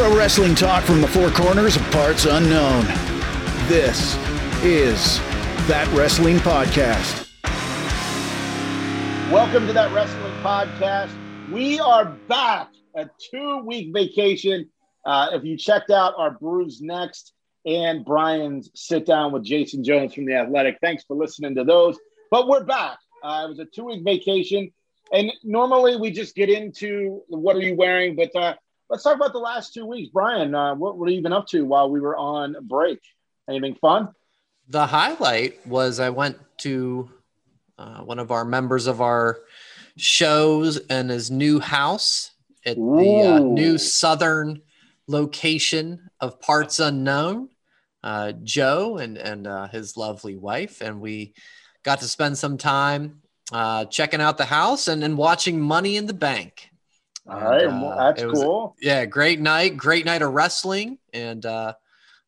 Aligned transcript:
Pro 0.00 0.16
wrestling 0.16 0.54
talk 0.54 0.82
from 0.84 1.02
the 1.02 1.08
four 1.08 1.28
corners 1.28 1.76
of 1.76 1.82
parts 1.90 2.24
unknown. 2.24 2.86
This 3.68 4.16
is 4.64 5.18
That 5.68 5.86
Wrestling 5.94 6.38
Podcast. 6.38 7.28
Welcome 9.30 9.66
to 9.66 9.74
That 9.74 9.92
Wrestling 9.92 10.32
Podcast. 10.42 11.10
We 11.52 11.80
are 11.80 12.06
back. 12.28 12.70
A 12.94 13.10
two 13.30 13.58
week 13.58 13.92
vacation. 13.92 14.70
Uh, 15.04 15.32
if 15.32 15.44
you 15.44 15.58
checked 15.58 15.90
out 15.90 16.14
our 16.16 16.30
Brews 16.30 16.80
Next 16.80 17.34
and 17.66 18.02
Brian's 18.02 18.70
sit 18.74 19.04
down 19.04 19.32
with 19.32 19.44
Jason 19.44 19.84
Jones 19.84 20.14
from 20.14 20.24
The 20.24 20.32
Athletic, 20.36 20.78
thanks 20.80 21.04
for 21.04 21.14
listening 21.14 21.54
to 21.56 21.64
those. 21.64 21.98
But 22.30 22.48
we're 22.48 22.64
back. 22.64 22.96
Uh, 23.22 23.42
it 23.44 23.48
was 23.50 23.58
a 23.58 23.66
two 23.66 23.84
week 23.84 24.02
vacation. 24.02 24.72
And 25.12 25.30
normally 25.44 25.96
we 25.96 26.10
just 26.10 26.34
get 26.34 26.48
into 26.48 27.20
what 27.28 27.54
are 27.54 27.60
you 27.60 27.76
wearing, 27.76 28.16
but 28.16 28.34
uh, 28.34 28.54
let's 28.90 29.04
talk 29.04 29.14
about 29.14 29.32
the 29.32 29.38
last 29.38 29.72
two 29.72 29.86
weeks. 29.86 30.10
Brian, 30.12 30.54
uh, 30.54 30.74
what 30.74 30.98
were 30.98 31.08
you 31.08 31.22
been 31.22 31.32
up 31.32 31.46
to 31.48 31.64
while 31.64 31.90
we 31.90 32.00
were 32.00 32.16
on 32.16 32.56
break? 32.62 33.00
Anything 33.48 33.76
fun? 33.76 34.08
The 34.68 34.86
highlight 34.86 35.64
was 35.66 36.00
I 36.00 36.10
went 36.10 36.38
to 36.58 37.10
uh, 37.78 38.00
one 38.02 38.18
of 38.18 38.30
our 38.30 38.44
members 38.44 38.86
of 38.86 39.00
our 39.00 39.40
shows 39.96 40.76
and 40.88 41.08
his 41.08 41.30
new 41.30 41.60
house 41.60 42.32
at 42.66 42.76
the 42.76 43.22
uh, 43.26 43.38
new 43.38 43.78
southern 43.78 44.60
location 45.06 46.10
of 46.20 46.40
Parts 46.40 46.78
Unknown. 46.78 47.48
Uh, 48.02 48.32
Joe 48.44 48.96
and 48.96 49.18
and 49.18 49.46
uh, 49.46 49.68
his 49.68 49.94
lovely 49.94 50.34
wife, 50.34 50.80
and 50.80 51.02
we 51.02 51.34
got 51.82 52.00
to 52.00 52.08
spend 52.08 52.38
some 52.38 52.56
time 52.56 53.20
uh, 53.52 53.84
checking 53.86 54.22
out 54.22 54.38
the 54.38 54.46
house 54.46 54.88
and, 54.88 55.04
and 55.04 55.18
watching 55.18 55.60
Money 55.60 55.96
in 55.98 56.06
the 56.06 56.14
Bank. 56.14 56.69
All 57.30 57.40
right, 57.40 57.62
And, 57.64 57.80
well, 57.80 57.92
uh, 57.92 58.12
that's 58.12 58.24
was- 58.24 58.40
cool. 58.42 58.76
yeah, 58.80 59.04
great 59.04 59.40
night, 59.40 59.76
great 59.76 60.04
night 60.04 60.22
of 60.22 60.32
wrestling, 60.32 60.98
and 61.12 61.44
uh, 61.46 61.74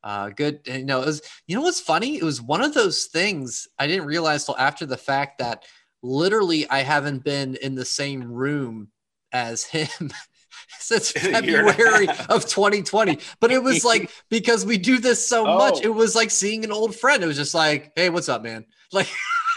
uh, 0.04 0.30
good. 0.30 0.60
You 0.66 0.84
know, 0.84 1.02
it 1.02 1.06
was. 1.06 1.22
You 1.46 1.56
know 1.56 1.62
what's 1.62 1.80
funny? 1.80 2.16
It 2.16 2.22
was 2.22 2.40
one 2.40 2.62
of 2.62 2.74
those 2.74 3.04
things 3.04 3.66
I 3.78 3.86
didn't 3.86 4.06
realize 4.06 4.44
till 4.44 4.56
after 4.58 4.86
the 4.86 4.96
fact 4.96 5.38
that 5.38 5.64
literally 6.02 6.68
I 6.68 6.80
haven't 6.82 7.24
been 7.24 7.56
in 7.56 7.74
the 7.74 7.84
same 7.84 8.22
room 8.32 8.88
as 9.32 9.64
him. 9.64 9.88
Since 10.78 11.12
In 11.12 11.34
a 11.34 11.40
year 11.42 11.60
and 11.60 11.68
a 11.68 11.72
February 11.72 12.08
of 12.28 12.44
2020, 12.46 13.18
but 13.40 13.52
it 13.52 13.62
was 13.62 13.84
like 13.84 14.10
because 14.30 14.64
we 14.66 14.78
do 14.78 14.98
this 14.98 15.26
so 15.26 15.44
much, 15.44 15.74
Oh. 15.76 15.80
it 15.84 15.94
was 15.94 16.14
like 16.16 16.30
seeing 16.30 16.64
an 16.64 16.72
old 16.72 16.94
friend. 16.96 17.22
It 17.22 17.26
was 17.26 17.36
just 17.36 17.54
like, 17.54 17.92
"Hey, 17.94 18.08
what's 18.10 18.28
up, 18.28 18.42
man?" 18.42 18.64
Like 18.92 19.08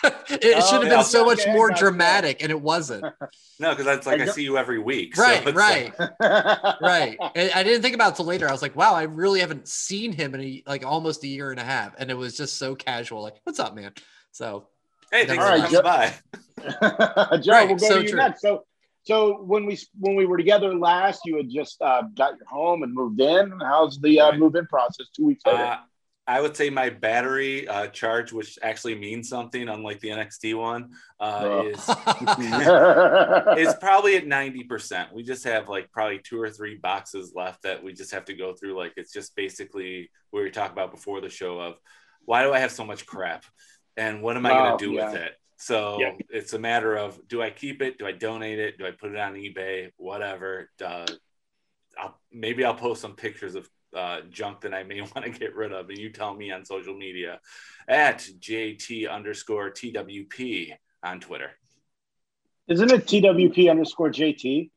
it 0.30 0.56
Oh, 0.58 0.66
should 0.70 0.82
have 0.82 0.84
yeah. 0.84 0.98
been 0.98 1.04
so 1.04 1.26
much 1.26 1.42
Okay, 1.42 1.54
more 1.54 1.72
dramatic, 1.72 2.42
and 2.44 2.52
it 2.52 2.60
wasn't. 2.62 3.06
No, 3.58 3.70
because 3.70 3.86
that's 3.86 4.06
like 4.06 4.20
I 4.20 4.24
I 4.24 4.28
see 4.28 4.44
you 4.44 4.58
every 4.58 4.80
week. 4.80 5.16
Right, 5.18 5.42
it's 5.48 5.56
right. 5.56 5.98
like- 5.98 6.12
right 6.82 7.18
and 7.36 7.52
i 7.56 7.64
didn't 7.64 7.82
think 7.84 7.96
about 7.96 8.12
it 8.12 8.16
till 8.18 8.26
later 8.26 8.50
i 8.50 8.52
was 8.52 8.62
like 8.62 8.76
wow 8.76 8.94
i 8.94 9.04
really 9.04 9.40
haven't 9.40 9.66
seen 9.70 10.12
him 10.12 10.36
in 10.36 10.42
a, 10.42 10.64
like 10.68 10.86
almost 10.86 11.24
a 11.24 11.28
year 11.28 11.52
and 11.52 11.60
a 11.62 11.64
half 11.64 11.94
and 11.98 12.12
it 12.12 12.16
was 12.18 12.36
just 12.36 12.58
so 12.58 12.76
casual 12.76 13.22
like 13.22 13.36
what's 13.46 13.58
up 13.62 13.74
man 13.74 13.94
so 14.34 14.68
hey, 15.10 15.26
thanks 15.26 15.42
All 15.42 15.58
for 15.58 15.68
coming 15.68 15.84
by. 15.84 17.38
Joe, 17.38 17.52
Right, 17.54 17.68
we'll 17.70 17.78
go 17.78 17.88
so 17.88 17.98
to 18.00 18.04
you 18.04 18.10
true. 18.10 18.18
next. 18.20 18.42
So, 18.42 18.66
so 19.04 19.42
when 19.44 19.66
we 19.66 19.80
when 20.00 20.16
we 20.16 20.26
were 20.26 20.38
together 20.38 20.74
last, 20.76 21.22
you 21.26 21.38
had 21.38 21.50
just 21.50 21.82
uh, 21.82 22.02
got 22.16 22.38
your 22.38 22.48
home 22.48 22.84
and 22.84 22.94
moved 22.94 23.22
in. 23.22 23.54
How's 23.62 24.00
the 24.00 24.20
uh, 24.20 24.30
Right. 24.32 24.40
move-in 24.40 24.66
process? 24.68 25.08
Two 25.16 25.26
weeks 25.28 25.46
later. 25.46 25.64
Uh, 25.64 25.78
I 26.28 26.42
would 26.42 26.58
say 26.58 26.72
my 26.72 26.90
battery 26.90 27.68
uh, 27.68 27.88
charge, 27.88 28.34
which 28.34 28.58
actually 28.64 28.96
means 28.96 29.30
something, 29.30 29.70
unlike 29.70 30.00
the 30.00 30.10
NXT 30.10 30.56
one, 30.58 30.92
uh, 31.20 31.40
Oh. 31.44 31.68
is 31.68 31.78
is 33.70 33.76
probably 33.76 34.16
at 34.18 34.26
ninety 34.26 34.64
percent. 34.64 35.14
We 35.14 35.24
just 35.24 35.44
have 35.44 35.70
like 35.70 35.92
probably 35.92 36.20
two 36.24 36.42
or 36.42 36.50
three 36.50 36.76
boxes 36.78 37.34
left 37.36 37.62
that 37.64 37.84
we 37.84 37.94
just 37.94 38.12
have 38.12 38.26
to 38.26 38.34
go 38.34 38.54
through. 38.54 38.76
Like 38.78 38.94
it's 38.98 39.14
just 39.14 39.36
basically 39.36 40.10
what 40.32 40.44
we 40.44 40.50
talked 40.52 40.74
about 40.74 40.92
before 40.92 41.22
the 41.22 41.30
show 41.30 41.60
of 41.60 41.76
why 42.24 42.44
do 42.44 42.52
I 42.54 42.60
have 42.60 42.72
so 42.72 42.86
much 42.86 43.06
crap, 43.06 43.46
and 43.96 44.22
what 44.24 44.36
am 44.36 44.46
I 44.46 44.52
Oh, 44.52 44.58
going 44.64 44.78
to 44.80 44.86
do 44.86 44.92
yeah. 44.94 45.12
with 45.12 45.22
it? 45.22 45.32
So 45.58 46.00
Yeah. 46.00 46.12
it's 46.30 46.54
a 46.54 46.60
matter 46.60 46.96
of 46.96 47.20
do 47.28 47.42
I 47.42 47.50
keep 47.52 47.82
it? 47.84 47.98
Do 48.00 48.08
I 48.08 48.12
donate 48.14 48.60
it? 48.60 48.78
Do 48.80 48.86
I 48.88 48.92
put 48.92 49.12
it 49.12 49.18
on 49.20 49.36
eBay? 49.36 49.92
Whatever. 49.98 50.70
Uh, 50.84 51.06
I'll, 51.98 52.20
maybe 52.32 52.66
I'll 52.66 52.74
post 52.76 53.02
some 53.02 53.16
pictures 53.16 53.56
of 53.56 53.70
uh, 53.96 54.22
junk 54.30 54.62
that 54.62 54.74
I 54.74 54.84
may 54.84 55.02
want 55.16 55.24
to 55.24 55.30
get 55.30 55.56
rid 55.56 55.72
of, 55.72 55.90
and 55.90 55.98
you 55.98 56.10
tell 56.10 56.34
me 56.36 56.52
on 56.52 56.66
social 56.66 56.96
media 56.96 57.40
at 57.88 58.20
JT 58.40 59.10
underscore 59.10 59.72
TWP 59.72 60.74
on 61.04 61.20
Twitter. 61.20 61.52
Isn't 62.68 62.92
it 62.92 63.06
TWP 63.06 63.70
underscore 63.70 64.10
JT? 64.10 64.72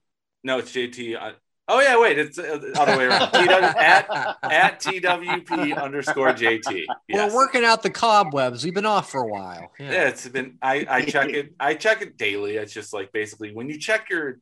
No, 0.44 0.58
it's 0.58 0.72
JT. 0.72 1.20
Uh, 1.20 1.32
oh 1.68 1.80
yeah, 1.80 1.98
wait, 1.98 2.18
it's 2.18 2.38
uh, 2.38 2.58
the 2.58 2.78
other 2.78 2.98
way 2.98 3.06
around. 3.06 3.30
TW, 3.32 3.78
at 3.78 4.36
at 4.42 4.80
TWP 4.80 5.80
underscore 5.80 6.28
JT. 6.28 6.84
Yes. 7.08 7.32
we're 7.32 7.36
working 7.36 7.64
out 7.64 7.82
the 7.82 7.90
cobwebs 7.90 8.62
we've 8.62 8.74
been 8.74 8.86
off 8.86 9.10
for 9.10 9.22
a 9.22 9.26
while 9.26 9.72
yeah. 9.80 9.90
Yeah, 9.90 10.08
it's 10.08 10.28
been. 10.28 10.58
I 10.60 10.86
I 10.88 11.02
check 11.02 11.30
it. 11.30 11.54
I 11.58 11.74
check 11.74 12.02
it 12.02 12.18
daily. 12.18 12.56
It's 12.56 12.72
just 12.72 12.92
like 12.92 13.10
basically 13.12 13.54
when 13.54 13.68
you 13.68 13.78
check 13.78 14.10
your 14.10 14.38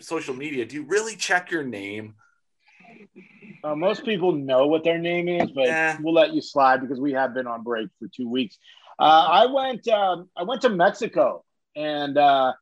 social 0.00 0.34
media, 0.34 0.64
do 0.64 0.76
you 0.76 0.86
really 0.86 1.16
check 1.16 1.50
your 1.50 1.64
name? 1.64 2.14
Uh, 3.66 3.74
most 3.74 4.04
people 4.04 4.30
know 4.30 4.68
what 4.68 4.84
their 4.84 4.98
name 4.98 5.26
is, 5.26 5.50
but 5.50 5.66
Yeah. 5.66 5.98
we'll 6.00 6.14
let 6.14 6.32
you 6.32 6.40
slide 6.40 6.80
because 6.80 7.00
we 7.00 7.12
have 7.12 7.34
been 7.34 7.48
on 7.48 7.64
break 7.64 7.88
for 7.98 8.06
two 8.06 8.28
weeks. 8.28 8.58
Uh, 8.98 9.26
I 9.28 9.46
went. 9.46 9.88
Um, 9.88 10.30
I 10.36 10.44
went 10.44 10.62
to 10.62 10.68
Mexico 10.68 11.44
and 11.74 12.16
uh, 12.16 12.52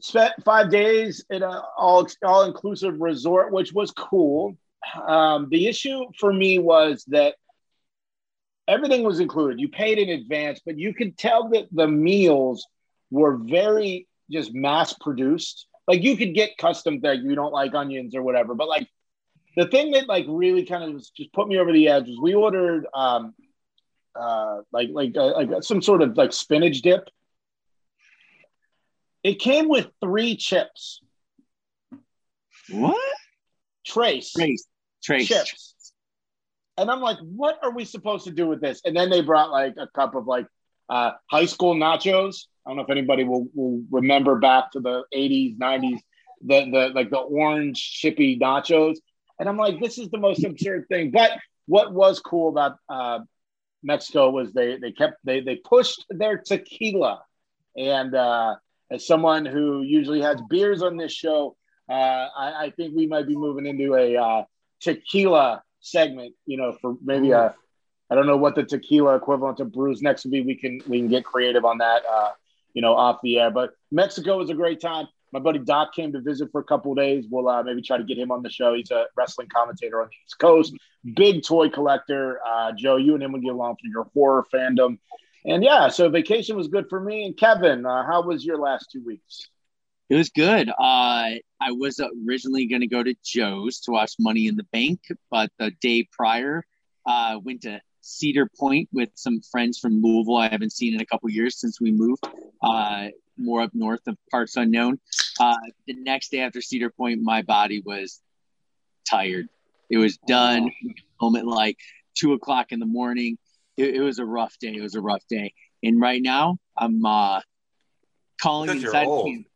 spent 0.00 0.34
five 0.44 0.70
days 0.70 1.24
in 1.30 1.42
an 1.42 1.62
all 1.78 2.06
all 2.22 2.44
inclusive 2.44 3.00
resort, 3.00 3.50
which 3.50 3.72
was 3.72 3.90
cool. 3.92 4.58
Um, 5.06 5.48
the 5.50 5.66
issue 5.66 6.04
for 6.20 6.32
me 6.34 6.58
was 6.58 7.04
that 7.08 7.36
everything 8.68 9.04
was 9.04 9.20
included. 9.20 9.58
You 9.58 9.70
paid 9.70 9.98
in 9.98 10.10
advance, 10.10 10.60
but 10.64 10.78
you 10.78 10.92
could 10.92 11.16
tell 11.16 11.48
that 11.48 11.66
the 11.72 11.88
meals 11.88 12.66
were 13.10 13.38
very 13.38 14.06
just 14.30 14.52
mass 14.52 14.92
produced. 14.92 15.66
Like 15.86 16.02
you 16.02 16.14
could 16.18 16.34
get 16.34 16.58
custom 16.58 17.00
things. 17.00 17.24
You 17.24 17.34
don't 17.34 17.54
like 17.54 17.74
onions 17.74 18.14
or 18.14 18.22
whatever, 18.22 18.54
but 18.54 18.68
like 18.68 18.86
the 19.58 19.66
thing 19.66 19.90
that 19.90 20.06
like 20.08 20.24
really 20.28 20.64
kind 20.64 20.84
of 20.84 20.92
was 20.94 21.10
just 21.10 21.32
put 21.32 21.48
me 21.48 21.58
over 21.58 21.72
the 21.72 21.88
edge 21.88 22.06
was 22.06 22.18
we 22.22 22.32
ordered 22.32 22.86
um 22.94 23.34
uh 24.14 24.58
like 24.72 24.88
like 24.92 25.16
uh, 25.16 25.32
like 25.34 25.62
some 25.62 25.82
sort 25.82 26.00
of 26.00 26.16
like 26.16 26.32
spinach 26.32 26.80
dip. 26.80 27.08
It 29.24 29.40
came 29.40 29.68
with 29.68 29.88
three 30.00 30.36
chips, 30.36 31.00
What? 32.70 32.96
trace, 33.84 34.32
Trace. 34.32 34.64
Trace. 35.02 35.26
chips. 35.28 35.92
And 36.76 36.88
I'm 36.88 37.00
like, 37.00 37.18
what 37.18 37.58
are 37.64 37.72
we 37.72 37.84
supposed 37.84 38.24
to 38.26 38.30
do 38.30 38.46
with 38.46 38.60
this? 38.60 38.80
And 38.84 38.96
then 38.96 39.10
they 39.10 39.20
brought 39.20 39.50
like 39.50 39.74
a 39.76 39.88
cup 39.88 40.14
of 40.14 40.28
like 40.28 40.46
uh, 40.88 41.10
high 41.28 41.46
school 41.46 41.74
nachos. 41.74 42.46
I 42.64 42.70
don't 42.70 42.76
know 42.76 42.84
if 42.84 42.90
anybody 42.90 43.24
will, 43.24 43.48
will 43.54 43.82
remember 43.90 44.36
back 44.38 44.70
to 44.72 44.80
the 44.80 45.02
80s, 45.12 45.58
90s, 45.58 45.98
the, 46.46 46.70
the 46.70 46.92
like 46.94 47.10
the 47.10 47.18
orange 47.18 47.80
chippy 47.82 48.38
nachos. 48.38 48.98
And 49.38 49.48
I'm 49.48 49.56
like, 49.56 49.80
this 49.80 49.98
is 49.98 50.10
the 50.10 50.18
most 50.18 50.44
absurd 50.44 50.86
thing. 50.88 51.10
But 51.10 51.32
what 51.66 51.92
was 51.92 52.20
cool 52.20 52.48
about 52.48 52.76
uh, 52.88 53.20
Mexico 53.82 54.30
was 54.30 54.52
they 54.52 54.78
they 54.78 54.92
kept 54.92 55.16
they 55.24 55.40
they 55.40 55.56
pushed 55.56 56.04
their 56.10 56.38
tequila. 56.38 57.22
And 57.76 58.14
uh, 58.14 58.56
as 58.90 59.06
someone 59.06 59.46
who 59.46 59.82
usually 59.82 60.22
has 60.22 60.40
beers 60.48 60.82
on 60.82 60.96
this 60.96 61.12
show, 61.12 61.56
uh, 61.88 61.92
I, 61.92 62.64
I 62.64 62.72
think 62.76 62.96
we 62.96 63.06
might 63.06 63.26
be 63.26 63.36
moving 63.36 63.66
into 63.66 63.94
a 63.94 64.16
uh, 64.16 64.44
tequila 64.80 65.62
segment. 65.80 66.34
You 66.46 66.56
know, 66.56 66.72
for 66.72 66.96
maybe 67.02 67.30
a 67.30 67.54
I 68.10 68.14
don't 68.14 68.26
know 68.26 68.36
what 68.36 68.54
the 68.54 68.64
tequila 68.64 69.16
equivalent 69.16 69.58
to 69.58 69.66
brews 69.66 70.02
next 70.02 70.24
will 70.24 70.32
be. 70.32 70.40
We 70.40 70.56
can 70.56 70.80
we 70.88 70.98
can 70.98 71.08
get 71.08 71.24
creative 71.24 71.64
on 71.64 71.78
that. 71.78 72.02
Uh, 72.10 72.30
you 72.74 72.82
know, 72.82 72.94
off 72.94 73.18
the 73.22 73.38
air. 73.38 73.50
But 73.50 73.70
Mexico 73.90 74.38
was 74.38 74.50
a 74.50 74.54
great 74.54 74.80
time. 74.80 75.08
My 75.32 75.40
buddy 75.40 75.58
Doc 75.58 75.94
came 75.94 76.12
to 76.12 76.20
visit 76.20 76.50
for 76.50 76.60
a 76.60 76.64
couple 76.64 76.94
days. 76.94 77.26
We'll 77.30 77.48
uh, 77.48 77.62
maybe 77.62 77.82
try 77.82 77.98
to 77.98 78.04
get 78.04 78.18
him 78.18 78.30
on 78.30 78.42
the 78.42 78.50
show. 78.50 78.74
He's 78.74 78.90
a 78.90 79.06
wrestling 79.16 79.48
commentator 79.54 80.00
on 80.00 80.08
the 80.08 80.14
East 80.26 80.38
Coast, 80.38 80.74
big 81.14 81.42
toy 81.42 81.68
collector. 81.68 82.40
Uh, 82.46 82.72
Joe, 82.76 82.96
you 82.96 83.14
and 83.14 83.22
him 83.22 83.32
would 83.32 83.42
get 83.42 83.52
along 83.52 83.74
for 83.74 83.88
your 83.88 84.04
horror 84.14 84.46
fandom. 84.52 84.98
And 85.44 85.62
yeah, 85.62 85.88
so 85.88 86.08
vacation 86.08 86.56
was 86.56 86.68
good 86.68 86.86
for 86.88 87.00
me. 87.00 87.24
And 87.26 87.36
Kevin, 87.36 87.86
uh, 87.86 88.04
how 88.06 88.22
was 88.22 88.44
your 88.44 88.58
last 88.58 88.90
two 88.92 89.04
weeks? 89.04 89.48
It 90.10 90.16
was 90.16 90.30
good. 90.30 90.70
Uh, 90.70 90.72
I 90.78 91.72
was 91.72 92.00
originally 92.26 92.66
going 92.66 92.80
to 92.80 92.86
go 92.86 93.02
to 93.02 93.14
Joe's 93.22 93.80
to 93.80 93.90
watch 93.90 94.14
Money 94.18 94.46
in 94.46 94.56
the 94.56 94.64
Bank, 94.72 95.00
but 95.30 95.50
the 95.58 95.70
day 95.82 96.08
prior, 96.10 96.64
uh, 97.06 97.38
went 97.42 97.62
to 97.62 97.80
Cedar 98.00 98.48
Point 98.58 98.88
with 98.92 99.10
some 99.14 99.40
friends 99.42 99.78
from 99.78 100.00
Louisville. 100.00 100.38
I 100.38 100.48
haven't 100.48 100.72
seen 100.72 100.94
in 100.94 101.00
a 101.00 101.06
couple 101.06 101.28
years 101.28 101.60
since 101.60 101.80
we 101.80 101.92
moved. 101.92 102.26
Uh, 102.62 103.08
more 103.38 103.62
up 103.62 103.70
north 103.74 104.06
of 104.06 104.16
parts 104.30 104.56
unknown. 104.56 104.98
Uh, 105.40 105.56
the 105.86 105.94
next 105.94 106.30
day 106.30 106.40
after 106.40 106.60
Cedar 106.60 106.90
Point, 106.90 107.20
my 107.22 107.42
body 107.42 107.82
was 107.84 108.20
tired. 109.08 109.48
It 109.90 109.98
was 109.98 110.18
done. 110.26 110.70
Home 111.20 111.36
at 111.36 111.46
like 111.46 111.78
two 112.14 112.32
o'clock 112.32 112.72
in 112.72 112.78
the 112.80 112.86
morning. 112.86 113.38
It, 113.76 113.96
it 113.96 114.00
was 114.00 114.18
a 114.18 114.24
rough 114.24 114.56
day. 114.60 114.74
It 114.74 114.82
was 114.82 114.94
a 114.94 115.00
rough 115.00 115.22
day. 115.28 115.52
And 115.82 116.00
right 116.00 116.20
now, 116.20 116.58
I'm 116.76 117.04
uh, 117.04 117.40
calling 118.40 118.68
Because 118.68 118.82
you're 118.82 118.90
inside 118.92 119.06
old. 119.06 119.26
camp. 119.26 119.46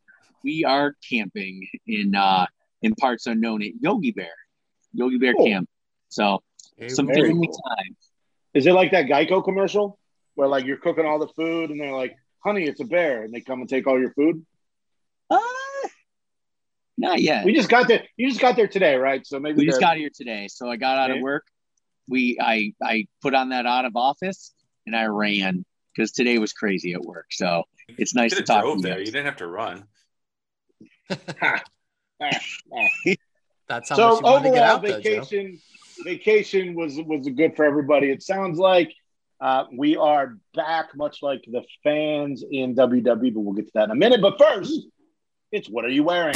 We 0.43 0.65
are 0.65 0.95
camping 1.09 1.67
in 1.87 2.15
uh, 2.15 2.47
in 2.81 2.95
parts 2.95 3.27
unknown 3.27 3.61
at 3.61 3.71
Yogi 3.79 4.11
Bear. 4.11 4.33
Yogi 4.93 5.17
Bear 5.17 5.33
Cool. 5.33 5.47
camp. 5.47 5.69
So 6.09 6.41
some 6.87 7.07
family 7.07 7.47
cool. 7.47 7.61
time. 7.77 7.95
Is 8.53 8.65
it 8.65 8.73
like 8.73 8.91
that 8.91 9.05
Geico 9.05 9.43
commercial 9.43 9.97
where 10.35 10.47
like 10.47 10.65
you're 10.65 10.77
cooking 10.77 11.05
all 11.05 11.19
the 11.19 11.27
food 11.29 11.69
and 11.69 11.79
they're 11.79 11.95
like, 11.95 12.15
"Honey, 12.43 12.65
it's 12.65 12.81
a 12.81 12.85
bear," 12.85 13.23
and 13.23 13.33
they 13.33 13.41
come 13.41 13.61
and 13.61 13.69
take 13.69 13.87
all 13.87 13.99
your 13.99 14.13
food? 14.13 14.45
Uh, 15.29 15.39
not 16.97 17.21
yet. 17.21 17.45
We 17.45 17.53
just 17.53 17.69
got 17.69 17.87
there. 17.87 18.03
You 18.17 18.29
just 18.29 18.41
got 18.41 18.55
there 18.55 18.67
today, 18.67 18.95
right? 18.95 19.25
So 19.25 19.39
maybe 19.39 19.57
we 19.57 19.65
just 19.65 19.81
got 19.81 19.97
here 19.97 20.09
today 20.13 20.47
so 20.49 20.69
i 20.69 20.75
got 20.75 20.97
out 20.97 21.11
of 21.11 21.21
work 21.21 21.45
we 22.07 22.37
i 22.41 22.73
i 22.81 23.07
put 23.21 23.33
on 23.33 23.49
that 23.49 23.65
out 23.65 23.85
of 23.85 23.95
office 23.95 24.53
and 24.85 24.95
i 24.95 25.05
ran 25.05 25.65
because 25.95 26.11
today 26.11 26.37
was 26.37 26.53
crazy 26.53 26.93
at 26.93 27.01
work 27.01 27.27
so 27.31 27.63
it's 27.97 28.13
nice 28.13 28.31
You 28.31 28.37
to 28.37 28.43
could 28.43 28.47
talk 28.47 28.63
drove 28.63 28.77
to 28.77 28.81
there. 28.83 28.99
you 28.99 29.05
You 29.05 29.11
didn't 29.11 29.25
have 29.25 29.37
to 29.37 29.47
run. 29.47 29.85
That's 31.09 31.21
how 33.89 33.95
so 33.95 34.09
much 34.09 34.19
you 34.19 34.25
want 34.25 34.43
to 34.43 34.49
get 34.51 34.57
overall 34.57 34.63
out, 34.63 34.81
though, 34.81 34.87
vacation 34.97 35.59
vacation 36.03 36.75
was 36.75 36.99
was 37.01 37.27
good 37.29 37.55
for 37.55 37.63
everybody 37.65 38.09
it 38.09 38.21
sounds 38.23 38.57
like 38.59 38.93
uh, 39.41 39.65
we 39.75 39.95
are 39.97 40.37
back 40.53 40.95
much 40.95 41.21
like 41.21 41.43
the 41.47 41.63
fans 41.83 42.43
in 42.49 42.75
WWE, 42.75 43.33
but 43.33 43.39
we'll 43.41 43.53
get 43.53 43.65
to 43.65 43.71
that 43.75 43.85
in 43.85 43.91
a 43.91 43.95
minute 43.95 44.21
but 44.21 44.37
first 44.39 44.81
it's 45.51 45.67
what 45.69 45.85
are 45.85 45.89
you 45.89 46.03
wearing 46.03 46.35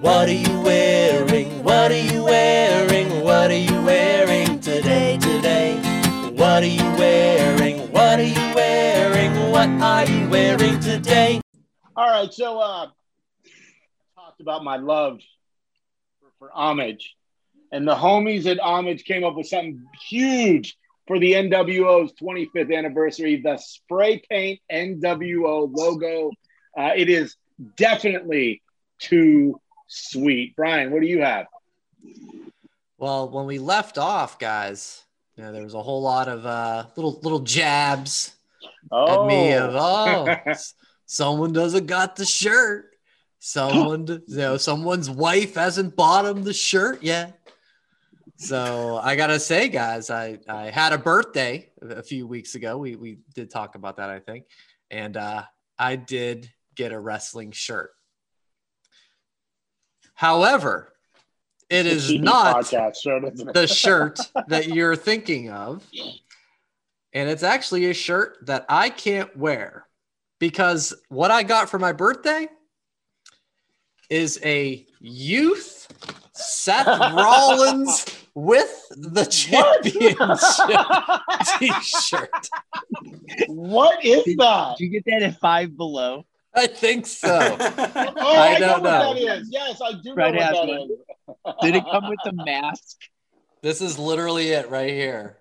What 0.00 0.30
are 0.30 0.32
you 0.32 0.60
wearing? 0.62 1.62
What 1.62 1.92
are 1.92 1.94
you 1.94 2.24
wearing? 2.24 3.22
What 3.22 3.50
are 3.50 3.54
you 3.54 3.82
wearing 3.82 4.58
today? 4.60 5.18
Today? 5.20 5.76
What 6.34 6.62
are 6.62 6.66
you 6.66 6.90
wearing? 6.96 7.80
What 7.92 8.18
are 8.18 8.22
you 8.22 8.54
wearing? 8.54 9.50
What 9.52 9.68
are 9.68 10.06
you 10.06 10.26
wearing 10.30 10.80
today? 10.80 11.40
all 11.96 12.08
right 12.08 12.32
so 12.32 12.58
uh 12.58 12.86
talked 14.14 14.40
about 14.40 14.64
my 14.64 14.76
love 14.76 15.18
for, 16.20 16.30
for 16.38 16.50
homage 16.54 17.14
and 17.72 17.86
the 17.86 17.94
homies 17.94 18.46
at 18.46 18.58
homage 18.58 19.04
came 19.04 19.24
up 19.24 19.36
with 19.36 19.46
something 19.46 19.82
huge 20.08 20.76
for 21.06 21.18
the 21.18 21.32
nwo's 21.32 22.12
25th 22.20 22.76
anniversary 22.76 23.40
the 23.42 23.56
spray 23.56 24.22
paint 24.30 24.60
nwo 24.70 25.68
logo 25.74 26.30
uh, 26.78 26.90
it 26.96 27.08
is 27.08 27.36
definitely 27.76 28.62
too 28.98 29.58
sweet 29.88 30.54
brian 30.56 30.90
what 30.90 31.00
do 31.00 31.06
you 31.08 31.20
have 31.22 31.46
Well, 32.98 33.30
when 33.30 33.46
we 33.46 33.58
left 33.58 33.96
off, 33.96 34.38
guys, 34.38 35.04
you 35.36 35.42
know, 35.42 35.52
there 35.52 35.62
was 35.62 35.72
a 35.74 35.82
whole 35.82 36.02
lot 36.02 36.28
of 36.28 36.44
uh, 36.44 36.84
little 36.96 37.18
little 37.22 37.40
jabs 37.40 38.36
at 38.92 39.26
me 39.26 39.52
of 39.54 39.74
oh, 39.74 40.36
someone 41.06 41.52
doesn't 41.52 41.86
got 41.86 42.16
the 42.16 42.26
shirt. 42.26 42.86
Someone, 43.38 44.06
you 44.06 44.36
know, 44.36 44.56
someone's 44.58 45.08
wife 45.08 45.54
hasn't 45.54 45.96
bought 45.96 46.26
him 46.26 46.42
the 46.42 46.52
shirt 46.52 47.02
yet. 47.02 47.39
So 48.40 48.98
I 49.02 49.16
gotta 49.16 49.38
say, 49.38 49.68
guys, 49.68 50.08
I 50.08 50.38
I 50.48 50.70
had 50.70 50.94
a 50.94 50.98
birthday 50.98 51.68
a 51.82 52.02
few 52.02 52.26
weeks 52.26 52.54
ago. 52.54 52.78
We 52.78 52.96
we 52.96 53.18
did 53.34 53.50
talk 53.50 53.74
about 53.74 53.98
that, 53.98 54.08
I 54.08 54.18
think, 54.18 54.46
and 54.90 55.14
uh, 55.18 55.42
I 55.78 55.96
did 55.96 56.50
get 56.74 56.90
a 56.90 56.98
wrestling 56.98 57.52
shirt. 57.52 57.90
However, 60.14 60.94
it 61.68 61.84
is 61.84 62.10
TV 62.10 62.22
not 62.22 62.64
podcast 62.64 63.52
the 63.52 63.66
shirt 63.66 64.18
that 64.48 64.68
you're 64.68 64.96
thinking 64.96 65.50
of. 65.50 65.86
And 67.12 67.28
it's 67.28 67.42
actually 67.42 67.90
a 67.90 67.94
shirt 67.94 68.38
that 68.46 68.64
I 68.70 68.88
can't 68.88 69.36
wear 69.36 69.86
because 70.38 70.94
what 71.10 71.30
I 71.30 71.42
got 71.42 71.68
for 71.68 71.78
my 71.78 71.92
birthday 71.92 72.48
is 74.08 74.40
a 74.42 74.86
youth 74.98 75.88
Seth 76.32 76.86
Rollins 77.12 78.06
with 78.34 78.86
the 78.96 79.24
championship 79.24 80.18
t-shirt. 81.58 82.48
what 83.48 84.04
is 84.04 84.24
that? 84.36 84.76
did 84.78 84.84
you 84.84 84.90
get 84.90 85.04
that 85.06 85.22
at 85.22 85.38
five 85.40 85.76
below 85.76 86.24
I 86.54 86.66
think 86.66 87.06
so. 87.06 87.28
Oh, 87.60 88.34
I 88.36 88.56
I, 88.56 88.58
don't 88.58 88.82
what 88.82 88.90
know. 88.90 89.14
that 89.14 89.38
is. 89.40 89.48
Yes, 89.52 89.80
I 89.80 89.92
do 90.02 90.14
Fred 90.14 90.34
know 90.34 90.40
what 90.40 90.52
that 90.52 90.66
one. 90.66 90.80
is. 90.80 91.54
did 91.62 91.76
it 91.76 91.84
come 91.90 92.08
with 92.08 92.18
the 92.24 92.32
mask 92.32 92.96
This 93.62 93.80
is 93.82 93.98
literally 93.98 94.48
it 94.52 94.70
right 94.70 94.88
here. 94.90 95.36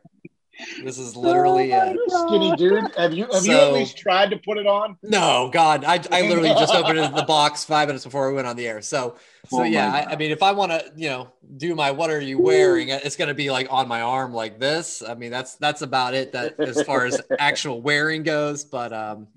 This 0.84 0.98
is 0.98 1.16
literally 1.16 1.72
it. 1.72 1.96
A 1.96 2.10
skinny 2.10 2.56
dude. 2.56 2.96
Have 2.98 3.14
you 3.14 3.28
have 3.32 3.46
you 3.46 3.54
at 3.54 3.74
least 3.74 3.98
tried 3.98 4.30
to 4.32 4.38
put 4.38 4.58
it 4.58 4.68
on? 4.68 4.98
No, 5.04 5.50
God, 5.54 5.86
I, 5.86 6.02
I 6.12 6.22
literally 6.22 6.50
just 6.50 6.74
opened 6.74 7.00
it 7.00 7.06
in 7.06 7.14
the 7.14 7.24
box 7.28 7.64
five 7.64 7.88
minutes 7.88 8.04
before 8.04 8.30
we 8.30 8.36
went 8.36 8.48
on 8.48 8.56
the 8.56 8.68
air. 8.68 8.82
So, 8.82 9.16
so 9.48 9.60
Oh 9.60 9.64
yeah, 9.64 9.92
I, 9.92 10.14
I 10.14 10.16
mean, 10.16 10.32
if 10.32 10.44
I 10.44 10.52
want 10.52 10.72
to, 10.72 10.92
you 10.96 11.10
know, 11.10 11.30
do 11.58 11.76
my 11.76 11.92
what 11.92 12.10
are 12.10 12.20
you 12.20 12.40
wearing, 12.42 12.90
it's 12.90 13.16
going 13.16 13.30
to 13.30 13.34
be 13.34 13.52
like 13.52 13.68
on 13.72 13.88
my 13.88 14.02
arm 14.02 14.34
like 14.34 14.60
this. 14.60 15.02
I 15.02 15.14
mean, 15.16 15.32
that's 15.32 15.56
that's 15.56 15.82
about 15.82 16.14
it. 16.14 16.34
That 16.34 16.60
as 16.60 16.84
far 16.84 17.06
as 17.06 17.22
actual 17.40 17.82
wearing 17.82 18.24
goes, 18.24 18.66
but 18.66 18.92
um, 18.92 19.28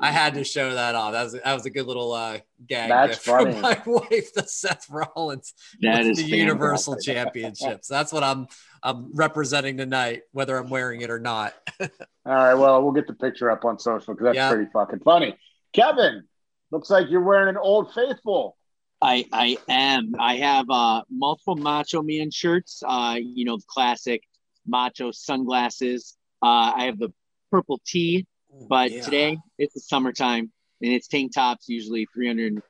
I 0.00 0.10
had 0.10 0.34
to 0.34 0.44
show 0.44 0.74
that 0.74 0.94
off. 0.94 1.12
That 1.12 1.24
was 1.24 1.32
that 1.32 1.54
was 1.54 1.66
a 1.66 1.70
good 1.70 1.86
little 1.86 2.12
uh, 2.12 2.38
gag 2.66 2.90
That's 2.90 3.16
gift 3.16 3.22
from 3.24 3.60
my 3.60 3.80
wife, 3.86 4.32
the 4.34 4.44
Seth 4.46 4.86
Rollins 4.90 5.54
that 5.80 6.04
with 6.04 6.16
the 6.16 6.24
Universal 6.24 6.94
fantastic. 6.94 7.14
Championships. 7.14 7.88
That's 7.88 8.12
what 8.12 8.22
I'm 8.22 8.46
I'm 8.82 9.10
representing 9.14 9.76
tonight, 9.76 10.22
whether 10.32 10.56
I'm 10.56 10.70
wearing 10.70 11.00
it 11.02 11.10
or 11.10 11.18
not. 11.18 11.54
All 11.80 11.88
right. 12.26 12.54
Well, 12.54 12.82
we'll 12.82 12.92
get 12.92 13.06
the 13.06 13.14
picture 13.14 13.50
up 13.50 13.64
on 13.64 13.78
social 13.78 14.14
because 14.14 14.24
that's 14.26 14.36
Yeah. 14.36 14.50
pretty 14.50 14.70
fucking 14.72 15.00
funny. 15.00 15.36
Kevin, 15.72 16.24
looks 16.70 16.90
like 16.90 17.08
you're 17.10 17.22
wearing 17.22 17.48
an 17.48 17.56
Old 17.56 17.92
Faithful. 17.94 18.56
I 19.02 19.24
I 19.32 19.56
am. 19.68 20.14
I 20.18 20.36
have 20.36 20.66
uh 20.68 21.02
multiple 21.10 21.56
Macho 21.56 22.02
Man 22.02 22.30
shirts. 22.30 22.82
Uh, 22.86 23.16
you 23.18 23.44
know, 23.44 23.56
the 23.56 23.64
classic 23.66 24.22
Macho 24.66 25.10
sunglasses. 25.10 26.16
Uh, 26.42 26.72
I 26.76 26.84
have 26.84 26.98
the 26.98 27.12
purple 27.50 27.80
tee, 27.86 28.26
but 28.68 28.90
Yeah. 28.90 29.02
today 29.02 29.38
it's 29.58 29.74
the 29.74 29.80
summertime 29.80 30.52
and 30.82 30.92
it's 30.92 31.06
tank 31.08 31.32
tops. 31.34 31.68
Usually 31.68 32.06
300, 32.14 32.62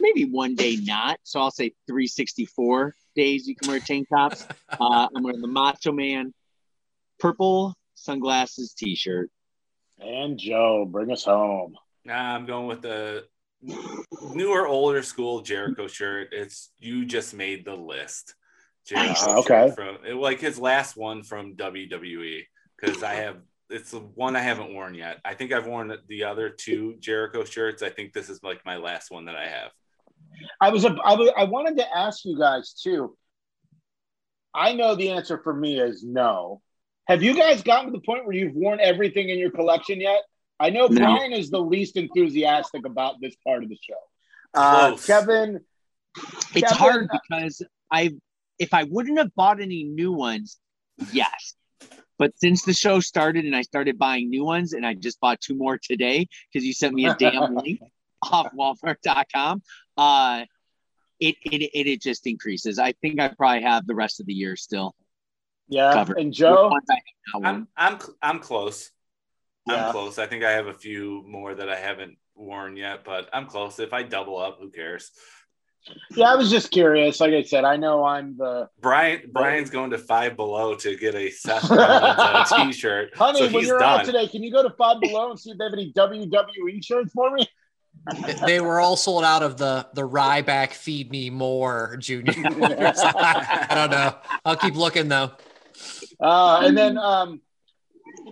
maybe 0.00 0.24
one 0.24 0.54
day 0.54 0.76
not. 0.76 1.18
So 1.22 1.40
I'll 1.40 1.50
say 1.50 1.72
364 1.86 2.94
days 3.14 3.46
you 3.46 3.54
can 3.54 3.70
wear 3.70 3.80
tank 3.80 4.08
tops. 4.08 4.46
Uh, 4.80 5.06
I'm 5.14 5.22
wearing 5.22 5.42
the 5.42 5.48
Macho 5.48 5.92
Man 5.92 6.32
purple 7.20 7.74
sunglasses 7.94 8.72
T-shirt. 8.72 9.30
And 9.98 10.38
Joe, 10.38 10.86
bring 10.90 11.12
us 11.12 11.24
home. 11.24 11.76
Nah, 12.06 12.34
I'm 12.34 12.46
going 12.46 12.66
with 12.66 12.80
the 12.80 13.24
newer, 14.34 14.66
older 14.66 15.02
school 15.02 15.42
Jericho 15.42 15.86
shirt. 15.86 16.28
It's 16.32 16.70
you 16.78 17.04
just 17.04 17.34
made 17.34 17.64
the 17.64 17.76
list. 17.76 18.34
Jericho 18.86 19.08
Nice. 19.08 19.26
Okay. 19.26 19.72
From 19.74 19.98
it, 20.06 20.16
like 20.16 20.40
his 20.40 20.58
last 20.58 20.96
one 20.96 21.22
from 21.22 21.54
WWE 21.54 22.42
because 22.80 23.02
I 23.02 23.14
have 23.14 23.36
it's 23.70 23.90
the 23.90 24.00
one 24.00 24.36
I 24.36 24.40
haven't 24.40 24.74
worn 24.74 24.94
yet. 24.94 25.18
I 25.24 25.34
think 25.34 25.52
I've 25.52 25.66
worn 25.66 25.96
the 26.08 26.24
other 26.24 26.50
two 26.50 26.96
Jericho 26.98 27.44
shirts. 27.44 27.82
I 27.82 27.90
think 27.90 28.12
this 28.12 28.28
is 28.28 28.42
like 28.42 28.64
my 28.66 28.76
last 28.76 29.10
one 29.10 29.26
that 29.26 29.36
I 29.36 29.48
have. 29.48 29.70
I 30.60 30.70
was, 30.70 30.84
a, 30.84 30.96
I 31.04 31.14
was 31.14 31.30
I 31.36 31.44
wanted 31.44 31.76
to 31.78 31.96
ask 31.96 32.24
you 32.24 32.38
guys 32.38 32.72
too. 32.72 33.16
I 34.54 34.74
know 34.74 34.94
the 34.94 35.10
answer 35.10 35.40
for 35.42 35.54
me 35.54 35.80
is 35.80 36.02
no. 36.04 36.60
Have 37.08 37.22
you 37.22 37.34
guys 37.34 37.62
gotten 37.62 37.86
to 37.86 37.92
the 37.92 38.04
point 38.04 38.24
where 38.26 38.34
you've 38.34 38.54
worn 38.54 38.78
everything 38.80 39.28
in 39.30 39.38
your 39.38 39.50
collection 39.50 40.00
yet? 40.00 40.20
I 40.60 40.70
know 40.70 40.86
No. 40.86 41.00
Brian 41.00 41.32
is 41.32 41.50
the 41.50 41.58
least 41.58 41.96
enthusiastic 41.96 42.86
about 42.86 43.16
this 43.20 43.34
part 43.46 43.62
of 43.62 43.68
the 43.68 43.76
show. 43.82 43.94
Uh, 44.54 44.96
Kevin, 44.98 45.60
It's 46.54 46.60
Kevin- 46.72 46.76
hard 46.76 47.08
because 47.10 47.62
I 47.90 48.10
if 48.58 48.72
I 48.74 48.84
wouldn't 48.84 49.18
have 49.18 49.34
bought 49.34 49.60
any 49.60 49.84
new 49.84 50.12
ones, 50.12 50.58
yes. 51.12 51.54
But 52.18 52.38
since 52.38 52.62
the 52.64 52.74
show 52.74 53.00
started 53.00 53.44
and 53.46 53.56
I 53.56 53.62
started 53.62 53.98
buying 53.98 54.30
new 54.30 54.44
ones, 54.44 54.74
and 54.74 54.86
I 54.86 54.94
just 54.94 55.18
bought 55.18 55.40
two 55.40 55.56
more 55.56 55.78
today 55.78 56.28
because 56.52 56.64
you 56.64 56.72
sent 56.72 56.94
me 56.94 57.06
a 57.06 57.14
damn 57.14 57.54
link 57.56 57.80
off 58.22 58.52
Walmart.com, 58.56 59.62
uh, 59.96 60.44
it, 61.20 61.36
it 61.44 61.62
it 61.62 61.86
it 61.88 62.02
just 62.02 62.26
increases. 62.26 62.78
I 62.78 62.92
think 62.92 63.20
I 63.20 63.28
probably 63.28 63.62
have 63.62 63.86
the 63.86 63.94
rest 63.94 64.20
of 64.20 64.26
the 64.26 64.34
year 64.34 64.56
still. 64.56 64.94
yeah, 65.68 65.92
Covered. 65.92 66.18
and 66.18 66.32
Joe. 66.32 66.70
I 66.70 66.94
have 66.94 67.02
not 67.34 67.42
worn. 67.42 67.46
I'm 67.46 67.68
I'm 67.76 67.98
I'm 68.22 68.38
close. 68.40 68.90
Yeah. 69.68 69.86
I'm 69.86 69.92
close. 69.92 70.18
I 70.18 70.26
think 70.26 70.42
I 70.42 70.52
have 70.52 70.66
a 70.66 70.74
few 70.74 71.24
more 71.26 71.54
that 71.54 71.68
I 71.68 71.76
haven't 71.76 72.18
worn 72.34 72.76
yet, 72.76 73.04
but 73.04 73.28
I'm 73.32 73.46
close. 73.46 73.78
If 73.78 73.92
I 73.92 74.02
double 74.02 74.36
up, 74.38 74.58
who 74.60 74.70
cares? 74.70 75.12
Yeah, 76.14 76.32
I 76.32 76.36
was 76.36 76.48
just 76.50 76.70
curious. 76.70 77.20
Like 77.20 77.32
I 77.32 77.42
said, 77.42 77.64
I 77.64 77.76
know 77.76 78.04
I'm 78.04 78.36
the 78.36 78.68
Brian 78.80 79.30
Brian's 79.32 79.70
going 79.70 79.90
to 79.90 79.98
five 79.98 80.36
below 80.36 80.74
to 80.76 80.96
get 80.96 81.14
a 81.14 81.30
Seth 81.30 81.68
Rollins 81.70 81.82
uh, 82.52 82.64
t-shirt. 82.66 83.16
honey. 83.16 83.38
so 83.40 83.48
when 83.52 83.64
you're 83.64 83.78
done. 83.78 84.00
out 84.00 84.06
today, 84.06 84.28
can 84.28 84.42
you 84.42 84.52
go 84.52 84.62
to 84.62 84.70
Five 84.70 85.00
Below 85.00 85.30
and 85.30 85.40
see 85.40 85.50
if 85.50 85.58
they 85.58 85.64
have 85.64 85.72
any 85.72 85.92
WWE 85.92 86.84
shirts 86.84 87.12
for 87.12 87.30
me? 87.32 87.46
They 88.46 88.60
were 88.60 88.80
all 88.80 88.96
sold 88.96 89.24
out 89.24 89.42
of 89.42 89.56
the 89.56 89.86
the 89.94 90.02
Ryback 90.02 90.72
Feed 90.72 91.10
Me 91.10 91.30
More 91.30 91.96
Junior. 91.98 92.34
I 92.36 93.66
don't 93.70 93.90
know. 93.90 94.14
I'll 94.44 94.56
keep 94.56 94.74
looking 94.74 95.08
though. 95.08 95.32
Uh, 96.20 96.62
and 96.64 96.76
then 96.76 96.98
um, 96.98 97.40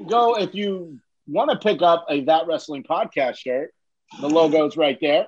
go 0.08 0.36
if 0.36 0.54
you 0.54 0.98
want 1.26 1.50
to 1.50 1.56
pick 1.56 1.82
up 1.82 2.06
a 2.08 2.24
That 2.24 2.46
Wrestling 2.46 2.82
podcast 2.82 3.36
shirt. 3.36 3.72
The 4.20 4.28
logo's 4.28 4.76
right 4.76 4.98
there. 5.00 5.26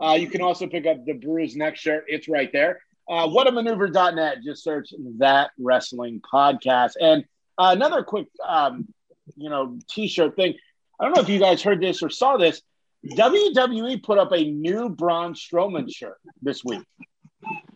Uh, 0.00 0.16
you 0.18 0.26
can 0.28 0.40
also 0.40 0.66
pick 0.66 0.86
up 0.86 1.04
the 1.04 1.12
Brews 1.12 1.54
Next 1.54 1.80
shirt. 1.80 2.04
It's 2.08 2.28
right 2.28 2.50
there. 2.50 2.80
Uh, 3.08 3.26
whatamaneuver.net. 3.26 4.38
Just 4.42 4.64
search 4.64 4.88
that 5.18 5.50
wrestling 5.58 6.22
podcast. 6.32 6.92
And 7.00 7.24
uh, 7.58 7.72
another 7.76 8.02
quick, 8.02 8.26
um, 8.46 8.88
you 9.36 9.50
know, 9.50 9.78
t-shirt 9.90 10.34
thing. 10.34 10.54
I 10.98 11.04
don't 11.04 11.14
know 11.14 11.22
if 11.22 11.28
you 11.28 11.38
guys 11.38 11.62
heard 11.62 11.80
this 11.80 12.02
or 12.02 12.08
saw 12.08 12.38
this. 12.38 12.62
WWE 13.04 14.02
put 14.02 14.18
up 14.18 14.32
a 14.32 14.50
new 14.50 14.88
Braun 14.88 15.34
Strowman 15.34 15.92
shirt 15.92 16.18
this 16.40 16.64
week 16.64 16.84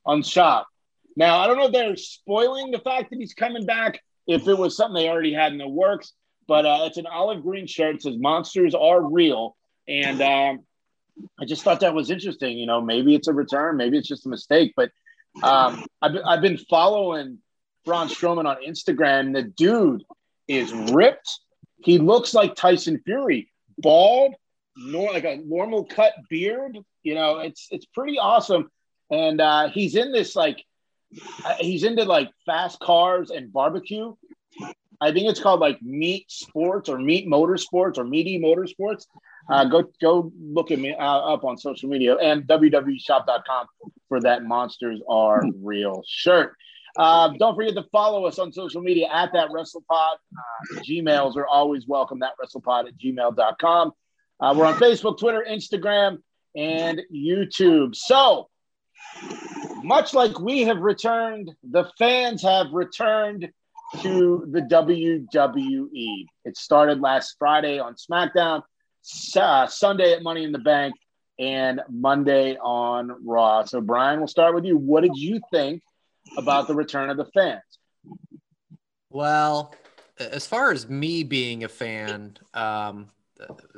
on 0.04 0.22
shop. 0.22 0.68
Now, 1.16 1.38
I 1.38 1.46
don't 1.46 1.56
know 1.56 1.66
if 1.66 1.72
they're 1.72 1.96
spoiling 1.96 2.70
the 2.70 2.78
fact 2.78 3.10
that 3.10 3.18
he's 3.18 3.34
coming 3.34 3.66
back, 3.66 4.00
if 4.26 4.46
it 4.46 4.56
was 4.56 4.76
something 4.76 4.94
they 4.94 5.08
already 5.08 5.32
had 5.32 5.52
in 5.52 5.58
the 5.58 5.68
works, 5.68 6.12
but 6.46 6.64
uh, 6.64 6.80
it's 6.82 6.98
an 6.98 7.06
olive 7.06 7.42
green 7.42 7.66
shirt. 7.66 7.96
It 7.96 8.02
says 8.02 8.16
monsters 8.18 8.74
are 8.74 9.02
real. 9.02 9.56
And 9.88 10.20
um, 10.20 10.60
I 11.40 11.44
just 11.44 11.62
thought 11.62 11.80
that 11.80 11.94
was 11.94 12.10
interesting. 12.10 12.58
You 12.58 12.66
know, 12.66 12.80
maybe 12.80 13.14
it's 13.14 13.28
a 13.28 13.32
return, 13.32 13.76
maybe 13.76 13.98
it's 13.98 14.08
just 14.08 14.26
a 14.26 14.28
mistake, 14.28 14.74
but 14.76 14.90
um, 15.42 15.84
I've, 16.00 16.16
I've 16.24 16.40
been 16.40 16.58
following 16.58 17.38
Braun 17.84 18.08
Strowman 18.08 18.46
on 18.46 18.56
Instagram. 18.66 19.32
The 19.32 19.42
dude 19.42 20.04
is 20.48 20.72
ripped. 20.72 21.40
He 21.82 21.98
looks 21.98 22.34
like 22.34 22.54
Tyson 22.54 23.00
Fury, 23.04 23.52
bald, 23.78 24.34
nor 24.76 25.12
like 25.12 25.24
a 25.24 25.36
normal 25.36 25.84
cut 25.84 26.14
beard. 26.28 26.78
You 27.02 27.14
know, 27.14 27.38
it's 27.38 27.68
it's 27.70 27.86
pretty 27.86 28.18
awesome. 28.18 28.70
And 29.10 29.40
uh, 29.40 29.68
he's 29.68 29.94
in 29.94 30.12
this 30.12 30.36
like 30.36 30.62
uh, 31.44 31.54
he's 31.58 31.84
into 31.84 32.04
like 32.04 32.30
fast 32.44 32.80
cars 32.80 33.30
and 33.30 33.52
barbecue. 33.52 34.14
I 35.00 35.12
think 35.12 35.28
it's 35.28 35.40
called 35.40 35.60
like 35.60 35.80
Meat 35.82 36.30
Sports 36.30 36.88
or 36.88 36.98
Meat 36.98 37.28
Motorsports 37.28 37.98
or 37.98 38.04
Meaty 38.04 38.40
Motorsports. 38.40 39.06
Uh, 39.48 39.64
go 39.64 39.84
go 40.00 40.32
look 40.40 40.70
at 40.70 40.78
me 40.78 40.94
uh, 40.94 41.04
up 41.04 41.44
on 41.44 41.56
social 41.56 41.88
media 41.88 42.16
and 42.16 42.44
www.shop.com 42.44 43.66
for 44.08 44.20
that 44.20 44.44
Monsters 44.44 45.00
Are 45.08 45.42
Real 45.62 46.02
shirt. 46.06 46.54
Uh, 46.96 47.28
don't 47.38 47.54
forget 47.54 47.74
to 47.74 47.84
follow 47.92 48.24
us 48.24 48.38
on 48.38 48.52
social 48.52 48.80
media 48.80 49.06
at 49.12 49.32
that 49.34 49.50
WrestlePod. 49.50 50.14
Uh, 50.14 50.80
Gmails 50.80 51.36
are 51.36 51.46
always 51.46 51.86
welcome. 51.86 52.20
That 52.20 52.32
WrestlePod 52.42 52.88
at 52.88 52.96
gmail.com. 52.96 53.92
Uh, 54.38 54.54
we're 54.56 54.66
on 54.66 54.74
Facebook, 54.74 55.18
Twitter, 55.18 55.44
Instagram, 55.48 56.18
and 56.54 57.00
YouTube. 57.14 57.94
So, 57.94 58.48
much 59.82 60.12
like 60.12 60.38
we 60.38 60.62
have 60.62 60.78
returned, 60.78 61.52
the 61.62 61.90
fans 61.98 62.42
have 62.42 62.72
returned 62.72 63.48
to 64.02 64.46
the 64.50 64.60
WWE. 64.60 66.26
It 66.44 66.56
started 66.56 67.00
last 67.00 67.36
Friday 67.38 67.78
on 67.78 67.94
SmackDown, 67.94 68.62
uh, 69.36 69.66
Sunday 69.66 70.12
at 70.12 70.22
Money 70.22 70.44
in 70.44 70.52
the 70.52 70.58
Bank, 70.58 70.94
and 71.38 71.80
Monday 71.88 72.56
on 72.56 73.24
Raw. 73.24 73.64
So, 73.64 73.80
Brian, 73.80 74.18
we'll 74.18 74.28
start 74.28 74.54
with 74.54 74.64
you. 74.64 74.76
What 74.76 75.02
did 75.02 75.16
you 75.16 75.40
think 75.50 75.82
about 76.36 76.66
the 76.66 76.74
return 76.74 77.08
of 77.08 77.16
the 77.16 77.26
fans? 77.26 77.62
Well, 79.08 79.74
as 80.18 80.46
far 80.46 80.72
as 80.72 80.88
me 80.88 81.22
being 81.22 81.64
a 81.64 81.68
fan, 81.68 82.36
um, 82.52 83.08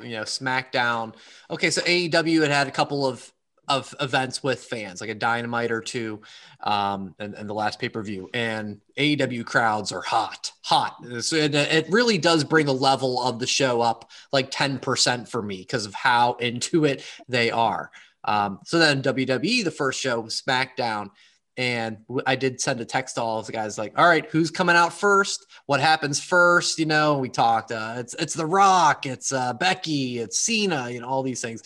you 0.02 0.10
know, 0.10 0.22
SmackDown. 0.22 1.14
Okay, 1.50 1.70
so 1.70 1.80
AEW 1.82 2.42
had 2.42 2.50
had 2.50 2.68
a 2.68 2.72
couple 2.72 3.06
of 3.06 3.32
of 3.68 3.94
events 4.00 4.42
with 4.42 4.64
fans, 4.64 5.00
like 5.00 5.10
a 5.10 5.14
Dynamite 5.14 5.70
or 5.70 5.80
two, 5.80 6.22
um, 6.62 7.14
and, 7.18 7.34
and 7.34 7.48
the 7.48 7.54
last 7.54 7.78
pay 7.78 7.88
per 7.88 8.02
view. 8.02 8.28
And 8.32 8.80
AEW 8.96 9.44
crowds 9.44 9.92
are 9.92 10.00
hot, 10.00 10.52
hot. 10.62 10.96
So 11.20 11.36
it, 11.36 11.54
it 11.54 11.86
really 11.90 12.18
does 12.18 12.44
bring 12.44 12.66
the 12.66 12.74
level 12.74 13.22
of 13.22 13.38
the 13.38 13.46
show 13.46 13.80
up 13.80 14.10
like 14.32 14.50
ten 14.50 14.78
percent 14.78 15.28
for 15.28 15.42
me 15.42 15.58
because 15.58 15.86
of 15.86 15.94
how 15.94 16.34
into 16.34 16.84
it 16.84 17.04
they 17.28 17.50
are. 17.50 17.90
Um, 18.24 18.60
so 18.64 18.78
then 18.78 19.02
WWE, 19.02 19.64
the 19.64 19.70
first 19.70 20.00
show 20.00 20.20
was 20.20 20.40
SmackDown. 20.40 21.10
And 21.58 21.98
I 22.24 22.36
did 22.36 22.60
send 22.60 22.80
a 22.80 22.84
text 22.84 23.16
to 23.16 23.22
all 23.22 23.40
of 23.40 23.46
the 23.46 23.52
guys 23.52 23.76
like, 23.76 23.98
all 23.98 24.06
right, 24.06 24.24
who's 24.30 24.48
coming 24.48 24.76
out 24.76 24.92
first? 24.92 25.44
What 25.66 25.80
happens 25.80 26.20
first? 26.20 26.78
You 26.78 26.86
know, 26.86 27.18
we 27.18 27.28
talked, 27.28 27.72
uh, 27.72 27.94
it's, 27.98 28.14
it's 28.14 28.34
the 28.34 28.46
rock, 28.46 29.06
it's 29.06 29.32
uh, 29.32 29.54
Becky, 29.54 30.20
it's 30.20 30.38
Cena, 30.38 30.88
you 30.88 31.00
know, 31.00 31.08
all 31.08 31.24
these 31.24 31.40
things. 31.40 31.64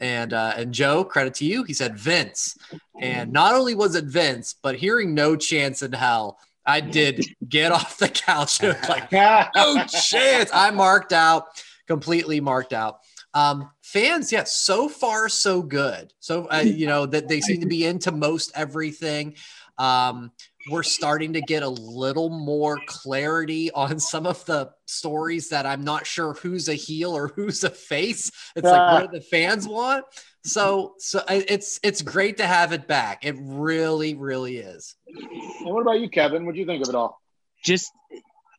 And, 0.00 0.32
uh, 0.32 0.54
and 0.56 0.72
Joe, 0.72 1.04
credit 1.04 1.34
to 1.34 1.44
you. 1.44 1.64
He 1.64 1.74
said 1.74 1.98
Vince. 1.98 2.56
And 2.98 3.30
not 3.30 3.54
only 3.54 3.74
was 3.74 3.94
it 3.94 4.06
Vince, 4.06 4.54
but 4.62 4.76
hearing 4.76 5.12
no 5.12 5.36
chance 5.36 5.82
in 5.82 5.92
hell, 5.92 6.38
I 6.64 6.80
did 6.80 7.26
get 7.48 7.72
off 7.72 7.98
the 7.98 8.08
couch. 8.08 8.62
Like, 8.62 9.12
no 9.12 9.84
chance. 9.84 10.50
I 10.50 10.70
marked 10.70 11.12
out, 11.12 11.44
completely 11.86 12.40
marked 12.40 12.72
out. 12.72 13.00
Um, 13.36 13.70
fans, 13.82 14.32
yes, 14.32 14.56
so 14.56 14.88
far 14.88 15.28
so 15.28 15.62
good. 15.62 16.14
So 16.20 16.48
uh, 16.50 16.62
you 16.64 16.86
know 16.86 17.04
that 17.04 17.28
they 17.28 17.40
seem 17.42 17.60
to 17.60 17.66
be 17.66 17.84
into 17.84 18.10
most 18.10 18.50
everything. 18.54 19.36
Um, 19.78 20.32
we're 20.70 20.82
starting 20.82 21.34
to 21.34 21.42
get 21.42 21.62
a 21.62 21.68
little 21.68 22.30
more 22.30 22.78
clarity 22.86 23.70
on 23.74 24.00
some 24.00 24.26
of 24.26 24.42
the 24.46 24.70
stories 24.86 25.50
that 25.50 25.66
I'm 25.66 25.84
not 25.84 26.06
sure 26.06 26.32
who's 26.32 26.70
a 26.70 26.74
heel 26.74 27.14
or 27.14 27.28
who's 27.28 27.62
a 27.62 27.70
face. 27.70 28.32
It's 28.56 28.64
like 28.64 28.92
what 28.92 29.12
do 29.12 29.18
the 29.18 29.24
fans 29.24 29.68
want. 29.68 30.06
So 30.44 30.94
so 30.98 31.22
it's 31.28 31.78
it's 31.82 32.00
great 32.00 32.38
to 32.38 32.46
have 32.46 32.72
it 32.72 32.88
back. 32.88 33.26
It 33.26 33.36
really 33.38 34.14
really 34.14 34.56
is. 34.56 34.96
And 35.06 35.74
what 35.74 35.82
about 35.82 36.00
you, 36.00 36.08
Kevin? 36.08 36.46
What 36.46 36.54
do 36.54 36.60
you 36.60 36.66
think 36.66 36.82
of 36.82 36.88
it 36.88 36.94
all? 36.94 37.20
just 37.66 37.92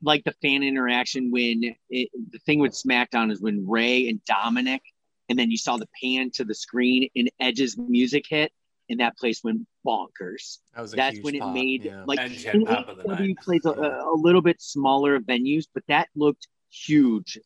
like 0.02 0.24
the 0.24 0.34
fan 0.42 0.64
interaction 0.64 1.32
when 1.32 1.76
it, 1.90 2.10
the 2.32 2.40
thing 2.40 2.60
with 2.60 2.74
SmackDown 2.74 3.32
is 3.32 3.42
when 3.42 3.68
Ray 3.68 4.10
and 4.10 4.24
Dominic, 4.26 4.82
and 5.30 5.38
then 5.38 5.52
you 5.52 5.58
saw 5.58 5.78
the 5.78 5.90
pan 6.02 6.32
to 6.36 6.46
the 6.46 6.56
screen 6.56 7.10
and 7.16 7.30
Edge's 7.40 7.78
music 7.78 8.26
hit, 8.30 8.52
and 8.90 9.00
that 9.00 9.18
place 9.18 9.44
went 9.44 9.68
bonkers. 9.86 10.60
That 10.76 10.82
was 10.82 10.94
a 10.94 10.96
That's 10.96 11.16
huge 11.16 11.26
when 11.26 11.36
it 11.36 11.46
made 11.54 11.86
yeah. 11.86 12.04
like 12.06 12.20
Edge 12.20 12.44
had 12.44 12.66
pop 12.66 12.88
of 12.88 12.98
the 12.98 13.04
night. 13.04 13.38
plays 13.44 13.66
a, 13.66 13.70
a 13.70 14.16
little 14.16 14.42
bit 14.42 14.62
smaller 14.62 15.20
venues, 15.20 15.66
but 15.74 15.84
that 15.88 16.08
looked 16.16 16.48
huge 16.70 17.40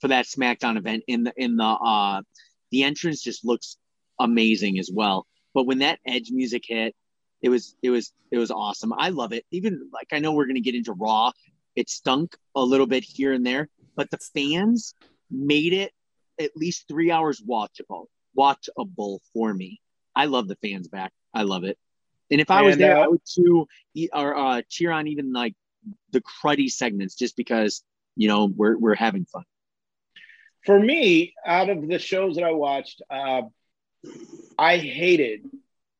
for 0.00 0.08
that 0.08 0.26
SmackDown 0.26 0.76
event. 0.76 1.04
In 1.06 1.24
the 1.24 1.32
in 1.36 1.56
the 1.56 1.64
uh 1.64 2.22
the 2.70 2.84
entrance 2.84 3.22
just 3.22 3.44
looks 3.44 3.76
amazing 4.18 4.78
as 4.78 4.90
well. 4.92 5.26
But 5.54 5.66
when 5.66 5.78
that 5.78 5.98
Edge 6.06 6.30
music 6.30 6.64
hit, 6.66 6.94
it 7.42 7.48
was 7.48 7.74
it 7.82 7.90
was 7.90 8.12
it 8.30 8.38
was 8.38 8.50
awesome. 8.50 8.92
I 8.92 9.10
love 9.10 9.32
it. 9.32 9.44
Even 9.50 9.90
like 9.92 10.08
I 10.12 10.18
know 10.18 10.32
we're 10.32 10.46
gonna 10.46 10.60
get 10.60 10.74
into 10.74 10.92
Raw. 10.92 11.32
It 11.76 11.88
stunk 11.88 12.36
a 12.54 12.62
little 12.62 12.86
bit 12.86 13.04
here 13.04 13.32
and 13.32 13.44
there, 13.46 13.68
but 13.96 14.10
the 14.10 14.18
fans 14.18 14.94
made 15.30 15.72
it 15.72 15.92
at 16.38 16.56
least 16.56 16.86
three 16.88 17.10
hours 17.10 17.40
watchable 17.40 18.06
watchable 18.36 19.18
for 19.32 19.52
me. 19.52 19.80
I 20.14 20.26
love 20.26 20.48
the 20.48 20.56
fans 20.56 20.88
back. 20.88 21.12
I 21.32 21.42
love 21.42 21.64
it. 21.64 21.78
And 22.30 22.40
if 22.40 22.50
I 22.50 22.62
was 22.62 22.74
And, 22.74 22.82
there, 22.82 22.96
uh, 22.96 23.04
I 23.04 23.08
would 23.08 23.22
too 23.24 23.66
or 24.12 24.36
uh, 24.36 24.62
cheer 24.68 24.92
on 24.92 25.08
even 25.08 25.32
like 25.32 25.54
the 26.12 26.20
cruddy 26.20 26.70
segments 26.70 27.14
just 27.14 27.36
because 27.36 27.82
you 28.16 28.28
know 28.28 28.46
we're 28.46 28.76
we're 28.76 28.94
having 28.94 29.24
fun. 29.24 29.44
For 30.64 30.78
me, 30.78 31.34
out 31.44 31.70
of 31.70 31.86
the 31.88 31.98
shows 31.98 32.36
that 32.36 32.44
I 32.44 32.52
watched, 32.52 33.02
uh, 33.10 33.42
I 34.58 34.76
hated 34.76 35.46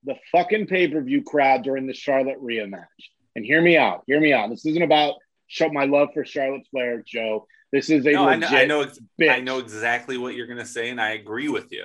the 0.05 0.17
fucking 0.31 0.67
pay 0.67 0.89
per 0.89 1.00
view 1.00 1.23
crowd 1.23 1.62
during 1.62 1.87
the 1.87 1.95
Charlotte 1.95 2.39
Rhea 2.41 2.67
match. 2.67 2.89
And 3.35 3.45
hear 3.45 3.61
me 3.62 3.77
out. 3.77 4.03
Hear 4.07 4.21
me 4.21 4.33
out. 4.33 4.50
This 4.50 4.67
isn't 4.67 4.83
about 4.83 5.15
show 5.50 5.69
my 5.69 5.85
love 5.85 6.11
for 6.14 6.25
Charlotte 6.25 6.62
Flair, 6.71 7.02
Joe. 7.04 7.47
This 7.73 7.90
is 7.90 8.07
a 8.07 8.12
No, 8.12 8.28
I 8.28 8.37
know, 8.37 8.47
legit 8.47 8.59
I 8.59 8.64
know, 8.66 8.87
bitch. 9.21 9.30
I 9.30 9.40
know 9.40 9.59
exactly 9.59 10.16
what 10.16 10.35
you're 10.35 10.47
gonna 10.47 10.64
say, 10.64 10.90
and 10.90 11.00
I 11.00 11.11
agree 11.11 11.49
with 11.49 11.73
you. 11.73 11.85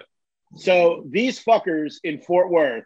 So 0.56 1.04
these 1.10 1.44
fuckers 1.44 1.96
in 2.04 2.22
Fort 2.22 2.52
Worth, 2.52 2.86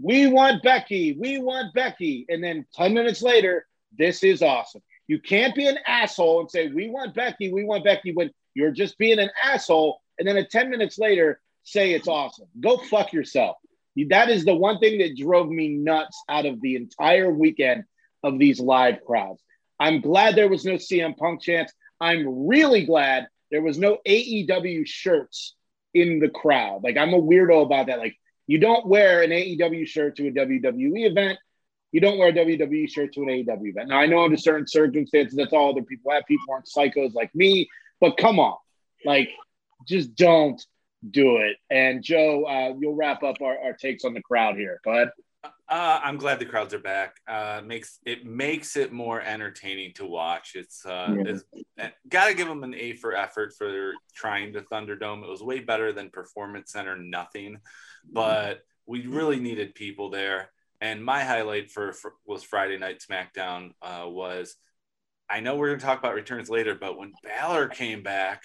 we 0.00 0.28
want 0.28 0.62
Becky, 0.62 1.16
we 1.18 1.38
want 1.38 1.74
Becky, 1.74 2.26
and 2.28 2.42
then 2.42 2.64
ten 2.72 2.94
minutes 2.94 3.22
later, 3.22 3.66
this 3.98 4.22
is 4.22 4.40
awesome. 4.40 4.82
You 5.08 5.20
can't 5.20 5.54
be 5.54 5.66
an 5.66 5.78
asshole 5.86 6.40
and 6.40 6.50
say 6.50 6.68
we 6.68 6.88
want 6.88 7.14
Becky, 7.14 7.52
we 7.52 7.64
want 7.64 7.84
Becky 7.84 8.12
when 8.12 8.30
you're 8.54 8.70
just 8.70 8.96
being 8.98 9.18
an 9.18 9.30
asshole, 9.42 10.00
and 10.18 10.26
then 10.26 10.36
at 10.36 10.50
ten 10.50 10.70
minutes 10.70 10.96
later 10.96 11.40
say 11.64 11.92
it's 11.92 12.08
awesome. 12.08 12.46
Go 12.60 12.76
fuck 12.76 13.12
yourself. 13.12 13.56
That 14.08 14.30
is 14.30 14.44
the 14.44 14.54
one 14.54 14.78
thing 14.78 14.98
that 14.98 15.16
drove 15.16 15.48
me 15.48 15.70
nuts 15.70 16.22
out 16.28 16.46
of 16.46 16.60
the 16.60 16.76
entire 16.76 17.30
weekend 17.30 17.84
of 18.22 18.38
these 18.38 18.60
live 18.60 19.04
crowds. 19.04 19.42
I'm 19.82 20.00
glad 20.00 20.36
there 20.36 20.48
was 20.48 20.64
no 20.64 20.74
CM 20.74 21.16
Punk 21.16 21.42
chance. 21.42 21.72
I'm 22.00 22.46
really 22.46 22.86
glad 22.86 23.26
there 23.50 23.62
was 23.62 23.78
no 23.78 23.98
AEW 24.06 24.86
shirts 24.86 25.56
in 25.92 26.20
the 26.20 26.28
crowd. 26.28 26.84
Like 26.84 26.96
I'm 26.96 27.12
a 27.12 27.20
weirdo 27.20 27.66
about 27.66 27.88
that. 27.88 27.98
Like 27.98 28.16
you 28.46 28.58
don't 28.58 28.86
wear 28.86 29.22
an 29.22 29.30
AEW 29.30 29.84
shirt 29.88 30.16
to 30.16 30.28
a 30.28 30.30
WWE 30.30 31.10
event. 31.10 31.36
You 31.90 32.00
don't 32.00 32.16
wear 32.16 32.28
a 32.28 32.32
WWE 32.32 32.88
shirt 32.88 33.12
to 33.14 33.22
an 33.22 33.26
AEW 33.26 33.70
event. 33.70 33.88
Now 33.88 33.98
I 33.98 34.06
know 34.06 34.22
under 34.22 34.36
certain 34.36 34.68
circumstances 34.68 35.34
that's 35.36 35.52
all 35.52 35.72
other 35.72 35.82
people 35.82 36.12
have. 36.12 36.22
People 36.28 36.46
aren't 36.52 36.66
psychos 36.66 37.12
like 37.12 37.34
me, 37.34 37.68
but 38.00 38.16
come 38.16 38.38
on, 38.38 38.56
like 39.04 39.30
just 39.88 40.14
don't 40.14 40.64
do 41.10 41.38
it. 41.38 41.56
And 41.70 42.04
Joe, 42.04 42.44
uh, 42.44 42.74
you'll 42.78 42.94
wrap 42.94 43.24
up 43.24 43.42
our, 43.42 43.58
our 43.58 43.72
takes 43.72 44.04
on 44.04 44.14
the 44.14 44.22
crowd 44.22 44.54
here. 44.54 44.80
Go 44.84 44.92
ahead. 44.92 45.10
Uh, 45.44 46.00
I'm 46.04 46.18
glad 46.18 46.38
the 46.38 46.46
crowds 46.46 46.74
are 46.74 46.78
back. 46.78 47.16
Uh, 47.26 47.62
makes 47.64 47.98
it 48.04 48.24
makes 48.24 48.76
it 48.76 48.92
more 48.92 49.20
entertaining 49.20 49.92
to 49.94 50.06
watch. 50.06 50.52
It's, 50.54 50.84
uh, 50.86 51.16
Yeah. 51.16 51.36
it's 51.78 51.94
got 52.08 52.28
to 52.28 52.34
give 52.34 52.46
them 52.46 52.62
an 52.62 52.74
A 52.74 52.94
for 52.94 53.14
effort 53.14 53.54
for 53.56 53.94
trying 54.14 54.52
the 54.52 54.60
Thunderdome. 54.60 55.24
It 55.24 55.28
was 55.30 55.42
way 55.42 55.60
better 55.60 55.92
than 55.92 56.10
Performance 56.10 56.72
Center, 56.72 56.96
nothing. 56.96 57.58
But 58.04 58.60
we 58.86 59.06
really 59.06 59.40
needed 59.40 59.74
people 59.74 60.10
there. 60.10 60.50
And 60.80 61.04
my 61.04 61.22
highlight 61.24 61.70
for, 61.70 61.92
for 61.92 62.14
was 62.26 62.42
Friday 62.42 62.78
Night 62.78 63.00
SmackDown 63.00 63.72
uh, 63.80 64.06
was 64.06 64.56
I 65.30 65.40
know 65.40 65.56
we're 65.56 65.68
going 65.68 65.78
to 65.78 65.84
talk 65.84 65.98
about 65.98 66.14
returns 66.14 66.50
later, 66.50 66.74
but 66.74 66.98
when 66.98 67.14
Balor 67.24 67.68
came 67.68 68.02
back 68.02 68.42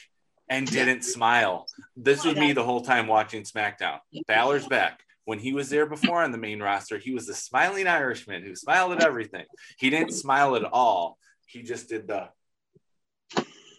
and 0.50 0.66
didn't 0.66 1.04
smile, 1.04 1.68
this 1.98 2.24
was 2.24 2.36
me 2.36 2.54
the 2.54 2.64
whole 2.64 2.82
time 2.82 3.08
watching 3.08 3.44
SmackDown. 3.44 4.00
Balor's 4.28 4.68
back. 4.68 5.02
When 5.28 5.40
he 5.40 5.52
was 5.52 5.70
there 5.70 5.86
before 5.86 6.24
on 6.24 6.32
the 6.32 6.38
main 6.38 6.62
roster, 6.62 6.98
he 6.98 7.14
was 7.14 7.28
the 7.28 7.34
smiling 7.34 7.86
Irishman 7.86 8.44
who 8.44 8.56
smiled 8.56 8.94
at 8.94 9.04
everything. 9.04 9.44
He 9.78 9.90
didn't 9.90 10.14
smile 10.14 10.56
at 10.56 10.64
all. 10.64 11.18
He 11.46 11.64
just 11.64 11.90
did 11.90 12.08
the 12.08 12.30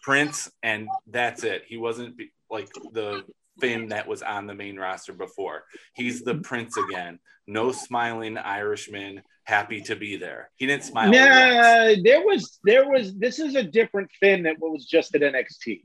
Prince, 0.03 0.51
and 0.63 0.89
that's 1.07 1.45
it. 1.45 1.63
He 1.67 1.79
wasn't 1.79 2.21
like 2.51 2.69
the 2.93 3.25
Finn 3.61 3.89
that 3.89 4.07
was 4.09 4.23
on 4.23 4.47
the 4.47 4.55
main 4.55 4.77
roster 4.77 5.13
before. 5.13 5.65
He's 5.95 6.23
the 6.23 6.37
Prince 6.37 6.77
again. 6.77 7.19
No 7.47 7.73
smiling 7.73 8.37
Irishman, 8.37 9.23
happy 9.45 9.81
to 9.83 9.97
be 9.97 10.17
there. 10.17 10.51
He 10.57 10.67
didn't 10.67 10.85
smile. 10.85 11.11
Nah, 11.11 11.95
there 12.05 12.21
was 12.23 12.59
there 12.65 12.87
was 12.89 13.15
this 13.17 13.39
is 13.39 13.55
a 13.55 13.63
different 13.63 14.11
Finn 14.21 14.43
that 14.43 14.57
was 14.59 14.85
just 14.85 15.15
at 15.15 15.23
NXT. 15.23 15.81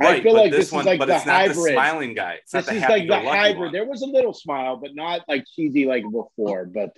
Right, 0.00 0.20
I 0.20 0.22
feel 0.22 0.34
like 0.34 0.50
this 0.50 0.66
this 0.66 0.72
one, 0.72 0.80
is 0.80 0.86
like 0.86 0.98
but 0.98 1.06
the 1.06 1.16
it's 1.16 1.26
not 1.26 1.46
the 1.46 1.54
hybrid. 1.54 1.72
smiling 1.74 2.14
guy. 2.14 2.38
It's 2.42 2.52
not 2.52 2.64
This 2.64 2.74
the 2.80 2.84
is 2.84 2.88
like 2.90 3.08
the 3.08 3.20
hybrid. 3.20 3.58
one. 3.58 3.72
There 3.72 3.86
was 3.86 4.02
a 4.02 4.06
little 4.06 4.34
smile, 4.34 4.78
but 4.78 4.96
not 4.96 5.20
like 5.28 5.44
cheesy 5.54 5.86
like 5.86 6.02
before. 6.10 6.66
But 6.66 6.90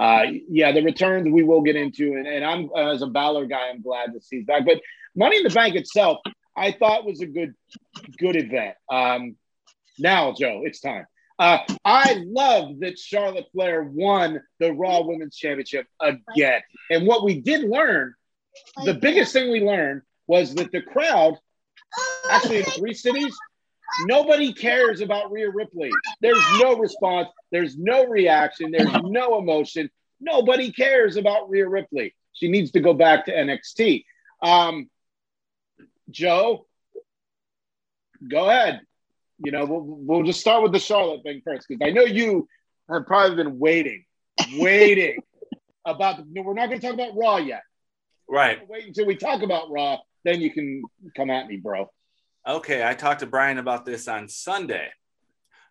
uh, 0.00 0.22
yeah, 0.48 0.72
the 0.72 0.82
returns 0.82 1.28
we 1.30 1.42
will 1.42 1.60
get 1.60 1.76
into, 1.76 2.14
and, 2.14 2.26
and 2.26 2.42
I'm 2.44 2.70
as 2.74 3.02
a 3.02 3.06
Balor 3.08 3.44
guy, 3.44 3.68
I'm 3.68 3.82
glad 3.82 4.14
to 4.14 4.20
see 4.22 4.40
back. 4.40 4.64
But 4.64 4.80
Money 5.14 5.36
in 5.36 5.42
the 5.42 5.50
Bank 5.50 5.74
itself, 5.74 6.18
I 6.56 6.72
thought 6.72 7.04
was 7.04 7.20
a 7.20 7.26
good 7.26 7.52
good 8.16 8.36
event. 8.36 8.76
Um, 8.90 9.36
now, 9.98 10.32
Joe, 10.32 10.62
it's 10.64 10.80
time. 10.80 11.06
Uh, 11.38 11.58
I 11.86 12.22
love 12.26 12.80
that 12.80 12.98
Charlotte 12.98 13.46
Flair 13.52 13.82
won 13.82 14.42
the 14.58 14.72
Raw 14.72 15.00
Women's 15.02 15.36
Championship 15.36 15.86
again. 15.98 16.60
And 16.90 17.06
what 17.06 17.24
we 17.24 17.40
did 17.40 17.62
learn, 17.62 18.14
the 18.84 18.92
biggest 18.92 19.32
thing 19.32 19.50
we 19.50 19.62
learned 19.62 20.02
was 20.26 20.54
that 20.56 20.70
the 20.70 20.82
crowd, 20.82 21.38
actually 22.30 22.58
in 22.58 22.64
three 22.64 22.92
cities, 22.92 23.34
nobody 24.06 24.52
cares 24.52 25.00
about 25.00 25.32
Rhea 25.32 25.50
Ripley. 25.50 25.90
There's 26.20 26.44
no 26.60 26.76
response, 26.76 27.28
there's 27.50 27.74
no 27.76 28.04
reaction, 28.04 28.70
there's 28.70 28.92
no 29.02 29.38
emotion. 29.38 29.90
Nobody 30.20 30.70
cares 30.70 31.16
about 31.16 31.48
Rhea 31.48 31.66
Ripley. 31.66 32.14
She 32.34 32.48
needs 32.48 32.72
to 32.72 32.80
go 32.80 32.92
back 32.92 33.24
to 33.24 33.32
NXT. 33.32 34.04
Um, 34.42 34.90
Joe, 36.10 36.66
go 38.28 38.50
ahead. 38.50 38.82
You 39.42 39.52
know, 39.52 39.64
we'll, 39.64 39.82
we'll 39.84 40.22
just 40.22 40.40
start 40.40 40.62
with 40.62 40.72
the 40.72 40.78
Charlotte 40.78 41.22
thing 41.22 41.40
first 41.44 41.66
because 41.68 41.86
I 41.86 41.90
know 41.92 42.02
you 42.02 42.46
have 42.90 43.06
probably 43.06 43.36
been 43.36 43.58
waiting, 43.58 44.04
waiting 44.56 45.18
about. 45.86 46.18
The, 46.18 46.42
we're 46.42 46.54
not 46.54 46.68
going 46.68 46.80
to 46.80 46.86
talk 46.86 46.94
about 46.94 47.16
Raw 47.16 47.36
yet. 47.38 47.62
Right. 48.28 48.60
Wait 48.68 48.86
until 48.86 49.06
we 49.06 49.16
talk 49.16 49.42
about 49.42 49.70
Raw, 49.70 49.98
then 50.24 50.40
you 50.40 50.50
can 50.52 50.82
come 51.16 51.30
at 51.30 51.48
me, 51.48 51.56
bro. 51.56 51.90
Okay, 52.46 52.86
I 52.86 52.94
talked 52.94 53.20
to 53.20 53.26
Brian 53.26 53.58
about 53.58 53.84
this 53.84 54.08
on 54.08 54.28
Sunday. 54.28 54.88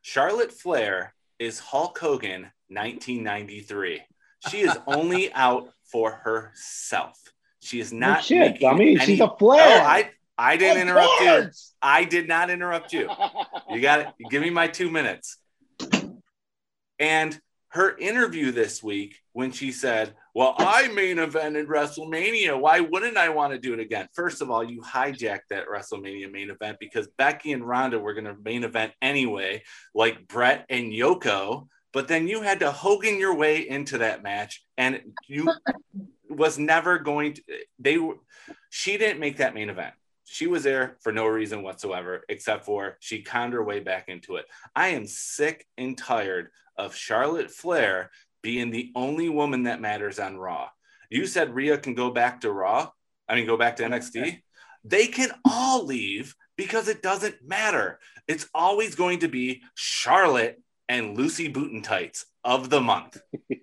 Charlotte 0.02 0.52
Flair 0.52 1.14
is 1.40 1.60
Hulk 1.60 1.98
Hogan 1.98 2.52
1993. 2.70 4.02
She 4.50 4.62
is 4.62 4.78
only 4.88 5.32
out 5.34 5.70
for 5.92 6.12
herself. 6.12 7.18
She 7.62 7.80
is 7.80 7.92
not. 7.92 8.18
No 8.18 8.22
shit, 8.22 8.60
dummy. 8.60 8.96
any- 8.96 9.06
She's 9.06 9.20
a 9.20 9.30
Flair. 9.38 9.82
Oh, 9.82 9.86
I 9.86 10.12
I 10.40 10.56
didn't 10.56 10.78
Of 10.78 10.88
interrupt 10.88 11.22
you. 11.22 11.50
I 11.82 12.06
did 12.06 12.28
not 12.30 12.50
interrupt 12.50 12.94
you. 12.94 13.10
You 13.70 13.82
got 13.82 14.00
it. 14.00 14.08
Give 14.30 14.42
me 14.42 14.50
my 14.50 14.68
two 14.68 14.90
minutes. 14.90 15.38
And 16.98 17.40
her 17.72 17.96
interview 17.98 18.52
this 18.52 18.82
week, 18.82 19.20
when 19.34 19.52
she 19.52 19.74
said, 19.74 20.16
Well, 20.34 20.56
I 20.58 20.88
main 20.88 21.18
evented 21.18 21.66
WrestleMania. 21.68 22.60
Why 22.60 22.80
wouldn't 22.80 23.18
I 23.18 23.30
want 23.30 23.52
to 23.54 23.60
do 23.60 23.74
it 23.74 23.82
again? 23.82 24.08
First 24.14 24.42
of 24.42 24.50
all, 24.50 24.64
you 24.64 24.82
hijacked 24.82 25.50
that 25.50 25.68
WrestleMania 25.68 26.32
main 26.32 26.50
event 26.50 26.78
because 26.80 27.08
Becky 27.18 27.52
and 27.52 27.68
Ronda 27.68 28.00
were 28.00 28.14
going 28.14 28.26
to 28.26 28.36
main 28.42 28.64
event 28.64 28.94
anyway, 29.02 29.64
like 29.94 30.28
Brett 30.28 30.66
and 30.70 30.92
Yoko. 30.92 31.68
But 31.92 32.08
then 32.08 32.28
you 32.28 32.42
had 32.42 32.62
to 32.62 32.72
Hogan 32.72 33.20
your 33.20 33.36
way 33.36 33.68
into 33.68 33.98
that 34.00 34.24
match, 34.24 34.64
and 34.78 35.02
you 35.28 35.52
was 36.30 36.58
never 36.58 36.98
going 36.98 37.34
to. 37.34 37.42
They 37.78 37.98
were. 37.98 38.16
She 38.70 38.98
didn't 38.98 39.20
make 39.20 39.38
that 39.38 39.54
main 39.54 39.70
event. 39.70 39.94
She 40.32 40.48
was 40.48 40.64
there 40.64 40.98
for 41.02 41.12
no 41.12 41.26
reason 41.26 41.64
whatsoever, 41.64 42.24
except 42.30 42.64
for 42.64 42.98
she 43.00 43.24
conned 43.24 43.54
her 43.54 43.64
way 43.64 43.80
back 43.80 44.10
into 44.10 44.36
it. 44.36 44.46
I 44.76 44.90
am 44.90 45.08
sick 45.08 45.66
and 45.78 45.98
tired 45.98 46.50
of 46.78 46.96
Charlotte 46.96 47.50
Flair 47.50 48.12
being 48.44 48.70
the 48.70 48.92
only 48.96 49.28
woman 49.28 49.64
that 49.64 49.82
matters 49.82 50.20
on 50.20 50.38
Raw. 50.38 50.70
You 51.10 51.26
said 51.26 51.56
Rhea 51.56 51.80
can 51.80 51.96
go 51.96 52.12
back 52.12 52.42
to 52.42 52.52
Raw. 52.52 52.92
I 53.28 53.36
mean, 53.36 53.48
go 53.48 53.58
back 53.58 53.78
to 53.78 53.84
NXT. 53.84 54.42
They 54.84 55.08
can 55.08 55.32
all 55.46 55.86
leave 55.86 56.36
because 56.58 56.88
it 56.88 57.02
doesn't 57.02 57.36
matter. 57.44 58.00
It's 58.28 58.48
always 58.54 58.94
going 58.94 59.20
to 59.20 59.28
be 59.28 59.64
Charlotte 59.74 60.62
and 60.88 61.18
Lucy 61.18 61.52
Booten 61.52 61.84
Tights 61.84 62.26
of 62.44 62.70
the 62.70 62.82
month. 62.82 63.20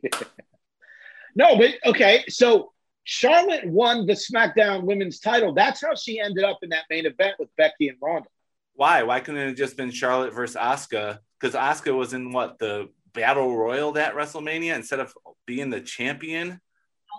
No, 1.37 1.55
but 1.59 1.75
okay. 1.85 2.25
So 2.29 2.73
Charlotte 3.09 3.65
won 3.65 4.05
the 4.05 4.15
SmackDown 4.15 4.83
Women's 4.83 5.21
title. 5.21 5.55
That's 5.55 5.81
how 5.81 5.95
she 5.95 6.19
ended 6.21 6.43
up 6.43 6.59
in 6.63 6.71
that 6.71 6.87
main 6.91 7.07
event 7.07 7.37
with 7.39 7.49
Becky 7.57 7.89
and 7.89 7.97
Ronda. 8.03 8.29
Why? 8.75 9.05
Why 9.05 9.21
couldn't 9.21 9.41
it 9.41 9.47
have 9.47 9.57
just 9.57 9.77
been 9.77 9.93
Charlotte 9.93 10.35
versus 10.35 10.57
Asuka? 10.57 11.21
Because 11.41 11.55
Asuka 11.55 11.97
was 11.97 12.15
in 12.15 12.33
what 12.33 12.59
the 12.59 12.89
battle 13.15 13.57
royal 13.57 13.93
that 13.93 14.15
WrestleMania 14.15 14.75
instead 14.75 14.99
of 14.99 15.15
being 15.47 15.71
the 15.71 15.81
champion. 15.81 16.61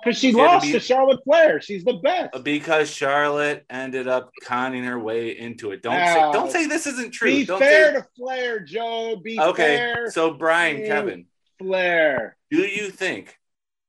Because 0.04 0.20
she 0.20 0.34
She 0.34 0.38
had 0.38 0.46
to 0.46 0.52
lost 0.56 0.66
be- 0.66 0.72
to 0.74 0.80
Charlotte 0.82 1.24
Flair. 1.24 1.62
She's 1.62 1.86
the 1.86 1.94
best. 1.94 2.44
Because 2.44 2.92
Charlotte 2.92 3.66
ended 3.70 4.10
up 4.10 4.30
conning 4.44 4.84
her 4.84 5.00
way 5.00 5.38
into 5.40 5.72
it. 5.72 5.82
Don't 5.82 5.94
Now, 5.94 6.32
say 6.34 6.38
don't 6.38 6.52
say 6.52 6.68
this 6.68 6.86
isn't 6.86 7.14
true. 7.14 7.30
Be 7.32 7.46
don't 7.46 7.60
fair 7.60 7.94
say 7.94 8.02
to 8.02 8.08
Flair, 8.18 8.60
Joe. 8.60 9.16
Be 9.24 9.40
okay. 9.40 9.78
fair. 9.78 10.12
So 10.12 10.34
Brian, 10.34 10.86
Kevin, 10.86 11.28
Flair. 11.58 12.36
do 12.52 12.58
you 12.58 12.90
think 12.92 13.38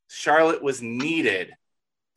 Charlotte 0.09 0.63
was 0.63 0.81
needed 0.81 1.53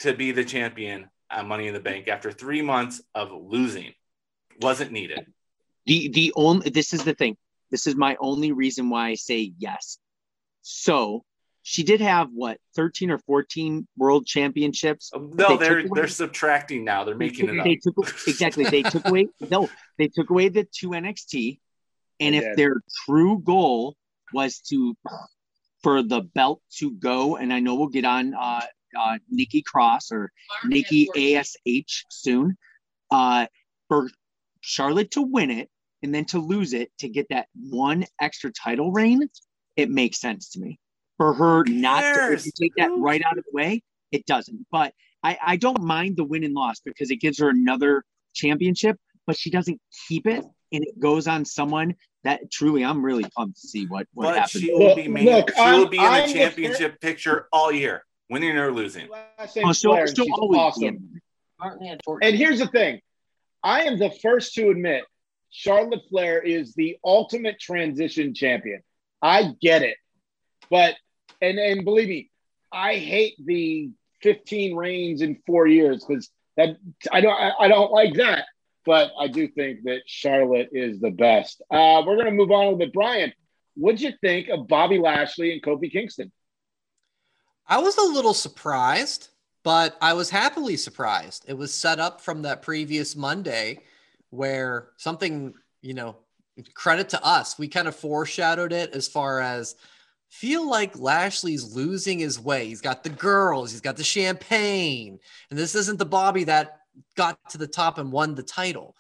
to 0.02 0.14
be 0.14 0.32
the 0.32 0.44
champion 0.46 1.10
on 1.30 1.48
Money 1.48 1.68
in 1.68 1.74
the 1.74 1.80
Bank 1.80 2.08
after 2.08 2.32
three 2.32 2.62
months 2.62 3.02
of 3.16 3.32
losing? 3.32 3.94
Wasn't 4.62 4.92
needed. 4.92 5.26
The 5.86 6.10
the 6.10 6.34
only 6.36 6.70
this 6.70 6.94
is 6.94 7.04
the 7.04 7.14
thing. 7.16 7.38
This 7.72 7.88
is 7.88 7.96
my 7.96 8.18
only 8.20 8.52
reason 8.52 8.90
why 8.90 9.10
I 9.10 9.14
say 9.16 9.54
yes. 9.58 9.98
So 10.62 11.24
she 11.64 11.84
did 11.84 12.02
have 12.02 12.30
what 12.34 12.58
13 12.76 13.12
or 13.12 13.20
14 13.20 13.88
world 13.98 14.26
championships. 14.26 15.12
No, 15.16 15.58
They 15.58 15.58
they're 15.58 15.80
away- 15.80 15.90
they're 15.94 16.08
subtracting 16.08 16.84
now. 16.84 17.04
They're 17.04 17.16
making 17.16 17.50
it 17.50 17.60
up. 17.60 17.66
They 17.66 17.76
took 17.76 17.98
exactly. 18.28 18.66
They 18.66 18.84
took 18.84 19.08
away 19.08 19.28
no. 19.50 19.70
They 19.98 20.08
took 20.08 20.30
away 20.30 20.50
the 20.50 20.64
two 20.72 20.90
NXT, 20.90 21.60
and 22.20 22.36
if 22.36 22.44
did. 22.44 22.58
their 22.58 22.76
true 23.06 23.40
goal 23.40 23.96
was 24.34 24.60
to 24.70 24.96
for 25.84 26.04
the 26.04 26.22
belt 26.22 26.62
to 26.78 26.92
go, 26.92 27.38
and 27.38 27.52
I 27.54 27.60
know 27.60 27.76
we'll 27.76 27.88
get 27.88 28.06
on 28.06 28.34
uh, 28.36 28.62
uh, 29.00 29.18
Nikki 29.30 29.62
Cross 29.62 30.12
or 30.12 30.32
Nikki 30.66 31.36
ASH 31.36 32.06
soon, 32.10 32.58
uh, 33.12 33.48
for 33.88 34.10
Charlotte 34.62 35.12
to 35.12 35.22
win 35.22 35.52
it 35.52 35.70
and 36.04 36.14
then 36.14 36.26
to 36.26 36.40
lose 36.40 36.74
it 36.74 36.92
to 37.00 37.10
get 37.10 37.28
that 37.30 37.48
one 37.56 38.06
extra 38.20 38.52
title 38.52 38.92
reign, 38.92 39.28
it 39.76 39.90
makes 39.90 40.20
sense 40.20 40.50
to 40.52 40.60
me. 40.60 40.80
For 41.18 41.34
her 41.34 41.64
not 41.66 42.02
to 42.02 42.52
take 42.60 42.74
that 42.78 42.92
right 42.98 43.22
out 43.26 43.38
of 43.38 43.44
the 43.44 43.52
way, 43.54 43.84
it 44.12 44.26
doesn't. 44.26 44.66
But 44.72 44.94
I, 45.24 45.38
I 45.42 45.56
don't 45.58 45.82
mind 45.82 46.18
the 46.18 46.24
win 46.24 46.44
and 46.44 46.54
loss 46.54 46.80
because 46.84 47.12
it 47.12 47.18
gives 47.18 47.40
her 47.40 47.50
another 47.50 48.04
championship, 48.34 48.98
but 49.28 49.38
she 49.38 49.52
doesn't 49.52 49.80
keep 50.08 50.26
it 50.26 50.44
and 50.72 50.84
it 50.84 51.00
goes 51.00 51.28
on 51.28 51.46
someone 51.46 51.96
that 52.24 52.52
truly 52.52 52.84
I'm 52.84 53.04
really 53.04 53.26
pumped 53.36 53.62
to 53.62 53.68
see 53.68 53.86
what, 53.86 54.08
what 54.14 54.26
but 54.26 54.36
happens. 54.36 54.64
she 54.64 54.74
will 54.74 54.96
be 54.96 55.08
main, 55.08 55.26
look, 55.26 55.52
she 55.56 55.62
will 55.62 55.88
be 55.88 55.98
in 55.98 56.04
I'm 56.04 56.28
the 56.28 56.34
the 56.34 56.40
championship 56.40 57.02
picture 57.02 57.48
all 57.52 57.72
year, 57.72 58.04
winning 58.32 58.58
or 58.58 58.72
losing. 58.72 59.08
Last 59.10 59.56
name 59.56 59.66
Oh, 59.68 59.74
she'll- 59.74 59.92
Flair, 59.92 60.06
and 60.06 60.16
she'll 60.16 60.26
she's 60.26 60.34
always 60.40 60.58
awesome. 60.60 61.22
And 62.24 62.36
here's 62.36 62.60
the 62.60 62.68
thing 62.68 63.02
I 63.64 63.84
am 63.84 64.00
the 64.00 64.10
first 64.10 64.56
to 64.56 64.70
admit 64.70 65.04
Charlotte 65.52 66.02
Flair 66.10 66.42
is 66.42 66.74
the 66.74 66.98
ultimate 67.04 67.60
transition 67.60 68.34
champion. 68.34 68.82
I 69.22 69.52
get 69.62 69.84
it. 69.84 69.98
But, 70.72 70.96
and, 71.42 71.60
and 71.60 71.84
believe 71.86 72.08
me, 72.08 72.32
I 72.72 72.96
hate 72.96 73.36
the 73.46 73.92
15 74.24 74.76
reigns 74.76 75.22
in 75.22 75.38
four 75.46 75.68
years 75.68 76.04
because 76.06 76.30
that 76.58 76.78
I 77.12 77.22
don't 77.22 77.34
I, 77.34 77.52
I 77.60 77.68
don't 77.68 77.92
like 77.92 78.16
that. 78.16 78.46
But 78.86 79.12
I 79.20 79.28
do 79.28 79.48
think 79.48 79.84
that 79.84 80.02
Charlotte 80.08 80.70
is 80.72 81.00
the 81.00 81.12
best. 81.12 81.62
Uh, 81.70 82.02
we're 82.06 82.18
gonna 82.18 82.32
move 82.32 82.50
on 82.52 82.62
a 82.62 82.64
little 82.70 82.78
bit. 82.80 82.94
Brian, 82.94 83.32
what'd 83.76 84.02
you 84.02 84.14
think 84.22 84.48
of 84.50 84.68
Bobby 84.68 84.98
Lashley 84.98 85.52
and 85.54 85.62
Kofi 85.62 85.92
Kingston? 85.92 86.32
I 87.68 87.80
was 87.80 87.98
a 87.98 88.14
little 88.14 88.34
surprised, 88.34 89.30
but 89.64 89.98
I 90.02 90.14
was 90.14 90.30
happily 90.30 90.78
surprised. 90.78 91.46
It 91.48 91.58
was 91.58 91.74
set 91.74 92.00
up 92.00 92.22
from 92.22 92.42
that 92.42 92.62
previous 92.62 93.16
Monday 93.16 93.80
where 94.30 94.90
something, 94.98 95.54
you 95.82 95.94
know, 95.94 96.18
credit 96.74 97.10
to 97.10 97.24
us, 97.24 97.58
we 97.58 97.68
kind 97.68 97.88
of 97.88 97.96
foreshadowed 97.96 98.74
it 98.74 98.94
as 98.94 99.08
far 99.08 99.40
as 99.40 99.76
feel 100.30 100.68
like 100.68 100.98
Lashley's 100.98 101.76
losing 101.76 102.20
his 102.20 102.40
way. 102.40 102.68
He's 102.68 102.82
got 102.82 103.04
the 103.04 103.10
girls, 103.10 103.72
he's 103.72 103.82
got 103.82 103.98
the 103.98 104.04
champagne, 104.04 105.20
and 105.50 105.60
this 105.60 105.76
isn't 105.76 106.00
the 106.00 106.06
Bobby 106.06 106.46
that 106.46 106.80
got 107.16 107.38
to 107.50 107.58
the 107.58 107.68
top 107.68 107.98
and 107.98 108.12
won 108.12 108.36
the 108.36 108.44
title. 108.44 108.96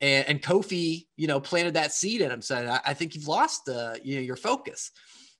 And, 0.00 0.28
and 0.28 0.42
Kofi, 0.42 1.06
you 1.16 1.26
know, 1.26 1.40
planted 1.40 1.74
that 1.74 1.92
seed 1.92 2.20
in 2.20 2.30
him, 2.30 2.42
saying, 2.42 2.68
I, 2.68 2.80
I 2.86 2.94
think 2.94 3.14
you've 3.14 3.28
lost 3.28 3.68
uh, 3.68 3.94
you 4.02 4.16
know, 4.16 4.22
your 4.22 4.36
focus. 4.36 4.90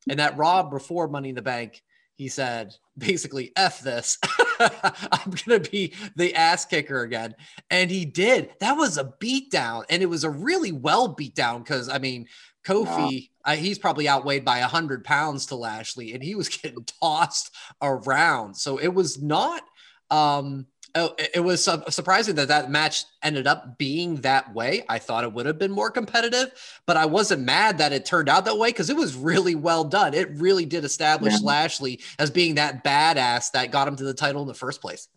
And 0.08 0.18
that 0.18 0.37
Rob 0.37 0.70
before 0.70 1.08
Money 1.08 1.30
in 1.30 1.34
the 1.34 1.42
Bank, 1.42 1.82
he 2.16 2.29
said, 2.29 2.74
basically, 2.96 3.53
F 3.57 3.81
this. 3.81 4.18
I'm 4.61 5.31
going 5.31 5.62
to 5.62 5.70
be 5.70 5.92
the 6.16 6.35
ass 6.35 6.64
kicker 6.64 7.03
again. 7.03 7.35
And 7.70 7.90
he 7.90 8.05
did. 8.05 8.50
That 8.61 8.74
was 8.74 8.98
a 8.98 9.12
beatdown. 9.20 9.85
And 9.90 10.03
it 10.03 10.07
was 10.07 10.24
a 10.24 10.31
really 10.31 10.72
well 10.72 11.09
beat 11.09 11.35
down 11.35 11.62
because, 11.62 11.88
I 11.88 11.98
mean, 11.98 12.27
Kofi, 12.64 13.31
uh, 13.44 13.57
he's 13.57 13.79
probably 13.79 14.09
outweighed 14.09 14.44
by 14.44 14.61
100 14.61 15.05
pounds 15.05 15.46
to 15.46 15.57
Lashley, 15.57 16.14
and 16.14 16.22
he 16.22 16.35
was 16.35 16.48
getting 16.62 16.85
tossed 17.00 17.55
around. 17.83 18.57
So 18.57 18.79
it 18.79 18.92
was 18.92 19.20
not. 19.22 19.62
Um, 20.11 20.66
Oh, 20.96 21.12
it 21.18 21.42
was 21.42 21.64
surprising 21.88 22.37
that 22.37 22.46
that 22.48 22.70
match 22.70 23.04
ended 23.20 23.48
up 23.48 23.78
being 23.78 24.16
that 24.20 24.54
way. 24.54 24.85
I 24.88 25.00
thought 25.00 25.24
it 25.24 25.33
would 25.33 25.44
have 25.44 25.59
been 25.59 25.72
more 25.72 25.90
competitive, 25.90 26.52
but 26.87 26.96
I 26.96 27.04
wasn't 27.04 27.42
mad 27.42 27.78
that 27.78 27.92
it 27.92 28.04
turned 28.04 28.28
out 28.28 28.44
that 28.44 28.57
way 28.57 28.68
because 28.68 28.90
it 28.90 28.96
was 28.96 29.16
really 29.16 29.57
well 29.57 29.83
done. 29.83 30.14
It 30.14 30.30
really 30.37 30.64
did 30.64 30.85
establish 30.85 31.33
yeah. 31.33 31.40
Lashley 31.42 31.98
as 32.20 32.30
being 32.30 32.54
that 32.54 32.85
badass 32.85 33.50
that 33.52 33.72
got 33.72 33.88
him 33.88 33.96
to 33.96 34.04
the 34.04 34.14
title 34.14 34.42
in 34.42 34.46
the 34.46 34.54
first 34.54 34.80
place. 34.80 35.09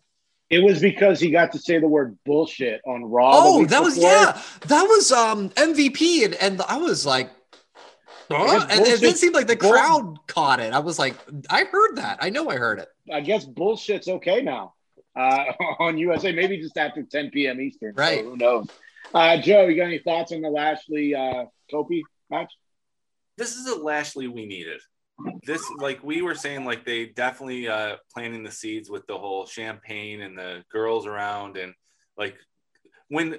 It 0.50 0.64
was 0.64 0.80
because 0.80 1.20
he 1.20 1.30
got 1.30 1.52
to 1.52 1.60
say 1.60 1.78
the 1.78 1.86
word 1.86 2.18
bullshit 2.26 2.80
on 2.84 3.04
Raw. 3.04 3.30
Oh, 3.34 3.64
that 3.66 3.82
was 3.82 3.96
yeah, 3.96 4.40
that 4.66 4.82
was 4.82 5.12
um 5.12 5.50
MVP, 5.50 6.24
and 6.24 6.34
and 6.36 6.60
I 6.62 6.78
was 6.78 7.06
like, 7.06 7.30
huh? 8.28 8.66
and 8.68 8.80
it 8.80 8.98
didn't 8.98 9.18
seem 9.18 9.32
like 9.32 9.46
the 9.46 9.56
crowd 9.56 10.02
bull- 10.02 10.24
caught 10.26 10.58
it. 10.58 10.72
I 10.72 10.80
was 10.80 10.98
like, 10.98 11.14
I 11.50 11.64
heard 11.70 11.96
that. 11.98 12.18
I 12.20 12.30
know 12.30 12.50
I 12.50 12.56
heard 12.56 12.80
it. 12.80 12.88
I 13.12 13.20
guess 13.20 13.44
bullshit's 13.44 14.08
okay 14.08 14.42
now 14.42 14.72
uh, 15.18 15.44
on 15.80 15.98
USA, 15.98 16.32
maybe 16.32 16.58
just 16.58 16.76
after 16.76 17.02
10 17.02 17.30
p.m. 17.30 17.60
Eastern. 17.60 17.94
Right. 17.94 18.20
So 18.20 18.30
who 18.30 18.36
knows? 18.36 18.68
Uh, 19.14 19.38
Joe, 19.38 19.66
you 19.66 19.76
got 19.76 19.86
any 19.86 19.98
thoughts 19.98 20.32
on 20.32 20.42
the 20.42 20.50
Lashley 20.50 21.14
uh, 21.14 21.44
Kofi 21.72 22.02
match? 22.30 22.52
This 23.36 23.56
is 23.56 23.66
a 23.66 23.76
Lashley 23.76 24.28
we 24.28 24.46
needed. 24.46 24.80
This, 25.44 25.62
like 25.78 26.02
we 26.04 26.22
were 26.22 26.34
saying, 26.34 26.64
like 26.64 26.84
they 26.84 27.06
definitely 27.06 27.68
uh, 27.68 27.96
planting 28.14 28.44
the 28.44 28.52
seeds 28.52 28.88
with 28.88 29.06
the 29.06 29.18
whole 29.18 29.46
champagne 29.46 30.20
and 30.20 30.38
the 30.38 30.62
girls 30.70 31.06
around, 31.06 31.56
and 31.56 31.74
like 32.16 32.36
when 33.08 33.38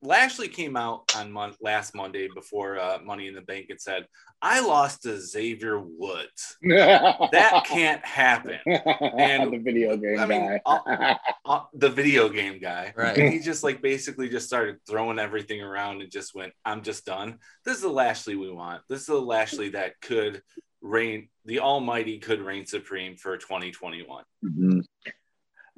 Lashley 0.00 0.48
came 0.48 0.76
out 0.76 1.10
on 1.16 1.32
mon- 1.32 1.54
last 1.60 1.94
Monday 1.94 2.28
before 2.32 2.78
uh, 2.78 2.98
Money 3.04 3.26
in 3.26 3.34
the 3.34 3.40
Bank 3.40 3.66
and 3.70 3.80
said, 3.80 4.06
"I 4.40 4.60
lost 4.60 5.02
to 5.02 5.20
Xavier 5.20 5.80
Woods. 5.80 6.56
that 6.62 7.64
can't 7.66 8.04
happen." 8.04 8.58
And 8.66 9.52
the 9.52 9.58
video 9.58 9.96
game 9.96 10.20
I 10.20 10.26
mean, 10.26 10.40
guy, 10.40 10.60
uh, 10.64 11.14
uh, 11.44 11.60
the 11.74 11.90
video 11.90 12.28
game 12.28 12.60
guy, 12.60 12.92
right? 12.96 13.16
And 13.16 13.32
he 13.32 13.40
just 13.40 13.64
like 13.64 13.82
basically 13.82 14.28
just 14.28 14.46
started 14.46 14.76
throwing 14.88 15.18
everything 15.18 15.62
around 15.62 16.00
and 16.00 16.10
just 16.10 16.34
went, 16.34 16.52
"I'm 16.64 16.82
just 16.82 17.04
done." 17.04 17.38
This 17.64 17.76
is 17.76 17.82
the 17.82 17.88
Lashley 17.88 18.36
we 18.36 18.52
want. 18.52 18.82
This 18.88 19.00
is 19.00 19.06
the 19.06 19.20
Lashley 19.20 19.70
that 19.70 20.00
could 20.00 20.42
reign, 20.80 21.28
the 21.44 21.60
Almighty 21.60 22.18
could 22.18 22.40
reign 22.40 22.66
supreme 22.66 23.16
for 23.16 23.36
2021. 23.36 24.24
Mm-hmm. 24.44 24.80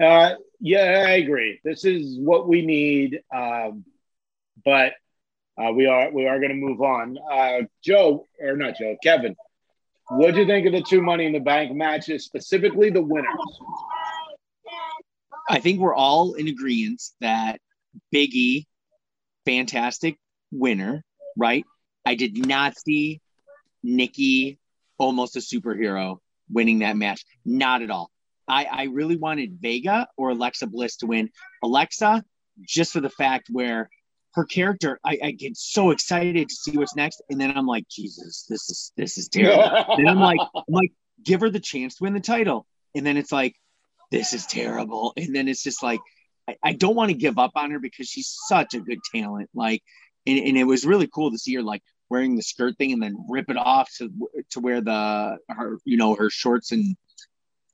Uh, 0.03 0.35
yeah, 0.61 1.05
I 1.07 1.13
agree. 1.13 1.61
This 1.65 1.85
is 1.85 2.19
what 2.19 2.49
we 2.49 2.65
need. 2.65 3.21
Um, 3.35 3.85
but 4.65 4.93
uh, 5.61 5.73
we 5.73 5.87
are 5.87 6.11
we 6.11 6.27
are 6.27 6.39
going 6.39 6.51
to 6.51 6.55
move 6.55 6.81
on. 6.81 7.19
Uh, 7.31 7.63
Joe 7.85 8.27
or 8.41 8.57
not 8.57 8.77
Joe, 8.79 8.97
Kevin, 9.03 9.37
what 10.09 10.35
do 10.35 10.41
you 10.41 10.47
think 10.47 10.67
of 10.67 10.73
the 10.73 10.83
two 10.83 11.03
Money 11.03 11.27
in 11.27 11.33
the 11.33 11.41
Bank 11.41 11.73
matches, 11.75 12.25
specifically 12.25 12.91
the 12.91 13.03
winners? 13.03 13.27
I 15.49 15.61
think 15.61 15.81
we're 15.81 15.95
all 15.95 16.35
in 16.35 16.49
agreement 16.49 17.03
that 17.21 17.61
Biggie, 18.15 18.67
fantastic 19.45 20.19
winner, 20.53 21.05
right? 21.37 21.65
I 22.05 22.15
did 22.15 22.47
not 22.47 22.79
see 22.79 23.21
Nikki, 23.83 24.59
almost 24.99 25.37
a 25.37 25.41
superhero, 25.41 26.19
winning 26.51 26.81
that 26.81 26.97
match. 26.97 27.25
Not 27.45 27.83
at 27.83 27.91
all. 27.91 28.11
I, 28.49 28.65
I 28.65 28.83
really 28.85 29.17
wanted 29.17 29.59
Vega 29.61 30.09
or 30.17 30.31
Alexa 30.31 30.67
Bliss 30.67 30.97
to 30.99 31.07
win. 31.07 31.31
Alexa, 31.63 32.25
just 32.63 32.93
for 32.93 33.01
the 33.01 33.11
fact 33.11 33.49
where 33.51 33.89
her 34.35 34.45
character, 34.45 35.01
I, 35.05 35.19
I, 35.23 35.31
get 35.33 35.57
so 35.57 35.91
excited 35.91 36.49
to 36.49 36.55
see 36.55 36.77
what's 36.77 36.95
next, 36.95 37.21
and 37.31 37.41
then 37.41 37.57
I'm 37.57 37.67
like, 37.67 37.89
Jesus, 37.89 38.47
this 38.49 38.71
is 38.71 38.93
this 38.97 39.19
is 39.19 39.29
terrible. 39.29 39.95
and 39.99 40.09
I'm 40.09 40.21
like, 40.21 40.39
I'm 40.55 40.63
like, 40.69 40.93
give 41.25 41.41
her 41.41 41.51
the 41.51 41.61
chance 41.61 41.97
to 41.97 42.05
win 42.05 42.15
the 42.15 42.21
title, 42.21 42.67
and 42.95 43.05
then 43.05 43.17
it's 43.17 43.33
like, 43.33 43.57
this 44.11 44.33
is 44.33 44.47
terrible, 44.47 45.13
and 45.17 45.35
then 45.35 45.49
it's 45.49 45.63
just 45.63 45.83
like, 45.83 46.01
I, 46.49 46.57
I 46.63 46.73
don't 46.73 46.95
want 46.95 47.11
to 47.11 47.17
give 47.17 47.39
up 47.39 47.53
on 47.57 47.71
her 47.73 47.79
because 47.79 48.09
she's 48.09 48.37
such 48.49 48.75
a 48.75 48.81
good 48.81 49.01
talent. 49.13 49.51
Like, 49.55 49.83
and, 50.27 50.39
and 50.39 50.57
it 50.57 50.65
was 50.65 50.85
really 50.87 51.09
cool 51.09 51.31
to 51.33 51.39
see 51.39 51.55
her 51.55 51.63
like 51.63 51.83
wearing 52.09 52.37
the 52.37 52.43
skirt 52.43 52.77
thing 52.77 52.93
and 52.93 53.03
then 53.03 53.17
rip 53.29 53.51
it 53.51 53.57
off 53.57 53.89
to 53.99 54.11
to 54.51 54.61
wear 54.61 54.81
the 54.81 55.39
her 55.49 55.79
you 55.85 55.97
know 55.97 56.17
her 56.17 56.29
shorts 56.29 56.73
and 56.73 56.97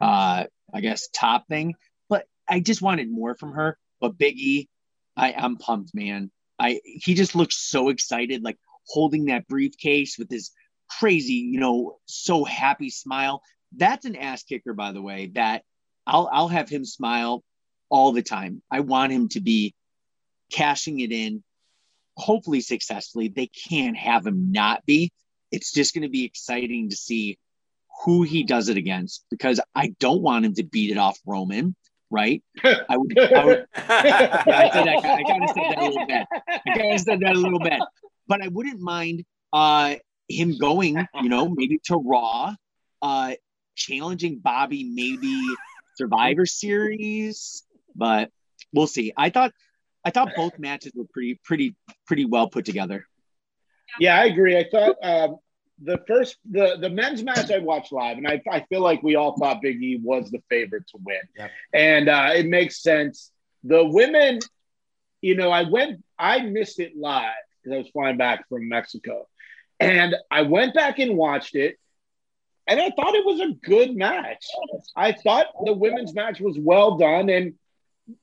uh 0.01 0.45
I 0.73 0.81
guess 0.81 1.09
top 1.12 1.47
thing. 1.49 1.75
But 2.09 2.27
I 2.49 2.61
just 2.61 2.83
wanted 2.83 3.11
more 3.11 3.35
from 3.35 3.53
her. 3.53 3.79
But 4.01 4.19
Biggie, 4.19 4.69
I, 5.16 5.33
I'm 5.33 5.57
pumped, 5.57 5.95
man. 5.95 6.31
I 6.59 6.81
he 6.85 7.14
just 7.14 7.35
looks 7.35 7.57
so 7.57 7.88
excited, 7.88 8.42
like 8.42 8.59
holding 8.87 9.27
that 9.27 9.49
briefcase 9.49 10.19
with 10.19 10.31
his 10.31 10.53
crazy, 10.88 11.35
you 11.35 11.61
know, 11.61 11.99
so 12.07 12.45
happy 12.45 12.90
smile. 12.90 13.42
That's 13.77 14.05
an 14.05 14.16
ass 14.16 14.42
kicker, 14.42 14.73
by 14.73 14.92
the 14.92 15.03
way. 15.03 15.31
That 15.35 15.62
I'll 16.07 16.29
I'll 16.33 16.49
have 16.49 16.69
him 16.69 16.85
smile 16.85 17.42
all 17.88 18.12
the 18.12 18.23
time. 18.23 18.62
I 18.71 18.81
want 18.81 19.12
him 19.12 19.29
to 19.31 19.40
be 19.40 19.75
cashing 20.51 21.01
it 21.01 21.12
in, 21.12 21.42
hopefully 22.16 22.61
successfully. 22.61 23.29
They 23.29 23.49
can't 23.49 23.97
have 23.97 24.27
him 24.27 24.53
not 24.53 24.85
be. 24.87 25.12
It's 25.53 25.73
just 25.73 25.95
going 25.95 26.03
to 26.03 26.09
be 26.09 26.25
exciting 26.25 26.90
to 26.90 26.97
see 26.97 27.38
who 28.05 28.23
he 28.23 28.45
does 28.45 28.69
it 28.69 28.77
against 28.77 29.25
because 29.31 29.61
I 29.75 29.95
don't 30.01 30.23
want 30.23 30.45
him 30.45 30.55
to 30.55 30.64
beat 30.64 30.90
it 30.90 30.99
off 30.99 31.19
Roman 31.27 31.75
right? 32.11 32.42
I 32.64 32.97
would, 32.97 33.19
I 33.19 33.45
would 33.45 33.66
yeah, 33.77 34.42
I, 34.47 34.71
said, 34.73 34.88
I, 34.88 34.97
I 34.97 35.23
kind 35.23 35.45
of 35.45 35.51
said 35.51 35.64
that 35.71 35.79
a 35.79 35.85
little 35.85 36.07
bit. 36.07 36.27
I 36.66 36.79
kind 36.79 36.95
of 36.95 37.01
said 37.01 37.21
that 37.21 37.37
a 37.37 37.38
little 37.38 37.61
bit, 37.61 37.81
but 38.27 38.42
I 38.42 38.49
wouldn't 38.49 38.81
mind 38.81 39.25
uh, 39.53 39.97
him 40.29 40.59
going, 40.59 41.07
you 41.23 41.29
know, 41.29 41.49
maybe 41.49 41.79
to 41.85 41.97
Raw, 41.97 42.55
uh, 43.03 43.33
challenging 43.75 44.38
Bobby, 44.38 44.85
maybe 44.85 45.42
Survivor 45.97 46.47
Series, 46.47 47.64
but 47.95 48.31
we'll 48.73 48.87
see. 48.87 49.12
I 49.16 49.31
thought, 49.31 49.53
I 50.05 50.11
thought 50.11 50.31
both 50.37 50.59
matches 50.59 50.92
were 50.95 51.07
pretty, 51.12 51.40
pretty, 51.45 51.75
pretty 52.07 52.25
well 52.25 52.49
put 52.49 52.64
together. 52.64 53.07
Yeah, 53.99 54.21
I 54.21 54.27
agree. 54.27 54.57
I 54.57 54.66
thought 54.71 54.97
um, 55.03 55.37
the 55.83 56.01
first 56.07 56.37
the 56.51 56.77
the 56.81 56.89
men's 56.89 57.23
match 57.23 57.51
I 57.51 57.59
watched 57.59 57.93
live, 57.93 58.17
and 58.17 58.27
I, 58.27 58.41
I 58.51 58.61
feel 58.69 58.81
like 58.81 59.03
we 59.03 59.15
all 59.15 59.37
thought 59.39 59.61
Big 59.61 59.83
E 59.83 60.01
was 60.03 60.31
the 60.31 60.43
favorite 60.49 60.87
to 60.89 60.99
win, 61.05 61.21
yep. 61.37 61.51
and 61.73 62.09
uh, 62.09 62.31
it 62.35 62.47
makes 62.47 62.83
sense. 62.83 63.31
The 63.65 63.85
women, 63.85 64.39
you 65.21 65.35
know, 65.35 65.51
I 65.51 65.62
went 65.62 66.03
I 66.19 66.41
missed 66.41 66.81
it 66.81 66.97
live 66.97 67.33
because 67.62 67.75
I 67.75 67.79
was 67.79 67.89
flying 67.89 68.17
back 68.17 68.49
from 68.49 68.69
Mexico, 68.69 69.29
and 69.79 70.15
I 70.31 70.43
went 70.43 70.75
back 70.75 70.99
and 70.99 71.17
watched 71.17 71.55
it, 71.55 71.77
and 72.67 72.81
I 72.81 72.91
thought 72.91 73.15
it 73.15 73.27
was 73.27 73.41
a 73.41 73.53
good 73.53 73.95
match. 73.95 74.47
I 74.97 75.12
thought 75.12 75.47
the 75.65 75.75
women's 75.75 76.15
match 76.15 76.41
was 76.41 76.57
well 76.59 76.97
done, 76.97 77.29
and 77.29 77.55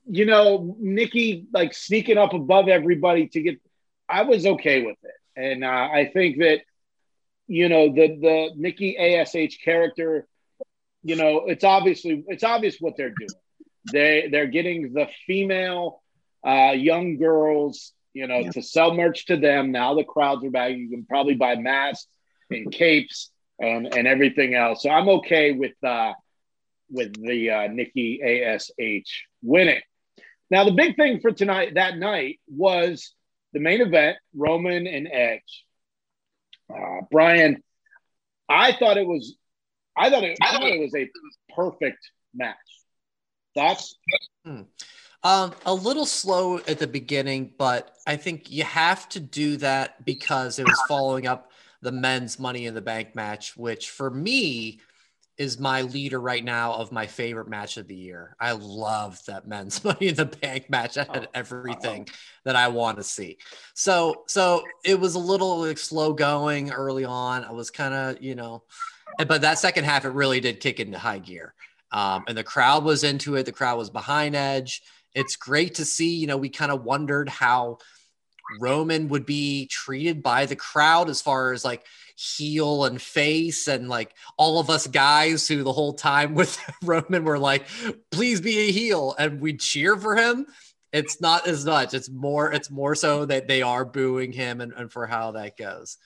you 0.10 0.26
know, 0.26 0.76
Nikki 0.80 1.46
like 1.54 1.76
sneaking 1.76 2.18
up 2.18 2.34
above 2.34 2.68
everybody 2.68 3.28
to 3.28 3.42
get. 3.42 3.62
I 4.10 4.24
was 4.24 4.46
okay 4.46 4.84
with 4.84 4.98
it, 5.04 5.40
and 5.40 5.64
uh, 5.64 5.68
I 5.68 6.10
think 6.14 6.40
that 6.40 6.62
you 7.48 7.70
know 7.70 7.90
the 7.94 8.08
the 8.08 8.50
Nikki 8.56 8.98
Ash 8.98 9.34
character. 9.64 10.28
You 11.04 11.18
know, 11.18 11.46
it's 11.48 11.64
obviously 11.64 12.24
it's 12.28 12.44
obvious 12.44 12.78
what 12.80 12.96
they're 12.96 13.10
doing. 13.10 13.40
They 13.92 14.30
they're 14.32 14.48
getting 14.48 14.94
the 14.94 15.08
female 15.28 16.02
uh, 16.46 16.74
young 16.76 17.18
girls, 17.18 17.92
you 18.14 18.28
know, 18.28 18.40
yeah. 18.40 18.52
to 18.52 18.62
sell 18.62 18.94
merch 18.94 19.26
to 19.28 19.38
them. 19.38 19.72
Now 19.72 19.96
the 19.96 20.04
crowds 20.04 20.46
are 20.46 20.50
back. 20.50 20.72
You 20.72 20.90
can 20.90 21.06
probably 21.06 21.36
buy 21.36 21.56
masks 21.56 22.08
and 22.50 22.72
capes 22.72 23.32
and 23.60 23.94
and 23.94 24.08
everything 24.08 24.56
else. 24.56 24.84
So 24.84 24.90
I'm 24.90 25.10
okay 25.10 25.52
with 25.52 25.74
uh, 25.84 26.14
with 26.90 27.14
the 27.22 27.50
uh, 27.50 27.68
Nikki 27.68 28.22
Ash 28.22 28.70
winning. 29.42 29.82
Now 30.50 30.64
the 30.66 30.72
big 30.72 30.96
thing 30.96 31.20
for 31.20 31.32
tonight 31.32 31.74
that 31.76 31.98
night 31.98 32.40
was 32.48 33.14
the 33.52 33.60
main 33.60 33.82
event: 33.82 34.18
Roman 34.34 34.88
and 34.88 35.08
Edge. 35.12 35.66
Uh, 36.74 37.02
Brian, 37.12 37.62
I 38.50 38.74
thought 38.74 38.98
it 38.98 39.08
was, 39.08 39.36
I 39.96 40.10
thought 40.10 40.24
it, 40.24 40.38
I 40.42 40.52
thought 40.52 40.64
it 40.64 40.80
was 40.80 40.96
a 40.96 41.10
perfect 41.56 42.00
match. 42.34 42.56
That's 43.56 43.96
Um, 45.26 45.54
a 45.66 45.74
little 45.74 46.06
slow 46.06 46.58
at 46.58 46.80
the 46.80 46.88
beginning, 46.88 47.54
but 47.58 47.96
I 48.06 48.18
think 48.18 48.52
you 48.52 48.64
have 48.64 49.08
to 49.10 49.20
do 49.20 49.58
that 49.58 50.04
because 50.04 50.60
it 50.60 50.68
was 50.68 50.82
following 50.88 51.28
up 51.28 51.52
the 51.82 51.92
men's 51.92 52.40
Money 52.40 52.66
in 52.66 52.74
the 52.74 52.82
Bank 52.82 53.16
match, 53.16 53.56
which 53.56 53.90
for 53.90 54.10
me 54.10 54.82
is 55.38 55.60
my 55.60 55.82
leader 55.82 56.20
right 56.20 56.44
now 56.44 56.74
of 56.74 56.92
my 56.92 57.08
favorite 57.08 57.48
match 57.48 57.78
of 57.78 57.88
the 57.88 57.96
year. 57.96 58.36
I 58.40 58.52
love 58.52 59.20
that 59.26 59.48
men's 59.48 59.84
Money 59.84 60.10
in 60.10 60.16
the 60.16 60.26
Bank 60.26 60.70
match. 60.70 60.98
I 60.98 61.06
had 61.06 61.30
everything 61.34 62.08
that 62.46 62.56
I 62.56 62.68
want 62.68 62.98
to 62.98 63.04
see. 63.04 63.38
So, 63.74 64.24
so 64.28 64.64
it 64.86 65.00
was 65.00 65.16
a 65.16 65.20
little 65.20 65.62
like 65.62 65.78
slow 65.78 66.14
going 66.14 66.72
early 66.72 67.06
on. 67.06 67.44
I 67.44 67.52
was 67.52 67.72
kind 67.72 67.94
of, 67.94 68.22
you 68.22 68.36
know, 68.36 68.64
but 69.28 69.42
that 69.42 69.60
second 69.60 69.86
half 69.86 70.06
it 70.06 70.10
really 70.10 70.40
did 70.40 70.60
kick 70.60 70.80
into 70.80 71.00
high 71.00 71.20
gear. 71.20 71.54
Um, 71.92 72.24
and 72.28 72.38
the 72.38 72.44
crowd 72.44 72.84
was 72.84 73.04
into 73.04 73.36
it. 73.36 73.46
The 73.46 73.52
crowd 73.52 73.78
was 73.78 73.90
behind 73.90 74.36
Edge. 74.36 74.82
It's 75.14 75.36
great 75.36 75.76
to 75.76 75.86
see. 75.86 76.16
You 76.16 76.28
know, 76.28 76.38
we 76.38 76.50
kind 76.50 76.72
of 76.72 76.84
wondered 76.84 77.30
how 77.30 77.78
Roman 78.60 79.08
would 79.10 79.26
be 79.26 79.68
treated 79.68 80.24
by 80.24 80.46
the 80.46 80.56
crowd 80.56 81.10
as 81.10 81.22
far 81.22 81.54
as 81.54 81.64
like 81.64 81.86
heel 82.16 82.86
and 82.86 83.02
face, 83.02 83.68
and 83.68 83.90
like 83.90 84.14
all 84.38 84.60
of 84.60 84.70
us 84.70 84.88
guys 84.88 85.48
who 85.48 85.64
the 85.64 85.74
whole 85.74 85.94
time 85.94 86.36
with 86.36 86.58
Roman 86.84 87.24
were 87.24 87.40
like, 87.40 87.66
please 88.12 88.42
be 88.42 88.60
a 88.60 88.72
heel, 88.72 89.16
and 89.18 89.42
we'd 89.42 89.60
cheer 89.60 89.98
for 89.98 90.16
him. 90.16 90.46
It's 90.92 91.20
not 91.20 91.48
as 91.48 91.66
much. 91.66 91.94
It's 91.94 92.10
more. 92.10 92.52
It's 92.52 92.70
more 92.70 92.96
so 92.96 93.26
that 93.26 93.48
they 93.48 93.62
are 93.62 93.86
booing 93.86 94.32
him, 94.32 94.62
and, 94.62 94.74
and 94.74 94.92
for 94.92 95.08
how 95.08 95.32
that 95.32 95.58
goes. 95.58 95.98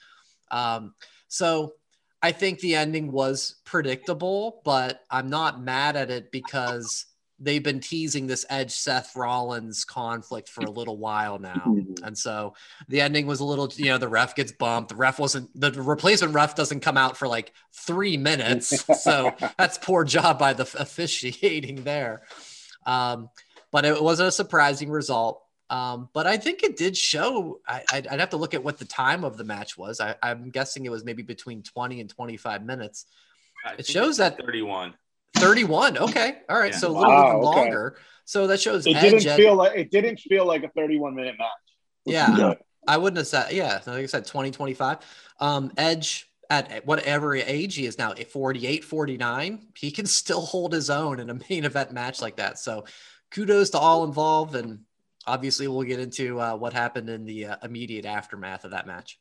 Um, 0.50 0.94
so 1.28 1.74
I 2.22 2.32
think 2.32 2.58
the 2.58 2.74
ending 2.74 3.12
was 3.12 3.56
predictable, 3.64 4.60
but 4.64 5.02
I'm 5.10 5.28
not 5.30 5.62
mad 5.62 5.96
at 5.96 6.10
it 6.10 6.32
because 6.32 7.06
they've 7.40 7.62
been 7.62 7.80
teasing 7.80 8.26
this 8.26 8.44
Edge 8.50 8.72
Seth 8.72 9.14
Rollins 9.14 9.84
conflict 9.84 10.48
for 10.48 10.62
a 10.62 10.70
little 10.70 10.96
while 10.96 11.38
now. 11.38 11.76
And 12.02 12.16
so 12.16 12.54
the 12.88 13.00
ending 13.00 13.26
was 13.26 13.40
a 13.40 13.44
little, 13.44 13.70
you 13.76 13.86
know, 13.86 13.98
the 13.98 14.08
ref 14.08 14.34
gets 14.34 14.52
bumped. 14.52 14.90
The 14.90 14.96
ref 14.96 15.18
wasn't, 15.18 15.48
the 15.58 15.70
replacement 15.72 16.34
ref 16.34 16.54
doesn't 16.54 16.80
come 16.80 16.96
out 16.96 17.16
for 17.16 17.28
like 17.28 17.52
three 17.72 18.16
minutes. 18.16 18.84
So 18.98 19.32
that's 19.56 19.78
poor 19.78 20.04
job 20.04 20.38
by 20.38 20.54
the 20.54 20.62
officiating 20.78 21.84
there. 21.84 22.22
Um, 22.84 23.30
but 23.70 23.84
it 23.84 24.02
wasn't 24.02 24.28
a 24.28 24.32
surprising 24.32 24.90
result. 24.90 25.42
Um, 25.70 26.08
but 26.12 26.26
I 26.26 26.36
think 26.36 26.62
it 26.62 26.76
did 26.76 26.96
show. 26.96 27.60
I, 27.66 27.84
I'd, 27.92 28.06
I'd 28.08 28.20
have 28.20 28.30
to 28.30 28.36
look 28.36 28.54
at 28.54 28.64
what 28.64 28.78
the 28.78 28.84
time 28.84 29.24
of 29.24 29.36
the 29.36 29.44
match 29.44 29.78
was. 29.78 30.00
I, 30.00 30.16
I'm 30.22 30.50
guessing 30.50 30.84
it 30.84 30.90
was 30.90 31.04
maybe 31.04 31.22
between 31.22 31.62
20 31.62 32.00
and 32.00 32.10
25 32.10 32.64
minutes. 32.64 33.06
I 33.64 33.74
It 33.74 33.86
shows 33.86 34.18
it's 34.18 34.18
that 34.18 34.38
31. 34.38 34.94
31. 35.40 35.98
Okay. 35.98 36.38
All 36.48 36.58
right. 36.58 36.72
Yeah. 36.72 36.78
So 36.78 36.88
a 36.88 36.92
little 36.92 37.08
Wow, 37.14 37.32
bit 37.32 37.46
okay. 37.48 37.60
longer. 37.60 37.96
So 38.24 38.46
that 38.46 38.60
shows 38.60 38.86
it 38.86 38.94
Edge 38.96 39.02
didn't 39.02 39.26
at- 39.26 39.36
feel 39.36 39.54
like 39.54 39.76
it 39.78 39.90
didn't 39.90 40.20
feel 40.20 40.44
like 40.46 40.62
a 40.64 40.68
31 40.68 41.14
minute 41.14 41.36
match. 41.38 41.48
Yeah. 42.04 42.34
good. 42.34 42.58
I 42.86 42.96
wouldn't 42.96 43.18
have 43.18 43.26
said, 43.26 43.52
yeah, 43.52 43.80
like 43.86 44.02
I 44.02 44.06
said, 44.06 44.26
20, 44.26 44.50
25. 44.50 44.98
Um, 45.40 45.72
Edge 45.76 46.30
at 46.50 46.86
whatever 46.86 47.34
age 47.36 47.74
he 47.74 47.84
is 47.84 47.98
now, 47.98 48.14
48, 48.14 48.82
49, 48.82 49.66
he 49.76 49.90
can 49.90 50.06
still 50.06 50.40
hold 50.40 50.72
his 50.72 50.88
own 50.88 51.20
in 51.20 51.28
a 51.28 51.34
main 51.50 51.64
event 51.64 51.92
match 51.92 52.22
like 52.22 52.36
that. 52.36 52.58
So 52.58 52.84
kudos 53.30 53.70
to 53.70 53.78
all 53.78 54.04
involved. 54.04 54.54
And 54.54 54.80
obviously, 55.26 55.68
we'll 55.68 55.82
get 55.82 56.00
into 56.00 56.40
uh, 56.40 56.56
what 56.56 56.72
happened 56.72 57.10
in 57.10 57.26
the 57.26 57.46
uh, 57.46 57.56
immediate 57.62 58.06
aftermath 58.06 58.64
of 58.64 58.70
that 58.70 58.86
match. 58.86 59.18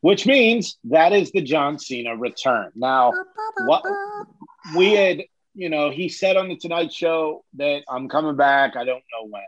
Which 0.00 0.26
means 0.26 0.76
that 0.84 1.12
is 1.12 1.30
the 1.30 1.40
John 1.40 1.78
Cena 1.78 2.16
return. 2.16 2.72
Now, 2.74 3.12
what 3.66 3.82
we 4.74 4.92
had, 4.92 5.22
you 5.54 5.68
know, 5.68 5.90
he 5.90 6.08
said 6.08 6.36
on 6.36 6.48
the 6.48 6.56
Tonight 6.56 6.92
Show 6.92 7.44
that 7.54 7.82
I'm 7.88 8.08
coming 8.08 8.36
back. 8.36 8.76
I 8.76 8.84
don't 8.84 9.04
know 9.12 9.28
when. 9.28 9.42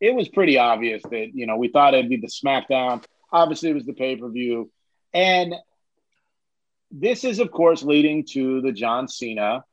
It 0.00 0.14
was 0.14 0.28
pretty 0.28 0.58
obvious 0.58 1.02
that, 1.02 1.30
you 1.34 1.46
know, 1.46 1.56
we 1.56 1.68
thought 1.68 1.94
it'd 1.94 2.10
be 2.10 2.16
the 2.16 2.26
SmackDown. 2.26 3.04
Obviously, 3.32 3.70
it 3.70 3.74
was 3.74 3.86
the 3.86 3.92
pay 3.92 4.16
per 4.16 4.28
view. 4.28 4.70
And 5.14 5.54
this 6.90 7.24
is, 7.24 7.38
of 7.38 7.50
course, 7.50 7.82
leading 7.82 8.24
to 8.32 8.60
the 8.60 8.72
John 8.72 9.08
Cena 9.08 9.64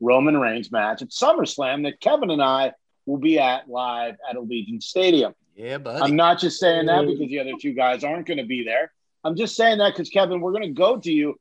Roman 0.00 0.36
Reigns 0.36 0.72
match 0.72 1.02
at 1.02 1.08
SummerSlam 1.08 1.84
that 1.84 2.00
Kevin 2.00 2.30
and 2.30 2.42
I 2.42 2.72
will 3.06 3.18
be 3.18 3.38
at 3.38 3.68
live 3.68 4.16
at 4.28 4.36
Allegiant 4.36 4.82
Stadium. 4.82 5.34
Yeah, 5.54 5.78
buddy. 5.78 6.02
I'm 6.02 6.16
not 6.16 6.38
just 6.38 6.58
saying 6.58 6.86
that 6.86 7.06
because 7.06 7.28
the 7.28 7.40
other 7.40 7.52
two 7.60 7.74
guys 7.74 8.04
aren't 8.04 8.26
going 8.26 8.38
to 8.38 8.46
be 8.46 8.64
there. 8.64 8.92
I'm 9.24 9.36
just 9.36 9.56
saying 9.56 9.78
that 9.78 9.92
because 9.92 10.08
Kevin, 10.08 10.40
we're 10.40 10.52
going 10.52 10.62
to 10.62 10.70
go 10.70 10.98
to 10.98 11.12
you. 11.12 11.38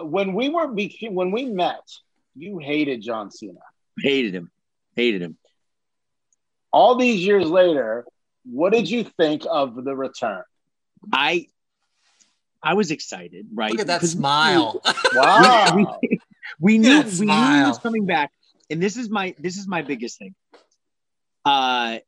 When 0.00 0.34
we 0.34 0.48
were 0.48 0.66
when 0.68 1.30
we 1.30 1.44
met, 1.46 1.82
you 2.34 2.58
hated 2.58 3.00
John 3.02 3.30
Cena. 3.30 3.60
Hated 3.98 4.34
him. 4.34 4.50
Hated 4.96 5.22
him. 5.22 5.36
All 6.72 6.96
these 6.96 7.24
years 7.24 7.46
later, 7.46 8.04
what 8.44 8.72
did 8.72 8.90
you 8.90 9.04
think 9.04 9.42
of 9.48 9.84
the 9.84 9.94
return? 9.94 10.42
I 11.12 11.46
I 12.62 12.74
was 12.74 12.90
excited, 12.90 13.46
right? 13.54 13.70
Look 13.70 13.80
at 13.80 13.86
that 13.86 13.98
Because 13.98 14.14
we- 14.16 14.20
smile. 14.20 14.82
Wow. 15.14 15.76
we, 15.76 16.18
we 16.60 16.78
knew 16.78 17.02
That 17.02 17.12
we 17.20 17.26
knew 17.26 17.32
he 17.32 17.62
was 17.68 17.78
coming 17.78 18.06
back, 18.06 18.32
and 18.70 18.82
this 18.82 18.96
is 18.96 19.08
my 19.08 19.34
this 19.38 19.56
is 19.58 19.68
my 19.68 19.82
biggest 19.82 20.18
thing. 20.18 20.34
Uh, 21.44 21.98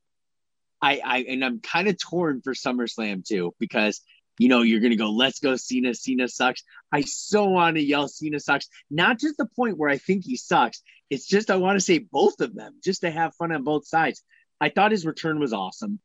I 0.83 1.01
I 1.05 1.25
and 1.29 1.45
I'm 1.45 1.61
kind 1.61 1.87
of 1.89 1.99
torn 1.99 2.41
for 2.43 2.53
SummerSlam 2.55 3.25
too 3.25 3.55
because 3.61 4.01
you 4.39 4.49
know 4.49 4.63
you're 4.63 4.81
gonna 4.81 4.97
go 4.97 5.11
let's 5.11 5.41
go 5.41 5.57
Cena 5.57 5.95
Cena 5.95 6.29
sucks. 6.29 6.63
I 6.93 7.03
so 7.03 7.45
want 7.45 7.77
to 7.77 7.83
yell 7.83 8.09
Cena 8.09 8.41
sucks, 8.41 8.69
not 8.91 9.19
just 9.19 9.37
the 9.37 9.49
point 9.57 9.79
where 9.79 9.91
I 9.91 9.99
think 9.99 10.25
he 10.25 10.37
sucks. 10.37 10.83
It's 11.11 11.27
just 11.27 11.51
I 11.51 11.57
want 11.57 11.77
to 11.77 11.85
say 11.85 11.99
both 11.99 12.41
of 12.41 12.55
them 12.55 12.75
just 12.83 13.03
to 13.03 13.11
have 13.11 13.35
fun 13.35 13.53
on 13.53 13.65
both 13.65 13.87
sides. 13.87 14.23
I 14.61 14.71
thought 14.71 14.91
his 14.91 15.07
return 15.07 15.39
was 15.39 15.53
awesome. 15.53 16.01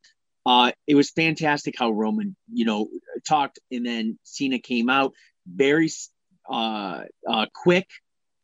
Uh, 0.46 0.72
it 0.88 0.96
was 0.96 1.12
fantastic 1.12 1.76
how 1.78 1.92
Roman, 1.92 2.36
you 2.52 2.66
know, 2.66 2.90
talked 3.28 3.60
and 3.70 3.86
then 3.86 4.18
Cena 4.24 4.60
came 4.60 4.90
out 4.90 5.14
very 5.46 5.90
uh, 6.50 7.02
uh, 7.28 7.46
quick, 7.54 7.88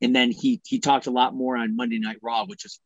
and 0.01 0.15
then 0.15 0.31
he 0.31 0.61
he 0.65 0.79
talked 0.79 1.07
a 1.07 1.11
lot 1.11 1.33
more 1.33 1.57
on 1.57 1.75
Monday 1.75 1.99
Night 1.99 2.17
Raw, 2.21 2.45
which 2.45 2.63
was 2.63 2.79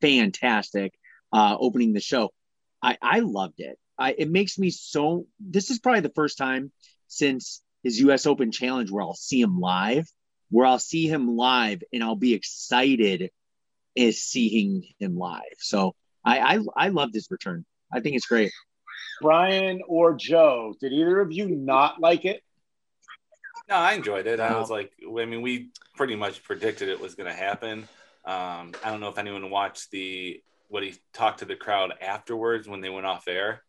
fantastic. 0.00 0.92
Uh, 1.32 1.56
opening 1.58 1.92
the 1.92 2.00
show, 2.00 2.30
I 2.82 2.96
I 3.00 3.20
loved 3.20 3.60
it. 3.60 3.78
I 3.98 4.12
it 4.16 4.30
makes 4.30 4.58
me 4.58 4.70
so. 4.70 5.26
This 5.40 5.70
is 5.70 5.78
probably 5.78 6.00
the 6.00 6.12
first 6.14 6.38
time 6.38 6.72
since 7.06 7.62
his 7.82 8.00
U.S. 8.00 8.26
Open 8.26 8.52
Challenge 8.52 8.90
where 8.90 9.02
I'll 9.02 9.14
see 9.14 9.40
him 9.40 9.60
live, 9.60 10.06
where 10.50 10.66
I'll 10.66 10.78
see 10.78 11.06
him 11.08 11.36
live, 11.36 11.82
and 11.92 12.02
I'll 12.02 12.16
be 12.16 12.34
excited 12.34 13.30
as 13.96 14.18
seeing 14.18 14.84
him 14.98 15.16
live. 15.16 15.42
So 15.58 15.94
I 16.24 16.38
I, 16.56 16.58
I 16.76 16.88
love 16.88 17.12
this 17.12 17.30
return. 17.30 17.64
I 17.92 18.00
think 18.00 18.16
it's 18.16 18.26
great. 18.26 18.52
Brian 19.20 19.80
or 19.88 20.14
Joe, 20.14 20.74
did 20.80 20.92
either 20.92 21.20
of 21.20 21.32
you 21.32 21.48
not 21.48 22.00
like 22.00 22.24
it? 22.24 22.42
No, 23.68 23.74
I 23.76 23.94
enjoyed 23.94 24.26
it. 24.26 24.38
I 24.40 24.50
No. 24.50 24.60
was 24.60 24.70
like, 24.70 24.92
I 25.02 25.24
mean, 25.24 25.42
we 25.42 25.70
pretty 25.96 26.14
much 26.16 26.42
predicted 26.44 26.88
it 26.88 27.00
was 27.00 27.14
going 27.14 27.28
to 27.28 27.34
happen. 27.34 27.80
Um, 28.24 28.72
I 28.84 28.90
don't 28.90 29.00
know 29.00 29.08
if 29.08 29.18
anyone 29.18 29.50
watched 29.50 29.90
the 29.90 30.42
what 30.68 30.82
he 30.82 30.94
talked 31.12 31.40
to 31.40 31.46
the 31.46 31.56
crowd 31.56 31.94
afterwards 32.00 32.68
when 32.68 32.80
they 32.80 32.90
went 32.90 33.06
off 33.06 33.26
air 33.26 33.62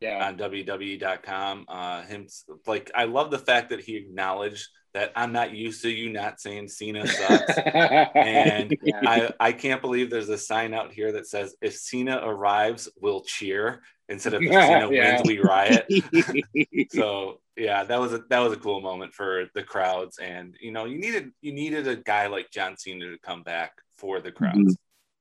Yeah. 0.00 0.26
on 0.26 0.36
WWE.com. 0.36 1.64
Uh, 1.68 2.02
him 2.02 2.26
like, 2.66 2.90
I 2.94 3.04
love 3.04 3.30
the 3.30 3.38
fact 3.38 3.70
that 3.70 3.80
he 3.80 3.96
acknowledged 3.96 4.68
that 4.94 5.12
I'm 5.14 5.32
not 5.32 5.52
used 5.54 5.82
to 5.82 5.90
you 5.90 6.10
not 6.10 6.40
saying 6.40 6.68
Cena 6.68 7.06
sucks. 7.06 7.58
and 7.58 8.76
Yeah. 8.82 9.00
I, 9.06 9.30
I 9.40 9.52
can't 9.52 9.80
believe 9.82 10.10
there's 10.10 10.28
a 10.28 10.38
sign 10.38 10.72
out 10.74 10.92
here 10.92 11.12
that 11.12 11.26
says 11.26 11.54
if 11.60 11.74
Cena 11.76 12.20
arrives, 12.22 12.88
we'll 13.00 13.22
cheer 13.22 13.82
instead 14.08 14.34
of 14.34 14.42
if 14.42 14.50
Cena 14.52 14.90
Yeah. 14.90 15.16
wins, 15.16 15.26
we 15.26 15.38
riot. 15.40 15.86
so 16.90 17.40
yeah, 17.56 17.84
that 17.84 17.98
was 18.00 18.12
a 18.12 18.22
that 18.28 18.40
was 18.40 18.52
a 18.52 18.56
cool 18.56 18.80
moment 18.80 19.14
for 19.14 19.46
the 19.54 19.62
crowds, 19.62 20.18
and 20.18 20.56
you 20.60 20.72
know 20.72 20.84
you 20.84 20.98
needed 20.98 21.30
you 21.40 21.52
needed 21.52 21.88
a 21.88 21.96
guy 21.96 22.26
like 22.26 22.50
John 22.50 22.76
Cena 22.76 23.10
to 23.10 23.18
come 23.18 23.42
back 23.42 23.72
for 23.96 24.20
the 24.20 24.30
crowds. 24.30 24.56
Th- 24.56 24.76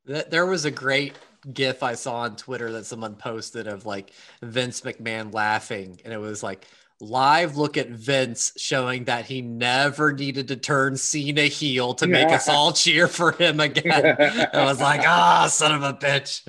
There 0.05 0.45
was 0.45 0.65
a 0.65 0.71
great 0.71 1.13
gif 1.53 1.83
I 1.83 1.93
saw 1.93 2.17
on 2.21 2.35
Twitter 2.35 2.71
that 2.73 2.85
someone 2.85 3.15
posted 3.15 3.67
of 3.67 3.85
like 3.85 4.11
Vince 4.41 4.81
McMahon 4.81 5.33
laughing, 5.33 5.99
and 6.05 6.13
it 6.13 6.17
was 6.19 6.43
like 6.43 6.65
live 7.01 7.57
look 7.57 7.75
at 7.77 7.89
Vince 7.89 8.53
showing 8.57 9.03
that 9.05 9.25
he 9.25 9.41
never 9.41 10.13
needed 10.13 10.47
to 10.47 10.55
turn 10.55 10.95
Cena 10.95 11.43
heel 11.43 11.93
to 11.95 12.07
make 12.07 12.31
us 12.31 12.47
all 12.47 12.71
cheer 12.71 13.07
for 13.07 13.31
him 13.33 13.59
again. 13.59 14.15
I 14.53 14.63
was 14.63 14.79
like, 14.79 15.01
ah, 15.01 15.47
son 15.51 15.75
of 15.75 15.83
a 15.83 15.93
bitch. 15.93 16.41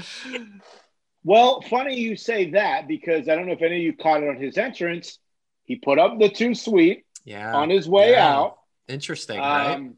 Well, 1.25 1.61
funny 1.63 1.99
you 1.99 2.17
say 2.17 2.51
that 2.53 2.87
because 2.87 3.29
I 3.29 3.35
don't 3.35 3.47
know 3.47 3.53
if 3.55 3.63
any 3.63 3.77
of 3.79 3.83
you 3.83 3.97
caught 3.97 4.23
it 4.23 4.29
on 4.29 4.37
his 4.37 4.57
entrance. 4.57 5.19
He 5.65 5.77
put 5.77 5.99
up 5.99 6.19
the 6.21 6.29
too 6.29 6.55
sweet 6.55 7.05
Yeah, 7.25 7.53
on 7.57 7.69
his 7.71 7.89
way 7.89 8.13
Yeah. 8.13 8.39
out. 8.39 8.59
interesting, 8.87 9.39
right? 9.39 9.91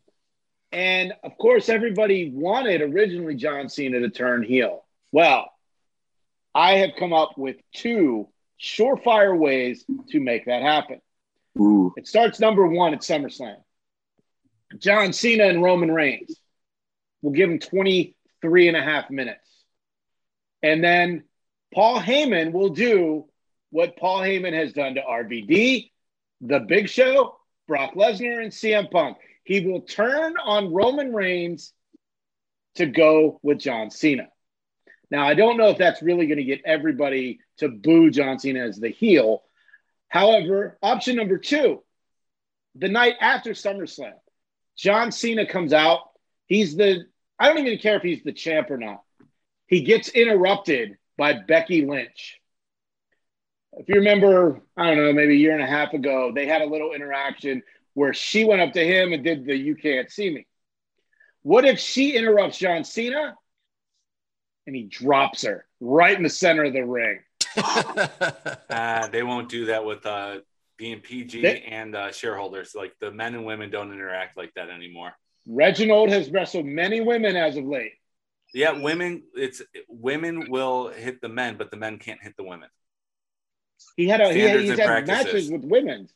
And 0.72 1.14
of 1.24 1.36
course, 1.38 1.68
everybody 1.68 2.30
wanted 2.30 2.82
originally 2.82 3.34
John 3.34 3.68
Cena 3.68 4.00
to 4.00 4.10
turn 4.10 4.42
heel. 4.42 4.84
Well, 5.12 5.50
I 6.54 6.78
have 6.78 6.90
come 6.98 7.12
up 7.12 7.38
with 7.38 7.56
two 7.74 8.28
surefire 8.60 9.36
ways 9.38 9.84
to 10.10 10.20
make 10.20 10.46
that 10.46 10.62
happen. 10.62 11.00
Ooh. 11.58 11.92
It 11.96 12.06
starts 12.06 12.40
number 12.40 12.66
one 12.66 12.92
at 12.94 13.00
SummerSlam. 13.00 13.56
John 14.78 15.12
Cena 15.12 15.44
and 15.44 15.62
Roman 15.62 15.90
Reigns. 15.90 16.38
We'll 17.22 17.32
give 17.32 17.50
him 17.50 17.58
23 17.58 18.68
and 18.68 18.76
a 18.76 18.82
half 18.82 19.10
minutes. 19.10 19.48
And 20.62 20.82
then 20.84 21.24
Paul 21.72 22.00
Heyman 22.00 22.52
will 22.52 22.70
do 22.70 23.26
what 23.70 23.96
Paul 23.96 24.20
Heyman 24.20 24.52
has 24.52 24.72
done 24.72 24.94
to 24.94 25.02
RVD, 25.02 25.90
The 26.40 26.60
Big 26.60 26.88
Show, 26.88 27.38
Brock 27.66 27.94
Lesnar, 27.94 28.42
and 28.42 28.52
CM 28.52 28.90
Punk. 28.90 29.18
He 29.48 29.60
will 29.60 29.80
turn 29.80 30.34
on 30.44 30.74
Roman 30.74 31.14
Reigns 31.14 31.72
to 32.74 32.84
go 32.84 33.40
with 33.42 33.58
John 33.58 33.90
Cena. 33.90 34.28
Now, 35.10 35.26
I 35.26 35.32
don't 35.32 35.56
know 35.56 35.70
if 35.70 35.78
that's 35.78 36.02
really 36.02 36.26
going 36.26 36.36
to 36.36 36.44
get 36.44 36.60
everybody 36.66 37.40
to 37.56 37.70
boo 37.70 38.10
John 38.10 38.38
Cena 38.38 38.66
as 38.66 38.76
the 38.76 38.90
heel. 38.90 39.42
However, 40.08 40.76
option 40.82 41.16
number 41.16 41.38
two, 41.38 41.82
the 42.74 42.88
night 42.88 43.14
after 43.22 43.52
SummerSlam, 43.52 44.12
John 44.76 45.10
Cena 45.12 45.46
comes 45.46 45.72
out. 45.72 46.00
He's 46.44 46.76
the, 46.76 47.06
I 47.38 47.48
don't 47.48 47.66
even 47.66 47.78
care 47.78 47.96
if 47.96 48.02
he's 48.02 48.22
the 48.22 48.34
champ 48.34 48.70
or 48.70 48.76
not. 48.76 49.00
He 49.66 49.80
gets 49.80 50.10
interrupted 50.10 50.98
by 51.16 51.32
Becky 51.32 51.86
Lynch. 51.86 52.38
If 53.72 53.88
you 53.88 53.94
remember, 53.94 54.60
I 54.76 54.88
don't 54.88 54.98
know, 54.98 55.12
maybe 55.14 55.32
a 55.32 55.38
year 55.38 55.54
and 55.54 55.62
a 55.62 55.66
half 55.66 55.94
ago, 55.94 56.32
they 56.34 56.44
had 56.44 56.60
a 56.60 56.66
little 56.66 56.92
interaction 56.92 57.62
where 57.98 58.14
she 58.14 58.44
went 58.44 58.60
up 58.60 58.72
to 58.74 58.84
him 58.86 59.12
and 59.12 59.24
did 59.24 59.44
the 59.44 59.56
You 59.56 59.74
Can't 59.74 60.08
See 60.08 60.30
Me. 60.30 60.46
What 61.42 61.64
if 61.64 61.80
she 61.80 62.16
interrupts 62.16 62.56
John 62.56 62.84
Cena 62.84 63.34
and 64.68 64.76
he 64.76 64.84
drops 64.84 65.42
her 65.42 65.66
right 65.80 66.16
in 66.16 66.22
the 66.22 66.30
center 66.30 66.64
of 66.64 66.72
the 66.72 66.82
ring? 66.84 67.18
Uh, 68.70 69.08
they 69.08 69.22
won't 69.22 69.48
do 69.48 69.66
that 69.66 69.84
with 69.84 70.04
uh, 70.06 70.36
being 70.76 71.00
PG 71.00 71.42
They- 71.42 71.62
and 71.62 71.96
uh, 71.96 72.12
shareholders. 72.12 72.74
Like 72.74 72.92
the 73.00 73.10
men 73.10 73.34
and 73.34 73.44
women 73.44 73.70
don't 73.70 73.92
interact 73.92 74.36
like 74.36 74.52
that 74.54 74.68
anymore. 74.70 75.12
Reginald 75.46 76.10
has 76.10 76.30
wrestled 76.30 76.66
many 76.66 77.00
women 77.00 77.34
as 77.34 77.56
of 77.56 77.64
late. 77.64 77.92
Yeah, 78.54 78.72
women. 78.72 79.24
It's 79.34 79.62
women 79.88 80.48
will 80.50 80.88
hit 80.88 81.20
the 81.20 81.28
men, 81.28 81.56
but 81.56 81.70
the 81.70 81.76
men 81.76 81.98
can't 81.98 82.22
hit 82.22 82.36
the 82.36 82.44
women. 82.44 82.68
He 83.96 84.06
had 84.06 84.20
a 84.20 84.32
he, 84.32 84.40
Standards 84.40 84.68
he's 84.68 84.78
had 84.78 84.86
practices. 84.86 85.24
matches 85.24 85.50
with 85.50 85.64
women. 85.64 86.08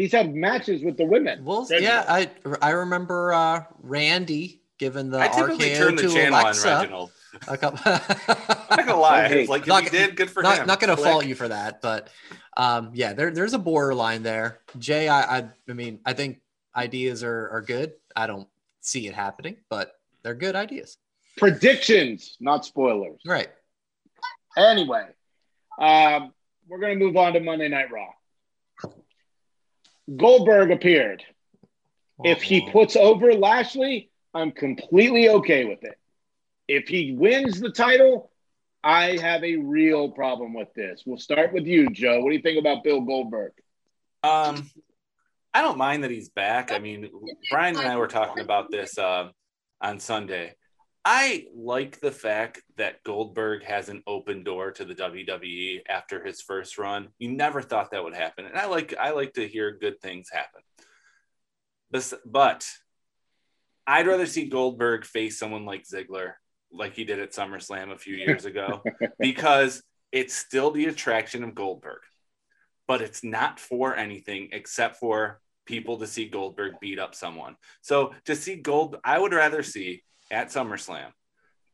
He's 0.00 0.12
had 0.12 0.34
matches 0.34 0.82
with 0.82 0.96
the 0.96 1.04
women. 1.04 1.44
well, 1.44 1.66
Reginald. 1.68 1.82
yeah, 1.82 2.04
I 2.08 2.30
I 2.62 2.70
remember 2.70 3.34
uh, 3.34 3.64
Randy 3.82 4.62
giving 4.78 5.10
the 5.10 5.20
I 5.20 5.28
typically 5.28 5.66
RKO 5.70 5.76
turn 5.76 5.96
the 5.96 6.02
to 6.04 6.08
channel 6.08 6.40
Alexa. 6.40 6.72
on 6.72 6.80
Reginald. 6.80 7.10
A 7.48 7.56
couple. 7.58 7.80
I'm 7.84 8.00
not 8.70 8.78
gonna 8.86 8.96
lie. 8.96 9.28
Hey, 9.28 9.40
It's 9.42 9.50
like 9.50 9.62
if 9.62 9.68
not- 9.68 9.84
he 9.84 9.90
did, 9.90 10.16
good 10.16 10.30
for 10.30 10.42
not, 10.42 10.56
him. 10.60 10.66
not 10.66 10.80
gonna 10.80 10.96
Click. 10.96 11.06
fault 11.06 11.26
you 11.26 11.34
for 11.34 11.48
that, 11.48 11.82
but 11.82 12.08
um, 12.56 12.92
yeah, 12.94 13.12
there, 13.12 13.30
there's 13.30 13.52
a 13.52 13.58
borderline 13.58 14.22
there. 14.22 14.60
Jay, 14.78 15.06
I, 15.06 15.38
I, 15.40 15.48
I 15.68 15.72
mean, 15.74 16.00
I 16.06 16.14
think 16.14 16.40
ideas 16.74 17.22
are, 17.22 17.50
are 17.50 17.60
good. 17.60 17.92
I 18.16 18.26
don't 18.26 18.48
see 18.80 19.06
it 19.06 19.14
happening, 19.14 19.56
but 19.68 20.00
they're 20.22 20.34
good 20.34 20.56
ideas. 20.56 20.96
Predictions, 21.36 22.36
not 22.40 22.64
spoilers. 22.64 23.20
Right. 23.26 23.48
Anyway, 24.56 25.04
um, 25.78 26.32
we're 26.68 26.80
going 26.80 26.98
to 26.98 27.04
move 27.04 27.16
on 27.16 27.34
to 27.34 27.40
Monday 27.40 27.68
Night 27.68 27.90
Raw. 27.92 28.08
Goldberg 30.16 30.70
appeared. 30.70 31.24
If 32.22 32.42
he 32.42 32.70
puts 32.70 32.96
over 32.96 33.32
Lashley, 33.32 34.10
I'm 34.34 34.52
completely 34.52 35.28
okay 35.28 35.64
with 35.64 35.82
it. 35.84 35.98
If 36.68 36.88
he 36.88 37.12
wins 37.12 37.60
the 37.60 37.70
title, 37.70 38.30
I 38.84 39.16
have 39.18 39.42
a 39.42 39.56
real 39.56 40.10
problem 40.10 40.54
with 40.54 40.72
this. 40.74 41.02
We'll 41.04 41.18
start 41.18 41.52
with 41.52 41.66
you, 41.66 41.88
Joe. 41.90 42.20
What 42.20 42.30
do 42.30 42.36
you 42.36 42.42
think 42.42 42.58
about 42.58 42.84
Bill 42.84 43.00
Goldberg? 43.00 43.52
Um, 44.22 44.70
I 45.52 45.62
don't 45.62 45.78
mind 45.78 46.04
that 46.04 46.10
he's 46.10 46.28
back. 46.28 46.72
I 46.72 46.78
mean, 46.78 47.10
Brian 47.50 47.76
and 47.76 47.88
I 47.88 47.96
were 47.96 48.06
talking 48.06 48.42
about 48.42 48.70
this 48.70 48.98
uh, 48.98 49.30
on 49.80 49.98
Sunday. 49.98 50.54
I 51.04 51.46
like 51.54 52.00
the 52.00 52.12
fact 52.12 52.62
that 52.76 53.02
Goldberg 53.04 53.64
has 53.64 53.88
an 53.88 54.02
open 54.06 54.44
door 54.44 54.70
to 54.72 54.84
the 54.84 54.94
WWE 54.94 55.80
after 55.88 56.22
his 56.22 56.42
first 56.42 56.76
run. 56.76 57.08
You 57.18 57.30
never 57.32 57.62
thought 57.62 57.92
that 57.92 58.04
would 58.04 58.14
happen, 58.14 58.44
and 58.46 58.56
I 58.58 58.66
like 58.66 58.94
I 58.98 59.10
like 59.10 59.34
to 59.34 59.48
hear 59.48 59.78
good 59.78 60.00
things 60.00 60.28
happen. 60.30 60.60
Bes- 61.90 62.14
But 62.26 62.68
I'd 63.86 64.06
rather 64.06 64.26
see 64.26 64.48
Goldberg 64.48 65.04
face 65.04 65.38
someone 65.38 65.64
like 65.64 65.84
Ziggler, 65.84 66.34
like 66.70 66.94
he 66.94 67.04
did 67.04 67.18
at 67.18 67.32
SummerSlam 67.32 67.92
a 67.92 67.98
few 67.98 68.14
years 68.14 68.44
ago, 68.44 68.82
because 69.18 69.82
it's 70.12 70.34
still 70.34 70.70
the 70.70 70.86
attraction 70.86 71.42
of 71.44 71.54
Goldberg 71.54 72.00
but 72.90 73.02
it's 73.02 73.22
not 73.22 73.60
for 73.60 73.94
anything 73.94 74.48
except 74.50 74.96
for 74.96 75.40
people 75.64 75.98
to 75.98 76.08
see 76.08 76.28
Goldberg 76.28 76.72
beat 76.80 76.98
up 76.98 77.14
someone. 77.14 77.54
So 77.82 78.14
to 78.24 78.34
see 78.34 78.56
Gold, 78.56 78.96
I 79.04 79.16
would 79.16 79.32
rather 79.32 79.62
see 79.62 80.02
at 80.30 80.48
SummerSlam 80.48 81.12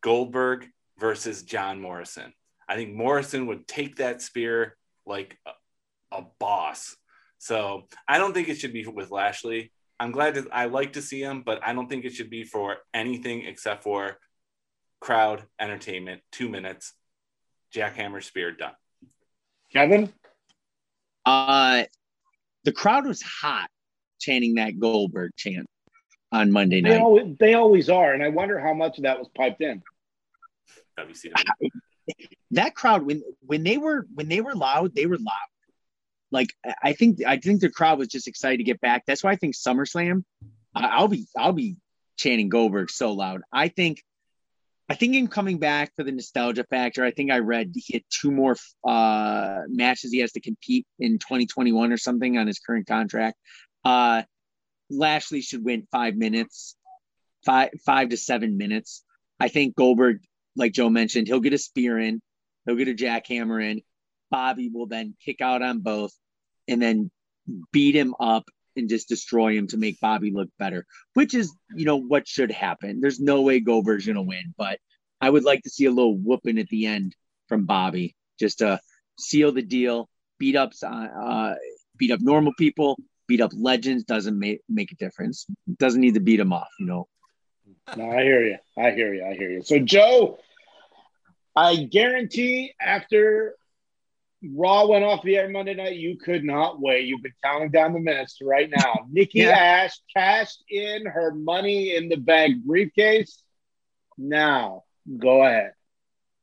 Goldberg 0.03 0.67
versus 0.99 1.43
John 1.43 1.81
Morrison. 1.81 2.33
I 2.69 2.77
think 2.77 2.95
Morrison 2.95 3.47
would 3.47 3.67
take 3.69 3.97
that 3.97 4.23
spear 4.23 4.77
like 5.05 5.39
a, 5.47 6.17
a 6.17 6.25
boss. 6.39 6.97
So 7.39 7.89
I 8.09 8.19
don't 8.19 8.33
think 8.33 8.49
it 8.49 8.59
should 8.59 8.73
be 8.73 8.87
with 8.87 9.11
Lashley. 9.11 9.73
I'm 9.99 10.11
glad 10.11 10.35
that 10.35 10.47
I 10.53 10.67
like 10.67 10.95
to 10.95 11.03
see 11.03 11.21
him, 11.23 11.43
but 11.45 11.61
I 11.65 11.73
don't 11.73 11.89
think 11.89 12.05
it 12.05 12.13
should 12.13 12.31
be 12.31 12.45
for 12.45 12.79
anything 12.93 13.47
except 13.47 13.83
for 13.83 14.19
crowd 15.01 15.45
entertainment. 15.61 16.23
Two 16.33 16.49
minutes, 16.49 16.93
jackhammer 17.75 18.23
spear 18.23 18.53
done. 18.53 18.75
Kevin? 19.73 20.13
Uh, 21.25 21.85
the 22.65 22.73
crowd 22.73 23.07
was 23.07 23.23
hot 23.23 23.69
chanting 24.19 24.55
that 24.55 24.79
Goldberg 24.79 25.33
chant 25.37 25.67
on 26.37 26.53
Monday 26.53 26.81
They 26.81 26.91
night. 26.91 27.01
always, 27.01 27.37
they 27.39 27.55
always 27.55 27.89
are. 27.91 28.13
And 28.15 28.23
I 28.23 28.29
wonder 28.29 28.59
how 28.61 28.75
much 28.75 28.99
of 28.99 29.05
that 29.05 29.19
was 29.19 29.29
piped 29.37 29.61
in. 29.61 29.83
WCW. 30.99 31.71
that 32.53 32.75
crowd 32.75 33.03
when 33.05 33.23
when 33.41 33.63
they 33.65 33.77
were 33.79 34.07
when 34.15 34.29
they 34.29 34.41
were 34.41 34.55
loud, 34.55 34.95
they 34.95 35.07
were 35.07 35.19
loud. 35.19 35.51
Like 36.31 36.51
I- 36.65 36.75
I 36.85 36.93
think 36.95 37.25
I 37.25 37.37
think 37.39 37.61
the 37.61 37.71
crowd 37.71 37.99
was 37.99 38.09
just 38.09 38.29
excited 38.29 38.59
to 38.59 38.65
get 38.65 38.81
back. 38.81 39.03
That's 39.07 39.23
why 39.25 39.33
I 39.33 39.37
think 39.37 39.55
SummerSlam. 39.55 40.25
I, 40.75 40.87
I'll 40.87 41.09
be 41.09 41.27
I'll 41.37 41.53
be 41.53 41.77
chanting 42.17 42.49
Goldberg 42.49 42.91
so 42.91 43.13
loud. 43.13 43.43
I 43.53 43.69
think 43.69 44.03
I 44.89 44.95
think 44.95 45.15
him 45.15 45.27
coming 45.27 45.59
back 45.59 45.93
for 45.97 46.05
the 46.05 46.13
nostalgia 46.13 46.65
factor. 46.71 47.05
I 47.05 47.11
think 47.11 47.31
I 47.33 47.41
read 47.41 47.73
he 47.75 47.95
had 47.95 48.03
two 48.09 48.31
more 48.31 48.57
uh, 48.87 49.63
matches 49.69 50.13
he 50.13 50.21
has 50.21 50.33
to 50.33 50.41
compete 50.41 50.87
in 51.01 51.19
2021 51.19 51.93
or 51.93 51.97
something 51.97 52.39
on 52.39 52.47
his 52.47 52.61
current 52.61 52.87
contract. 52.87 53.37
Uh, 53.85 54.23
Lashley 54.91 55.41
should 55.41 55.65
win 55.65 55.87
five 55.91 56.17
minutes, 56.17 56.77
five 57.45 57.71
five 57.85 58.11
to 58.11 58.17
seven 58.17 58.57
minutes. 58.57 59.05
I 59.39 59.49
think 59.49 59.77
Goldberg, 59.77 60.21
like 60.55 60.73
Joe 60.73 60.89
mentioned, 60.89 61.27
he'll 61.27 61.41
get 61.41 61.53
a 61.53 61.59
spear 61.59 61.99
in, 61.99 62.21
he'll 62.65 62.77
get 62.77 62.89
a 62.89 62.95
jackhammer 62.95 63.63
in. 63.63 63.83
Bobby 64.31 64.71
will 64.73 64.87
then 64.87 65.15
kick 65.25 65.41
out 65.41 65.63
on 65.63 65.81
both, 65.81 66.13
and 66.69 66.81
then 66.81 67.11
beat 67.73 67.95
him 67.95 68.15
up 68.19 68.45
and 68.77 68.89
just 68.89 69.09
destroy 69.09 69.57
him 69.57 69.67
to 69.69 69.77
make 69.77 70.01
Bobby 70.01 70.31
look 70.31 70.49
better, 70.59 70.87
which 71.15 71.35
is 71.35 71.55
you 71.75 71.85
know 71.85 71.97
what 71.97 72.29
should 72.29 72.51
happen. 72.51 73.01
There's 73.01 73.21
no 73.21 73.43
way 73.43 73.61
Goldberg's 73.61 74.07
gonna 74.07 74.23
win, 74.23 74.55
but 74.57 74.79
I 75.21 75.31
would 75.31 75.45
like 75.45 75.63
to 75.63 75.71
see 75.71 75.87
a 75.87 75.91
little 75.91 76.17
whooping 76.17 76.59
at 76.59 76.69
the 76.69 76.87
end 76.87 77.15
from 77.49 77.65
Bobby 77.65 78.15
just 78.39 78.59
to 78.59 78.81
seal 79.19 79.53
the 79.53 79.63
deal. 79.63 80.09
Beat 80.39 80.57
up, 80.57 80.73
uh, 80.83 81.55
beat 81.97 82.11
up 82.11 82.21
normal 82.21 82.53
people, 82.59 82.99
beat 83.29 83.41
up 83.41 83.53
legends 83.57 84.05
doesn't 84.05 84.39
make 84.39 84.61
make 84.69 84.93
a 84.93 84.97
difference. 84.97 85.47
Doesn't 85.79 86.01
need 86.01 86.15
to 86.15 86.21
beat 86.21 86.37
them 86.37 86.53
off, 86.53 86.69
you 86.79 86.87
know. 86.87 87.09
No, 87.97 88.11
I 88.11 88.23
hear 88.23 88.45
you. 88.45 88.57
I 88.77 88.91
hear 88.91 89.15
you. 89.15 89.25
I 89.25 89.35
hear 89.35 89.51
you. 89.51 89.63
So, 89.63 89.79
Joe, 89.79 90.39
I 91.55 91.77
guarantee 91.85 92.73
after 92.81 93.55
Raw 94.55 94.87
went 94.87 95.05
off 95.05 95.23
the 95.23 95.37
air 95.37 95.49
Monday 95.49 95.75
night, 95.75 95.97
you 95.97 96.17
could 96.19 96.45
not 96.45 96.81
wait. 96.81 97.07
You've 97.07 97.23
been 97.23 97.33
counting 97.45 97.71
down 97.71 97.93
the 97.93 98.01
minutes 98.01 98.39
right 98.43 98.69
now. 98.71 99.07
Nikki 99.11 99.41
Yeah. 99.41 99.51
Ash 99.51 99.99
cashed 100.15 100.63
in 100.69 101.07
her 101.07 101.33
money 101.35 101.95
in 101.97 102.09
the 102.09 102.17
bag 102.17 102.65
briefcase. 102.65 103.43
Now, 104.19 104.83
go 105.19 105.43
ahead. 105.45 105.73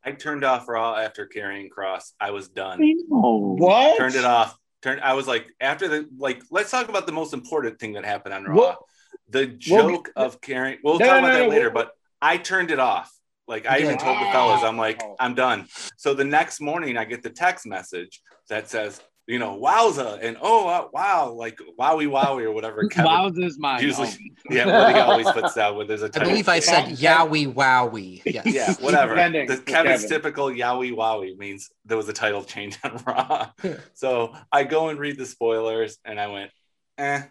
I 0.05 0.11
turned 0.11 0.43
off 0.43 0.67
Raw 0.67 0.95
after 0.95 1.27
Karrion 1.33 1.69
Cross. 1.69 2.13
I 2.19 2.31
was 2.31 2.49
done. 2.49 2.79
Oh, 3.11 3.55
What? 3.55 3.97
Turned 3.97 4.15
it 4.15 4.25
off. 4.25 4.57
Turned. 4.83 5.01
I 5.01 5.13
was 5.13 5.27
like, 5.27 5.47
after 5.61 5.87
the 5.87 6.09
like, 6.17 6.43
let's 6.51 6.69
talk 6.69 6.89
about 6.89 7.05
the 7.05 7.13
most 7.13 7.33
important 7.33 7.79
thing 7.79 7.93
that 7.93 8.03
happened 8.03 8.33
on 8.33 8.43
Raw. 8.43 8.55
What? 8.55 8.79
The 9.29 9.47
joke 9.47 10.11
of 10.15 10.41
Karrion. 10.41 10.79
We'll 10.83 10.99
No, 10.99 11.05
talk 11.05 11.13
no, 11.13 11.19
about 11.19 11.27
no, 11.29 11.33
that 11.39 11.43
no, 11.45 11.49
later. 11.49 11.69
But 11.69 11.91
I 12.21 12.37
turned 12.37 12.69
it 12.69 12.79
off. 12.79 13.11
Like 13.47 13.65
I 13.65 13.79
even 13.79 13.97
told 13.97 14.17
the 14.17 14.25
fellas, 14.31 14.61
I'm 14.61 14.77
like, 14.77 15.01
oh. 15.03 15.15
I'm 15.19 15.35
done. 15.35 15.67
So 15.97 16.13
the 16.13 16.23
next 16.23 16.61
morning, 16.61 16.97
I 16.97 17.05
get 17.05 17.23
the 17.23 17.29
text 17.29 17.65
message 17.65 18.21
that 18.49 18.69
says, 18.69 19.01
you 19.27 19.39
know, 19.39 19.57
wowza, 19.57 20.19
and 20.21 20.35
oh 20.41 20.67
uh, 20.67 20.87
wow, 20.91 21.31
like 21.31 21.57
wowie 21.79 22.07
wowie 22.07 22.43
or 22.43 22.51
whatever. 22.51 22.87
Kevin 22.89 23.09
Wowzers 23.11 23.53
mine. 23.57 23.81
usually, 23.81 24.07
Oh. 24.09 24.33
yeah, 24.53 24.65
what 24.65 24.93
he 24.95 24.99
always 25.01 25.31
puts 25.31 25.53
down 25.53 25.77
when 25.77 25.87
there's 25.87 26.01
a 26.03 26.07
I 26.07 26.09
title 26.09 26.29
believe 26.29 26.49
I 26.49 26.59
said 26.71 26.97
Kevin- 26.97 26.97
yowie 26.97 27.53
wowie. 27.53 28.21
Yes. 28.25 28.45
yeah, 28.45 28.73
whatever. 28.83 29.15
Depending 29.15 29.47
The 29.47 29.57
Kevin's 29.57 30.01
Kevin. 30.01 30.09
typical 30.09 30.47
yowie 30.47 30.91
wowie 30.93 31.37
means 31.37 31.69
there 31.85 31.95
was 31.97 32.09
a 32.09 32.13
title 32.13 32.43
change 32.43 32.77
on 32.83 33.01
Raw. 33.07 33.49
so 33.93 34.33
I 34.51 34.65
go 34.65 34.89
and 34.89 34.99
read 34.99 35.17
the 35.17 35.25
spoilers, 35.25 35.97
and 36.03 36.19
I 36.19 36.27
went, 36.27 36.51
eh. 36.97 37.21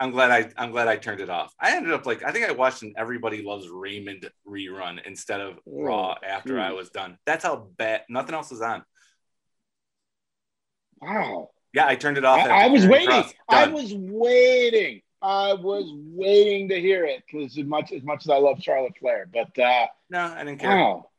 I'm 0.00 0.12
glad 0.12 0.30
I 0.30 0.48
I'm 0.56 0.70
glad 0.70 0.86
I 0.86 0.94
turned 0.96 1.20
it 1.20 1.28
off. 1.28 1.52
I 1.60 1.74
ended 1.76 1.92
up 1.92 2.06
like 2.06 2.22
I 2.22 2.30
think 2.30 2.48
I 2.48 2.52
watched 2.52 2.82
an 2.84 2.94
Everybody 2.96 3.42
Loves 3.42 3.68
Raymond 3.68 4.30
rerun 4.48 5.04
instead 5.04 5.40
of 5.40 5.58
Raw 5.66 6.14
after 6.24 6.60
I 6.60 6.70
was 6.70 6.88
done. 6.90 7.18
That's 7.26 7.42
how 7.44 7.66
bad. 7.76 8.02
Nothing 8.08 8.36
else 8.36 8.52
was 8.52 8.62
on. 8.62 8.84
Wow. 11.00 11.50
Yeah, 11.72 11.86
I 11.86 11.96
turned 11.96 12.18
it 12.18 12.24
off. 12.24 12.46
I, 12.46 12.64
I 12.64 12.66
was 12.68 12.86
waiting. 12.86 13.24
I 13.48 13.66
was 13.68 13.94
waiting. 13.94 15.02
I 15.20 15.54
was 15.54 15.90
waiting 15.94 16.68
to 16.68 16.80
hear 16.80 17.04
it 17.04 17.24
because 17.26 17.58
as 17.58 17.64
much 17.64 17.92
as 17.92 18.02
much 18.02 18.24
as 18.24 18.30
I 18.30 18.38
love 18.38 18.62
Charlotte 18.62 18.96
Flair, 18.98 19.28
but 19.32 19.58
uh, 19.58 19.86
no, 20.10 20.20
I 20.20 20.44
didn't 20.44 20.60
care. 20.60 20.70
wow. 20.70 21.10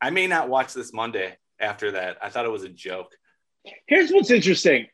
I 0.00 0.10
may 0.10 0.28
not 0.28 0.48
watch 0.48 0.74
this 0.74 0.92
Monday 0.92 1.36
after 1.58 1.92
that. 1.92 2.18
I 2.22 2.30
thought 2.30 2.44
it 2.44 2.52
was 2.52 2.62
a 2.62 2.68
joke. 2.68 3.12
Here's 3.86 4.10
what's 4.10 4.30
interesting. 4.30 4.86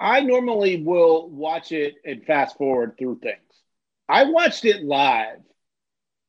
I 0.00 0.20
normally 0.20 0.82
will 0.82 1.28
watch 1.28 1.70
it 1.70 1.94
and 2.04 2.24
fast 2.24 2.56
forward 2.56 2.96
through 2.98 3.20
things. 3.22 3.38
I 4.08 4.24
watched 4.24 4.64
it 4.64 4.82
live, 4.82 5.38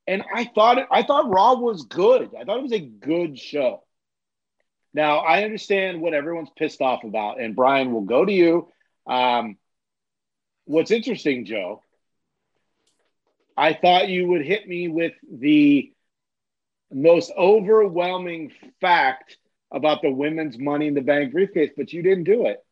and 0.06 0.24
I 0.34 0.46
thought 0.54 0.78
it, 0.78 0.88
I 0.92 1.04
thought 1.04 1.30
Raw 1.30 1.56
was 1.56 1.86
good. 1.86 2.32
I 2.40 2.44
thought 2.44 2.60
it 2.60 2.64
was 2.64 2.74
a 2.74 2.80
good 2.80 3.40
show. 3.40 3.84
Now 4.94 5.20
I 5.20 5.44
understand 5.44 6.02
what 6.02 6.14
everyone's 6.14 6.50
pissed 6.56 6.82
off 6.82 7.04
about, 7.04 7.40
and 7.40 7.56
Brian 7.56 7.92
will 7.92 8.02
go 8.02 8.24
to 8.24 8.32
you. 8.32 8.70
Um, 9.08 9.58
what's 10.66 10.92
interesting, 10.92 11.46
Joe? 11.46 11.82
I 13.56 13.74
thought 13.74 14.10
you 14.10 14.28
would 14.28 14.46
hit 14.46 14.68
me 14.68 14.88
with 14.88 15.14
the 15.32 15.92
most 16.92 17.32
overwhelming 17.38 18.52
fact 18.82 19.38
about 19.72 20.02
the 20.02 20.12
women's 20.12 20.58
Money 20.58 20.88
in 20.88 20.94
the 20.94 21.02
Bank 21.02 21.32
briefcase, 21.32 21.72
but 21.76 21.92
you 21.92 22.04
didn't 22.04 22.26
do 22.26 22.46
it. 22.48 22.64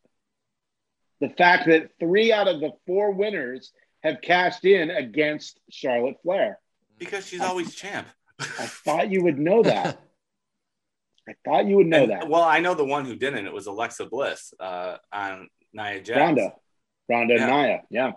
The 1.20 1.30
fact 1.30 1.68
that 1.68 1.92
three 2.00 2.32
out 2.32 2.48
of 2.48 2.60
the 2.60 2.72
four 2.88 3.12
winners 3.12 3.72
have 4.04 4.22
cashed 4.22 4.66
in 4.66 4.90
against 4.90 5.60
Charlotte 5.70 6.18
Flair. 6.24 6.60
Because 6.98 7.28
she's 7.28 7.42
always 7.42 7.74
champ. 7.76 8.08
I 8.40 8.66
thought 8.66 9.12
you 9.12 9.24
would 9.24 9.38
know 9.38 9.64
that. 9.64 10.00
I 11.32 11.50
thought 11.50 11.66
you 11.68 11.78
would 11.78 11.88
know 11.88 12.04
And- 12.04 12.12
that. 12.12 12.28
Well, 12.30 12.44
I 12.44 12.60
know 12.60 12.74
the 12.74 12.86
one 12.86 13.06
who 13.06 13.16
didn't. 13.16 13.46
It 13.46 13.54
was 13.54 13.68
Alexa 13.68 14.06
Bliss 14.08 14.54
uh, 14.60 14.98
on 15.12 15.48
Nia 15.74 16.02
Jax. 16.02 16.18
Ronda. 16.20 16.54
Ronda 17.10 17.34
Yeah. 17.36 17.46
Nia. 17.48 17.82
Yeah. 17.90 18.12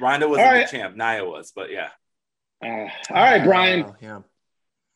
Ronda 0.00 0.28
wasn't 0.28 0.46
All 0.46 0.52
right. 0.54 0.70
the 0.70 0.76
champ. 0.78 0.96
Nia 0.96 1.24
was, 1.24 1.52
but 1.54 1.70
yeah. 1.70 1.88
Uh, 2.64 2.88
all 3.10 3.22
right, 3.22 3.44
Brian. 3.44 3.84
Oh, 3.86 3.94
yeah. 4.00 4.20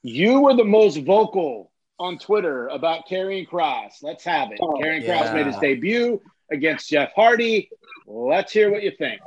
You 0.02 0.40
were 0.40 0.54
the 0.54 0.64
most 0.64 0.98
vocal 0.98 1.70
on 1.98 2.18
Twitter 2.18 2.68
about 2.68 3.06
Karrion 3.08 3.46
Cross. 3.46 3.98
Let's 4.02 4.24
have 4.24 4.52
it. 4.52 4.60
Karrion 4.60 5.04
Cross 5.04 5.34
made 5.34 5.46
his 5.46 5.56
debut 5.56 6.20
against 6.50 6.88
Jeff 6.88 7.12
Hardy. 7.14 7.68
Let's 8.06 8.52
hear 8.52 8.70
what 8.70 8.82
you 8.82 8.92
think. 8.92 9.20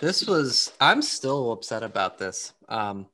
This 0.00 0.26
was 0.26 0.72
I'm 0.80 1.00
still 1.02 1.52
upset 1.52 1.82
about 1.82 2.18
this. 2.18 2.52
Um 2.68 3.06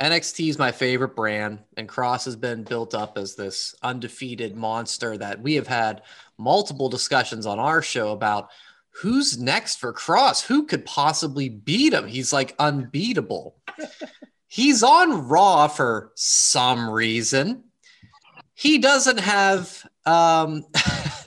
NXT 0.00 0.48
is 0.48 0.58
my 0.58 0.72
favorite 0.72 1.14
brand, 1.14 1.60
and 1.76 1.88
Cross 1.88 2.24
has 2.24 2.34
been 2.34 2.64
built 2.64 2.94
up 2.94 3.16
as 3.16 3.36
this 3.36 3.74
undefeated 3.82 4.56
monster 4.56 5.16
that 5.16 5.40
we 5.40 5.54
have 5.54 5.68
had 5.68 6.02
multiple 6.36 6.88
discussions 6.88 7.46
on 7.46 7.60
our 7.60 7.80
show 7.80 8.10
about 8.10 8.50
who's 8.90 9.38
next 9.38 9.76
for 9.76 9.92
Cross? 9.92 10.42
Who 10.42 10.66
could 10.66 10.84
possibly 10.84 11.48
beat 11.48 11.92
him? 11.92 12.08
He's 12.08 12.32
like 12.32 12.56
unbeatable. 12.58 13.56
He's 14.48 14.82
on 14.82 15.28
Raw 15.28 15.68
for 15.68 16.12
some 16.14 16.88
reason. 16.90 17.64
He 18.54 18.78
doesn't 18.78 19.18
have 19.18 19.84
um 20.06 20.64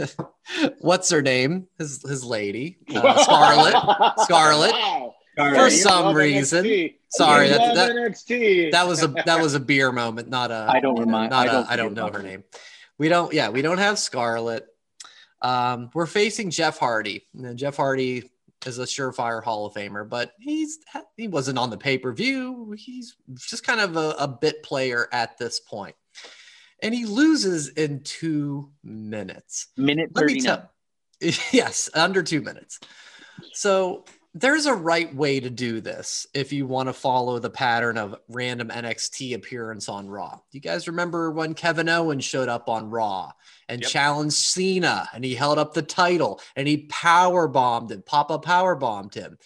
what's 0.80 1.10
her 1.10 1.22
name? 1.22 1.68
His 1.78 2.02
his 2.08 2.24
lady, 2.24 2.78
uh, 2.94 3.24
Scarlett. 3.24 3.76
Scarlett. 4.20 4.74
Wow. 5.38 5.54
For 5.54 5.70
some 5.70 6.16
reason. 6.16 6.66
NXT. 6.66 6.96
Sorry, 7.10 7.50
that, 7.50 7.76
that, 7.76 7.92
NXT. 7.92 8.72
that 8.72 8.88
was 8.88 9.04
a 9.04 9.08
that 9.26 9.42
was 9.42 9.54
a 9.54 9.60
beer 9.72 9.92
moment, 9.92 10.30
not 10.30 10.52
a 10.52 10.68
I 10.70 10.80
don't 10.80 11.00
remind- 11.00 11.30
not 11.32 11.48
I 11.48 11.50
a 11.50 11.54
don't 11.54 11.70
I 11.72 11.76
don't 11.76 11.94
know 11.94 12.10
her 12.12 12.22
name. 12.24 12.44
We 12.98 13.08
don't 13.10 13.34
yeah, 13.34 13.50
we 13.50 13.62
don't 13.62 13.78
have 13.78 14.00
Scarlett. 14.00 14.66
Um, 15.42 15.92
we're 15.94 16.08
facing 16.08 16.50
Jeff 16.50 16.80
Hardy. 16.80 17.28
And 17.36 17.58
Jeff 17.58 17.78
Hardy 17.78 18.30
is 18.66 18.80
a 18.80 18.84
surefire 18.84 19.44
Hall 19.44 19.68
of 19.68 19.74
Famer, 19.74 20.08
but 20.10 20.34
he's 20.40 20.80
he 21.16 21.28
wasn't 21.28 21.60
on 21.60 21.70
the 21.70 21.78
pay-per-view. 21.78 22.76
He's 22.78 23.16
just 23.48 23.64
kind 23.64 23.80
of 23.80 23.96
a, 23.96 24.16
a 24.20 24.28
bit 24.28 24.64
player 24.64 25.08
at 25.12 25.38
this 25.38 25.60
point. 25.60 25.96
And 26.82 26.94
he 26.94 27.06
loses 27.06 27.70
in 27.70 28.02
two 28.04 28.72
minutes. 28.84 29.68
Minute 29.78 30.10
Let 30.14 30.26
me 30.26 30.42
39. 30.42 30.44
tell 30.44 30.72
yes, 31.52 31.90
under 31.94 32.22
two 32.24 32.42
minutes. 32.42 32.80
So 33.54 34.06
there's 34.40 34.68
a 34.68 34.74
right 34.74 35.14
way 35.16 35.40
to 35.40 35.50
do 35.50 35.82
this 35.82 36.28
if 36.34 36.54
you 36.54 36.68
want 36.68 36.90
to 36.90 36.94
follow 36.94 37.40
the 37.40 37.50
pattern 37.50 37.98
of 37.98 38.16
random 38.30 38.70
NXT 38.70 39.34
appearance 39.34 39.90
on 39.90 40.08
Raw. 40.08 40.40
You 40.52 40.60
guys 40.60 40.88
remember 40.88 41.32
when 41.32 41.54
Kevin 41.54 41.90
Owens 41.90 42.24
showed 42.24 42.50
up 42.50 42.70
on 42.70 42.90
Raw 42.90 43.32
and 43.68 43.82
Yep. 43.82 43.90
challenged 43.90 44.36
Cena 44.36 45.10
and 45.14 45.24
he 45.24 45.34
held 45.34 45.58
up 45.58 45.74
the 45.74 45.82
title 45.82 46.40
and 46.56 46.68
he 46.68 46.86
power 46.90 47.48
bombed 47.48 47.92
him, 47.92 48.04
Papa 48.04 48.40
power 48.40 48.76
bombed 48.76 49.16
him. 49.16 49.38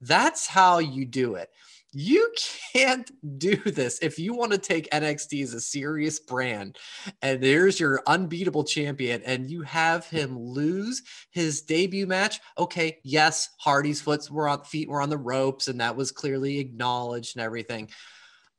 That's 0.00 0.46
how 0.46 0.78
you 0.78 1.04
do 1.06 1.34
it. 1.34 1.50
You 1.98 2.30
can't 2.74 3.10
do 3.38 3.56
this 3.56 4.00
if 4.00 4.18
you 4.18 4.34
want 4.34 4.52
to 4.52 4.58
take 4.58 4.90
NXT 4.90 5.42
as 5.42 5.54
a 5.54 5.60
serious 5.62 6.20
brand 6.20 6.76
and 7.22 7.42
there's 7.42 7.80
your 7.80 8.02
unbeatable 8.06 8.64
champion 8.64 9.22
and 9.24 9.50
you 9.50 9.62
have 9.62 10.04
him 10.04 10.38
lose 10.38 11.02
his 11.30 11.62
debut 11.62 12.06
match. 12.06 12.38
Okay, 12.58 12.98
yes, 13.02 13.48
Hardy's 13.58 14.02
foot 14.02 14.30
were 14.30 14.46
on 14.46 14.62
feet 14.64 14.90
were 14.90 15.00
on 15.00 15.08
the 15.08 15.16
ropes 15.16 15.68
and 15.68 15.80
that 15.80 15.96
was 15.96 16.12
clearly 16.12 16.58
acknowledged 16.58 17.34
and 17.34 17.42
everything. 17.42 17.88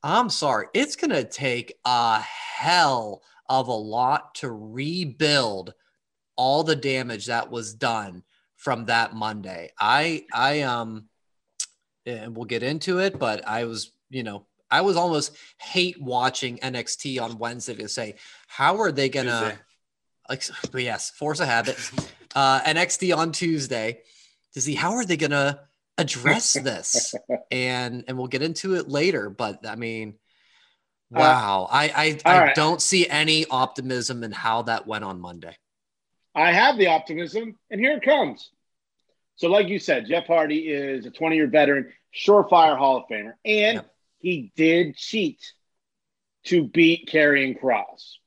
I'm 0.02 0.32
sorry, 0.32 0.66
it's 0.74 0.96
gonna 0.96 1.24
take 1.24 1.76
a 1.86 2.20
hell 2.20 3.22
of 3.48 3.68
a 3.68 3.72
lot 3.72 4.34
to 4.36 4.52
rebuild 4.52 5.76
all 6.38 6.64
the 6.64 6.76
damage 6.76 7.28
that 7.28 7.52
was 7.52 7.76
done 7.76 8.24
from 8.56 8.86
that 8.86 9.14
Monday. 9.14 9.70
I 9.80 10.26
I 10.34 10.62
um 10.62 11.08
and 12.08 12.36
we'll 12.36 12.46
get 12.46 12.64
into 12.64 13.00
it, 13.00 13.20
but 13.20 13.48
I 13.48 13.66
was, 13.66 13.92
you 14.10 14.24
know, 14.24 14.46
I 14.72 14.82
was 14.82 14.96
almost 14.96 15.36
hate 15.60 16.02
watching 16.02 16.58
NXT 16.58 17.22
on 17.22 17.38
Wednesday 17.38 17.76
to 17.76 17.88
say, 17.88 18.16
how 18.48 18.80
are 18.80 18.92
they 18.92 19.10
gonna 19.10 19.30
Tuesday. 19.30 19.58
like 20.30 20.72
but 20.72 20.82
yes, 20.84 21.12
force 21.12 21.40
a 21.40 21.46
habit. 21.46 21.78
Uh 22.36 22.62
NXT 22.62 23.16
on 23.16 23.32
Tuesday 23.32 24.00
to 24.54 24.62
see 24.62 24.74
how 24.76 24.92
are 24.94 25.06
they 25.06 25.18
gonna 25.18 25.62
address 25.98 26.54
this 26.64 27.14
and 27.52 28.04
and 28.08 28.18
we'll 28.18 28.28
get 28.28 28.42
into 28.42 28.76
it 28.76 28.90
later. 28.90 29.30
But 29.30 29.66
I 29.68 29.76
mean, 29.76 30.16
Uh, 31.16 31.20
wow, 31.20 31.68
I 31.72 32.20
I, 32.26 32.34
I 32.34 32.40
right. 32.48 32.56
don't 32.56 32.82
see 32.82 33.08
any 33.08 33.46
optimism 33.50 34.24
in 34.24 34.32
how 34.34 34.64
that 34.64 34.86
went 34.88 35.04
on 35.06 35.22
Monday. 35.22 35.56
I 36.36 36.52
have 36.52 36.78
the 36.78 36.88
optimism, 36.88 37.58
and 37.72 37.80
here 37.82 37.98
it 37.98 38.04
comes. 38.04 38.52
So, 39.38 39.50
like 39.50 39.68
you 39.68 39.80
said, 39.80 40.08
Jeff 40.08 40.28
Hardy 40.28 40.68
is 40.68 41.06
a 41.06 41.12
20 41.12 41.36
year 41.36 41.48
veteran, 41.48 41.94
surefire 42.14 42.78
Hall 42.78 42.98
of 42.98 43.04
Famer, 43.10 43.34
and 43.46 43.76
Yep. 43.76 43.96
he 44.20 44.52
did 44.56 44.96
cheat 44.98 45.40
to 46.46 46.64
beat 46.64 47.10
Karrion 47.12 47.60
Cross. 47.60 48.20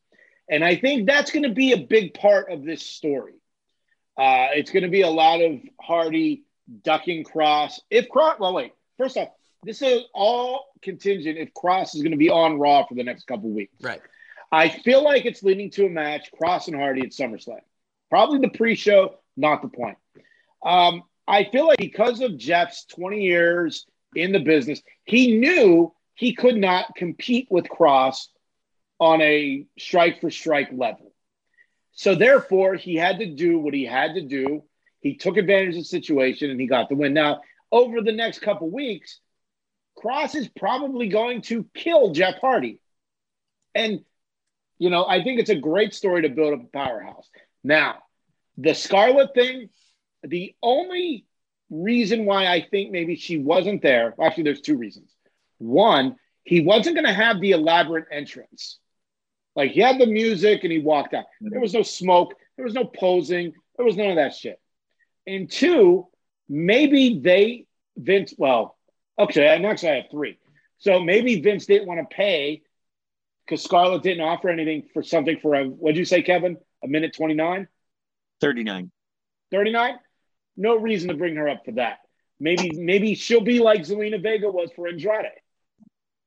And 0.49 0.65
I 0.65 0.77
think 0.77 1.07
that's 1.07 1.31
going 1.31 1.43
to 1.45 1.49
be 1.55 1.73
a 1.73 1.79
big 1.79 2.15
part 2.15 2.51
of 2.51 2.65
this 2.65 2.83
story. 2.85 3.35
Uh, 4.17 4.49
it's 4.55 4.71
going 4.71 4.83
to 4.83 4.89
be 4.89 5.03
a 5.03 5.09
lot 5.11 5.41
of 5.41 5.61
Hardy 5.81 6.45
ducking 6.83 7.25
Cross. 7.25 7.81
If 7.91 8.09
Cross, 8.09 8.39
well, 8.41 8.55
wait, 8.55 8.73
first 8.99 9.17
off, 9.17 9.29
this 9.63 9.83
is 9.83 10.03
all 10.15 10.67
contingent 10.83 11.39
if 11.39 11.53
Cross 11.55 11.95
is 11.95 12.03
going 12.03 12.13
to 12.13 12.19
be 12.19 12.31
on 12.31 12.59
Raw 12.59 12.87
for 12.87 12.95
the 12.95 13.05
next 13.05 13.27
couple 13.27 13.51
weeks. 13.51 13.75
Right. 13.81 14.01
I 14.53 14.69
feel 14.69 15.03
like 15.05 15.27
it's 15.27 15.43
leading 15.43 15.71
to 15.73 15.87
a 15.87 15.91
match, 15.91 16.31
Cross 16.33 16.69
and 16.69 16.77
Hardy 16.77 17.03
at 17.03 17.11
SummerSlam. 17.11 17.61
Probably 18.11 18.39
the 18.41 18.49
pre-show, 18.49 19.17
not 19.37 19.63
the 19.63 19.69
point. 19.69 19.97
Um, 20.65 21.03
I 21.27 21.45
feel 21.45 21.67
like 21.67 21.79
because 21.79 22.21
of 22.21 22.37
Jeff's 22.37 22.85
20 22.87 23.23
years 23.23 23.87
in 24.15 24.33
the 24.33 24.41
business, 24.41 24.83
he 25.05 25.39
knew 25.39 25.95
he 26.15 26.35
could 26.35 26.57
not 26.57 26.95
compete 26.97 27.49
with 27.51 27.69
Cross 27.69 28.29
on 28.99 29.23
a 29.23 29.67
strike 29.79 30.21
for 30.21 30.31
strike 30.31 30.71
level. 30.73 31.13
So 31.93 32.15
therefore, 32.15 32.75
he 32.75 32.97
had 32.97 33.19
to 33.19 33.27
do 33.27 33.59
what 33.59 33.75
he 33.75 33.85
had 33.85 34.15
to 34.15 34.23
do. 34.23 34.65
He 35.01 35.17
took 35.17 35.37
advantage 35.37 35.77
of 35.77 35.83
the 35.83 35.85
situation 35.85 36.51
and 36.51 36.61
he 36.61 36.67
got 36.67 36.89
the 36.89 36.95
win. 36.95 37.15
Now, 37.15 37.41
over 37.73 38.03
the 38.03 38.13
next 38.13 38.41
couple 38.41 38.71
weeks, 38.71 39.21
Cross 39.97 40.35
is 40.35 40.49
probably 40.49 41.09
going 41.09 41.43
to 41.43 41.67
kill 41.75 42.13
Jeff 42.13 42.39
Hardy. 42.41 42.81
And 43.75 44.01
you 44.81 44.89
know, 44.89 45.07
I 45.07 45.23
think 45.23 45.39
it's 45.39 45.51
a 45.51 45.57
great 45.57 45.95
story 45.95 46.23
to 46.23 46.31
build 46.31 46.55
up 46.55 46.65
a 46.65 46.77
powerhouse. 46.77 47.29
Now, 47.63 47.97
the 48.57 48.75
Scarlett 48.75 49.35
thing, 49.35 49.69
the 50.23 50.55
only 50.63 51.27
reason 51.71 52.25
why 52.25 52.47
I 52.47 52.67
think 52.71 52.91
maybe 52.91 53.17
she 53.17 53.39
wasn't 53.39 53.83
there, 53.83 54.15
actually, 54.21 54.45
there's 54.45 54.61
two 54.61 54.77
reasons. 54.77 55.15
One, 55.59 56.17
he 56.45 56.61
wasn't 56.61 56.97
going 56.97 57.07
to 57.07 57.13
have 57.13 57.41
the 57.41 57.53
elaborate 57.53 58.07
entrance. 58.11 58.79
Like 59.57 59.73
he 59.73 59.81
had 59.81 59.99
the 59.99 60.07
music 60.07 60.63
and 60.63 60.73
he 60.73 60.79
walked 60.79 61.15
out. 61.15 61.25
Mm-hmm. 61.25 61.51
There 61.51 61.61
was 61.61 61.75
no 61.75 61.83
smoke, 61.83 62.35
there 62.57 62.65
was 62.65 62.75
no 62.75 62.85
posing, 62.85 63.53
there 63.77 63.87
was 63.87 63.97
none 63.97 64.11
of 64.11 64.17
that 64.17 64.35
shit. 64.35 64.61
And 65.27 65.51
two, 65.51 66.09
maybe 66.49 67.21
they 67.23 67.67
Vince, 67.97 68.35
well, 68.39 68.79
okay, 69.19 69.55
and 69.55 69.67
actually 69.67 69.91
I 69.91 69.97
have 69.97 70.11
three. 70.11 70.39
So 70.79 71.01
maybe 71.01 71.41
Vince 71.41 71.67
didn't 71.67 71.89
want 71.89 72.01
to 72.01 72.15
pay 72.15 72.63
because 73.45 73.63
Scarlett 73.63 74.03
didn't 74.03 74.23
offer 74.23 74.49
anything 74.49 74.85
for 74.95 75.03
something 75.03 75.39
for 75.41 75.55
a, 75.55 75.65
what'd 75.65 75.99
you 75.99 76.05
say, 76.05 76.23
Kevin? 76.23 76.57
A 76.83 76.89
minute 76.89 77.15
29? 77.15 77.69
39. 78.41 78.91
39? 79.51 79.95
No 80.57 80.77
reason 80.77 81.09
to 81.09 81.15
bring 81.15 81.37
her 81.37 81.49
up 81.49 81.65
for 81.65 81.73
that. 81.73 81.99
Maybe, 82.39 82.71
maybe 82.73 83.15
she'll 83.15 83.41
be 83.43 83.61
like 83.61 83.83
Zelina 83.83 84.23
Vega 84.23 84.51
was 84.51 84.71
for 84.75 84.89
Andrade. 84.89 85.27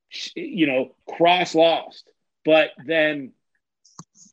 She- 0.10 0.42
You 0.42 0.68
know, 0.68 0.96
Cross 1.10 1.56
lost, 1.56 2.10
but 2.46 2.72
then, 2.86 3.34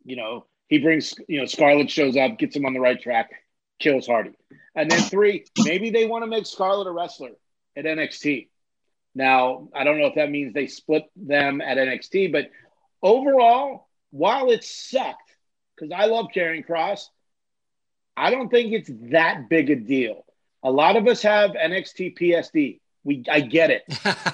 you 0.04 0.16
know, 0.16 0.46
he 0.68 0.78
brings, 0.78 1.14
you 1.28 1.38
know, 1.38 1.46
Scarlett 1.46 1.90
shows 1.90 2.16
up, 2.16 2.38
gets 2.38 2.54
him 2.54 2.66
on 2.66 2.74
the 2.74 2.80
right 2.80 3.00
track, 3.00 3.30
kills 3.78 4.06
Hardy. 4.06 4.32
And 4.74 4.90
then 4.90 5.00
three, 5.00 5.44
maybe 5.64 5.90
they 5.90 6.06
want 6.06 6.22
to 6.22 6.30
make 6.30 6.46
Scarlett 6.46 6.86
a 6.86 6.92
wrestler 6.92 7.30
at 7.76 7.84
NXT. 7.86 8.48
Now, 9.14 9.68
I 9.74 9.82
don't 9.84 9.98
know 9.98 10.06
if 10.06 10.14
that 10.14 10.30
means 10.30 10.54
they 10.54 10.68
split 10.68 11.04
them 11.16 11.60
at 11.60 11.78
NXT, 11.78 12.30
but 12.30 12.50
overall, 13.02 13.88
while 14.10 14.50
it 14.50 14.62
sucked, 14.62 15.34
because 15.74 15.90
I 15.92 16.06
love 16.06 16.26
Karrion 16.34 16.64
Cross, 16.64 17.10
I 18.20 18.30
don't 18.30 18.50
think 18.50 18.72
it's 18.72 18.90
that 19.10 19.48
big 19.48 19.70
a 19.70 19.76
deal. 19.76 20.26
A 20.62 20.70
lot 20.70 20.96
of 20.96 21.08
us 21.08 21.22
have 21.22 21.52
NXT 21.52 22.18
PSD. 22.18 22.80
We, 23.02 23.24
I 23.30 23.40
get 23.40 23.70
it. 23.70 23.82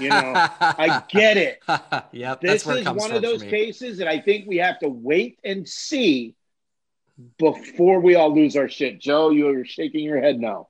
You 0.01 0.09
know, 0.09 0.33
I 0.35 1.05
get 1.09 1.37
it. 1.37 1.63
yep, 2.13 2.41
This 2.41 2.51
that's 2.51 2.67
where 2.67 2.77
it 2.77 2.81
is 2.81 2.87
comes 2.87 3.01
one 3.01 3.11
from 3.11 3.17
of 3.19 3.23
those 3.23 3.45
cases 3.45 3.99
that 3.99 4.09
I 4.09 4.21
think 4.21 4.49
we 4.49 4.57
have 4.57 4.81
to 4.81 4.89
wait 4.89 5.39
and 5.45 5.69
see 5.69 6.35
before 7.39 8.01
we 8.01 8.17
all 8.17 8.35
lose 8.35 8.57
our 8.57 8.69
shit. 8.69 9.01
Joe, 9.01 9.31
you're 9.31 9.65
shaking 9.65 10.03
your 10.03 10.21
head 10.21 10.41
no. 10.41 10.69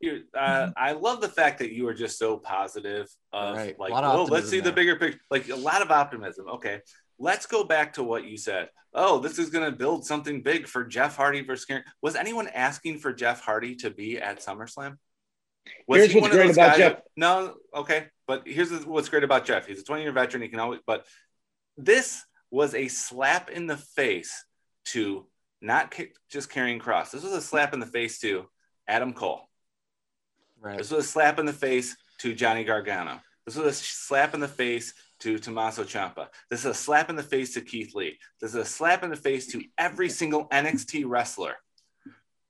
You, 0.00 0.24
uh, 0.36 0.70
I 0.76 0.92
love 0.92 1.20
the 1.20 1.28
fact 1.28 1.60
that 1.60 1.72
you 1.72 1.88
are 1.88 1.94
just 1.94 2.18
so 2.18 2.36
positive. 2.36 3.08
Of 3.32 3.56
Right. 3.56 3.78
like, 3.78 3.92
of 3.92 4.04
oh, 4.04 4.24
let's 4.24 4.50
see 4.50 4.58
optimism 4.58 4.64
the 4.64 4.72
bigger 4.72 4.96
picture. 4.96 5.20
Like 5.30 5.48
a 5.48 5.56
lot 5.56 5.80
of 5.80 5.90
optimism. 5.90 6.48
Okay, 6.48 6.80
let's 7.22 7.46
go 7.46 7.62
back 7.62 7.94
to 7.94 8.02
what 8.02 8.24
you 8.24 8.36
said. 8.36 8.68
Oh, 8.92 9.20
this 9.20 9.38
is 9.38 9.48
going 9.48 9.64
to 9.64 9.76
build 9.76 10.04
something 10.04 10.42
big 10.42 10.66
for 10.66 10.84
Jeff 10.84 11.16
Hardy 11.16 11.42
versus 11.42 11.64
Karen. 11.64 11.84
Was 12.02 12.16
anyone 12.16 12.48
asking 12.48 12.98
for 12.98 13.12
Jeff 13.12 13.40
Hardy 13.40 13.76
to 13.76 13.90
be 13.90 14.18
at 14.18 14.40
SummerSlam? 14.40 14.98
Was 15.86 16.00
Here's 16.00 16.14
what's 16.20 16.34
great 16.34 16.50
about 16.50 16.76
Jeff. 16.76 17.00
No, 17.16 17.54
okay, 17.74 18.08
but 18.26 18.42
here's 18.44 18.70
what's 18.84 19.08
great 19.08 19.22
about 19.22 19.46
Jeff. 19.46 19.66
He's 19.66 19.80
a 19.80 19.84
20 19.84 20.02
year 20.02 20.12
veteran. 20.12 20.42
He 20.42 20.48
can 20.48 20.58
always. 20.58 20.80
But 20.84 21.06
this 21.76 22.24
was 22.50 22.74
a 22.74 22.88
slap 22.88 23.48
in 23.48 23.68
the 23.68 23.76
face 23.76 24.44
to 24.86 25.26
not 25.60 25.94
ca- 25.94 26.12
just 26.28 26.50
Karrion 26.50 26.80
Cross. 26.80 27.12
This 27.12 27.22
was 27.22 27.32
a 27.32 27.40
slap 27.40 27.72
in 27.72 27.80
the 27.80 27.86
face 27.86 28.18
to 28.18 28.46
Adam 28.88 29.14
Cole. 29.14 29.48
Right. 30.60 30.76
This 30.76 30.90
was 30.90 31.04
a 31.04 31.08
slap 31.08 31.38
in 31.38 31.46
the 31.46 31.52
face 31.52 31.96
to 32.18 32.34
Johnny 32.34 32.64
Gargano. 32.64 33.20
This 33.46 33.56
was 33.56 33.66
a 33.66 33.72
slap 33.72 34.34
in 34.34 34.40
the 34.40 34.48
face 34.48 34.94
to 35.20 35.38
Tommaso 35.38 35.84
Ciampa. 35.84 36.28
This 36.50 36.60
is 36.60 36.66
a 36.66 36.74
slap 36.74 37.10
in 37.10 37.16
the 37.16 37.22
face 37.22 37.54
to 37.54 37.60
Keith 37.60 37.94
Lee. 37.94 38.18
This 38.40 38.50
is 38.50 38.56
a 38.56 38.64
slap 38.64 39.02
in 39.02 39.10
the 39.10 39.16
face 39.16 39.48
to 39.48 39.62
every 39.78 40.08
single 40.08 40.48
NXT 40.48 41.04
wrestler 41.06 41.54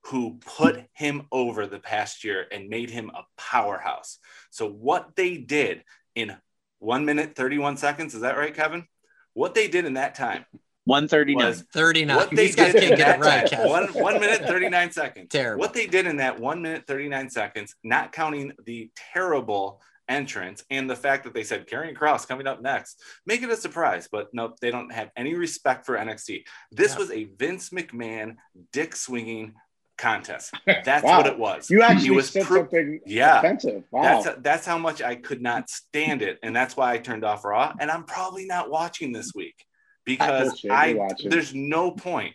who 0.06 0.38
put 0.44 0.84
him 0.94 1.22
over 1.30 1.66
the 1.66 1.78
past 1.78 2.24
year 2.24 2.46
and 2.50 2.68
made 2.68 2.90
him 2.90 3.10
a 3.10 3.22
powerhouse. 3.36 4.18
So 4.50 4.68
what 4.68 5.16
they 5.16 5.36
did 5.36 5.84
in 6.14 6.36
one 6.78 7.04
minute, 7.04 7.36
31 7.36 7.76
seconds, 7.76 8.14
is 8.14 8.22
that 8.22 8.36
right, 8.36 8.54
Kevin? 8.54 8.86
What 9.34 9.54
they 9.54 9.68
did 9.68 9.84
in 9.84 9.94
that 9.94 10.14
time 10.14 10.44
139. 10.84 11.54
39. 11.72 12.16
what 12.16 12.30
they 12.30 12.46
These 12.46 12.56
guys 12.56 12.72
did 12.72 12.80
can't 12.80 12.92
in 12.92 12.98
get 12.98 13.16
it 13.16 13.20
that 13.22 13.24
right, 13.24 13.50
time, 13.50 13.68
one, 13.68 13.86
one 13.92 14.20
minute 14.20 14.42
39 14.46 14.90
seconds 14.90 15.28
Terrible. 15.30 15.60
what 15.60 15.72
they 15.72 15.86
did 15.86 16.06
in 16.06 16.16
that 16.16 16.40
one 16.40 16.60
minute 16.60 16.86
39 16.88 17.30
seconds 17.30 17.76
not 17.84 18.10
counting 18.10 18.52
the 18.66 18.90
terrible 19.14 19.80
entrance 20.12 20.64
and 20.70 20.88
the 20.88 20.96
fact 20.96 21.24
that 21.24 21.34
they 21.34 21.42
said 21.44 21.66
Karrion 21.68 21.96
Cross 21.96 22.26
coming 22.26 22.46
up 22.46 22.60
next 22.62 23.00
make 23.26 23.42
it 23.42 23.50
a 23.50 23.56
surprise 23.56 24.08
but 24.10 24.28
no 24.32 24.54
they 24.60 24.70
don't 24.70 24.92
have 24.92 25.10
any 25.16 25.34
respect 25.34 25.86
for 25.86 25.96
NXT 25.96 26.44
this 26.70 26.92
Yeah. 26.92 26.98
was 26.98 27.10
a 27.10 27.24
Vince 27.24 27.70
McMahon 27.70 28.36
dick 28.72 28.94
swinging 28.94 29.54
contest 29.98 30.52
that's 30.84 31.04
Wow. 31.04 31.18
what 31.18 31.26
it 31.26 31.38
was 31.38 31.70
You 31.70 31.82
actually 31.82 32.04
He 32.04 32.10
was 32.10 32.30
said 32.30 32.44
pro- 32.44 32.60
something 32.62 33.00
Yeah. 33.06 33.38
offensive. 33.38 33.84
Wow. 33.90 34.22
that's 34.22 34.38
that's 34.40 34.66
how 34.66 34.78
much 34.78 35.00
I 35.02 35.14
could 35.16 35.42
not 35.42 35.68
stand 35.70 36.22
it, 36.22 36.38
and 36.42 36.54
that's 36.56 36.76
why 36.76 36.92
I 36.94 36.98
turned 36.98 37.24
off 37.24 37.44
Raw. 37.44 37.72
And 37.80 37.90
I'm 37.90 38.04
probably 38.04 38.46
not 38.46 38.70
watching 38.70 39.12
this 39.12 39.32
week 39.34 39.58
because 40.04 40.62
you're 40.64 40.72
I 40.74 40.96
there's 41.24 41.54
no 41.54 41.90
point. 41.92 42.34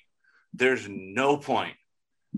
There's 0.54 0.88
no 0.90 1.38
point. 1.38 1.76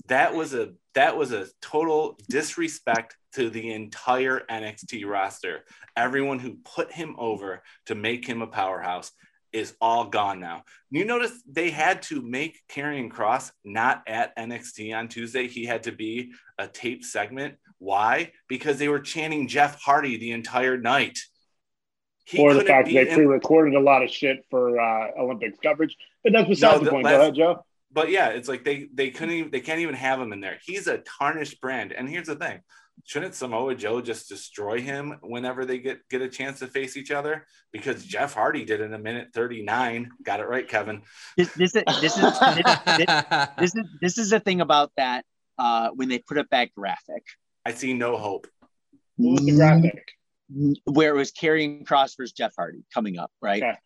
That 0.08 0.34
was 0.34 0.54
a 0.54 0.74
that 0.96 1.18
was 1.18 1.32
a 1.32 1.48
total 1.62 2.18
disrespect 2.30 3.16
to 3.34 3.50
the 3.50 3.72
entire 3.74 4.42
NXT 4.50 5.06
roster. 5.06 5.66
Everyone 5.96 6.40
who 6.40 6.58
put 6.64 6.92
him 6.92 7.16
over 7.18 7.62
to 7.86 7.96
make 7.96 8.28
him 8.28 8.42
a 8.42 8.48
powerhouse 8.48 9.12
is 9.52 9.76
all 9.82 10.06
gone 10.06 10.40
now. 10.40 10.64
You 10.92 11.06
notice 11.06 11.32
they 11.50 11.70
had 11.70 12.02
to 12.04 12.22
make 12.22 12.60
Karrion 12.70 13.10
Cross 13.10 13.52
not 13.64 14.04
at 14.08 14.36
NXT 14.38 14.96
on 14.96 15.08
Tuesday. 15.08 15.48
He 15.48 15.66
had 15.66 15.84
to 15.84 15.92
be 15.92 16.34
a 16.58 16.68
tape 16.68 17.04
segment. 17.04 17.56
Why? 17.80 18.32
Because 18.48 18.78
they 18.78 18.90
were 18.90 19.00
chanting 19.00 19.48
Jeff 19.48 19.82
Hardy 19.82 20.18
the 20.18 20.32
entire 20.32 20.78
night. 20.78 21.20
He 22.26 22.38
or 22.40 22.54
the 22.54 22.62
fact 22.62 22.88
that 22.88 22.94
they 22.94 23.14
pre-recorded 23.14 23.74
a 23.74 23.80
lot 23.80 24.04
of 24.04 24.12
shit 24.12 24.46
for 24.52 24.80
uh, 24.80 25.08
Olympics 25.20 25.58
coverage. 25.64 25.96
But 26.24 26.34
that's 26.34 26.48
beside 26.48 26.74
No, 26.74 26.80
the 26.80 26.86
the 26.86 26.92
point. 26.92 27.08
Go 27.08 27.22
ahead, 27.22 27.36
Joe. 27.36 27.66
But 27.92 28.10
yeah, 28.12 28.30
it's 28.30 28.48
like 28.48 28.64
they 28.64 28.88
they 28.94 29.10
couldn't 29.10 29.36
even 29.36 29.52
they 29.52 29.62
can't 29.62 29.80
even 29.80 29.96
have 29.96 30.20
him 30.20 30.32
in 30.34 30.42
there. 30.42 30.58
He's 30.64 30.88
a 30.88 31.00
tarnished 31.00 31.60
brand. 31.62 31.92
And 31.92 32.08
here's 32.08 32.28
the 32.28 32.36
thing: 32.36 32.60
shouldn't 33.04 33.34
Samoa 33.34 33.74
Joe 33.76 34.00
just 34.02 34.30
destroy 34.30 34.80
him 34.82 35.18
whenever 35.22 35.66
they 35.66 35.80
get 35.80 36.08
get 36.10 36.22
a 36.22 36.30
chance 36.30 36.60
to 36.60 36.68
face 36.68 36.96
each 36.98 37.10
other? 37.12 37.46
Because 37.72 38.06
Jeff 38.06 38.34
Hardy 38.36 38.64
did 38.66 38.80
in 38.82 38.94
a 38.94 39.00
minute 39.00 39.30
thirty 39.34 39.64
nine. 39.64 40.12
Got 40.24 40.40
it 40.40 40.48
right, 40.48 40.68
Kevin. 40.68 41.02
This, 41.36 41.52
this, 41.54 41.76
is- 41.76 41.84
this 42.02 42.18
is 42.18 42.40
this, 42.40 42.80
this, 42.86 43.24
this 43.58 43.76
is 43.76 43.86
this 44.02 44.18
is 44.20 44.30
the 44.30 44.40
thing 44.40 44.62
about 44.62 44.92
that 44.98 45.26
uh, 45.58 45.90
when 45.90 46.10
they 46.10 46.20
put 46.20 46.38
up 46.38 46.48
that 46.52 46.74
graphic 46.76 47.24
I 47.66 47.74
see 47.74 47.94
no 47.94 48.18
hope. 48.18 48.48
What 49.18 49.32
was 49.34 49.46
the 49.46 49.56
graphic? 49.56 50.04
where 50.86 51.14
it 51.14 51.18
was 51.18 51.32
Karrion 51.32 51.86
Cross 51.86 52.16
versus 52.16 52.32
Jeff 52.34 52.54
Hardy 52.56 52.84
coming 52.94 53.20
up, 53.20 53.32
right? 53.42 53.62
Okay. 53.62 53.78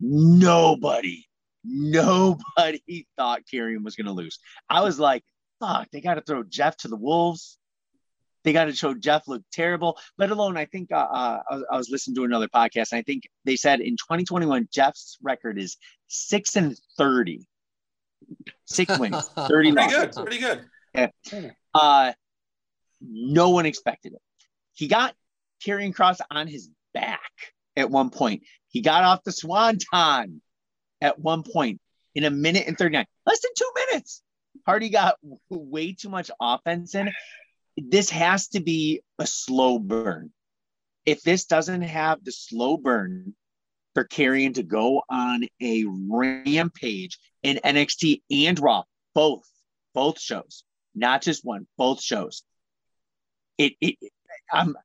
Nobody, 0.00 1.26
nobody 1.66 3.06
thought 3.16 3.42
Karrion 3.52 3.84
was 3.84 3.96
going 3.96 4.06
to 4.06 4.12
lose. 4.12 4.38
I 4.68 4.82
was 4.82 4.98
like, 4.98 5.24
fuck, 5.60 5.88
they 5.90 6.00
got 6.00 6.14
to 6.14 6.20
throw 6.22 6.42
Jeff 6.42 6.76
to 6.78 6.88
the 6.88 6.96
wolves. 6.96 7.58
They 8.44 8.52
got 8.52 8.66
to 8.66 8.72
show 8.72 8.94
Jeff 8.94 9.26
look 9.26 9.42
terrible. 9.52 9.98
Let 10.18 10.30
alone, 10.30 10.56
I 10.56 10.66
think 10.66 10.92
uh, 10.92 10.96
uh, 10.96 11.40
I, 11.50 11.54
was, 11.54 11.64
I 11.72 11.76
was 11.76 11.90
listening 11.90 12.14
to 12.16 12.24
another 12.24 12.46
podcast. 12.48 12.92
And 12.92 13.00
I 13.00 13.02
think 13.02 13.24
they 13.44 13.56
said 13.56 13.80
in 13.80 13.94
2021, 13.96 14.68
Jeff's 14.72 15.18
record 15.20 15.58
is 15.58 15.76
six 16.06 16.54
and 16.54 16.78
30. 16.96 17.44
Six 18.66 18.98
wins, 18.98 19.28
30 19.36 19.48
Pretty 19.48 19.72
losses. 19.72 20.16
good. 20.16 20.26
Pretty 20.94 21.10
good. 21.32 21.52
Uh, 21.74 22.12
no 23.00 23.50
one 23.50 23.66
expected 23.66 24.12
it. 24.12 24.20
He 24.74 24.86
got 24.88 25.14
Karrion 25.64 25.94
Cross 25.94 26.20
on 26.30 26.46
his 26.46 26.70
back 26.94 27.20
at 27.76 27.90
one 27.90 28.10
point. 28.10 28.42
He 28.68 28.80
got 28.80 29.04
off 29.04 29.24
the 29.24 29.32
swanton 29.32 30.40
at 31.00 31.18
one 31.18 31.42
point 31.42 31.80
in 32.14 32.24
a 32.24 32.30
minute 32.30 32.66
and 32.66 32.76
39, 32.76 33.04
less 33.26 33.40
than 33.40 33.52
two 33.56 33.70
minutes. 33.74 34.22
Hardy 34.64 34.88
got 34.88 35.16
way 35.50 35.92
too 35.92 36.08
much 36.08 36.30
offense 36.40 36.94
in. 36.94 37.12
This 37.76 38.10
has 38.10 38.48
to 38.48 38.60
be 38.60 39.02
a 39.18 39.26
slow 39.26 39.78
burn. 39.78 40.32
If 41.04 41.22
this 41.22 41.44
doesn't 41.44 41.82
have 41.82 42.24
the 42.24 42.32
slow 42.32 42.76
burn 42.76 43.34
for 43.94 44.04
Karrion 44.04 44.54
to 44.54 44.62
go 44.62 45.02
on 45.08 45.46
a 45.62 45.84
rampage 45.86 47.18
in 47.42 47.60
NXT 47.62 48.22
and 48.30 48.58
Raw, 48.58 48.82
both, 49.14 49.44
both 49.94 50.18
shows, 50.18 50.64
not 50.94 51.22
just 51.22 51.44
one, 51.44 51.66
both 51.76 52.02
shows. 52.02 52.42
It, 53.58 53.74
it, 53.80 53.96
I'm, 54.50 54.76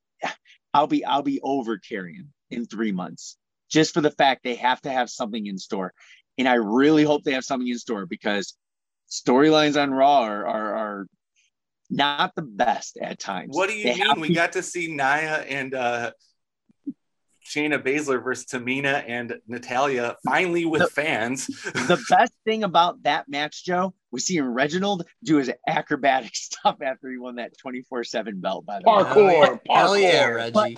I'll 0.74 0.88
be, 0.88 1.03
I'll 1.05 1.24
be 1.24 1.39
over 1.41 1.80
Karrion 1.80 2.28
in 2.49 2.66
three 2.66 2.91
months 2.91 3.38
just 3.72 3.93
for 3.93 4.01
the 4.01 4.11
fact 4.11 4.43
they 4.43 4.55
have 4.55 4.80
to 4.82 4.91
have 4.91 5.09
something 5.09 5.45
in 5.47 5.57
store, 5.57 5.93
and 6.38 6.47
I 6.47 6.55
really 6.55 7.03
hope 7.03 7.24
they 7.24 7.34
have 7.34 7.45
something 7.45 7.67
in 7.67 7.78
store 7.80 8.05
because 8.05 8.55
storylines 9.09 9.82
on 9.82 9.91
Raw 9.91 10.22
are 10.22 10.45
are, 10.45 10.76
are 10.76 11.07
not 11.89 12.36
the 12.36 12.41
best 12.43 12.97
at 13.01 13.19
times. 13.19 13.55
What 13.55 13.69
do 13.69 13.76
you 13.76 13.84
They 13.86 13.95
mean? 14.03 14.19
We 14.22 14.28
to- 14.30 14.34
got 14.34 14.51
to 14.53 14.63
see 14.63 14.88
Nia 14.88 15.41
and 15.47 15.74
uh, 15.74 16.11
Shayna 17.45 17.84
Baszler 17.84 18.24
versus 18.24 18.45
Tamina 18.45 19.03
and 19.07 19.36
Natalya 19.47 20.15
finally 20.26 20.63
with 20.65 20.84
The- 20.84 20.88
fans. 20.88 21.47
the 21.47 22.01
best 22.09 22.32
thing 22.45 22.63
about 22.63 23.03
that 23.03 23.28
match, 23.28 23.65
Joe, 23.65 23.93
was 24.11 24.26
seeing 24.26 24.43
Reginald 24.45 25.05
do 25.24 25.38
his 25.38 25.51
acrobatic 25.67 26.34
stuff 26.36 26.78
after 26.82 27.09
he 27.09 27.17
won 27.17 27.36
that 27.36 27.57
24 27.57 28.03
7 28.05 28.39
belt, 28.39 28.65
by 28.65 28.80
the 28.80 28.89
way. 28.89 29.03
Parkour, 29.03 29.59
Hell 29.69 29.97
yeah, 29.97 30.30
parkour. 30.30 30.36
Reggie. 30.36 30.78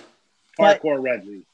But- 0.58 0.80
Parkour 0.82 1.02
Reggie. 1.02 1.46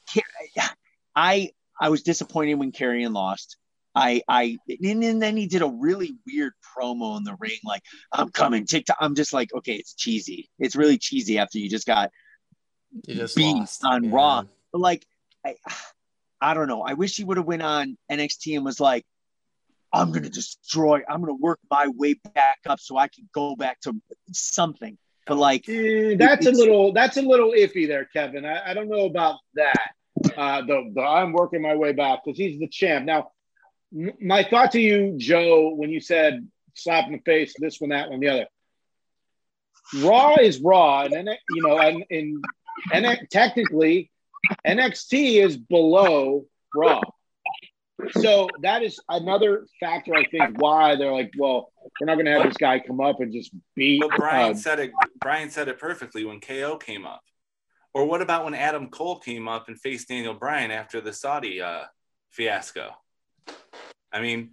I 1.15 1.51
I 1.81 1.89
was 1.89 2.03
disappointed 2.03 2.55
when 2.55 2.73
Karrion 2.73 3.13
lost. 3.13 3.57
I 3.95 4.23
I 4.29 4.59
and, 4.69 5.03
and 5.03 5.21
then 5.21 5.37
he 5.37 5.47
did 5.47 5.63
a 5.63 5.69
really 5.69 6.15
weird 6.27 6.53
promo 6.77 7.17
in 7.17 7.25
the 7.25 7.37
ring, 7.41 7.59
like 7.65 7.83
I'm 8.13 8.31
coming 8.31 8.67
TikTok. 8.67 8.97
I'm 9.01 9.15
just 9.15 9.33
like, 9.33 9.53
okay, 9.55 9.75
it's 9.75 9.95
cheesy. 9.95 10.49
It's 10.59 10.77
really 10.77 10.99
cheesy 10.99 11.39
after 11.39 11.59
you 11.59 11.69
just 11.69 11.87
got 11.87 12.11
You 13.07 13.15
just 13.17 13.37
beat 13.37 13.53
lost 13.53 13.85
on 13.85 14.05
Yeah. 14.05 14.11
Raw. 14.13 14.43
But 14.73 14.81
like, 14.81 15.07
I, 15.45 15.57
I 16.41 16.55
don't 16.55 16.69
know. 16.69 16.83
I 16.83 16.95
wish 16.95 17.17
he 17.17 17.25
would 17.25 17.37
have 17.37 17.47
went 17.47 17.63
on 17.63 17.99
NXT 18.11 18.57
and 18.57 18.65
was 18.65 18.81
like, 18.81 19.05
"I'm 19.93 20.11
gonna 20.13 20.31
destroy. 20.31 21.03
I'm 21.09 21.21
gonna 21.21 21.35
work 21.35 21.59
my 21.71 21.89
way 21.89 22.15
back 22.15 22.59
up 22.67 22.81
so 22.81 22.97
I 22.97 23.09
can 23.09 23.29
go 23.35 23.57
back 23.57 23.81
to 23.83 23.95
something." 24.33 24.97
But 25.27 25.37
like, 25.37 25.69
Eh, 25.69 26.15
that's 26.17 26.47
a 26.47 26.51
little 26.51 26.93
that's 26.93 27.17
a 27.19 27.23
little 27.23 27.53
iffy 27.53 27.87
there, 27.87 28.07
Kevin. 28.07 28.45
I, 28.47 28.71
I 28.71 28.75
don't 28.75 28.89
know 28.89 29.05
about 29.05 29.41
that. 29.55 29.91
Uh, 30.37 30.63
the, 30.63 30.93
the 30.95 31.03
I'm 31.03 31.33
working 31.33 31.63
my 31.63 31.75
way 31.75 31.93
back 31.93 32.21
because 32.25 32.39
he's 32.39 32.59
the 32.59 32.69
champ. 32.69 33.05
Now, 33.05 33.31
m- 33.97 34.13
my 34.21 34.43
thought 34.45 34.73
to 34.73 34.81
you, 34.81 35.15
Joe, 35.17 35.75
when 35.75 35.91
you 35.91 36.01
said 36.01 36.49
slap 36.75 37.07
in 37.07 37.13
the 37.13 37.19
face, 37.19 37.55
this 37.59 37.81
one, 37.81 37.91
that 37.91 38.11
one, 38.11 38.21
the 38.21 38.29
other. 38.29 38.47
Raw 39.99 40.37
is 40.37 40.61
Raw, 40.61 41.03
and 41.03 41.13
then 41.13 41.29
you 41.51 41.63
know, 41.63 41.79
and, 41.79 42.05
and 42.11 42.45
and 42.93 43.29
technically, 43.31 44.11
NXT 44.67 45.45
is 45.45 45.57
below 45.57 46.47
Raw. 46.75 47.01
So 48.13 48.49
that 48.63 48.83
is 48.83 48.99
another 49.09 49.67
factor, 49.79 50.15
I 50.15 50.25
think, 50.25 50.61
why 50.61 50.97
they're 50.97 51.13
like, 51.13 51.33
well, 51.37 51.73
we're 52.01 52.07
not 52.07 52.15
going 52.15 52.27
to 52.27 52.33
have 52.33 52.45
this 52.45 52.57
guy 52.57 52.81
come 52.81 53.01
up 53.01 53.21
and 53.21 53.33
just 53.33 53.53
beat. 53.75 54.01
But 54.01 54.17
Brian 54.17 54.53
uh, 54.53 54.55
said 54.55 54.81
it. 54.81 54.93
Brian 55.21 55.51
said 55.51 55.69
it 55.69 55.79
perfectly 55.79 56.25
when 56.25 56.41
KO 56.41 56.77
came 56.79 57.05
up. 57.05 57.23
Or 57.93 58.05
what 58.05 58.23
about 58.23 58.45
when 58.45 58.55
Adam 58.55 58.89
Cole 58.89 59.19
came 59.19 59.49
up 59.49 59.69
and 59.69 59.79
faced 59.81 60.09
Daniel 60.09 60.35
Bryan 60.35 60.71
after 60.71 61.01
the 61.01 61.13
Saudi 61.13 61.61
uh, 61.61 61.85
fiasco? 62.31 62.91
I 64.13 64.21
mean, 64.21 64.53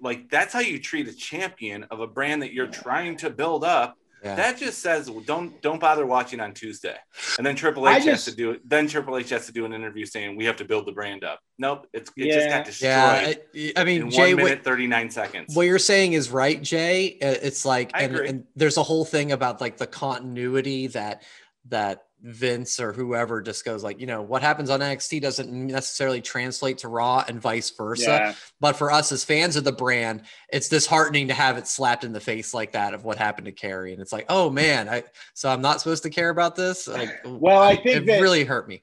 like 0.00 0.30
that's 0.30 0.52
how 0.52 0.60
you 0.60 0.78
treat 0.78 1.08
a 1.08 1.12
champion 1.14 1.84
of 1.84 2.00
a 2.00 2.06
brand 2.06 2.42
that 2.42 2.52
you're 2.52 2.68
trying 2.68 3.16
to 3.18 3.30
build 3.30 3.64
up. 3.64 3.96
Yeah. 4.22 4.34
That 4.34 4.58
just 4.58 4.80
says 4.80 5.08
don't 5.26 5.60
don't 5.62 5.80
bother 5.80 6.04
watching 6.04 6.40
on 6.40 6.52
Tuesday. 6.52 6.96
And 7.36 7.46
then 7.46 7.54
Triple 7.54 7.86
I 7.86 7.96
H 7.98 8.04
just- 8.04 8.08
has 8.08 8.24
to 8.24 8.36
do 8.36 8.50
it. 8.52 8.68
Then 8.68 8.88
Triple 8.88 9.16
H 9.16 9.30
has 9.30 9.46
to 9.46 9.52
do 9.52 9.64
an 9.64 9.72
interview 9.72 10.06
saying 10.06 10.36
we 10.36 10.44
have 10.44 10.56
to 10.56 10.64
build 10.64 10.86
the 10.86 10.92
brand 10.92 11.22
up. 11.22 11.38
Nope, 11.56 11.86
it's 11.92 12.10
it 12.16 12.32
just 12.32 12.46
Yeah. 12.46 12.56
got 12.58 12.66
destroyed 12.66 13.40
yeah. 13.54 13.72
I, 13.76 13.80
I 13.80 13.84
mean, 13.84 14.02
in 14.02 14.10
Jay, 14.10 14.34
one 14.34 14.42
what, 14.42 14.50
minute 14.50 14.64
thirty 14.64 14.88
nine 14.88 15.10
seconds. 15.10 15.54
what 15.54 15.62
you're 15.66 15.78
saying 15.78 16.14
is 16.14 16.30
right, 16.30 16.60
Jay. 16.60 17.18
Uh, 17.22 17.34
It's 17.42 17.64
like, 17.64 17.92
and, 17.94 18.16
and 18.16 18.44
there's 18.56 18.76
a 18.76 18.82
whole 18.82 19.04
thing 19.04 19.30
about 19.30 19.60
like 19.60 19.76
the 19.76 19.86
continuity 19.86 20.88
that 20.88 21.22
that 21.68 22.02
Vince 22.22 22.80
or 22.80 22.92
whoever 22.92 23.40
just 23.40 23.64
goes 23.64 23.84
like, 23.84 24.00
you 24.00 24.06
know, 24.06 24.22
what 24.22 24.42
happens 24.42 24.70
on 24.70 24.80
NXT 24.80 25.20
doesn't 25.22 25.52
necessarily 25.52 26.20
translate 26.20 26.78
to 26.78 26.88
Raw 26.88 27.24
and 27.28 27.40
vice 27.40 27.70
versa. 27.70 28.04
yeah. 28.06 28.34
But 28.60 28.74
for 28.76 28.90
us 28.90 29.12
as 29.12 29.22
fans 29.24 29.54
of 29.56 29.64
the 29.64 29.72
brand, 29.72 30.22
it's 30.52 30.68
disheartening 30.68 31.28
to 31.28 31.34
have 31.34 31.58
it 31.58 31.66
slapped 31.68 32.02
in 32.04 32.12
the 32.12 32.20
face 32.20 32.52
like 32.52 32.72
that 32.72 32.92
of 32.94 33.04
what 33.04 33.18
happened 33.18 33.44
to 33.46 33.52
Carrie. 33.52 33.92
And 33.92 34.02
it's 34.02 34.12
like, 34.12 34.26
oh 34.28 34.50
man, 34.50 34.88
I 34.88 35.04
so 35.34 35.48
I'm 35.48 35.62
not 35.62 35.80
supposed 35.80 36.02
to 36.02 36.10
care 36.10 36.30
about 36.30 36.56
this. 36.56 36.88
Like, 36.88 37.10
Well, 37.24 37.62
I 37.62 37.76
think 37.76 37.86
it 37.98 38.06
that- 38.06 38.20
really 38.20 38.44
hurt 38.44 38.68
me. 38.68 38.82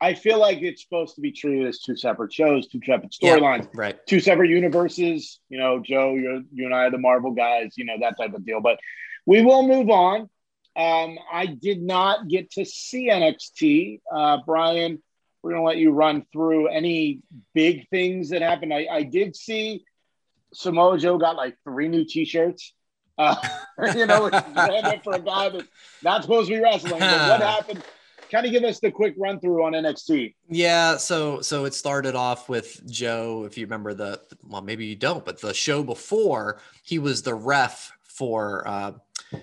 I 0.00 0.14
feel 0.14 0.40
like 0.40 0.62
it's 0.62 0.82
supposed 0.82 1.14
to 1.14 1.20
be 1.20 1.30
treated 1.30 1.64
as 1.68 1.78
two 1.78 1.94
separate 1.94 2.32
shows, 2.32 2.66
two 2.66 2.80
separate 2.84 3.14
Yeah. 3.20 3.36
storylines, 3.36 3.68
Right. 3.72 4.04
two 4.06 4.18
separate 4.18 4.50
universes. 4.50 5.38
You 5.48 5.58
know, 5.60 5.78
Joe, 5.78 6.14
you're, 6.14 6.40
you 6.52 6.64
and 6.64 6.74
I 6.74 6.86
are 6.86 6.90
the 6.90 6.98
Marvel 6.98 7.30
guys, 7.30 7.74
you 7.76 7.84
know, 7.84 7.94
that 8.00 8.16
type 8.18 8.34
of 8.34 8.44
deal. 8.44 8.60
But 8.60 8.80
we 9.26 9.42
will 9.44 9.62
move 9.68 9.90
on. 9.90 10.28
Um, 10.74 11.18
I 11.30 11.46
did 11.46 11.82
not 11.82 12.28
get 12.28 12.50
to 12.52 12.64
see 12.64 13.10
NXT. 13.10 14.00
Uh, 14.10 14.38
Brian, 14.46 15.02
we're 15.42 15.50
going 15.50 15.62
to 15.62 15.66
let 15.66 15.76
you 15.76 15.90
run 15.90 16.24
through 16.32 16.68
any 16.68 17.20
big 17.54 17.88
things 17.88 18.30
that 18.30 18.42
happened. 18.42 18.72
I, 18.72 18.86
I 18.90 19.02
did 19.02 19.36
see 19.36 19.84
Samoa 20.54 20.98
Joe 20.98 21.18
got 21.18 21.36
like 21.36 21.56
three 21.64 21.88
new 21.88 22.04
t-shirts. 22.04 22.74
Uh, 23.18 23.36
you 23.94 24.06
know, 24.06 24.24
which 24.24 24.34
is 24.34 24.42
random 24.54 25.00
for 25.02 25.14
a 25.14 25.20
guy 25.20 25.48
that's 25.48 25.64
not 26.02 26.22
supposed 26.22 26.48
to 26.48 26.56
be 26.56 26.62
wrestling. 26.62 27.00
But 27.00 27.28
what 27.28 27.40
happened? 27.42 27.82
Kind 28.30 28.46
of 28.46 28.52
give 28.52 28.64
us 28.64 28.80
the 28.80 28.90
quick 28.90 29.14
run 29.18 29.40
through 29.40 29.62
on 29.62 29.72
NXT. 29.72 30.34
Yeah, 30.48 30.96
so 30.96 31.42
so 31.42 31.66
it 31.66 31.74
started 31.74 32.14
off 32.14 32.48
with 32.48 32.80
Joe, 32.90 33.44
if 33.44 33.58
you 33.58 33.66
remember 33.66 33.92
the 33.92 34.22
well, 34.48 34.62
maybe 34.62 34.86
you 34.86 34.96
don't, 34.96 35.22
but 35.22 35.42
the 35.42 35.52
show 35.52 35.82
before 35.82 36.58
he 36.82 36.98
was 36.98 37.22
the 37.22 37.34
ref 37.34 37.92
for 38.04 38.66
uh 38.66 38.92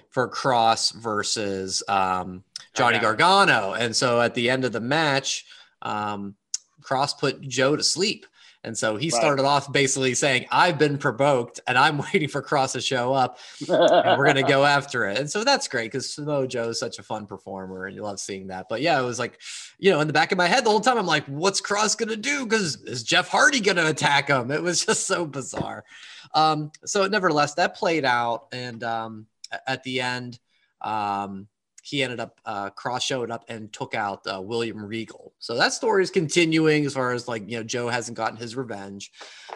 for 0.10 0.28
Cross 0.28 0.92
versus 0.92 1.84
um 1.88 2.44
Johnny 2.74 3.00
Gargano. 3.00 3.74
And 3.74 3.96
so 3.96 4.22
at 4.22 4.34
the 4.36 4.50
end 4.50 4.66
of 4.66 4.72
the 4.72 4.80
match, 4.80 5.46
um 5.82 6.36
Cross 6.82 7.16
put 7.16 7.42
Joe 7.42 7.76
to 7.76 7.84
sleep. 7.84 8.26
And 8.66 8.78
so 8.78 8.98
he 8.98 9.08
Right. 9.08 9.14
started 9.14 9.46
off 9.46 9.72
basically 9.72 10.14
saying, 10.16 10.46
I've 10.52 10.78
been 10.78 10.98
provoked 10.98 11.62
and 11.66 11.78
I'm 11.78 11.98
waiting 12.14 12.28
for 12.28 12.42
Cross 12.42 12.74
to 12.74 12.82
show 12.82 13.14
up 13.14 13.40
and 13.70 14.18
we're 14.18 14.26
gonna 14.26 14.44
go 14.44 14.66
after 14.78 15.08
it. 15.08 15.18
And 15.18 15.30
so 15.32 15.44
that's 15.46 15.68
great 15.70 15.92
because 15.92 16.14
Samoa 16.14 16.46
Joe 16.48 16.70
is 16.70 16.80
such 16.80 17.00
a 17.00 17.04
fun 17.04 17.26
performer, 17.26 17.86
and 17.86 17.96
you 17.96 18.02
love 18.04 18.20
seeing 18.20 18.48
that. 18.48 18.68
But 18.70 18.82
yeah, 18.82 19.00
it 19.00 19.06
was 19.06 19.18
like, 19.18 19.40
you 19.78 19.92
know, 19.92 20.02
in 20.02 20.08
the 20.08 20.14
back 20.14 20.32
of 20.34 20.38
my 20.38 20.48
head 20.48 20.66
the 20.66 20.70
whole 20.70 20.82
time, 20.82 20.98
I'm 20.98 21.06
like, 21.06 21.26
what's 21.28 21.62
Cross 21.62 21.96
gonna 21.96 22.18
do? 22.18 22.46
Because 22.46 22.76
is 22.84 23.04
Jeff 23.04 23.30
Hardy 23.30 23.62
gonna 23.62 23.86
attack 23.86 24.28
him? 24.28 24.52
It 24.52 24.62
was 24.62 24.86
just 24.86 25.08
so 25.08 25.26
bizarre. 25.26 25.86
Um, 26.34 26.72
so 26.86 27.08
nevertheless, 27.08 27.54
that 27.56 27.76
played 27.78 28.04
out, 28.04 28.48
and 28.52 28.84
um, 28.84 29.26
at 29.68 29.84
the 29.84 30.02
end, 30.02 30.40
um, 30.82 31.48
he 31.84 32.04
ended 32.04 32.20
up 32.20 32.40
uh, 32.46 32.70
cross 32.72 33.04
showed 33.04 33.32
up 33.32 33.46
and 33.48 33.72
took 33.74 33.96
out 33.96 34.26
uh, 34.28 34.42
William 34.42 34.84
Regal. 34.84 35.34
So 35.40 35.56
that 35.56 35.74
story 35.74 36.04
is 36.04 36.12
continuing 36.12 36.86
as 36.86 36.94
far 36.94 37.14
as 37.14 37.28
like 37.28 37.50
you 37.50 37.58
know 37.58 37.64
Joe 37.64 37.90
hasn't 37.90 38.18
gotten 38.18 38.38
his 38.38 38.56
revenge. 38.56 39.12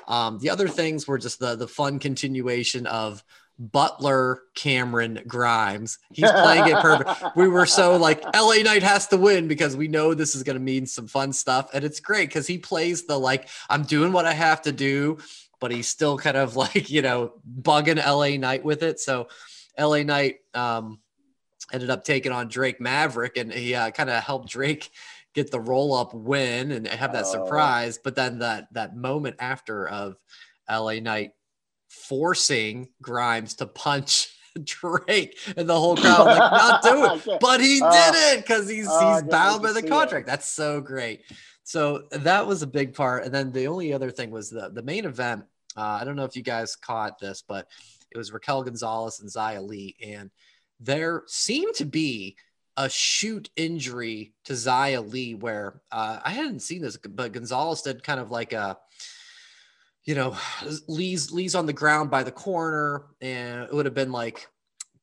Um, 0.08 0.40
the 0.40 0.50
other 0.50 0.68
things 0.68 1.08
were 1.08 1.18
just 1.18 1.40
the 1.40 1.56
the 1.56 1.68
fun 1.68 2.00
continuation 2.00 2.88
of 2.88 3.24
Butler 3.60 4.42
Cameron 4.56 5.22
Grimes. 5.28 6.00
He's 6.12 6.32
playing 6.32 6.68
it 6.68 6.80
perfect. 6.80 7.24
We 7.36 7.48
were 7.48 7.66
so 7.66 7.98
like 7.98 8.24
LA 8.36 8.64
Knight 8.64 8.84
has 8.84 9.08
to 9.08 9.18
win 9.18 9.48
because 9.48 9.76
we 9.76 9.88
know 9.88 10.14
this 10.14 10.36
is 10.36 10.44
going 10.44 10.58
to 10.58 10.64
mean 10.64 10.86
some 10.86 11.08
fun 11.08 11.34
stuff, 11.34 11.70
and 11.74 11.84
it's 11.84 12.00
great 12.00 12.30
because 12.30 12.48
he 12.48 12.58
plays 12.58 13.06
the 13.06 13.18
like 13.18 13.48
I'm 13.70 13.84
doing 13.84 14.12
what 14.12 14.26
I 14.26 14.34
have 14.34 14.64
to 14.64 14.72
do, 14.72 15.20
but 15.60 15.72
he's 15.72 15.88
still 15.88 16.18
kind 16.18 16.38
of 16.38 16.56
like 16.56 16.90
you 16.90 17.02
know 17.02 17.34
bugging 17.62 18.04
LA 18.04 18.38
Knight 18.38 18.64
with 18.64 18.82
it. 18.82 19.00
So 19.00 19.28
LA 19.80 20.04
Knight 20.04 20.38
um, 20.54 21.00
ended 21.72 21.90
up 21.90 22.04
taking 22.04 22.32
on 22.32 22.48
Drake 22.48 22.80
Maverick, 22.82 23.38
and 23.38 23.52
he 23.52 23.74
uh, 23.76 23.92
kind 23.92 24.10
of 24.10 24.22
helped 24.24 24.50
Drake 24.50 24.90
get 25.34 25.50
the 25.52 25.60
roll 25.60 25.94
up 25.96 26.14
win 26.14 26.72
and 26.72 26.88
have 26.88 27.14
that 27.14 27.26
Oh. 27.26 27.32
surprise. 27.32 27.98
But 28.04 28.16
then 28.16 28.40
that 28.40 28.68
that 28.74 28.96
moment 28.96 29.38
after 29.40 29.88
of 29.88 30.16
LA 30.70 31.00
Knight 31.00 31.32
forcing 31.90 32.90
Grimes 33.02 33.56
to 33.56 33.66
punch 33.66 34.30
Drake, 34.64 35.38
and 35.58 35.68
the 35.68 35.80
whole 35.80 35.96
crowd 35.98 36.26
like 36.26 36.38
not 36.38 36.84
do 36.84 37.32
it, 37.32 37.40
but 37.42 37.60
he 37.60 37.82
Oh. 37.84 37.92
did 37.92 38.38
it 38.38 38.44
because 38.44 38.70
he's 38.70 38.88
I 38.88 39.14
he's 39.16 39.24
bound 39.24 39.64
by 39.64 39.72
the 39.72 39.82
contract. 39.84 40.28
That's 40.28 40.48
so 40.48 40.82
great. 40.82 41.22
So 41.64 42.04
that 42.12 42.46
was 42.46 42.62
a 42.62 42.68
big 42.68 42.94
part. 42.94 43.24
And 43.24 43.34
then 43.34 43.52
the 43.52 43.68
only 43.68 43.94
other 43.94 44.12
thing 44.12 44.30
was 44.32 44.50
the 44.50 44.70
the 44.70 44.84
main 44.84 45.06
event. 45.06 45.46
Uh, 45.76 45.98
I 46.00 46.04
don't 46.04 46.16
know 46.16 46.26
if 46.26 46.36
you 46.36 46.44
guys 46.44 46.76
caught 46.76 47.18
this, 47.20 47.42
but 47.48 47.68
it 48.14 48.18
was 48.18 48.32
Raquel 48.32 48.64
Gonzalez 48.64 49.20
and 49.20 49.30
Xia 49.30 49.66
Li, 49.66 49.96
and 50.04 50.30
there 50.80 51.24
seemed 51.28 51.76
to 51.76 51.86
be 51.86 52.36
a 52.76 52.90
shoot 52.90 53.50
injury 53.56 54.34
to 54.46 54.54
Xia 54.54 55.12
Li 55.12 55.36
where 55.36 55.82
uh, 55.92 56.20
I 56.24 56.32
hadn't 56.32 56.62
seen 56.62 56.82
this, 56.82 56.98
but 56.98 57.32
Gonzalez 57.32 57.82
did 57.82 58.04
kind 58.04 58.20
of 58.20 58.32
like 58.32 58.54
a, 58.54 58.78
you 60.06 60.16
know, 60.16 60.36
Lee's 60.88 61.32
Lee's 61.32 61.56
on 61.56 61.66
the 61.66 61.74
ground 61.74 62.10
by 62.10 62.24
the 62.24 62.32
corner, 62.32 63.06
and 63.22 63.64
it 63.64 63.74
would 63.74 63.86
have 63.86 63.94
been 63.94 64.12
like 64.12 64.48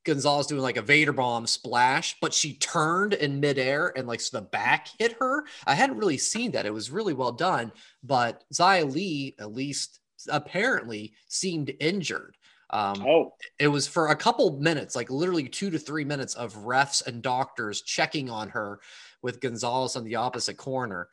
Gonzalez 0.04 0.46
doing 0.46 0.62
like 0.62 0.76
a 0.76 0.82
Vader 0.82 1.12
bomb 1.12 1.46
splash, 1.46 2.16
but 2.20 2.34
she 2.34 2.54
turned 2.54 3.14
in 3.14 3.40
midair 3.40 3.92
and 3.96 4.06
like 4.06 4.20
so 4.20 4.38
the 4.38 4.42
back 4.42 4.88
hit 4.98 5.16
her. 5.20 5.44
I 5.66 5.74
hadn't 5.74 5.98
really 5.98 6.18
seen 6.18 6.52
that. 6.52 6.66
It 6.66 6.74
was 6.74 6.90
really 6.90 7.14
well 7.14 7.32
done, 7.32 7.72
but 8.02 8.44
Xia 8.52 8.92
Li 8.92 9.34
at 9.38 9.52
least 9.52 10.00
apparently 10.28 11.14
seemed 11.28 11.72
injured. 11.80 12.36
Um, 12.72 13.04
Oh, 13.06 13.34
it 13.58 13.68
was 13.68 13.86
for 13.86 14.08
a 14.08 14.16
couple 14.16 14.58
minutes, 14.58 14.94
like 14.94 15.10
literally 15.10 15.48
two 15.48 15.70
to 15.70 15.78
three 15.78 16.04
minutes 16.04 16.34
of 16.34 16.54
refs 16.58 17.04
and 17.06 17.22
doctors 17.22 17.82
checking 17.82 18.30
on 18.30 18.48
her 18.50 18.80
with 19.22 19.40
Gonzalez 19.40 19.96
on 19.96 20.04
the 20.04 20.16
opposite 20.16 20.56
corner. 20.56 21.08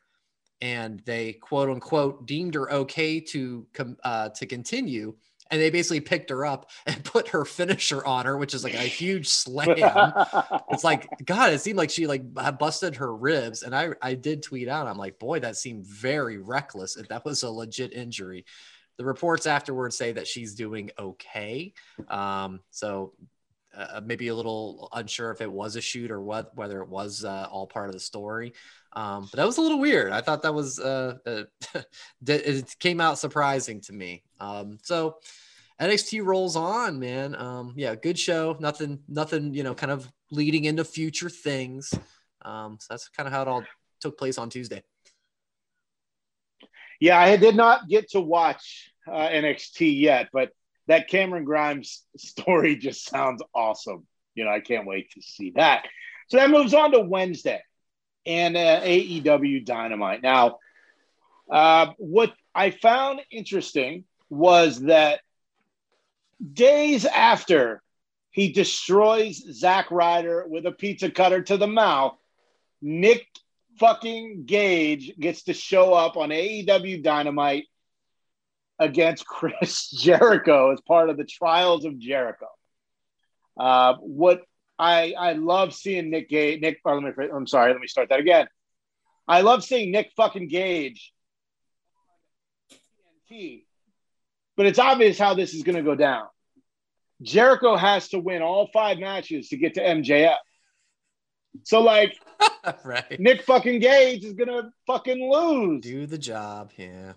And 0.60 1.00
they 1.06 1.34
quote 1.34 1.68
unquote 1.68 2.26
deemed 2.26 2.54
her 2.54 2.70
okay 2.72 3.20
to 3.20 3.66
com- 3.74 3.96
uh, 4.04 4.30
to 4.30 4.46
continue. 4.46 5.14
And 5.50 5.60
they 5.60 5.70
basically 5.70 6.00
picked 6.00 6.28
her 6.30 6.44
up 6.44 6.70
and 6.86 7.02
put 7.04 7.28
her 7.28 7.44
finisher 7.44 8.04
on 8.04 8.26
her, 8.26 8.36
which 8.36 8.54
is 8.54 8.64
like 8.64 8.74
a 8.74 8.78
huge 8.78 9.28
slam. 9.28 9.76
it's 10.70 10.84
like 10.84 11.08
God. 11.24 11.52
It 11.52 11.60
seemed 11.60 11.78
like 11.78 11.90
she 11.90 12.06
like 12.06 12.22
busted 12.58 12.96
her 12.96 13.16
ribs, 13.16 13.62
and 13.62 13.74
I 13.74 13.90
I 14.02 14.14
did 14.14 14.42
tweet 14.42 14.68
out. 14.68 14.86
I'm 14.86 14.98
like, 14.98 15.18
boy, 15.18 15.40
that 15.40 15.56
seemed 15.56 15.86
very 15.86 16.38
reckless. 16.38 16.96
If 16.96 17.08
that 17.08 17.24
was 17.24 17.44
a 17.44 17.50
legit 17.50 17.92
injury, 17.94 18.44
the 18.98 19.04
reports 19.04 19.46
afterwards 19.46 19.96
say 19.96 20.12
that 20.12 20.26
she's 20.26 20.54
doing 20.54 20.90
okay. 20.98 21.72
Um, 22.08 22.60
so 22.70 23.14
uh, 23.74 24.00
maybe 24.04 24.28
a 24.28 24.34
little 24.34 24.88
unsure 24.92 25.30
if 25.30 25.40
it 25.40 25.50
was 25.50 25.76
a 25.76 25.80
shoot 25.80 26.10
or 26.10 26.20
what, 26.20 26.54
whether 26.56 26.82
it 26.82 26.88
was 26.88 27.24
uh, 27.24 27.46
all 27.50 27.66
part 27.66 27.88
of 27.88 27.94
the 27.94 28.00
story. 28.00 28.52
Um, 28.94 29.28
but 29.30 29.36
that 29.36 29.46
was 29.46 29.58
a 29.58 29.60
little 29.60 29.78
weird. 29.78 30.10
I 30.12 30.20
thought 30.20 30.42
that 30.42 30.54
was 30.54 30.80
uh, 30.80 31.14
uh, 31.24 31.42
it 32.26 32.76
came 32.80 33.00
out 33.00 33.18
surprising 33.18 33.80
to 33.82 33.92
me. 33.92 34.24
Um, 34.40 34.78
so 34.82 35.18
NXT 35.80 36.24
rolls 36.24 36.56
on, 36.56 36.98
man. 36.98 37.36
Um, 37.36 37.74
yeah, 37.76 37.94
good 37.94 38.18
show. 38.18 38.56
Nothing, 38.58 38.98
nothing. 39.06 39.54
You 39.54 39.62
know, 39.62 39.74
kind 39.74 39.92
of 39.92 40.10
leading 40.32 40.64
into 40.64 40.84
future 40.84 41.30
things. 41.30 41.94
Um, 42.42 42.78
so 42.80 42.86
that's 42.90 43.08
kind 43.10 43.28
of 43.28 43.32
how 43.32 43.42
it 43.42 43.48
all 43.48 43.62
took 44.00 44.18
place 44.18 44.38
on 44.38 44.50
Tuesday. 44.50 44.82
Yeah, 47.00 47.18
I 47.18 47.36
did 47.36 47.56
not 47.56 47.88
get 47.88 48.10
to 48.10 48.20
watch 48.20 48.90
uh, 49.06 49.28
NXT 49.28 50.00
yet, 50.00 50.28
but 50.32 50.50
that 50.86 51.08
Cameron 51.08 51.44
Grimes 51.44 52.04
story 52.16 52.76
just 52.76 53.08
sounds 53.08 53.42
awesome. 53.54 54.06
You 54.34 54.44
know, 54.44 54.50
I 54.50 54.60
can't 54.60 54.86
wait 54.86 55.10
to 55.12 55.22
see 55.22 55.52
that. 55.56 55.86
So 56.28 56.36
that 56.36 56.50
moves 56.50 56.74
on 56.74 56.92
to 56.92 57.00
Wednesday 57.00 57.62
and 58.26 58.56
uh, 58.56 58.80
AEW 58.82 59.64
Dynamite. 59.64 60.22
Now, 60.22 60.58
uh, 61.50 61.92
what 61.96 62.32
I 62.54 62.70
found 62.70 63.20
interesting 63.30 64.04
was 64.28 64.80
that 64.82 65.20
days 66.52 67.06
after 67.06 67.82
he 68.30 68.52
destroys 68.52 69.42
Zack 69.52 69.90
Ryder 69.90 70.46
with 70.46 70.66
a 70.66 70.72
pizza 70.72 71.10
cutter 71.10 71.42
to 71.42 71.56
the 71.56 71.66
mouth, 71.66 72.16
Nick 72.82 73.26
fucking 73.78 74.44
Gage 74.46 75.12
gets 75.18 75.44
to 75.44 75.54
show 75.54 75.94
up 75.94 76.16
on 76.16 76.30
AEW 76.30 77.02
Dynamite 77.02 77.64
against 78.78 79.26
Chris 79.26 79.90
Jericho 79.90 80.72
as 80.72 80.80
part 80.80 81.10
of 81.10 81.16
the 81.16 81.24
Trials 81.24 81.84
of 81.84 81.98
Jericho. 81.98 82.46
Uh, 83.58 83.94
what 84.00 84.42
I 84.78 85.14
I 85.18 85.32
love 85.32 85.74
seeing 85.74 86.10
Nick 86.10 86.28
Gage. 86.28 86.60
Nick, 86.60 86.80
oh, 86.84 86.98
let 86.98 87.16
me, 87.16 87.28
I'm 87.34 87.46
sorry. 87.46 87.72
Let 87.72 87.80
me 87.80 87.88
start 87.88 88.10
that 88.10 88.20
again. 88.20 88.46
I 89.26 89.40
love 89.40 89.64
seeing 89.64 89.90
Nick 89.90 90.12
fucking 90.16 90.48
Gage. 90.48 91.12
But 94.56 94.66
it's 94.66 94.78
obvious 94.78 95.18
how 95.18 95.34
this 95.34 95.54
is 95.54 95.62
going 95.62 95.76
to 95.76 95.82
go 95.82 95.94
down. 95.94 96.26
Jericho 97.22 97.76
has 97.76 98.08
to 98.08 98.20
win 98.20 98.42
all 98.42 98.68
five 98.72 98.98
matches 98.98 99.48
to 99.48 99.56
get 99.56 99.74
to 99.74 99.80
MJF. 99.80 100.36
So 101.64 101.80
like, 101.80 102.16
right. 102.84 103.18
Nick 103.18 103.42
fucking 103.42 103.80
Gage 103.80 104.24
is 104.24 104.34
gonna 104.34 104.70
fucking 104.86 105.30
lose. 105.30 105.82
Do 105.82 106.06
the 106.06 106.18
job. 106.18 106.72
Yeah. 106.76 107.12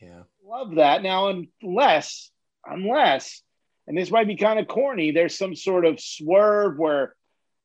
Yeah. 0.00 0.22
Love 0.46 0.74
that. 0.76 1.02
Now, 1.02 1.28
unless, 1.62 2.30
unless, 2.66 3.42
and 3.86 3.96
this 3.96 4.10
might 4.10 4.26
be 4.26 4.36
kind 4.36 4.58
of 4.58 4.68
corny, 4.68 5.10
there's 5.10 5.36
some 5.36 5.54
sort 5.54 5.84
of 5.84 6.00
swerve 6.00 6.78
where, 6.78 7.14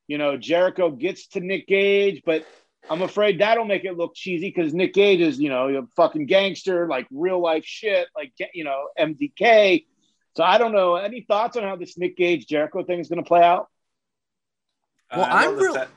you 0.08 0.18
know, 0.18 0.38
Jericho 0.38 0.92
gets 0.92 1.28
to 1.30 1.40
Nick 1.40 1.68
Gage, 1.68 2.24
but 2.26 2.46
I'm 2.90 3.02
afraid 3.02 3.40
that'll 3.40 3.66
make 3.66 3.86
it 3.86 3.98
look 3.98 4.16
cheesy 4.16 4.52
because 4.56 4.74
Nick 4.74 4.94
Gage 4.94 5.20
is, 5.20 5.40
you 5.40 5.50
know, 5.50 5.68
a 5.70 5.82
fucking 5.96 6.26
gangster, 6.26 6.88
like 6.88 7.08
real 7.12 7.42
life 7.42 7.66
shit, 7.66 8.08
like, 8.16 8.34
you 8.54 8.64
know, 8.64 8.88
MDK. 8.98 9.86
So 10.36 10.44
I 10.44 10.58
don't 10.58 10.72
know. 10.72 10.96
Any 10.96 11.22
thoughts 11.22 11.58
on 11.58 11.64
how 11.64 11.76
this 11.76 11.98
Nick 11.98 12.18
Gage 12.18 12.48
Jericho 12.48 12.84
thing 12.84 13.00
is 13.00 13.10
going 13.10 13.24
to 13.24 13.28
play 13.28 13.44
out? 13.44 13.68
Well, 15.12 15.22
Uh, 15.26 15.28
I 15.28 15.46
I'm 15.46 15.58
real- 15.58 15.74
set- 15.74 15.90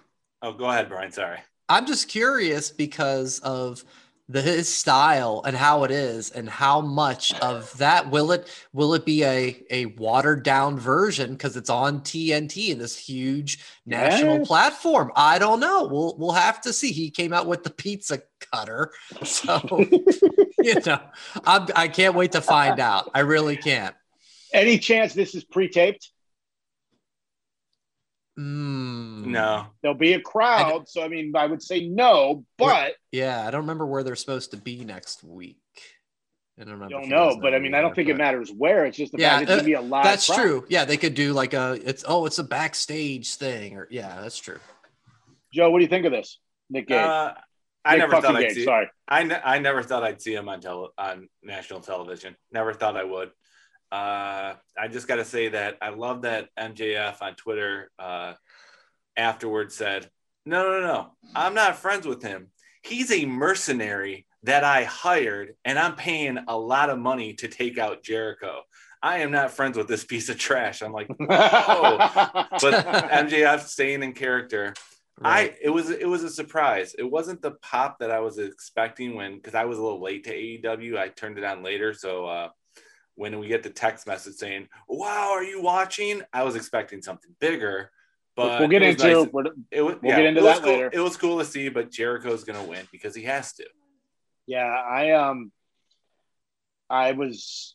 Oh, 0.44 0.52
go 0.52 0.64
ahead, 0.70 0.88
Brian. 0.88 1.12
Sorry. 1.12 1.38
I'm 1.68 1.86
just 1.86 2.08
curious 2.08 2.70
because 2.70 3.38
of 3.40 3.84
the 4.28 4.40
his 4.42 4.72
style 4.72 5.42
and 5.44 5.56
how 5.56 5.84
it 5.84 5.90
is 5.90 6.30
and 6.30 6.48
how 6.48 6.80
much 6.80 7.34
of 7.40 7.76
that 7.78 8.10
will 8.10 8.32
it 8.32 8.48
will 8.72 8.94
it 8.94 9.04
be 9.04 9.24
a 9.24 9.62
a 9.70 9.86
watered 9.86 10.42
down 10.42 10.78
version 10.78 11.32
because 11.32 11.56
it's 11.56 11.68
on 11.70 12.00
TNT 12.00 12.72
and 12.72 12.80
this 12.80 12.96
huge 12.96 13.58
national 13.84 14.38
Yes. 14.38 14.46
platform. 14.48 15.12
I 15.16 15.38
don't 15.38 15.60
know. 15.60 15.84
We'll 15.84 16.16
we'll 16.18 16.32
have 16.32 16.60
to 16.62 16.72
see. 16.72 16.92
He 16.92 17.10
came 17.10 17.32
out 17.32 17.46
with 17.46 17.62
the 17.62 17.70
pizza 17.70 18.22
cutter, 18.52 18.92
so 19.24 19.60
you 20.58 20.74
know 20.86 21.00
I'm, 21.44 21.66
I 21.76 21.88
can't 21.88 22.14
wait 22.14 22.32
to 22.32 22.40
find 22.40 22.80
out. 22.80 23.10
I 23.14 23.20
really 23.20 23.56
can't. 23.56 23.94
Any 24.54 24.78
chance 24.78 25.14
this 25.14 25.34
is 25.34 25.44
pre-taped? 25.44 26.10
Mm, 28.38 29.26
No. 29.26 29.66
There'll 29.82 29.96
be 29.96 30.14
a 30.14 30.20
crowd, 30.20 30.88
so 30.88 31.02
I 31.02 31.08
mean, 31.08 31.32
I 31.36 31.46
would 31.46 31.62
say 31.62 31.86
no, 31.86 32.44
but 32.58 32.94
Yeah, 33.10 33.46
I 33.46 33.50
don't 33.50 33.60
remember 33.62 33.86
where 33.86 34.02
they're 34.02 34.16
supposed 34.16 34.52
to 34.52 34.56
be 34.56 34.84
next 34.84 35.22
week. 35.22 35.58
I 36.58 36.64
don't 36.64 36.74
remember. 36.74 36.92
don't 36.94 37.02
if 37.04 37.08
you 37.10 37.14
guys 37.16 37.34
know. 37.36 37.40
But 37.40 37.54
I 37.54 37.58
mean, 37.58 37.74
I 37.74 37.80
don't 37.80 37.88
either, 37.88 37.94
think 37.96 38.08
it 38.10 38.16
matters 38.16 38.50
where. 38.56 38.84
It's 38.86 38.96
just 38.96 39.12
the 39.12 39.18
Yeah, 39.18 39.30
fact 39.38 39.42
it's 39.42 39.48
gonna 39.50 39.62
uh, 39.62 39.64
be 39.64 39.72
a 39.74 39.80
live. 39.80 40.04
That's 40.04 40.26
crowd. 40.26 40.36
true. 40.36 40.64
Yeah, 40.68 40.84
they 40.84 40.96
could 40.96 41.14
do 41.14 41.32
like 41.32 41.54
a 41.54 41.78
it's 41.84 42.04
oh 42.06 42.26
it's 42.26 42.38
a 42.38 42.44
backstage 42.44 43.34
thing 43.34 43.76
or 43.76 43.88
yeah, 43.90 44.20
that's 44.20 44.38
true. 44.38 44.58
Joe, 45.52 45.70
what 45.70 45.78
do 45.78 45.84
you 45.84 45.88
think 45.88 46.06
of 46.06 46.12
this? 46.12 46.38
Nick 46.70 46.88
Gage. 46.88 46.98
Uh, 46.98 47.34
I 47.84 47.92
Nick 47.96 47.98
never 48.10 48.20
thought 48.22 48.36
I'd 48.36 48.42
Gage, 48.48 48.54
see. 48.54 48.64
Sorry. 48.64 48.88
I, 49.08 49.24
ne- 49.24 49.40
I 49.44 49.58
never 49.58 49.82
thought 49.82 50.02
I'd 50.04 50.22
see 50.22 50.34
him 50.34 50.48
on 50.48 50.60
tele- 50.60 50.90
on 50.96 51.28
national 51.42 51.80
television. 51.80 52.36
Never 52.52 52.72
thought 52.72 52.96
I 52.96 53.04
would. 53.04 53.30
Uh, 53.92 54.54
I 54.76 54.88
just 54.88 55.06
got 55.06 55.16
to 55.16 55.24
say 55.24 55.50
that 55.50 55.76
I 55.82 55.90
love 55.90 56.22
that 56.22 56.48
MJF 56.58 57.20
on 57.20 57.34
Twitter 57.34 57.90
uh, 57.98 58.32
afterwards 59.18 59.74
said, 59.74 60.08
"No, 60.46 60.62
no, 60.64 60.80
no, 60.80 61.10
I'm 61.36 61.52
not 61.52 61.76
friends 61.76 62.06
with 62.06 62.22
him. 62.22 62.48
He's 62.82 63.12
a 63.12 63.26
mercenary 63.26 64.26
that 64.44 64.64
I 64.64 64.84
hired, 64.84 65.54
and 65.66 65.78
I'm 65.78 65.94
paying 65.94 66.38
a 66.48 66.56
lot 66.56 66.88
of 66.88 66.98
money 66.98 67.34
to 67.34 67.48
take 67.48 67.76
out 67.76 68.02
Jericho. 68.02 68.62
I 69.02 69.18
am 69.18 69.30
not 69.30 69.50
friends 69.50 69.76
with 69.76 69.88
this 69.88 70.04
piece 70.04 70.30
of 70.30 70.38
trash." 70.38 70.80
I'm 70.80 70.92
like, 70.92 71.08
but 71.18 72.48
MJF 72.58 73.60
staying 73.60 74.02
in 74.02 74.14
character. 74.14 74.72
Right. 75.20 75.52
I 75.52 75.56
it 75.60 75.68
was 75.68 75.90
it 75.90 76.08
was 76.08 76.24
a 76.24 76.30
surprise. 76.30 76.94
It 76.98 77.10
wasn't 77.10 77.42
the 77.42 77.52
pop 77.60 77.98
that 77.98 78.10
I 78.10 78.20
was 78.20 78.38
expecting 78.38 79.16
when 79.16 79.36
because 79.36 79.54
I 79.54 79.66
was 79.66 79.76
a 79.76 79.82
little 79.82 80.02
late 80.02 80.24
to 80.24 80.34
AEW. 80.34 80.96
I 80.96 81.08
turned 81.08 81.36
it 81.36 81.44
on 81.44 81.62
later, 81.62 81.92
so 81.92 82.24
uh, 82.24 82.48
when 83.14 83.38
we 83.38 83.48
get 83.48 83.62
the 83.62 83.70
text 83.70 84.06
message 84.06 84.34
saying 84.34 84.68
"Wow, 84.88 85.30
are 85.32 85.44
you 85.44 85.62
watching?" 85.62 86.22
I 86.32 86.44
was 86.44 86.56
expecting 86.56 87.02
something 87.02 87.34
bigger. 87.40 87.90
But 88.34 88.60
we'll 88.60 88.68
get 88.68 88.82
into. 88.82 89.02
nice- 89.02 89.26
it. 89.26 89.32
Was, 89.32 89.46
we'll 89.72 89.98
yeah, 90.02 90.16
get 90.16 90.26
into 90.26 90.40
that 90.42 90.62
cool- 90.62 90.72
later. 90.72 90.90
It 90.92 91.00
was 91.00 91.16
cool 91.16 91.38
to 91.38 91.44
see, 91.44 91.68
but 91.68 91.90
Jericho's 91.90 92.44
gonna 92.44 92.64
win 92.64 92.86
because 92.90 93.14
he 93.14 93.22
has 93.24 93.52
to. 93.54 93.66
Yeah, 94.46 94.64
I 94.64 95.10
um, 95.12 95.52
I 96.88 97.12
was. 97.12 97.74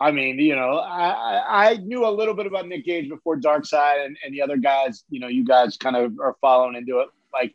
I 0.00 0.12
mean, 0.12 0.38
you 0.38 0.54
know, 0.54 0.78
I 0.78 1.10
I 1.10 1.70
I 1.70 1.76
knew 1.76 2.06
a 2.06 2.10
little 2.10 2.34
bit 2.34 2.46
about 2.46 2.68
Nick 2.68 2.84
Gage 2.84 3.08
before 3.08 3.36
Dark 3.36 3.66
Side 3.66 4.00
and, 4.00 4.16
and 4.24 4.32
the 4.32 4.42
other 4.42 4.56
guys. 4.56 5.04
You 5.10 5.20
know, 5.20 5.28
you 5.28 5.44
guys 5.44 5.76
kind 5.76 5.96
of 5.96 6.18
are 6.20 6.36
following 6.40 6.76
into 6.76 7.00
it. 7.00 7.08
Like, 7.32 7.54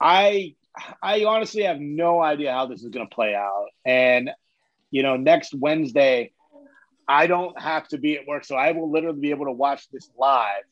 I 0.00 0.54
I 1.02 1.24
honestly 1.24 1.62
have 1.62 1.80
no 1.80 2.20
idea 2.20 2.52
how 2.52 2.66
this 2.66 2.82
is 2.82 2.90
going 2.90 3.08
to 3.08 3.14
play 3.14 3.34
out. 3.34 3.68
And 3.84 4.30
you 4.94 5.02
know, 5.02 5.16
next 5.16 5.52
Wednesday, 5.52 6.30
I 7.08 7.26
don't 7.26 7.60
have 7.60 7.88
to 7.88 7.98
be 7.98 8.16
at 8.16 8.28
work, 8.28 8.44
so 8.44 8.54
I 8.54 8.70
will 8.70 8.88
literally 8.92 9.18
be 9.18 9.30
able 9.30 9.46
to 9.46 9.52
watch 9.52 9.88
this 9.90 10.08
live 10.16 10.62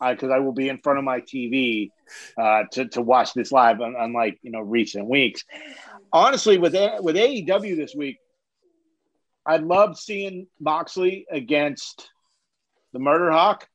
because 0.00 0.30
I 0.30 0.38
will 0.38 0.54
be 0.54 0.70
in 0.70 0.78
front 0.78 0.98
of 0.98 1.04
my 1.04 1.20
TV 1.20 1.90
uh, 2.38 2.62
to 2.72 2.88
to 2.88 3.02
watch 3.02 3.34
this 3.34 3.52
live. 3.52 3.80
Unlike 3.80 4.38
you 4.40 4.52
know 4.52 4.60
recent 4.60 5.06
weeks, 5.06 5.44
honestly, 6.10 6.56
with 6.56 6.74
A- 6.74 7.00
with 7.02 7.14
AEW 7.16 7.76
this 7.76 7.94
week, 7.94 8.16
I 9.44 9.58
loved 9.58 9.98
seeing 9.98 10.46
Moxley 10.58 11.26
against 11.30 12.08
the 12.94 13.00
Murder 13.00 13.30
Hawk. 13.30 13.68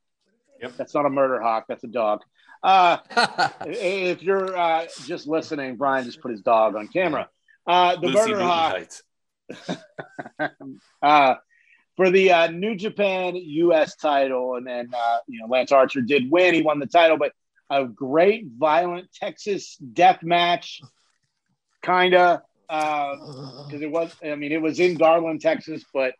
Yep. 0.59 0.73
That's 0.75 0.95
not 0.95 1.05
a 1.05 1.09
murder 1.09 1.39
hawk. 1.39 1.65
That's 1.67 1.83
a 1.83 1.87
dog. 1.87 2.21
Uh, 2.63 2.97
if 3.67 4.23
you're 4.23 4.57
uh, 4.57 4.87
just 5.05 5.27
listening, 5.27 5.75
Brian 5.75 6.05
just 6.05 6.19
put 6.19 6.31
his 6.31 6.41
dog 6.41 6.75
on 6.75 6.87
camera. 6.87 7.29
Uh, 7.67 7.97
the 7.97 8.07
Lucy 8.07 8.31
Murder 8.31 8.43
Hawk 8.43 8.73
Tights. 8.73 9.03
uh, 11.01 11.35
for 11.95 12.09
the 12.09 12.31
uh, 12.31 12.47
New 12.47 12.75
Japan 12.75 13.35
U.S. 13.35 13.95
title, 13.95 14.55
and 14.55 14.65
then 14.65 14.89
uh, 14.95 15.17
you 15.27 15.39
know 15.39 15.47
Lance 15.47 15.71
Archer 15.71 16.01
did 16.01 16.29
win; 16.29 16.53
he 16.53 16.61
won 16.61 16.79
the 16.79 16.87
title. 16.87 17.17
But 17.17 17.33
a 17.69 17.85
great, 17.85 18.45
violent 18.57 19.09
Texas 19.13 19.77
death 19.77 20.23
match, 20.23 20.81
kinda 21.83 22.43
because 22.67 23.81
it 23.81 23.91
was. 23.91 24.15
I 24.23 24.35
mean, 24.35 24.51
it 24.51 24.61
was 24.61 24.79
in 24.79 24.95
Garland, 24.95 25.41
Texas, 25.41 25.83
but 25.93 26.15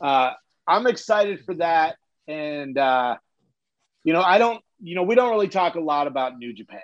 uh, 0.00 0.32
I'm 0.66 0.86
excited 0.86 1.44
for 1.44 1.54
that. 1.54 1.96
And 2.28 2.78
uh, 2.78 3.16
you 4.04 4.12
know, 4.12 4.22
I 4.22 4.38
don't. 4.38 4.62
You 4.82 4.94
know, 4.94 5.02
we 5.02 5.14
don't 5.14 5.30
really 5.30 5.48
talk 5.48 5.74
a 5.74 5.80
lot 5.80 6.06
about 6.06 6.38
New 6.38 6.52
Japan, 6.52 6.80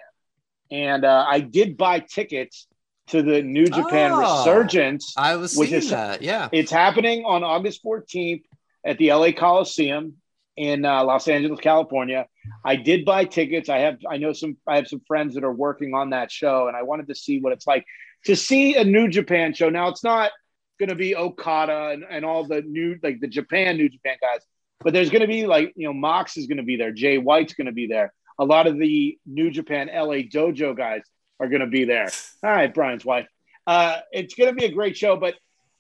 and 0.71 1.05
uh, 1.05 1.25
I 1.29 1.41
did 1.41 1.77
buy 1.77 2.01
tickets 2.01 2.67
to 3.09 3.23
the 3.23 3.43
New 3.43 3.67
Japan 3.67 4.11
Oh. 4.15 4.39
Resurgence. 4.41 5.15
I 5.17 5.37
was 5.37 5.57
Which 5.57 5.71
seeing 5.71 5.83
is- 5.83 5.91
that. 5.91 6.23
Yeah. 6.23 6.49
It's 6.53 6.71
happening 6.71 7.25
on 7.25 7.45
August 7.45 7.83
14th 7.85 8.43
at 8.85 8.99
the 8.99 9.13
LA 9.13 9.33
Coliseum 9.33 10.15
in 10.57 10.85
uh, 10.85 11.05
Los 11.05 11.29
Angeles, 11.29 11.61
California. 11.61 12.27
I 12.65 12.77
did 12.77 13.05
buy 13.05 13.25
tickets. 13.25 13.69
I 13.69 13.79
have 13.79 13.99
I 14.09 14.17
know 14.17 14.33
some 14.33 14.57
I 14.67 14.77
have 14.77 14.89
some 14.89 15.01
friends 15.07 15.35
that 15.35 15.45
are 15.45 15.53
working 15.53 15.95
on 15.95 16.11
that 16.11 16.31
show, 16.33 16.69
and 16.69 16.77
I 16.77 16.83
wanted 16.83 17.09
to 17.09 17.15
see 17.15 17.41
what 17.41 17.53
it's 17.53 17.67
like 17.67 17.85
to 18.25 18.35
see 18.37 18.77
a 18.77 18.85
New 18.85 19.09
Japan 19.09 19.53
show. 19.55 19.69
Now 19.69 19.89
it's 19.89 20.03
not 20.05 20.31
going 20.79 20.89
to 20.89 20.95
be 20.95 21.17
Okada 21.17 21.89
and, 21.93 22.05
and 22.09 22.25
all 22.25 22.45
the 22.47 22.63
new 22.63 22.97
like 23.03 23.21
the 23.21 23.27
Japan 23.29 23.77
New 23.77 23.89
Japan 23.89 24.17
guys, 24.21 24.41
but 24.81 24.93
there's 24.93 25.11
going 25.11 25.23
to 25.23 25.27
be 25.29 25.47
like 25.47 25.73
you 25.77 25.87
know 25.87 25.93
Mox 25.93 26.37
is 26.37 26.47
going 26.47 26.59
to 26.59 26.63
be 26.63 26.77
there, 26.77 26.93
Jay 26.93 27.19
White's 27.19 27.55
going 27.55 27.67
to 27.67 27.73
be 27.73 27.87
there. 27.89 28.13
A 28.39 28.45
lot 28.45 28.67
of 28.67 28.79
the 28.79 29.19
New 29.27 29.51
Japan 29.51 29.89
LA 29.93 30.23
Dojo 30.31 30.77
guys 30.77 31.03
are 31.41 31.49
going 31.49 31.61
to 31.61 31.67
be 31.67 31.85
there. 31.85 32.09
All 32.43 32.51
right, 32.51 32.73
Brian's 32.73 33.05
wife. 33.05 33.27
Uh, 33.67 33.99
it's 34.13 34.35
going 34.35 34.51
to 34.51 34.57
be 34.57 34.65
a 34.65 34.73
great 34.73 34.97
show, 34.97 35.17
but 35.17 35.35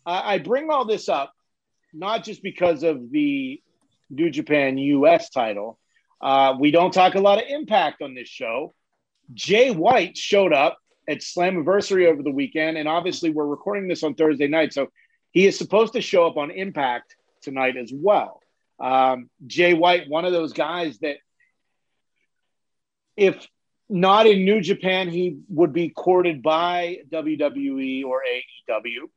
uh, 0.04 0.22
I 0.24 0.38
bring 0.38 0.70
all 0.70 0.84
this 0.84 1.08
up 1.08 1.32
not 1.92 2.24
just 2.24 2.42
because 2.42 2.82
of 2.82 3.10
the 3.10 3.60
New 4.10 4.30
Japan 4.30 4.76
US 4.78 5.30
title. 5.30 5.78
Uh, 6.20 6.54
we 6.58 6.70
don't 6.70 6.92
talk 6.92 7.14
a 7.14 7.20
lot 7.20 7.38
of 7.38 7.44
impact 7.48 8.02
on 8.02 8.14
this 8.14 8.28
show, 8.28 8.74
Jay 9.34 9.70
White 9.70 10.16
showed 10.16 10.52
up 10.52 10.78
at 11.08 11.18
Slammiversary 11.18 12.06
over 12.06 12.22
the 12.22 12.30
weekend, 12.30 12.76
and 12.76 12.88
obviously 12.88 13.30
we're 13.30 13.46
recording 13.46 13.88
this 13.88 14.02
on 14.02 14.14
Thursday 14.14 14.48
night, 14.48 14.72
so 14.72 14.88
he 15.30 15.46
is 15.46 15.58
supposed 15.58 15.92
to 15.94 16.00
show 16.00 16.26
up 16.26 16.36
on 16.36 16.50
Impact 16.50 17.16
tonight 17.42 17.76
as 17.76 17.92
well. 17.94 18.40
Um, 18.80 19.30
Jay 19.46 19.74
White, 19.74 20.08
one 20.08 20.24
of 20.24 20.32
those 20.32 20.52
guys 20.52 20.98
that, 20.98 21.16
if 23.16 23.46
not 23.88 24.26
in 24.26 24.44
New 24.44 24.60
Japan, 24.60 25.08
he 25.08 25.38
would 25.48 25.72
be 25.72 25.90
courted 25.90 26.42
by 26.42 26.98
WWE 27.10 28.04
or 28.04 28.22
AEW. 28.68 29.08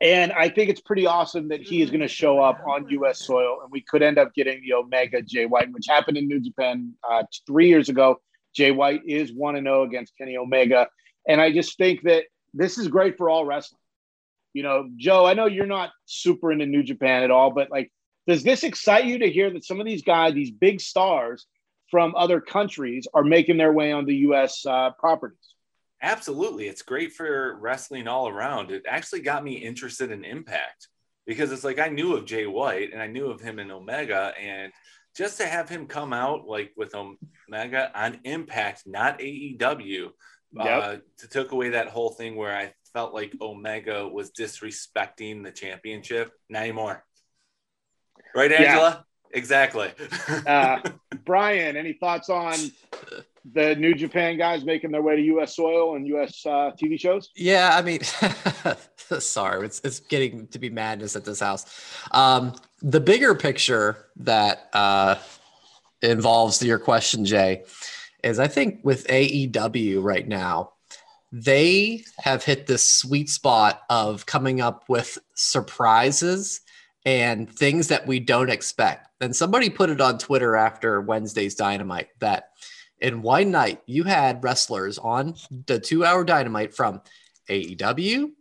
And 0.00 0.32
I 0.32 0.48
think 0.48 0.70
it's 0.70 0.80
pretty 0.80 1.06
awesome 1.06 1.48
that 1.48 1.60
he 1.60 1.82
is 1.82 1.90
going 1.90 2.02
to 2.02 2.08
show 2.08 2.40
up 2.40 2.60
on 2.66 2.88
U.S. 2.90 3.18
soil, 3.18 3.60
and 3.62 3.72
we 3.72 3.80
could 3.80 4.02
end 4.02 4.16
up 4.16 4.32
getting 4.32 4.62
the 4.62 4.74
Omega 4.74 5.22
Jay 5.22 5.44
White, 5.46 5.72
which 5.72 5.86
happened 5.88 6.16
in 6.16 6.28
New 6.28 6.40
Japan 6.40 6.94
uh, 7.08 7.24
three 7.46 7.68
years 7.68 7.88
ago. 7.88 8.20
Jay 8.54 8.70
White 8.70 9.00
is 9.06 9.32
one 9.32 9.56
and 9.56 9.66
zero 9.66 9.82
against 9.82 10.16
Kenny 10.16 10.36
Omega, 10.36 10.88
and 11.26 11.40
I 11.40 11.50
just 11.50 11.76
think 11.78 12.02
that 12.02 12.24
this 12.54 12.78
is 12.78 12.86
great 12.86 13.16
for 13.16 13.28
all 13.28 13.44
wrestling. 13.44 13.80
You 14.52 14.62
know, 14.62 14.88
Joe, 14.96 15.26
I 15.26 15.34
know 15.34 15.46
you're 15.46 15.66
not 15.66 15.90
super 16.04 16.52
into 16.52 16.66
New 16.66 16.82
Japan 16.84 17.24
at 17.24 17.30
all, 17.30 17.50
but 17.50 17.70
like, 17.70 17.90
does 18.28 18.44
this 18.44 18.62
excite 18.62 19.04
you 19.04 19.18
to 19.18 19.30
hear 19.30 19.50
that 19.50 19.64
some 19.64 19.80
of 19.80 19.86
these 19.86 20.02
guys, 20.02 20.32
these 20.32 20.50
big 20.52 20.80
stars 20.80 21.46
from 21.90 22.14
other 22.16 22.40
countries, 22.40 23.06
are 23.14 23.24
making 23.24 23.56
their 23.56 23.72
way 23.72 23.92
on 23.92 24.04
the 24.04 24.16
U.S. 24.16 24.64
Uh, 24.66 24.90
properties? 24.98 25.54
Absolutely. 26.02 26.68
It's 26.68 26.82
great 26.82 27.12
for 27.12 27.56
wrestling 27.60 28.06
all 28.06 28.28
around. 28.28 28.70
It 28.70 28.84
actually 28.88 29.20
got 29.20 29.42
me 29.42 29.54
interested 29.54 30.10
in 30.10 30.24
Impact 30.24 30.88
because 31.26 31.50
it's 31.50 31.64
like 31.64 31.78
I 31.78 31.88
knew 31.88 32.14
of 32.14 32.24
Jay 32.24 32.46
White 32.46 32.92
and 32.92 33.02
I 33.02 33.08
knew 33.08 33.26
of 33.26 33.40
him 33.40 33.58
in 33.58 33.70
Omega. 33.70 34.32
And 34.40 34.72
just 35.16 35.38
to 35.38 35.46
have 35.46 35.68
him 35.68 35.86
come 35.86 36.12
out 36.12 36.46
like 36.46 36.72
with 36.76 36.94
Omega 36.94 37.90
on 37.94 38.20
Impact, 38.24 38.84
not 38.86 39.18
AEW, 39.18 40.10
yep. 40.52 40.82
uh, 40.82 40.96
to 41.18 41.28
took 41.28 41.50
away 41.50 41.70
that 41.70 41.88
whole 41.88 42.10
thing 42.10 42.36
where 42.36 42.56
I 42.56 42.72
felt 42.92 43.12
like 43.12 43.34
Omega 43.40 44.06
was 44.06 44.30
disrespecting 44.30 45.42
the 45.42 45.50
championship. 45.50 46.30
Not 46.48 46.62
anymore. 46.62 47.04
Right, 48.34 48.52
Angela? 48.52 49.04
Yeah. 49.30 49.38
Exactly. 49.38 49.90
uh, 50.46 50.80
Brian, 51.24 51.76
any 51.76 51.94
thoughts 51.94 52.28
on 52.28 52.56
the 53.52 53.74
New 53.76 53.94
Japan 53.94 54.36
guys 54.36 54.64
making 54.64 54.90
their 54.90 55.02
way 55.02 55.16
to 55.16 55.22
U.S. 55.22 55.56
soil 55.56 55.96
and 55.96 56.06
U.S. 56.08 56.44
Uh, 56.44 56.72
TV 56.80 56.98
shows? 56.98 57.30
Yeah, 57.34 57.70
I 57.74 57.82
mean, 57.82 58.00
sorry, 59.20 59.66
it's 59.66 59.80
it's 59.84 60.00
getting 60.00 60.46
to 60.48 60.58
be 60.58 60.70
madness 60.70 61.16
at 61.16 61.24
this 61.24 61.40
house. 61.40 61.64
Um, 62.10 62.54
the 62.82 63.00
bigger 63.00 63.34
picture 63.34 64.06
that 64.16 64.68
uh, 64.72 65.16
involves 66.02 66.62
your 66.62 66.78
question, 66.78 67.24
Jay, 67.24 67.64
is 68.22 68.38
I 68.38 68.48
think 68.48 68.80
with 68.82 69.06
AEW 69.06 70.02
right 70.02 70.26
now, 70.26 70.72
they 71.32 72.04
have 72.18 72.44
hit 72.44 72.66
this 72.66 72.86
sweet 72.86 73.28
spot 73.28 73.82
of 73.90 74.26
coming 74.26 74.60
up 74.60 74.84
with 74.88 75.18
surprises 75.34 76.60
and 77.08 77.50
things 77.50 77.88
that 77.88 78.06
we 78.06 78.20
don't 78.20 78.50
expect. 78.50 79.08
And 79.22 79.34
somebody 79.34 79.70
put 79.70 79.88
it 79.88 79.98
on 79.98 80.18
Twitter 80.18 80.56
after 80.56 81.00
Wednesday's 81.00 81.54
Dynamite 81.54 82.08
that 82.20 82.50
in 83.00 83.22
one 83.22 83.50
night, 83.50 83.80
you 83.86 84.04
had 84.04 84.44
wrestlers 84.44 84.98
on 84.98 85.34
the 85.66 85.80
two 85.80 86.04
hour 86.04 86.22
dynamite 86.22 86.74
from 86.74 87.00
AEW, 87.48 88.32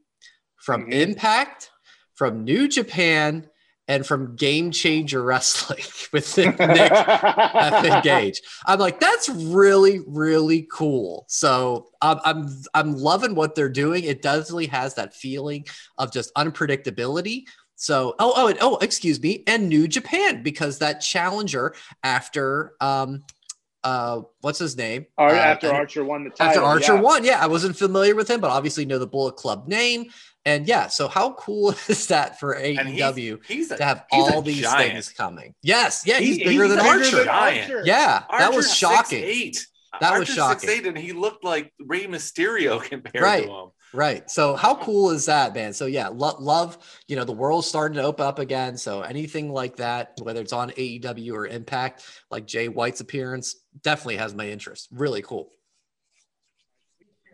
from 0.57 0.82
mm-hmm. 0.82 0.91
Impact, 0.91 1.72
from 2.15 2.43
New 2.43 2.68
Japan, 2.68 3.47
and 3.88 4.05
from 4.05 4.36
Game 4.36 4.72
Changer 4.72 5.24
Wrestling 5.24 5.86
with 6.11 6.38
Nick 6.38 6.57
F. 6.59 8.03
Gage. 8.03 8.41
I'm 8.65 8.80
like, 8.80 8.99
that's 8.99 9.30
really, 9.30 10.01
really 10.05 10.68
cool. 10.70 11.24
So 11.30 11.88
um, 12.01 12.20
I'm 12.26 12.49
I'm 12.74 12.97
loving 12.97 13.34
what 13.34 13.55
they're 13.55 13.70
doing. 13.70 14.03
It 14.03 14.22
definitely 14.22 14.68
has 14.68 14.95
that 14.95 15.13
feeling 15.13 15.65
of 15.97 16.11
just 16.11 16.34
unpredictability. 16.36 17.45
So 17.78 18.16
oh 18.20 18.34
oh 18.36 18.48
and, 18.48 18.58
oh 18.60 18.78
excuse 18.78 19.22
me 19.22 19.44
and 19.48 19.70
New 19.70 19.88
Japan 19.88 20.44
because 20.44 20.80
that 20.80 21.00
challenger 21.00 21.76
after 22.04 22.74
um 22.82 23.24
uh, 23.84 24.22
what's 24.42 24.60
his 24.60 24.76
name? 24.76 25.06
Ar- 25.18 25.30
uh, 25.30 25.36
after 25.36 25.72
Archer 25.72 26.04
won 26.04 26.26
the 26.26 26.30
title. 26.32 26.48
After 26.48 26.62
Archer 26.62 26.96
yeah. 26.96 27.02
won, 27.02 27.24
yeah, 27.24 27.42
I 27.42 27.48
wasn't 27.48 27.78
familiar 27.78 28.16
with 28.16 28.30
him, 28.30 28.42
but 28.42 28.50
obviously 28.50 28.86
know 28.86 29.00
the 29.00 29.08
Bullet 29.08 29.38
Club 29.38 29.70
name. 29.70 30.10
And 30.44 30.68
yeah, 30.68 30.88
so 30.88 31.08
how 31.08 31.34
cool 31.34 31.72
is 31.88 32.08
that 32.08 32.40
for 32.40 32.56
AEW 32.56 33.40
he's, 33.46 33.58
he's 33.58 33.72
a, 33.72 33.78
to 33.78 33.84
have 33.86 34.06
all 34.12 34.42
these 34.42 34.62
giant. 34.62 34.94
things 34.94 35.10
coming? 35.10 35.54
Yes, 35.62 36.04
yeah, 36.06 36.20
he's, 36.20 36.38
he's 36.38 36.48
bigger, 36.48 36.64
he's 36.66 36.76
than, 36.76 36.84
bigger 36.84 36.90
Archer. 36.90 37.18
than, 37.18 37.30
Archer. 37.30 37.84
Yeah, 37.86 38.24
Archer's 38.30 38.50
that 38.50 38.56
was 38.56 38.76
shocking. 38.76 39.24
Eight. 39.24 39.68
That 40.02 40.12
Archer's 40.12 40.30
was 40.30 40.36
shocking. 40.36 40.70
Eight, 40.70 40.86
and 40.86 40.98
he 40.98 41.14
looked 41.14 41.44
like 41.44 41.74
Rey 41.80 42.08
Mysterio 42.08 42.82
compared 42.84 43.24
right. 43.24 43.46
to 43.46 43.50
him. 43.50 43.70
Right. 43.94 44.30
So 44.30 44.56
how 44.56 44.76
cool 44.76 45.12
is 45.12 45.26
that, 45.28 45.54
man? 45.56 45.74
So 45.74 45.86
yeah, 45.86 46.10
lo- 46.10 46.36
love, 46.40 46.78
you 47.08 47.16
know, 47.16 47.24
the 47.24 47.32
world's 47.32 47.68
starting 47.68 47.96
to 47.98 48.04
open 48.04 48.26
up 48.26 48.40
again. 48.40 48.78
So 48.78 49.02
anything 49.02 49.52
like 49.52 49.78
that, 49.78 50.14
whether 50.22 50.42
it's 50.42 50.54
on 50.54 50.72
AEW 50.72 51.34
or 51.34 51.48
Impact, 51.48 52.04
like 52.30 52.46
Jay 52.46 52.68
White's 52.68 53.00
appearance, 53.00 53.56
definitely 53.82 54.18
has 54.18 54.36
my 54.36 54.48
interest. 54.48 54.90
Really 54.92 55.22
cool. 55.22 55.50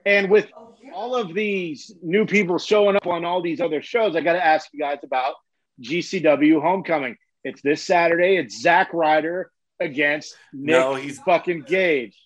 And 0.06 0.30
with 0.30 0.47
all 0.93 1.16
of 1.16 1.34
these 1.34 1.93
new 2.01 2.26
people 2.26 2.60
showing 2.60 2.95
up 2.95 3.08
on 3.08 3.26
all 3.26 3.41
these 3.41 3.62
other 3.62 3.82
shows, 3.82 4.16
I 4.16 4.22
got 4.22 4.34
to 4.34 4.45
ask 4.45 4.68
you 4.74 4.80
guys 4.80 4.99
about 5.04 5.36
GCW 5.82 6.62
Homecoming. 6.62 7.18
It's 7.43 7.62
this 7.62 7.84
Saturday. 7.84 8.38
It's 8.38 8.62
Zack 8.62 8.93
Ryder 8.93 9.51
against 9.80 10.36
Nick 10.54 10.76
no, 10.76 10.95
he's 10.95 11.20
fucking 11.20 11.64
Gage. 11.64 12.18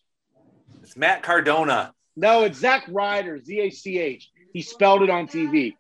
It's 0.84 0.98
Matt 0.98 1.24
Cardona. 1.24 1.94
No, 2.18 2.44
it's 2.44 2.58
Zach 2.58 2.84
Ryder, 2.90 3.40
Z 3.40 3.60
A 3.60 3.70
C 3.70 4.00
H. 4.00 4.30
He 4.52 4.64
spelled 4.64 5.04
it 5.04 5.10
on 5.10 5.28
TV. 5.28 5.76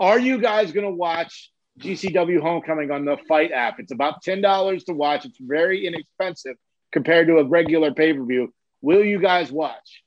Are 0.00 0.18
you 0.18 0.38
guys 0.38 0.72
going 0.72 0.86
to 0.86 0.92
watch 0.92 1.50
GCW 1.78 2.40
Homecoming 2.40 2.90
on 2.90 3.04
the 3.04 3.18
Fight 3.28 3.52
app? 3.52 3.78
It's 3.78 3.92
about 3.92 4.24
$10 4.24 4.84
to 4.86 4.94
watch. 4.94 5.26
It's 5.26 5.38
very 5.38 5.86
inexpensive 5.86 6.56
compared 6.92 7.26
to 7.28 7.38
a 7.38 7.44
regular 7.44 7.92
pay 7.92 8.14
per 8.14 8.24
view. 8.24 8.54
Will 8.80 9.04
you 9.04 9.20
guys 9.20 9.52
watch? 9.52 10.02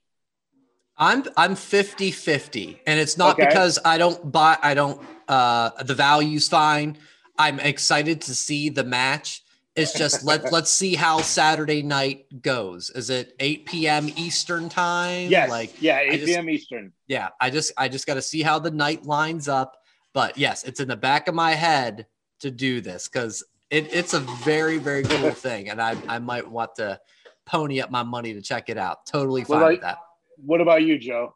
I'm 0.97 1.23
I'm 1.37 1.55
50-50 1.55 2.79
and 2.85 2.99
it's 2.99 3.17
not 3.17 3.39
okay. 3.39 3.47
because 3.47 3.79
I 3.85 3.97
don't 3.97 4.31
buy 4.31 4.57
I 4.61 4.73
don't 4.73 5.01
uh 5.29 5.69
the 5.83 5.93
value's 5.93 6.49
fine. 6.49 6.97
I'm 7.37 7.59
excited 7.59 8.21
to 8.21 8.35
see 8.35 8.69
the 8.69 8.83
match. 8.83 9.43
It's 9.75 9.93
just 9.93 10.23
let 10.23 10.51
let's 10.51 10.71
see 10.71 10.95
how 10.95 11.21
Saturday 11.21 11.81
night 11.81 12.41
goes. 12.41 12.89
Is 12.89 13.09
it 13.09 13.33
8 13.39 13.65
p.m. 13.65 14.09
Eastern 14.15 14.69
time? 14.69 15.29
Yes. 15.29 15.49
Like 15.49 15.81
yeah, 15.81 15.99
8 15.99 16.11
just, 16.11 16.25
p.m. 16.25 16.49
Eastern. 16.49 16.93
Yeah, 17.07 17.29
I 17.39 17.49
just 17.49 17.71
I 17.77 17.87
just 17.87 18.05
got 18.05 18.15
to 18.15 18.21
see 18.21 18.41
how 18.41 18.59
the 18.59 18.71
night 18.71 19.05
lines 19.05 19.47
up. 19.47 19.77
But 20.13 20.37
yes, 20.37 20.63
it's 20.63 20.79
in 20.79 20.87
the 20.87 20.97
back 20.97 21.27
of 21.27 21.35
my 21.35 21.51
head 21.51 22.07
to 22.39 22.51
do 22.51 22.81
this 22.81 23.07
because 23.07 23.43
it, 23.69 23.93
it's 23.93 24.13
a 24.13 24.19
very 24.19 24.77
very 24.77 25.03
cool 25.03 25.31
thing, 25.31 25.69
and 25.69 25.81
I 25.81 25.95
I 26.07 26.19
might 26.19 26.49
want 26.49 26.75
to 26.75 26.99
pony 27.45 27.81
up 27.81 27.91
my 27.91 28.03
money 28.03 28.33
to 28.33 28.41
check 28.41 28.69
it 28.69 28.77
out. 28.77 29.05
Totally 29.05 29.43
fine 29.43 29.57
about, 29.57 29.71
with 29.71 29.81
that. 29.81 29.97
What 30.37 30.61
about 30.61 30.83
you, 30.83 30.97
Joe? 30.97 31.35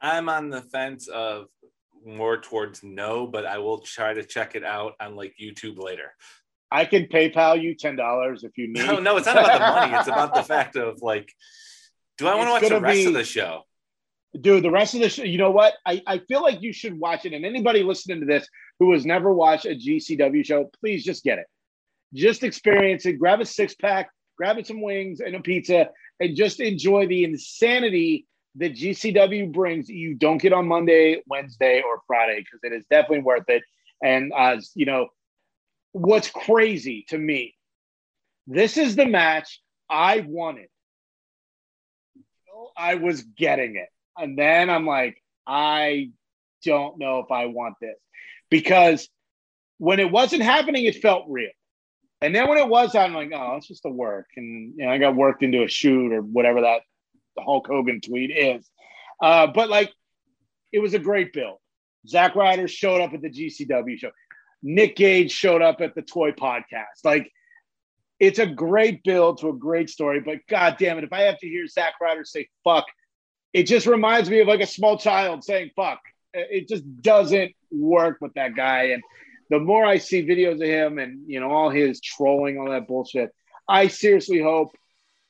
I'm 0.00 0.28
on 0.28 0.50
the 0.50 0.62
fence 0.62 1.08
of 1.08 1.46
more 2.04 2.38
towards 2.38 2.82
no, 2.82 3.26
but 3.26 3.46
I 3.46 3.58
will 3.58 3.78
try 3.78 4.12
to 4.12 4.22
check 4.22 4.54
it 4.54 4.64
out 4.64 4.94
on 5.00 5.16
like 5.16 5.34
YouTube 5.40 5.78
later. 5.78 6.12
I 6.74 6.84
can 6.86 7.04
PayPal 7.04 7.62
you 7.62 7.76
ten 7.76 7.94
dollars 7.94 8.42
if 8.42 8.58
you 8.58 8.66
need. 8.66 8.84
No, 8.84 8.98
no, 8.98 9.16
it's 9.16 9.26
not 9.26 9.38
about 9.38 9.52
the 9.52 9.80
money. 9.80 9.96
It's 9.96 10.08
about 10.08 10.34
the 10.34 10.42
fact 10.54 10.74
of 10.74 11.00
like, 11.02 11.32
do 12.18 12.26
I 12.26 12.34
want 12.34 12.48
to 12.48 12.50
watch 12.50 12.68
the 12.68 12.80
rest 12.80 12.96
be, 12.96 13.06
of 13.06 13.12
the 13.12 13.22
show? 13.22 13.62
Dude, 14.40 14.64
the 14.64 14.72
rest 14.72 14.94
of 14.94 15.00
the 15.00 15.08
show. 15.08 15.22
You 15.22 15.38
know 15.38 15.52
what? 15.52 15.74
I, 15.86 16.02
I 16.04 16.18
feel 16.18 16.42
like 16.42 16.62
you 16.62 16.72
should 16.72 16.98
watch 16.98 17.26
it. 17.26 17.32
And 17.32 17.46
anybody 17.46 17.84
listening 17.84 18.18
to 18.18 18.26
this 18.26 18.48
who 18.80 18.92
has 18.92 19.06
never 19.06 19.32
watched 19.32 19.66
a 19.66 19.76
GCW 19.76 20.44
show, 20.44 20.68
please 20.80 21.04
just 21.04 21.22
get 21.22 21.38
it. 21.38 21.46
Just 22.12 22.42
experience 22.42 23.06
it. 23.06 23.20
Grab 23.20 23.40
a 23.40 23.46
six 23.46 23.76
pack, 23.76 24.10
grab 24.36 24.58
it 24.58 24.66
some 24.66 24.82
wings 24.82 25.20
and 25.20 25.36
a 25.36 25.40
pizza, 25.40 25.90
and 26.18 26.34
just 26.34 26.58
enjoy 26.58 27.06
the 27.06 27.22
insanity 27.22 28.26
that 28.56 28.74
GCW 28.74 29.52
brings. 29.52 29.88
You 29.88 30.14
don't 30.14 30.38
get 30.38 30.52
on 30.52 30.66
Monday, 30.66 31.22
Wednesday, 31.28 31.82
or 31.86 32.00
Friday 32.08 32.40
because 32.40 32.58
it 32.64 32.72
is 32.72 32.84
definitely 32.90 33.20
worth 33.20 33.48
it. 33.48 33.62
And 34.02 34.32
as 34.36 34.72
you 34.74 34.86
know, 34.86 35.06
what's 35.94 36.28
crazy 36.28 37.06
to 37.08 37.16
me, 37.16 37.54
this 38.48 38.76
is 38.76 38.96
the 38.96 39.06
match 39.06 39.60
I 39.88 40.24
wanted. 40.26 40.68
I 42.76 42.96
was 42.96 43.22
getting 43.22 43.76
it. 43.76 43.88
And 44.18 44.36
then 44.36 44.70
I'm 44.70 44.86
like, 44.86 45.22
I 45.46 46.10
don't 46.64 46.98
know 46.98 47.20
if 47.20 47.30
I 47.30 47.46
want 47.46 47.76
this 47.80 47.96
because 48.50 49.08
when 49.78 50.00
it 50.00 50.10
wasn't 50.10 50.42
happening, 50.42 50.84
it 50.84 51.00
felt 51.00 51.26
real. 51.28 51.50
And 52.20 52.34
then 52.34 52.48
when 52.48 52.58
it 52.58 52.68
was, 52.68 52.94
I'm 52.96 53.14
like, 53.14 53.30
oh, 53.32 53.56
it's 53.56 53.68
just 53.68 53.84
a 53.84 53.90
work. 53.90 54.26
And 54.36 54.74
you 54.76 54.84
know, 54.84 54.90
I 54.90 54.98
got 54.98 55.14
worked 55.14 55.44
into 55.44 55.62
a 55.62 55.68
shoot 55.68 56.12
or 56.12 56.22
whatever 56.22 56.62
that 56.62 56.80
Hulk 57.38 57.68
Hogan 57.68 58.00
tweet 58.00 58.30
is. 58.36 58.68
Uh, 59.22 59.46
but 59.46 59.68
like, 59.68 59.92
it 60.72 60.80
was 60.80 60.94
a 60.94 60.98
great 60.98 61.32
build. 61.32 61.58
Zack 62.08 62.34
Ryder 62.34 62.66
showed 62.66 63.00
up 63.00 63.14
at 63.14 63.22
the 63.22 63.30
GCW 63.30 63.98
show. 63.98 64.10
Nick 64.64 64.96
Gage 64.96 65.30
showed 65.30 65.60
up 65.60 65.82
at 65.82 65.94
the 65.94 66.02
toy 66.02 66.32
podcast. 66.32 67.04
Like 67.04 67.30
it's 68.18 68.38
a 68.38 68.46
great 68.46 69.04
build 69.04 69.38
to 69.38 69.50
a 69.50 69.52
great 69.52 69.90
story, 69.90 70.20
but 70.20 70.38
god 70.48 70.76
damn 70.78 70.96
it, 70.96 71.04
if 71.04 71.12
I 71.12 71.22
have 71.22 71.38
to 71.38 71.48
hear 71.48 71.66
Zack 71.66 71.94
Ryder 72.00 72.24
say 72.24 72.48
fuck, 72.64 72.86
it 73.52 73.64
just 73.64 73.86
reminds 73.86 74.30
me 74.30 74.40
of 74.40 74.48
like 74.48 74.62
a 74.62 74.66
small 74.66 74.98
child 74.98 75.44
saying 75.44 75.70
fuck. 75.76 76.00
It 76.32 76.66
just 76.66 76.82
doesn't 77.02 77.52
work 77.70 78.18
with 78.20 78.32
that 78.34 78.56
guy. 78.56 78.84
And 78.84 79.02
the 79.50 79.60
more 79.60 79.84
I 79.84 79.98
see 79.98 80.26
videos 80.26 80.54
of 80.54 80.62
him 80.62 80.98
and 80.98 81.28
you 81.30 81.40
know 81.40 81.50
all 81.50 81.68
his 81.68 82.00
trolling, 82.00 82.58
all 82.58 82.70
that 82.70 82.88
bullshit, 82.88 83.34
I 83.68 83.88
seriously 83.88 84.40
hope, 84.40 84.70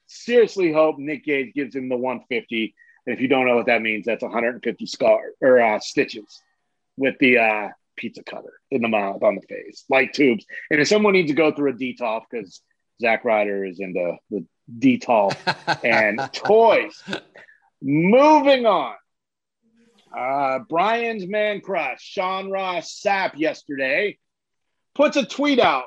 seriously 0.07 0.73
hope 0.73 0.97
Nick 0.99 1.25
Gage 1.25 1.55
gives 1.55 1.75
him 1.75 1.89
the 1.89 1.97
150. 1.97 2.73
And 3.07 3.15
if 3.15 3.21
you 3.21 3.27
don't 3.27 3.47
know 3.47 3.57
what 3.57 3.67
that 3.67 3.83
means, 3.83 4.07
that's 4.07 4.23
150 4.23 4.87
scar 4.87 5.21
or 5.41 5.61
uh, 5.61 5.81
stitches 5.81 6.41
with 6.97 7.17
the 7.19 7.39
uh, 7.39 7.69
pizza 7.97 8.23
cutter 8.23 8.53
in 8.71 8.83
the 8.83 8.89
mouth 8.89 9.23
on 9.23 9.37
the 9.37 9.43
face, 9.43 9.85
light 9.89 10.13
tubes. 10.13 10.45
And 10.71 10.81
if 10.81 10.89
someone 10.89 11.13
needs 11.13 11.31
to 11.31 11.35
go 11.35 11.53
through 11.53 11.71
a 11.71 11.75
detox 11.75 12.23
because 12.31 12.61
Zack 13.01 13.25
Ryder 13.25 13.65
is 13.65 13.81
into 13.81 14.17
the 14.31 14.47
detox 14.79 15.37
and 15.85 16.21
toys. 16.33 17.03
Moving 17.83 18.67
on. 18.67 18.95
Uh, 20.17 20.61
Brian's 20.69 21.27
man 21.27 21.61
crush, 21.61 22.01
Sean 22.01 22.51
Ross 22.51 23.01
Sapp, 23.05 23.37
yesterday 23.37 24.19
puts 24.95 25.17
a 25.17 25.27
tweet 25.27 25.59
out 25.59 25.87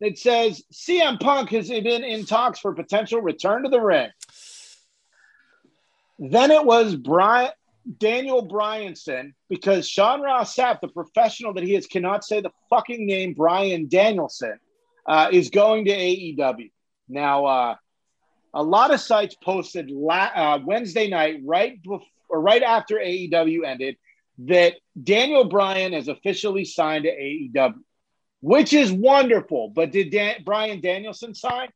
that 0.00 0.18
says 0.18 0.62
CM 0.72 1.18
Punk 1.18 1.50
has 1.50 1.68
been 1.68 2.04
in 2.04 2.26
talks 2.26 2.58
for 2.58 2.74
potential 2.74 3.20
return 3.22 3.62
to 3.62 3.70
the 3.70 3.80
ring. 3.80 4.10
Then 6.18 6.50
it 6.50 6.64
was 6.64 6.96
Brian 6.96 7.50
Daniel 7.98 8.46
Bryanson 8.46 9.32
because 9.48 9.88
Sean 9.88 10.20
Ross 10.20 10.54
Sapp, 10.54 10.80
the 10.80 10.88
professional 10.88 11.54
that 11.54 11.64
he 11.64 11.74
is, 11.74 11.86
cannot 11.86 12.24
say 12.24 12.40
the 12.40 12.50
fucking 12.70 13.06
name 13.06 13.34
Bryan 13.34 13.88
Danielson, 13.88 14.58
uh, 15.06 15.28
is 15.32 15.50
going 15.50 15.86
to 15.86 15.90
AEW. 15.90 16.70
Now, 17.08 17.46
uh, 17.46 17.74
a 18.54 18.62
lot 18.62 18.92
of 18.92 19.00
sites 19.00 19.34
posted 19.34 19.90
la- 19.90 20.30
uh, 20.34 20.58
Wednesday 20.64 21.08
night, 21.08 21.40
right 21.44 21.82
before 21.82 22.06
or 22.28 22.40
right 22.40 22.62
after 22.62 22.96
AEW 22.96 23.66
ended, 23.66 23.96
that 24.38 24.74
Daniel 25.00 25.44
Bryan 25.44 25.92
has 25.92 26.08
officially 26.08 26.64
signed 26.64 27.04
to 27.04 27.10
AEW, 27.10 27.74
which 28.40 28.72
is 28.72 28.90
wonderful. 28.90 29.68
But 29.68 29.92
did 29.92 30.10
Dan- 30.10 30.42
Bryan 30.42 30.80
Danielson 30.80 31.34
sign? 31.34 31.68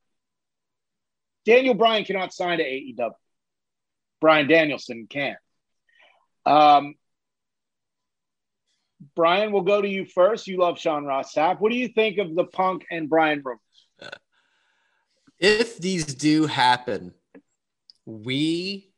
Daniel 1.44 1.74
Bryan 1.74 2.04
cannot 2.04 2.32
sign 2.32 2.58
to 2.58 2.64
AEW. 2.64 3.12
Bryan 4.20 4.48
Danielson 4.48 5.06
can. 5.08 5.36
Um, 6.46 6.94
Brian, 9.14 9.52
we'll 9.52 9.62
go 9.62 9.82
to 9.82 9.88
you 9.88 10.06
first. 10.06 10.46
You 10.46 10.58
love 10.58 10.78
Sean 10.78 11.04
Ross 11.04 11.34
Sapp. 11.34 11.60
What 11.60 11.70
do 11.70 11.76
you 11.76 11.88
think 11.88 12.18
of 12.18 12.34
the 12.34 12.44
Punk 12.44 12.86
and 12.90 13.08
Bryan 13.08 13.42
rumors? 13.44 13.60
If 15.38 15.78
these 15.78 16.06
do 16.06 16.46
happen, 16.46 17.12
we 18.06 18.90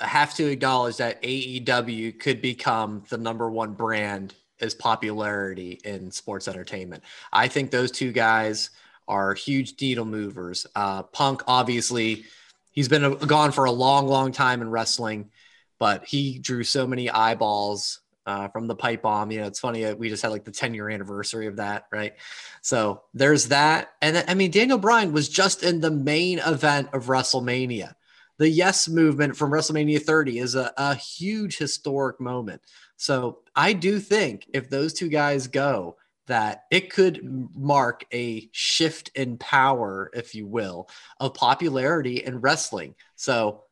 have 0.00 0.34
to 0.34 0.46
acknowledge 0.46 0.96
that 0.96 1.22
AEW 1.22 2.18
could 2.18 2.40
become 2.40 3.04
the 3.08 3.18
number 3.18 3.50
one 3.50 3.74
brand 3.74 4.34
as 4.60 4.74
popularity 4.74 5.80
in 5.84 6.10
sports 6.10 6.48
entertainment. 6.48 7.02
I 7.32 7.48
think 7.48 7.70
those 7.70 7.90
two 7.90 8.12
guys 8.12 8.70
are 9.08 9.34
huge 9.34 9.80
needle 9.80 10.04
movers. 10.04 10.66
Uh, 10.74 11.02
Punk, 11.02 11.42
obviously, 11.46 12.24
he's 12.72 12.88
been 12.88 13.04
a, 13.04 13.14
gone 13.14 13.52
for 13.52 13.66
a 13.66 13.70
long, 13.70 14.08
long 14.08 14.32
time 14.32 14.62
in 14.62 14.70
wrestling, 14.70 15.30
but 15.78 16.04
he 16.04 16.38
drew 16.38 16.64
so 16.64 16.86
many 16.86 17.10
eyeballs 17.10 18.00
uh, 18.26 18.48
from 18.48 18.66
the 18.66 18.74
pipe 18.74 19.02
bomb. 19.02 19.30
You 19.30 19.40
know, 19.40 19.46
it's 19.46 19.60
funny. 19.60 19.84
Uh, 19.84 19.94
we 19.94 20.08
just 20.08 20.22
had 20.22 20.32
like 20.32 20.44
the 20.44 20.50
10 20.50 20.74
year 20.74 20.90
anniversary 20.90 21.46
of 21.46 21.56
that, 21.56 21.86
right? 21.92 22.14
So 22.60 23.02
there's 23.14 23.48
that. 23.48 23.92
And 24.02 24.24
I 24.28 24.34
mean, 24.34 24.50
Daniel 24.50 24.78
Bryan 24.78 25.12
was 25.12 25.28
just 25.28 25.62
in 25.62 25.80
the 25.80 25.90
main 25.90 26.40
event 26.40 26.88
of 26.92 27.06
WrestleMania. 27.06 27.94
The 28.38 28.48
Yes 28.48 28.88
movement 28.88 29.36
from 29.36 29.50
WrestleMania 29.50 30.02
30 30.02 30.40
is 30.40 30.54
a, 30.56 30.72
a 30.76 30.94
huge 30.94 31.56
historic 31.56 32.20
moment. 32.20 32.60
So 32.96 33.38
I 33.54 33.72
do 33.72 33.98
think 33.98 34.46
if 34.52 34.68
those 34.68 34.92
two 34.92 35.08
guys 35.08 35.46
go, 35.46 35.96
that 36.26 36.64
it 36.70 36.92
could 36.92 37.20
mark 37.54 38.04
a 38.12 38.48
shift 38.52 39.10
in 39.14 39.38
power, 39.38 40.10
if 40.12 40.34
you 40.34 40.46
will, 40.46 40.88
of 41.20 41.34
popularity 41.34 42.24
in 42.24 42.40
wrestling. 42.40 42.94
So 43.14 43.62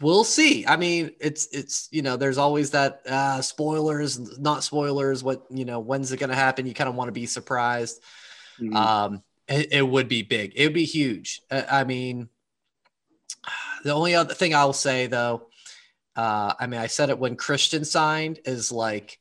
we'll 0.00 0.24
see. 0.24 0.66
I 0.66 0.76
mean, 0.76 1.12
it's 1.20 1.46
it's 1.52 1.88
you 1.90 2.02
know, 2.02 2.16
there's 2.16 2.38
always 2.38 2.70
that 2.72 3.02
uh, 3.06 3.40
spoilers, 3.42 4.38
not 4.38 4.64
spoilers. 4.64 5.22
What 5.22 5.46
you 5.50 5.64
know, 5.64 5.80
when's 5.80 6.12
it 6.12 6.18
going 6.18 6.30
to 6.30 6.36
happen? 6.36 6.66
You 6.66 6.74
kind 6.74 6.88
of 6.88 6.94
want 6.94 7.08
to 7.08 7.12
be 7.12 7.26
surprised. 7.26 8.02
Mm-hmm. 8.60 8.76
Um, 8.76 9.22
it, 9.48 9.72
it, 9.72 9.82
would 9.82 10.08
be 10.08 10.22
big. 10.22 10.52
It 10.56 10.64
would 10.64 10.74
be 10.74 10.84
huge. 10.84 11.40
Uh, 11.50 11.62
I 11.70 11.84
mean, 11.84 12.28
the 13.84 13.92
only 13.92 14.14
other 14.14 14.34
thing 14.34 14.54
I'll 14.54 14.72
say 14.72 15.06
though, 15.06 15.48
uh, 16.16 16.54
I 16.58 16.66
mean, 16.66 16.80
I 16.80 16.86
said 16.86 17.10
it 17.10 17.18
when 17.18 17.36
Christian 17.36 17.84
signed 17.84 18.40
is 18.44 18.72
like 18.72 19.18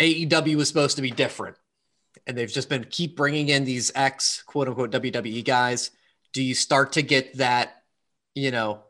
AEW 0.00 0.56
was 0.56 0.68
supposed 0.68 0.96
to 0.96 1.02
be 1.02 1.10
different, 1.10 1.56
and 2.26 2.36
they've 2.36 2.52
just 2.52 2.68
been 2.68 2.84
keep 2.84 3.16
bringing 3.16 3.48
in 3.48 3.64
these 3.64 3.92
ex 3.94 4.42
quote 4.42 4.68
unquote 4.68 4.90
WWE 4.90 5.44
guys. 5.44 5.90
Do 6.32 6.42
you 6.42 6.54
start 6.54 6.92
to 6.92 7.02
get 7.02 7.36
that, 7.38 7.82
you 8.34 8.50
know, 8.50 8.83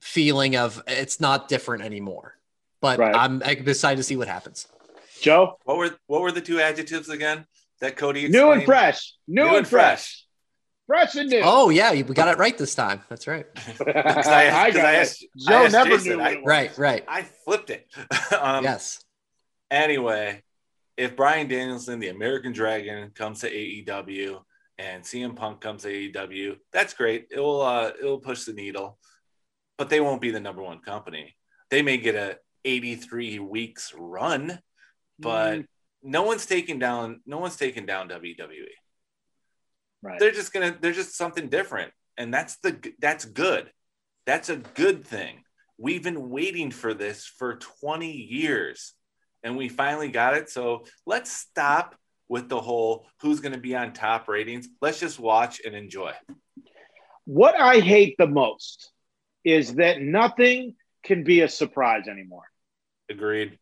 feeling 0.00 0.56
of 0.56 0.82
it's 0.86 1.20
not 1.20 1.48
different 1.48 1.84
anymore? 1.84 2.34
But 2.80 2.98
Right. 2.98 3.14
I'm 3.14 3.42
excited 3.42 3.96
to 3.96 4.02
see 4.02 4.16
what 4.16 4.28
happens. 4.28 4.68
Joe, 5.20 5.58
What 5.64 5.76
were 5.78 5.90
what 6.06 6.20
were 6.22 6.30
the 6.32 6.40
two 6.40 6.60
adjectives 6.60 7.08
again 7.08 7.44
that 7.80 7.96
Cody 7.96 8.28
new 8.28 8.50
and 8.52 8.64
fresh, 8.64 9.14
new, 9.26 9.56
and 9.56 9.66
fresh, 9.66 10.24
fresh 10.86 11.14
and 11.16 11.28
new. 11.28 11.40
Oh 11.42 11.70
yeah, 11.70 11.90
we 11.92 12.02
got 12.02 12.28
it 12.28 12.38
right 12.38 12.56
this 12.56 12.74
time. 12.74 13.02
That's 13.08 13.26
right. 13.26 13.46
Because 13.78 13.86
I, 14.28 14.44
asked- 14.44 14.74
got 14.76 14.84
I 14.84 14.92
it. 14.92 14.96
asked- 15.00 15.26
I 15.46 15.50
Joe 15.50 15.64
asked 15.64 15.72
never 15.72 15.90
Jason, 15.90 16.16
knew. 16.18 16.22
I- 16.22 16.30
it. 16.30 16.44
Right, 16.44 16.78
right. 16.78 17.04
I 17.08 17.22
flipped 17.22 17.70
it. 17.70 17.86
um, 18.40 18.62
yes. 18.64 19.02
Anyway, 19.70 20.42
if 20.96 21.16
Bryan 21.16 21.48
Danielson, 21.48 21.98
the 22.00 22.08
American 22.08 22.52
Dragon, 22.52 23.10
comes 23.10 23.40
to 23.40 23.50
AEW 23.50 24.40
and 24.78 25.02
CM 25.02 25.34
Punk 25.36 25.60
comes 25.60 25.82
to 25.82 25.88
AEW, 25.88 26.56
that's 26.72 26.94
great. 26.94 27.26
It 27.30 27.40
will 27.40 27.60
uh, 27.62 27.88
it 28.00 28.04
will 28.04 28.20
push 28.20 28.44
the 28.44 28.52
needle, 28.52 28.98
but 29.78 29.88
they 29.88 30.00
won't 30.00 30.20
be 30.20 30.30
the 30.30 30.40
number 30.40 30.62
one 30.62 30.80
company. 30.80 31.34
They 31.70 31.82
may 31.82 31.96
get 31.98 32.14
a 32.14 32.38
83 32.64 33.38
weeks 33.38 33.94
run, 33.96 34.60
but 35.18 35.60
Mm, 35.60 35.66
no 36.02 36.22
one's 36.22 36.46
taking 36.46 36.78
down 36.78 37.20
no 37.26 37.38
one's 37.38 37.56
taking 37.56 37.86
down 37.86 38.08
WWE. 38.08 38.66
right. 40.02 40.18
They're 40.20 40.30
just 40.32 40.52
gonna 40.52 40.76
they're 40.80 40.92
just 40.92 41.16
something 41.16 41.48
different, 41.48 41.92
and 42.16 42.32
that's 42.32 42.56
the 42.58 42.78
that's 43.00 43.24
good. 43.24 43.70
That's 44.26 44.48
a 44.50 44.56
good 44.56 45.06
thing. 45.06 45.42
We've 45.78 46.02
been 46.02 46.28
waiting 46.30 46.70
for 46.70 46.92
this 46.92 47.24
for 47.24 47.56
20 47.56 48.10
years 48.10 48.92
and 49.42 49.56
we 49.56 49.68
finally 49.68 50.08
got 50.10 50.34
it. 50.36 50.50
So 50.50 50.84
let's 51.06 51.30
stop 51.32 51.94
with 52.28 52.48
the 52.48 52.60
whole 52.60 53.06
who's 53.22 53.40
going 53.40 53.54
to 53.54 53.60
be 53.60 53.74
on 53.74 53.92
top 53.92 54.28
ratings. 54.28 54.68
Let's 54.82 55.00
just 55.00 55.18
watch 55.18 55.60
and 55.64 55.74
enjoy. 55.74 56.12
What 57.24 57.58
I 57.58 57.80
hate 57.80 58.16
the 58.18 58.26
most 58.26 58.90
is 59.52 59.74
that 59.74 60.00
nothing 60.00 60.74
can 61.04 61.24
be 61.24 61.40
a 61.40 61.48
surprise 61.48 62.08
anymore. 62.08 62.44
Agreed. 63.08 63.58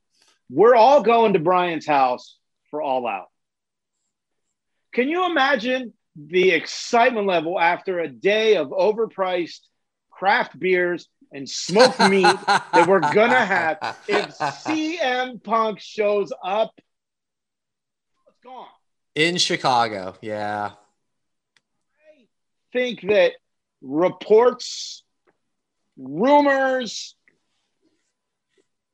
We're 0.51 0.75
all 0.75 1.03
going 1.03 1.35
to 1.35 1.39
Brian's 1.39 1.87
house 1.87 2.37
for 2.71 2.83
All 2.83 3.07
Out. 3.07 3.27
Can 4.93 5.09
you 5.09 5.27
imagine 5.27 5.93
the 6.17 6.51
excitement 6.51 7.27
level 7.27 7.61
after 7.61 8.01
a 8.01 8.09
day 8.09 8.57
of 8.57 8.69
overpriced 8.69 9.61
craft 10.11 10.59
beers 10.59 11.09
and 11.33 11.49
smoked 11.49 12.01
meat 12.01 12.23
that 12.47 12.87
we're 12.89 13.01
gonna 13.01 13.45
have 13.45 13.79
if 14.09 14.31
CM 14.39 15.43
Punk 15.43 15.79
shows 15.81 16.33
up? 16.43 16.73
It's 18.29 18.39
gone. 18.43 18.67
in 19.15 19.37
Chicago. 19.37 20.15
Yeah. 20.23 20.71
I 22.09 22.27
think 22.73 23.03
that 23.03 23.33
reports, 23.83 25.03
rumors, 25.97 27.15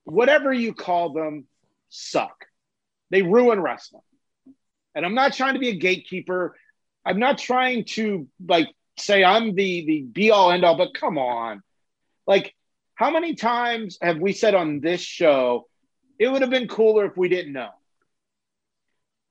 whatever 0.04 0.52
you 0.52 0.74
call 0.74 1.12
them, 1.12 1.46
suck. 1.88 2.46
They 3.10 3.22
ruin 3.22 3.60
wrestling. 3.60 4.02
And 4.94 5.04
I'm 5.04 5.14
not 5.14 5.34
trying 5.34 5.54
to 5.54 5.60
be 5.60 5.68
a 5.68 5.76
gatekeeper. 5.76 6.56
I'm 7.04 7.18
not 7.18 7.38
trying 7.38 7.84
to 7.96 8.28
like 8.46 8.68
say 8.98 9.24
I'm 9.24 9.54
the 9.54 9.86
the 9.86 10.02
be 10.02 10.30
all 10.30 10.52
end 10.52 10.64
all, 10.64 10.76
but 10.76 10.94
come 10.94 11.18
on. 11.18 11.62
Like, 12.26 12.54
how 12.94 13.10
many 13.10 13.34
times 13.34 13.98
have 14.00 14.18
we 14.18 14.32
said 14.32 14.54
on 14.54 14.80
this 14.80 15.00
show, 15.00 15.66
it 16.18 16.28
would 16.28 16.42
have 16.42 16.50
been 16.50 16.68
cooler 16.68 17.06
if 17.06 17.16
we 17.16 17.28
didn't 17.28 17.52
know? 17.52 17.70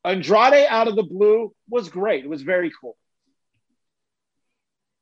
Andrade 0.03 0.65
out 0.67 0.87
of 0.87 0.95
the 0.95 1.03
blue 1.03 1.53
was 1.69 1.89
great. 1.89 2.25
It 2.25 2.29
was 2.29 2.41
very 2.41 2.71
cool. 2.81 2.97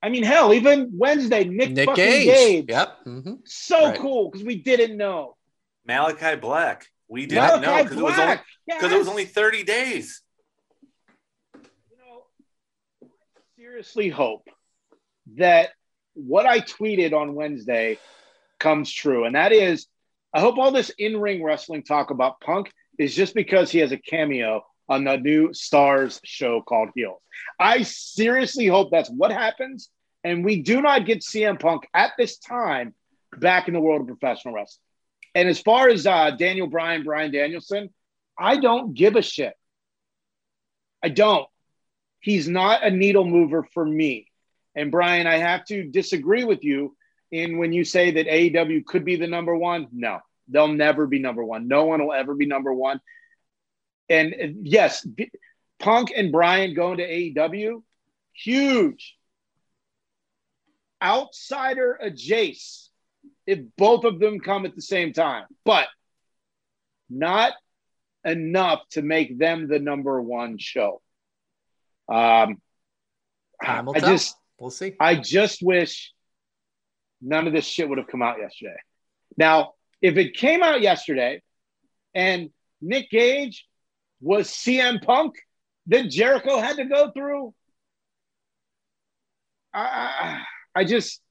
I 0.02 0.10
mean, 0.10 0.24
hell, 0.24 0.54
even 0.54 0.89
Wednesday, 0.93 1.43
Nick, 1.43 1.72
Nick 1.72 1.86
fucking 1.86 2.04
Gage. 2.04 2.26
Gage. 2.26 2.66
Yep. 2.70 2.97
hmm 3.04 3.34
So 3.43 3.86
Right. 3.88 4.00
cool 4.00 4.30
because 4.30 4.45
we 4.45 4.56
didn't 4.56 4.97
know. 4.97 5.36
Malachi 5.86 6.36
Black. 6.36 6.88
We 7.08 7.26
didn't 7.26 7.62
know 7.62 7.84
because 7.84 7.97
it 7.97 8.04
was 8.04 8.20
only 8.20 8.26
Black, 8.26 8.45
because 8.68 8.91
it 8.91 8.97
was 8.97 9.08
only 9.08 9.26
30 9.26 9.64
days. 9.64 10.22
You 11.89 11.97
know, 11.97 12.24
I 13.02 13.39
seriously 13.58 14.10
hope 14.10 14.47
that 15.36 15.72
what 16.14 16.45
I 16.45 16.60
tweeted 16.60 17.14
on 17.14 17.34
Wednesday 17.34 18.00
comes 18.60 18.91
true. 18.91 19.26
And 19.26 19.36
that 19.36 19.52
is, 19.52 19.88
I 20.34 20.39
hope 20.39 20.58
all 20.58 20.72
this 20.72 20.91
in 20.97 21.20
ring 21.20 21.43
wrestling 21.43 21.84
talk 21.84 22.12
about 22.12 22.39
Punk 22.41 22.72
is 22.97 23.16
just 23.16 23.34
because 23.34 23.72
he 23.72 23.80
has 23.80 23.91
a 23.91 23.97
cameo 23.97 24.64
on 24.90 25.04
the 25.04 25.18
new 25.18 25.50
Starz 25.50 26.20
show 26.24 26.62
called 26.62 26.90
Heels. 26.96 27.22
I 27.60 27.84
seriously 27.84 28.68
hope 28.68 28.90
that's 28.92 29.10
what 29.10 29.32
happens. 29.32 29.90
And 30.24 30.44
we 30.44 30.62
do 30.62 30.82
not 30.82 31.06
get 31.06 31.22
CM 31.22 31.60
Punk 31.60 31.88
at 31.94 32.12
this 32.18 32.40
time 32.40 32.94
back 33.38 33.68
in 33.68 33.74
the 33.74 33.80
world 33.80 34.02
of 34.02 34.08
professional 34.08 34.56
wrestling. 34.56 34.84
And 35.36 35.48
as 35.48 35.62
far 35.62 35.90
as 35.90 36.06
uh, 36.06 36.32
Daniel 36.32 36.68
Bryan, 36.68 37.04
Bryan 37.04 37.32
Danielson, 37.32 37.90
I 38.38 38.58
don't 38.58 38.94
give 38.94 39.16
a 39.16 39.22
shit. 39.22 39.54
I 41.04 41.10
don't. 41.10 41.48
He's 42.20 42.50
not 42.50 42.84
a 42.84 42.90
needle 42.90 43.26
mover 43.26 43.66
for 43.74 43.86
me. 43.86 44.28
And 44.76 44.92
Brian, 44.92 45.28
I 45.28 45.38
have 45.38 45.66
to 45.66 45.84
disagree 45.84 46.44
with 46.44 46.64
you 46.64 46.96
in 47.32 47.58
when 47.58 47.72
you 47.72 47.86
say 47.86 48.12
that 48.12 48.28
AEW 48.28 48.86
could 48.86 49.06
be 49.06 49.16
the 49.16 49.28
number 49.28 49.56
one. 49.56 49.88
No, 49.92 50.20
they'll 50.48 50.68
never 50.68 51.06
be 51.06 51.20
number 51.20 51.44
one. 51.44 51.68
No 51.68 51.86
one 51.86 52.04
will 52.04 52.14
ever 52.14 52.34
be 52.34 52.46
number 52.46 52.74
one. 52.74 53.00
And 54.10 54.66
yes, 54.68 55.07
Punk 55.80 56.12
and 56.16 56.32
Bryan 56.32 56.74
going 56.74 56.97
to 56.97 57.07
AEW, 57.07 57.84
huge. 58.34 59.16
Outsider 61.01 61.97
a 62.01 62.12
Jace 62.12 62.89
if 63.45 63.60
both 63.78 64.03
of 64.03 64.20
them 64.20 64.39
come 64.39 64.66
at 64.66 64.76
the 64.76 64.82
same 64.82 65.14
time, 65.14 65.45
but 65.64 65.88
not 67.10 67.53
enough 68.26 68.82
to 68.91 69.01
make 69.01 69.38
them 69.39 69.68
the 69.68 69.80
number 69.80 70.22
one 70.22 70.57
show. 70.57 71.01
Um, 72.07 72.62
I 73.62 73.82
tell. 73.82 73.93
just, 73.93 74.36
We'll 74.60 74.72
see. 74.72 74.95
I 74.99 75.16
just 75.16 75.64
wish 75.64 76.14
none 77.22 77.47
of 77.47 77.53
this 77.53 77.66
shit 77.66 77.88
would 77.88 77.97
have 77.97 78.07
come 78.07 78.22
out 78.22 78.39
yesterday. 78.39 78.76
Now, 79.38 79.74
if 80.01 80.18
it 80.18 80.36
came 80.36 80.64
out 80.64 80.82
yesterday 80.82 81.41
and 82.14 82.49
Nick 82.82 83.10
Gage 83.10 83.66
was 84.22 84.49
CM 84.49 85.03
Punk, 85.03 85.36
then 85.86 86.09
Jericho 86.09 86.59
had 86.59 86.78
to 86.78 86.86
go 86.86 87.11
through. 87.11 87.53
I, 89.74 89.82
I, 89.82 90.43
I 90.82 90.84
just, 90.84 91.22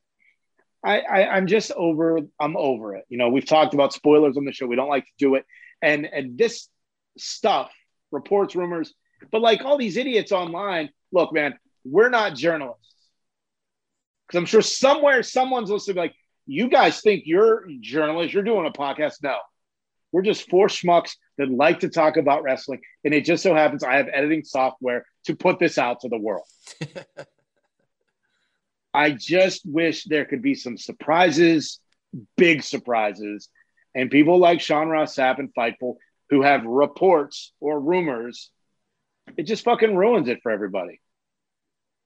I, 0.85 1.01
I, 1.01 1.37
I'm 1.37 1.47
just 1.47 1.73
over. 1.73 2.21
I'm 2.41 2.57
over 2.57 2.97
it. 2.97 3.05
You 3.09 3.19
know, 3.19 3.29
we've 3.29 3.47
talked 3.47 3.75
about 3.75 3.93
spoilers 3.93 4.37
on 4.37 4.45
the 4.45 4.53
show. 4.53 4.67
We 4.67 4.77
don't 4.77 4.89
like 4.89 5.05
to 5.05 5.13
do 5.19 5.35
it, 5.35 5.45
and 5.83 6.07
and 6.07 6.39
this 6.39 6.69
stuff, 7.17 7.71
reports, 8.11 8.55
rumors, 8.55 8.95
but 9.33 9.41
like 9.41 9.65
all 9.65 9.77
these 9.77 9.97
idiots 9.97 10.33
online. 10.33 10.91
Look, 11.13 11.33
man, 11.33 11.59
we're 11.85 12.11
not 12.11 12.35
journalists 12.35 12.95
because 14.27 14.39
I'm 14.39 14.47
sure 14.47 14.63
somewhere 14.63 15.23
someone's 15.23 15.71
listening. 15.71 15.97
Like, 15.97 16.15
you 16.47 16.69
guys 16.69 17.01
think 17.01 17.25
you're 17.27 17.67
journalists? 17.81 18.33
You're 18.33 18.43
doing 18.43 18.67
a 18.67 18.71
podcast? 18.71 19.23
No, 19.23 19.39
we're 20.13 20.23
just 20.23 20.49
four 20.49 20.69
schmucks 20.69 21.17
that 21.37 21.51
like 21.51 21.81
to 21.81 21.89
talk 21.89 22.17
about 22.17 22.43
wrestling, 22.43 22.81
and 23.05 23.15
it 23.15 23.25
just 23.25 23.43
so 23.43 23.55
happens 23.55 23.83
I 23.85 23.97
have 23.97 24.09
editing 24.13 24.45
software 24.45 25.05
to 25.27 25.37
put 25.37 25.59
this 25.59 25.79
out 25.79 26.01
to 26.01 26.09
the 26.09 26.19
world. 26.19 26.47
I 28.95 29.11
just 29.11 29.63
wish 29.65 30.05
there 30.05 30.25
could 30.25 30.43
be 30.43 30.55
some 30.55 30.79
surprises, 30.79 31.79
big 32.37 32.63
surprises, 32.63 33.49
and 33.95 34.11
people 34.11 34.39
like 34.39 34.61
Sean 34.61 34.89
Ross 34.89 35.15
Sapp 35.15 35.39
and 35.39 35.53
Fightful 35.55 35.97
who 36.31 36.43
have 36.43 36.65
reports 36.65 37.53
or 37.61 37.81
rumors. 37.81 38.51
It 39.37 39.45
just 39.45 39.65
fucking 39.65 39.97
ruins 39.97 40.29
it 40.29 40.41
for 40.43 40.51
everybody. 40.51 41.01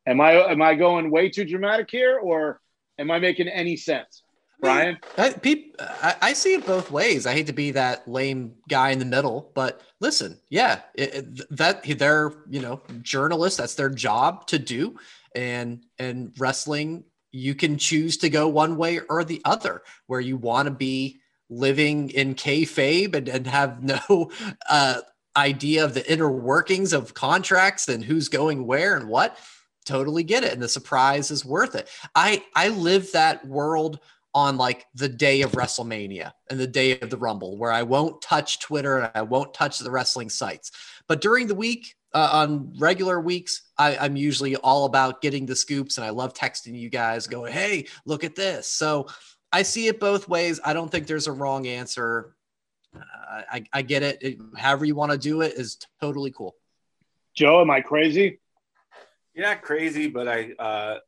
Am 0.06 0.20
I 0.20 0.50
am 0.50 0.60
I 0.60 0.74
going 0.74 1.10
way 1.10 1.28
too 1.30 1.44
dramatic 1.44 1.88
here, 1.90 2.18
or 2.18 2.60
am 2.98 3.10
I 3.10 3.20
making 3.20 3.48
any 3.48 3.76
sense, 3.76 4.22
Brian? 4.62 4.98
I, 5.18 5.30
peop, 5.32 5.76
I, 5.80 6.14
I 6.22 6.32
see 6.32 6.54
it 6.54 6.64
both 6.64 6.90
ways. 6.90 7.26
I 7.26 7.32
hate 7.32 7.48
to 7.48 7.52
be 7.52 7.72
that 7.72 8.06
lame 8.08 8.54
guy 8.68 8.90
in 8.90 9.00
the 9.00 9.04
middle, 9.04 9.50
but 9.56 9.82
listen, 10.00 10.38
yeah, 10.50 10.82
it, 10.94 11.14
it- 11.14 11.56
that 11.58 11.82
they're 11.98 12.32
you 12.48 12.62
know 12.62 12.80
journalists. 13.02 13.58
That's 13.58 13.74
their 13.74 13.90
job 13.90 14.46
to 14.46 14.58
do, 14.58 14.96
and 15.34 15.84
and 15.98 16.32
wrestling, 16.38 17.04
you 17.32 17.56
can 17.56 17.76
choose 17.76 18.16
to 18.18 18.30
go 18.30 18.46
one 18.48 18.76
way 18.76 19.00
or 19.10 19.24
the 19.24 19.42
other, 19.44 19.82
where 20.06 20.20
you 20.20 20.36
want 20.36 20.66
to 20.66 20.72
be 20.74 21.20
living 21.50 22.10
in 22.10 22.34
kayfabe 22.36 23.14
and, 23.16 23.28
and 23.28 23.46
have 23.48 23.82
no 23.82 24.30
uh, 24.70 25.00
idea 25.36 25.84
of 25.84 25.94
the 25.94 26.10
inner 26.10 26.30
workings 26.30 26.92
of 26.92 27.14
contracts 27.14 27.88
and 27.88 28.04
who's 28.04 28.28
going 28.28 28.64
where 28.66 28.96
and 28.96 29.08
what. 29.08 29.36
Totally 29.84 30.22
get 30.22 30.44
it, 30.44 30.52
and 30.52 30.62
the 30.62 30.68
surprise 30.68 31.32
is 31.32 31.44
worth 31.44 31.74
it. 31.74 31.88
I 32.14 32.44
I 32.54 32.68
live 32.68 33.10
that 33.12 33.44
world 33.44 33.98
on 34.34 34.56
like 34.56 34.86
the 34.94 35.08
day 35.08 35.42
of 35.42 35.52
WrestleMania 35.52 36.32
and 36.50 36.58
the 36.58 36.66
day 36.66 36.98
of 37.00 37.10
the 37.10 37.16
Rumble, 37.16 37.56
where 37.56 37.72
I 37.72 37.82
won't 37.82 38.22
touch 38.22 38.60
Twitter 38.60 38.98
and 38.98 39.10
I 39.14 39.22
won't 39.22 39.52
touch 39.52 39.78
the 39.78 39.90
wrestling 39.90 40.30
sites. 40.30 40.72
But 41.06 41.20
during 41.20 41.46
the 41.46 41.54
week, 41.54 41.94
uh, 42.14 42.30
on 42.32 42.74
regular 42.78 43.20
weeks, 43.20 43.62
I, 43.78 43.96
I'm 43.96 44.16
usually 44.16 44.56
all 44.56 44.84
about 44.84 45.22
getting 45.22 45.46
the 45.46 45.56
scoops 45.56 45.96
and 45.96 46.04
I 46.04 46.10
love 46.10 46.34
texting 46.34 46.78
you 46.78 46.90
guys, 46.90 47.26
going, 47.26 47.52
hey, 47.52 47.86
look 48.04 48.24
at 48.24 48.36
this. 48.36 48.68
So 48.68 49.08
I 49.50 49.62
see 49.62 49.86
it 49.86 50.00
both 50.00 50.28
ways. 50.28 50.60
I 50.64 50.72
don't 50.72 50.90
think 50.90 51.06
there's 51.06 51.26
a 51.26 51.32
wrong 51.32 51.66
answer. 51.66 52.34
Uh, 52.94 53.42
I, 53.50 53.64
I 53.72 53.82
get 53.82 54.02
it. 54.02 54.22
it. 54.22 54.38
However, 54.56 54.84
you 54.84 54.94
want 54.94 55.12
to 55.12 55.18
do 55.18 55.40
it 55.40 55.54
is 55.54 55.78
totally 56.00 56.30
cool. 56.30 56.54
Joe, 57.34 57.60
am 57.60 57.70
I 57.70 57.80
crazy? 57.80 58.40
You're 59.34 59.46
not 59.46 59.62
crazy, 59.62 60.08
but 60.08 60.28
I 60.28 60.52
uh, 60.58 60.98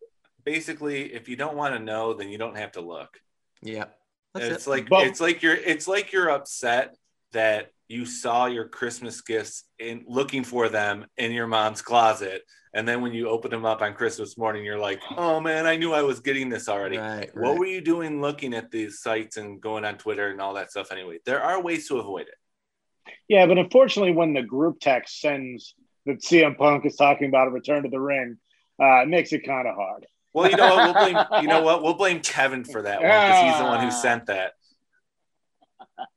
basically, 0.44 1.12
if 1.12 1.28
you 1.28 1.36
don't 1.36 1.56
want 1.56 1.74
to 1.74 1.80
know, 1.80 2.14
then 2.14 2.28
you 2.28 2.38
don't 2.38 2.56
have 2.56 2.72
to 2.72 2.80
look. 2.80 3.20
Yeah. 3.62 3.86
That's 4.34 4.46
it's 4.46 4.66
it. 4.66 4.70
like 4.70 4.88
But- 4.88 5.06
it's 5.06 5.20
like 5.20 5.42
you're 5.42 5.54
it's 5.54 5.86
like 5.88 6.12
you're 6.12 6.30
upset 6.30 6.96
that 7.32 7.70
you 7.88 8.06
saw 8.06 8.46
your 8.46 8.66
Christmas 8.68 9.20
gifts 9.20 9.64
in 9.78 10.04
looking 10.08 10.42
for 10.44 10.68
them 10.68 11.06
in 11.16 11.32
your 11.32 11.46
mom's 11.46 11.82
closet, 11.82 12.42
and 12.72 12.88
then 12.88 13.02
when 13.02 13.12
you 13.12 13.28
open 13.28 13.50
them 13.50 13.64
up 13.66 13.82
on 13.82 13.92
Christmas 13.94 14.38
morning, 14.38 14.64
you're 14.64 14.78
like, 14.78 15.00
"Oh 15.16 15.38
man, 15.38 15.66
I 15.66 15.76
knew 15.76 15.92
I 15.92 16.02
was 16.02 16.20
getting 16.20 16.48
this 16.48 16.68
already." 16.68 16.96
Right, 16.96 17.30
What 17.36 17.50
right. 17.50 17.58
were 17.58 17.66
you 17.66 17.80
doing 17.80 18.20
looking 18.20 18.54
at 18.54 18.70
these 18.70 19.00
sites 19.00 19.36
and 19.36 19.60
going 19.60 19.84
on 19.84 19.98
Twitter 19.98 20.28
and 20.30 20.40
all 20.40 20.54
that 20.54 20.70
stuff? 20.70 20.90
Anyway, 20.92 21.18
there 21.26 21.42
are 21.42 21.60
ways 21.62 21.86
to 21.88 21.98
avoid 21.98 22.22
it. 22.28 23.12
Yeah, 23.28 23.46
but 23.46 23.58
unfortunately, 23.58 24.12
when 24.12 24.32
the 24.32 24.42
group 24.42 24.80
text 24.80 25.20
sends 25.20 25.74
that 26.06 26.22
CM 26.22 26.56
Punk 26.56 26.86
is 26.86 26.96
talking 26.96 27.28
about 27.28 27.48
a 27.48 27.50
return 27.50 27.82
to 27.84 27.88
the 27.90 28.00
ring, 28.00 28.38
uh, 28.82 29.02
it 29.02 29.08
makes 29.08 29.32
it 29.32 29.44
kind 29.46 29.68
of 29.68 29.74
hard. 29.74 30.06
Well, 30.34 30.50
you 30.50 30.56
know 30.56 30.74
what? 30.74 30.84
We'll 30.84 31.04
blame 31.04 31.42
you 31.42 31.48
know 31.48 31.62
what? 31.62 31.82
We'll 31.82 31.94
blame 31.94 32.20
Kevin 32.20 32.64
for 32.64 32.82
that 32.82 33.00
one 33.00 33.08
because 33.08 33.42
he's 33.42 33.58
the 33.58 33.64
one 33.64 33.80
who 33.80 33.86
ah. 33.86 33.90
sent 33.90 34.26
that. 34.26 34.52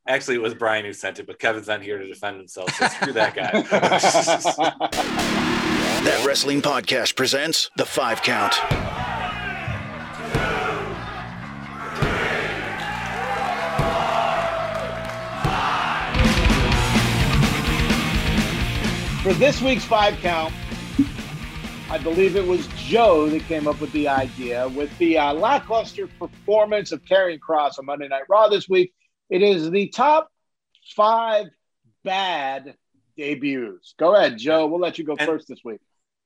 Actually, 0.07 0.35
it 0.35 0.41
was 0.41 0.55
Brian 0.55 0.85
who 0.85 0.93
sent 0.93 1.19
it, 1.19 1.27
but 1.27 1.37
Kevin's 1.37 1.67
not 1.67 1.83
here 1.83 1.99
to 1.99 2.07
defend 2.07 2.37
himself, 2.37 2.73
so 2.73 2.87
screw 2.87 3.13
that 3.13 3.35
guy. 3.35 3.63
That 5.97 6.25
Wrestling 6.25 6.61
Podcast 6.61 7.15
presents 7.17 7.69
The 7.75 7.85
Five 7.85 8.21
Count. 8.21 8.53
For 19.21 19.33
this 19.33 19.61
week's 19.61 19.83
five 19.83 20.15
count, 20.21 20.53
I 21.89 21.97
believe 21.97 22.35
it 22.35 22.45
was 22.45 22.67
Joe 22.75 23.29
that 23.29 23.43
came 23.43 23.65
up 23.67 23.79
with 23.79 23.91
the 23.93 24.09
idea 24.09 24.67
with 24.69 24.95
the 24.97 25.17
uh, 25.17 25.33
lackluster 25.33 26.07
performance 26.07 26.91
of 26.91 27.01
Karrion 27.05 27.39
Cross 27.39 27.79
on 27.79 27.85
Monday 27.85 28.09
Night 28.09 28.23
Raw 28.29 28.49
this 28.49 28.67
week. 28.67 28.93
It 29.29 29.41
is 29.41 29.71
the 29.71 29.87
top 29.87 30.29
five 30.95 31.47
bad 32.03 32.75
debuts. 33.15 33.95
Go 33.97 34.15
ahead, 34.15 34.37
Joe. 34.37 34.67
We'll 34.67 34.81
let 34.81 34.97
you 34.97 35.05
go 35.05 35.15
And- 35.17 35.27
first 35.27 35.47
this 35.47 35.59
week. 35.63 35.79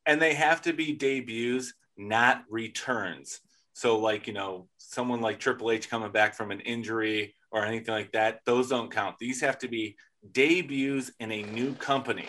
and 0.08 0.20
they 0.20 0.34
have 0.34 0.62
to 0.64 0.74
be 0.74 0.94
debuts, 0.94 1.74
not 1.96 2.44
returns. 2.50 3.40
So, 3.74 4.00
like, 4.00 4.26
you 4.26 4.34
know, 4.34 4.68
someone 4.78 5.22
like 5.22 5.40
Triple 5.40 5.70
H 5.72 5.90
coming 5.90 6.12
back 6.12 6.34
from 6.34 6.50
an 6.52 6.60
injury 6.62 7.36
or 7.52 7.66
anything 7.66 7.94
like 7.94 8.12
that, 8.14 8.42
those 8.46 8.70
don't 8.70 8.92
count. 8.92 9.18
These 9.20 9.42
have 9.42 9.60
to 9.60 9.68
be 9.68 9.96
debuts 10.32 11.12
in 11.20 11.32
a 11.32 11.44
new 11.44 11.76
company. 11.76 12.28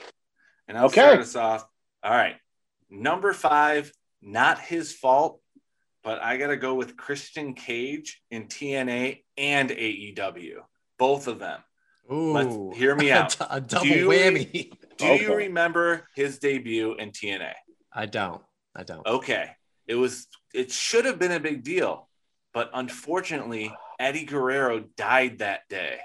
And 0.68 0.76
I'll 0.76 0.84
Okay. 0.86 1.00
start 1.00 1.20
us 1.20 1.34
off. 1.34 1.64
All 2.02 2.12
right. 2.12 2.36
Number 2.92 3.32
five, 3.32 3.90
not 4.20 4.58
his 4.60 4.92
fault, 4.92 5.40
but 6.04 6.22
I 6.22 6.36
got 6.36 6.48
to 6.48 6.56
go 6.58 6.74
with 6.74 6.96
Christian 6.96 7.54
Cage 7.54 8.20
in 8.30 8.48
TNA 8.48 9.22
and 9.38 9.70
AEW. 9.70 10.56
Both 10.98 11.26
of 11.26 11.38
them. 11.38 11.60
Ooh, 12.12 12.32
Let's 12.32 12.78
hear 12.78 12.94
me 12.94 13.10
out. 13.18 13.36
a 13.50 13.60
double 13.60 13.86
Do 13.86 13.88
you- 13.92 14.08
whammy. 14.08 14.70
Do 14.98 15.06
Okay. 15.06 15.22
you 15.22 15.34
remember 15.34 16.06
his 16.14 16.38
debut 16.38 16.94
in 16.94 17.10
TNA? 17.12 17.54
I 17.92 18.06
don't. 18.06 18.42
I 18.76 18.84
don't. 18.84 19.06
okay 19.06 19.50
it 19.86 19.96
was 19.96 20.26
it 20.54 20.70
should 20.72 21.04
have 21.04 21.18
been 21.18 21.32
a 21.32 21.38
big 21.40 21.62
deal 21.62 22.08
but 22.54 22.70
unfortunately 22.72 23.70
eddie 24.00 24.24
guerrero 24.24 24.84
died 24.96 25.40
that 25.40 25.68
day 25.68 25.98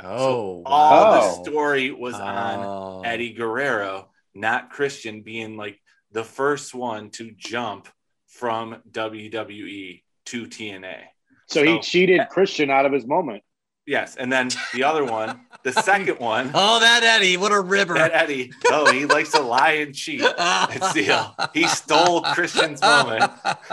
Oh, 0.00 0.62
all 0.64 1.02
wow. 1.02 1.20
the 1.20 1.42
story 1.42 1.90
was 1.90 2.14
on 2.14 2.58
Oh. 2.64 3.02
eddie 3.04 3.32
guerrero 3.32 4.08
not 4.36 4.70
christian 4.70 5.22
being 5.22 5.56
like 5.56 5.80
the 6.12 6.24
first 6.24 6.74
one 6.74 7.10
to 7.10 7.30
jump 7.36 7.88
from 8.28 8.76
WWE 8.90 10.02
to 10.26 10.46
TNA. 10.46 10.98
So 11.46 11.62
he 11.62 11.76
So- 11.76 11.80
cheated 11.80 12.20
Christian 12.30 12.70
out 12.70 12.86
of 12.86 12.92
his 12.92 13.06
moment. 13.06 13.42
Yes, 13.84 14.14
and 14.14 14.32
then 14.32 14.48
the 14.74 14.84
other 14.84 15.04
one, 15.04 15.40
the 15.64 15.72
second 15.90 16.20
one, 16.20 16.52
Oh, 16.54 16.78
that 16.78 17.02
Eddie, 17.02 17.36
what 17.36 17.50
a 17.50 17.58
ribber. 17.60 17.94
that 17.94 18.12
Eddie. 18.12 18.52
Oh, 18.70 18.92
he 18.92 19.06
likes 19.06 19.32
to 19.32 19.40
lie 19.40 19.72
and 19.72 19.92
cheat. 19.92 20.20
It's 20.22 20.92
the 20.92 21.10
uh, 21.10 21.48
he 21.52 21.66
stole 21.66 22.22
Christian's 22.22 22.80
moment, 22.80 23.32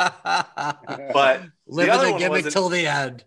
but 1.13 1.43
Living 1.67 1.91
other 1.91 2.07
the, 2.07 2.17
gimmick 2.17 2.29
wasn't- 2.31 2.53
till 2.53 2.69
the 2.69 2.87
end. 2.87 3.23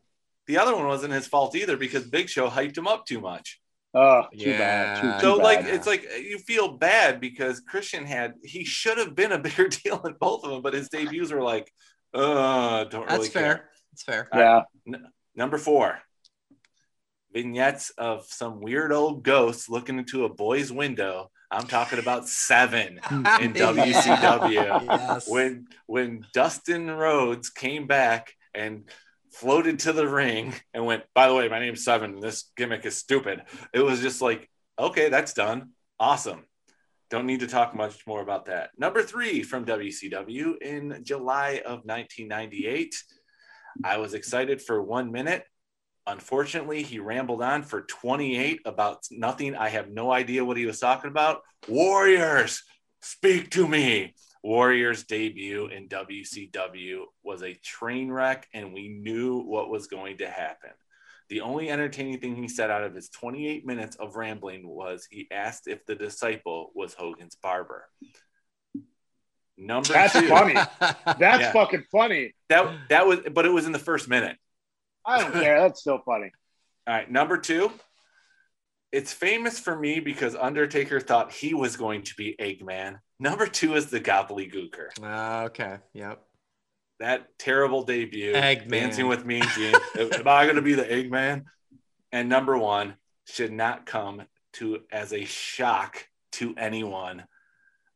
the 0.48 0.58
other 0.58 0.74
one 0.74 0.86
wasn't 0.88 1.12
his 1.12 1.28
fault 1.28 1.54
either 1.54 1.76
because 1.76 2.04
Big 2.04 2.28
Show 2.28 2.48
hyped 2.50 2.76
him 2.76 2.88
up 2.88 3.06
too 3.06 3.20
much. 3.20 3.60
Oh, 3.94 4.22
too 4.32 4.50
Yeah. 4.50 4.58
bad. 4.58 5.00
Too, 5.02 5.12
too 5.12 5.20
So 5.20 5.36
bad. 5.38 5.42
like 5.44 5.60
it's 5.66 5.86
like 5.86 6.02
you 6.18 6.38
feel 6.38 6.76
bad 6.78 7.20
because 7.20 7.60
Christian 7.60 8.04
had 8.06 8.34
he 8.42 8.64
should 8.64 8.98
have 8.98 9.14
been 9.14 9.32
a 9.32 9.38
bigger 9.38 9.68
deal 9.84 10.00
in 10.06 10.14
both 10.18 10.44
of 10.44 10.50
them, 10.50 10.62
but 10.62 10.74
his 10.74 10.88
debuts 10.88 11.30
were 11.32 11.42
like, 11.42 11.70
uh, 12.14 12.84
don't 12.84 13.06
That's 13.08 13.18
really 13.18 13.28
fair. 13.30 13.54
care. 13.54 13.70
That's 13.92 14.02
fair. 14.02 14.28
yeah. 14.34 14.62
Number 15.34 15.58
four, 15.58 15.98
vignettes 17.32 17.90
of 17.98 18.24
some 18.26 18.60
weird 18.60 18.92
old 18.92 19.22
ghosts 19.22 19.68
looking 19.68 19.98
into 19.98 20.24
a 20.24 20.28
boy's 20.28 20.72
window. 20.72 21.30
I'm 21.50 21.66
talking 21.66 21.98
about 21.98 22.28
seven 22.28 22.98
in 23.10 23.52
WCW. 23.52 24.52
Yes. 24.86 25.28
when 25.28 25.66
when 25.86 26.24
Dustin 26.32 26.90
Rhodes 26.90 27.50
came 27.50 27.86
back 27.86 28.32
and 28.54 28.88
floated 29.32 29.80
to 29.80 29.92
the 29.92 30.06
ring 30.06 30.54
and 30.74 30.84
went, 30.84 31.04
by 31.14 31.28
the 31.28 31.34
way, 31.34 31.48
my 31.48 31.58
name's 31.58 31.84
Seven. 31.84 32.20
This 32.20 32.50
gimmick 32.56 32.84
is 32.84 32.96
stupid. 32.96 33.42
It 33.72 33.80
was 33.80 34.00
just 34.00 34.20
like, 34.20 34.48
okay, 34.78 35.08
that's 35.08 35.32
done. 35.32 35.70
Awesome. 35.98 36.44
Don't 37.10 37.26
need 37.26 37.40
to 37.40 37.46
talk 37.46 37.74
much 37.74 38.06
more 38.06 38.22
about 38.22 38.46
that. 38.46 38.70
Number 38.78 39.02
three 39.02 39.42
from 39.42 39.66
WCW 39.66 40.60
in 40.62 41.00
July 41.02 41.62
of 41.64 41.84
1998. 41.84 42.94
I 43.84 43.98
was 43.98 44.14
excited 44.14 44.62
for 44.62 44.82
one 44.82 45.12
minute. 45.12 45.44
Unfortunately, 46.06 46.82
he 46.82 46.98
rambled 46.98 47.42
on 47.42 47.62
for 47.62 47.82
28 47.82 48.60
about 48.64 49.04
nothing. 49.10 49.54
I 49.54 49.68
have 49.68 49.90
no 49.90 50.10
idea 50.10 50.44
what 50.44 50.56
he 50.56 50.66
was 50.66 50.80
talking 50.80 51.10
about. 51.10 51.42
Warriors, 51.68 52.62
speak 53.00 53.50
to 53.50 53.68
me. 53.68 54.14
Warriors 54.42 55.04
debut 55.04 55.66
in 55.66 55.88
WCW 55.88 57.04
was 57.22 57.42
a 57.42 57.54
train 57.54 58.10
wreck, 58.10 58.48
and 58.52 58.72
we 58.72 58.88
knew 58.88 59.38
what 59.38 59.70
was 59.70 59.86
going 59.86 60.18
to 60.18 60.28
happen. 60.28 60.70
The 61.28 61.42
only 61.42 61.70
entertaining 61.70 62.18
thing 62.18 62.34
he 62.36 62.48
said 62.48 62.70
out 62.70 62.82
of 62.84 62.94
his 62.94 63.08
28 63.08 63.64
minutes 63.64 63.96
of 63.96 64.16
rambling 64.16 64.66
was 64.68 65.06
he 65.10 65.28
asked 65.30 65.68
if 65.68 65.86
the 65.86 65.94
disciple 65.94 66.72
was 66.74 66.92
Hogan's 66.92 67.36
barber. 67.36 67.88
Number 69.56 69.92
That's 69.92 70.12
two, 70.12 70.28
funny. 70.28 70.54
That's 70.80 71.20
Yeah. 71.20 71.52
fucking 71.52 71.84
funny. 71.92 72.34
that 72.48 72.74
that 72.88 73.06
was, 73.06 73.20
but 73.32 73.46
it 73.46 73.50
was 73.50 73.66
in 73.66 73.72
the 73.72 73.78
first 73.78 74.08
minute. 74.08 74.36
I 75.06 75.20
don't 75.20 75.32
care. 75.32 75.60
That's 75.60 75.80
still 75.80 76.00
funny. 76.04 76.32
All 76.86 76.94
right, 76.94 77.10
number 77.10 77.38
two. 77.38 77.70
It's 78.90 79.12
famous 79.12 79.58
for 79.58 79.78
me 79.78 80.00
because 80.00 80.34
Undertaker 80.34 81.00
thought 81.00 81.32
he 81.32 81.54
was 81.54 81.76
going 81.76 82.02
to 82.02 82.14
be 82.16 82.34
Eggman. 82.38 82.98
Number 83.22 83.46
two 83.46 83.76
is 83.76 83.86
the 83.86 84.00
Gobbledygooker. 84.00 84.88
Uh, 85.00 85.44
okay. 85.44 85.76
Yep. 85.92 86.20
That 86.98 87.28
terrible 87.38 87.84
debut. 87.84 88.32
Eggman. 88.32 88.68
Dancing 88.68 89.06
with 89.06 89.24
me, 89.24 89.40
Gene. 89.54 89.76
Am 89.96 90.26
I 90.26 90.42
going 90.42 90.56
to 90.56 90.62
be 90.62 90.74
the 90.74 90.82
Eggman? 90.82 91.44
And 92.10 92.28
number 92.28 92.58
one 92.58 92.96
should 93.28 93.52
not 93.52 93.86
come 93.86 94.22
to 94.54 94.80
as 94.90 95.12
a 95.12 95.24
shock 95.24 96.04
to 96.32 96.56
anyone. 96.58 97.22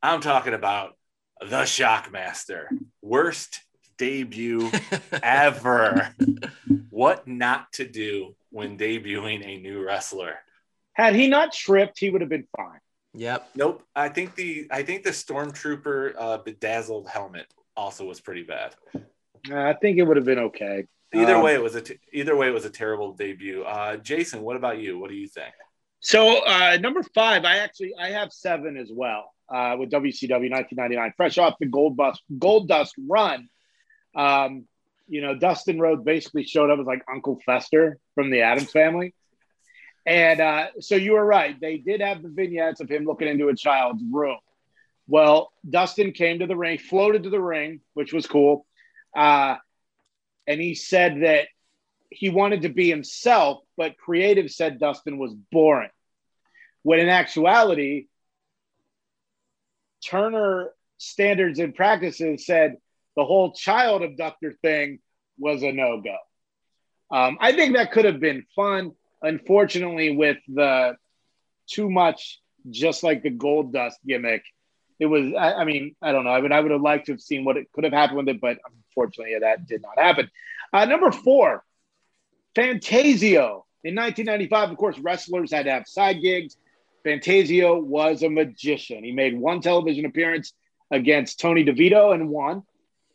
I'm 0.01 0.21
talking 0.21 0.55
about 0.55 0.97
the 1.41 1.63
Shockmaster. 1.63 2.67
Worst 3.03 3.63
debut 3.99 4.71
ever. 5.25 6.15
what 6.91 7.27
not 7.27 7.73
to 7.73 7.85
do 7.89 8.37
when 8.51 8.79
debuting 8.79 9.45
a 9.45 9.59
new 9.59 9.85
wrestler? 9.85 10.37
Had 10.93 11.17
he 11.17 11.27
not 11.27 11.53
tripped, 11.53 11.99
he 11.99 12.11
would 12.11 12.21
have 12.21 12.31
been 12.31 12.47
fine. 12.57 12.79
Yep. 13.17 13.49
Nope. 13.55 13.83
I 13.97 14.09
think 14.11 14.35
the 14.35 14.69
I 14.71 14.83
think 14.83 15.03
the 15.03 15.11
stormtrooper 15.11 16.15
uh, 16.19 16.39
bedazzled 16.39 17.09
helmet 17.09 17.47
also 17.77 18.05
was 18.05 18.21
pretty 18.21 18.43
bad. 18.43 18.75
Uh, 18.95 19.01
I 19.57 19.73
think 19.75 19.99
it 19.99 20.03
would 20.03 20.17
have 20.17 20.27
been 20.27 20.39
okay. 20.39 20.85
Either 21.15 21.37
Um, 21.37 21.43
way, 21.43 21.55
it 21.55 21.63
was 21.63 21.75
a 21.75 21.81
t- 21.81 21.99
either 22.13 22.37
way 22.37 22.49
it 22.49 22.55
was 22.55 22.65
a 22.67 22.71
terrible 22.71 23.13
debut. 23.13 23.63
Uh, 23.63 23.97
Jason, 23.97 24.43
what 24.43 24.57
about 24.57 24.79
you? 24.79 24.99
What 24.99 25.09
do 25.11 25.17
you 25.17 25.29
think? 25.29 25.55
So 26.01 26.45
uh, 26.45 26.77
number 26.81 27.03
five, 27.15 27.45
I 27.45 27.59
actually 27.59 27.95
I 27.99 28.11
have 28.11 28.33
seven 28.33 28.77
as 28.77 28.91
well 28.93 29.33
uh, 29.49 29.77
with 29.79 29.91
WCW 29.91 30.51
1999, 30.51 31.15
fresh 31.17 31.39
off 31.39 31.55
the 31.59 31.67
Gold 31.67 31.97
Dust 31.97 32.23
Gold 32.39 32.69
Dust 32.69 32.95
run. 33.09 33.49
Um, 34.15 34.67
you 35.09 35.21
know, 35.23 35.35
Dustin 35.35 35.79
Rhodes 35.81 36.03
basically 36.05 36.45
showed 36.45 36.71
up 36.71 36.79
as 36.81 36.87
like 36.87 37.03
Uncle 37.11 37.39
Fester 37.47 37.99
from 38.15 38.31
the 38.31 38.43
Addams 38.43 38.71
Family, 38.73 39.15
and 40.07 40.41
uh, 40.41 40.67
so 40.81 40.95
you 40.95 41.13
were 41.13 41.25
right. 41.25 41.61
They 41.61 41.79
did 41.79 42.01
have 42.01 42.23
the 42.23 42.29
vignettes 42.29 42.81
of 42.81 42.89
him 42.89 43.05
looking 43.05 43.29
into 43.29 43.49
a 43.49 43.57
child's 43.57 44.03
room. 44.11 44.39
Well, 45.09 45.53
Dustin 45.69 46.13
came 46.13 46.39
to 46.39 46.47
the 46.47 46.57
ring, 46.57 46.79
floated 46.79 47.25
to 47.25 47.31
the 47.31 47.41
ring, 47.41 47.81
which 47.95 48.13
was 48.13 48.27
cool, 48.27 48.67
uh, 49.17 49.57
and 50.47 50.61
he 50.61 50.75
said 50.75 51.23
that 51.23 51.49
he 52.11 52.31
wanted 52.31 52.63
to 52.63 52.69
be 52.69 52.89
himself, 52.89 53.63
but 53.77 53.99
creative 53.99 54.51
said 54.51 54.79
Dustin 54.79 55.19
was 55.19 55.35
boring. 55.53 55.91
When 56.83 57.01
in 57.01 57.09
actuality, 57.09 58.07
Turner 60.05 60.71
standards 60.99 61.59
and 61.59 61.75
practices 61.75 62.47
said 62.47 62.77
the 63.17 63.25
whole 63.25 63.53
child 63.53 64.03
abductor 64.03 64.53
thing 64.63 65.01
was 65.39 65.63
a 65.63 65.73
no 65.73 66.01
go. 66.01 66.17
Um, 67.17 67.39
I 67.41 67.53
think 67.53 67.75
that 67.77 67.93
could 67.93 68.05
have 68.05 68.21
been 68.21 68.47
fun. 68.55 68.93
Unfortunately, 69.23 70.17
with 70.17 70.39
the 70.49 70.97
too 71.67 71.91
much, 71.91 72.41
just 72.71 73.03
like 73.03 73.23
the 73.23 73.31
gold 73.31 73.73
dust 73.73 73.99
gimmick, 74.07 74.43
it 74.99 75.07
was. 75.07 75.33
I, 75.35 75.55
I 75.55 75.65
mean, 75.65 75.95
I 76.01 76.13
don't 76.13 76.25
know. 76.25 76.31
I 76.31 76.41
mean, 76.41 76.53
I 76.53 76.61
would 76.61 76.71
have 76.71 76.81
liked 76.81 77.07
to 77.07 77.13
have 77.13 77.21
seen 77.21 77.45
what 77.45 77.57
it 77.57 77.71
could 77.73 77.85
have 77.85 77.93
happened 77.93 78.19
with 78.19 78.29
it, 78.29 78.41
but 78.41 78.59
unfortunately, 78.89 79.37
that 79.41 79.67
did 79.67 79.83
not 79.83 79.99
happen. 79.99 80.31
Uh, 80.73 80.85
number 80.85 81.11
four, 81.13 81.65
Fantasio. 82.55 83.65
In 83.85 83.95
1995, 83.95 84.71
of 84.71 84.77
course, 84.79 84.99
wrestlers 84.99 85.53
had 85.53 85.67
to 85.67 85.71
have 85.71 85.87
side 85.87 86.21
gigs. 86.21 86.57
Fantasio 87.05 87.79
was 87.79 88.23
a 88.23 88.29
magician. 88.29 89.05
He 89.05 89.13
made 89.13 89.39
one 89.39 89.61
television 89.61 90.07
appearance 90.07 90.53
against 90.91 91.39
Tony 91.39 91.65
DeVito 91.65 92.13
and 92.13 92.29
won. 92.29 92.63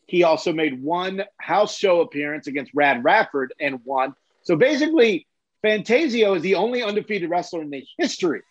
He 0.08 0.24
also 0.24 0.54
made 0.54 0.82
one 0.82 1.24
house 1.38 1.76
show 1.76 2.02
appearance 2.02 2.48
against 2.48 2.72
Rad 2.74 3.04
Radford 3.04 3.54
and 3.60 3.80
won. 3.84 4.14
So 4.44 4.56
basically, 4.56 5.28
Fantasio 5.62 6.34
is 6.36 6.42
the 6.42 6.56
only 6.56 6.84
undefeated 6.84 7.30
wrestler 7.30 7.62
in 7.62 7.70
the 7.70 7.84
history 7.98 8.42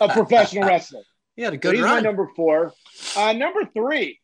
of 0.00 0.10
professional 0.10 0.64
wrestling. 0.68 1.04
he 1.36 1.42
had 1.42 1.52
a 1.52 1.56
So 1.56 1.60
good 1.60 1.74
he's 1.76 1.84
my 1.84 2.00
number 2.00 2.28
four. 2.34 2.72
Uh, 3.16 3.32
number 3.32 3.64
three, 3.72 4.18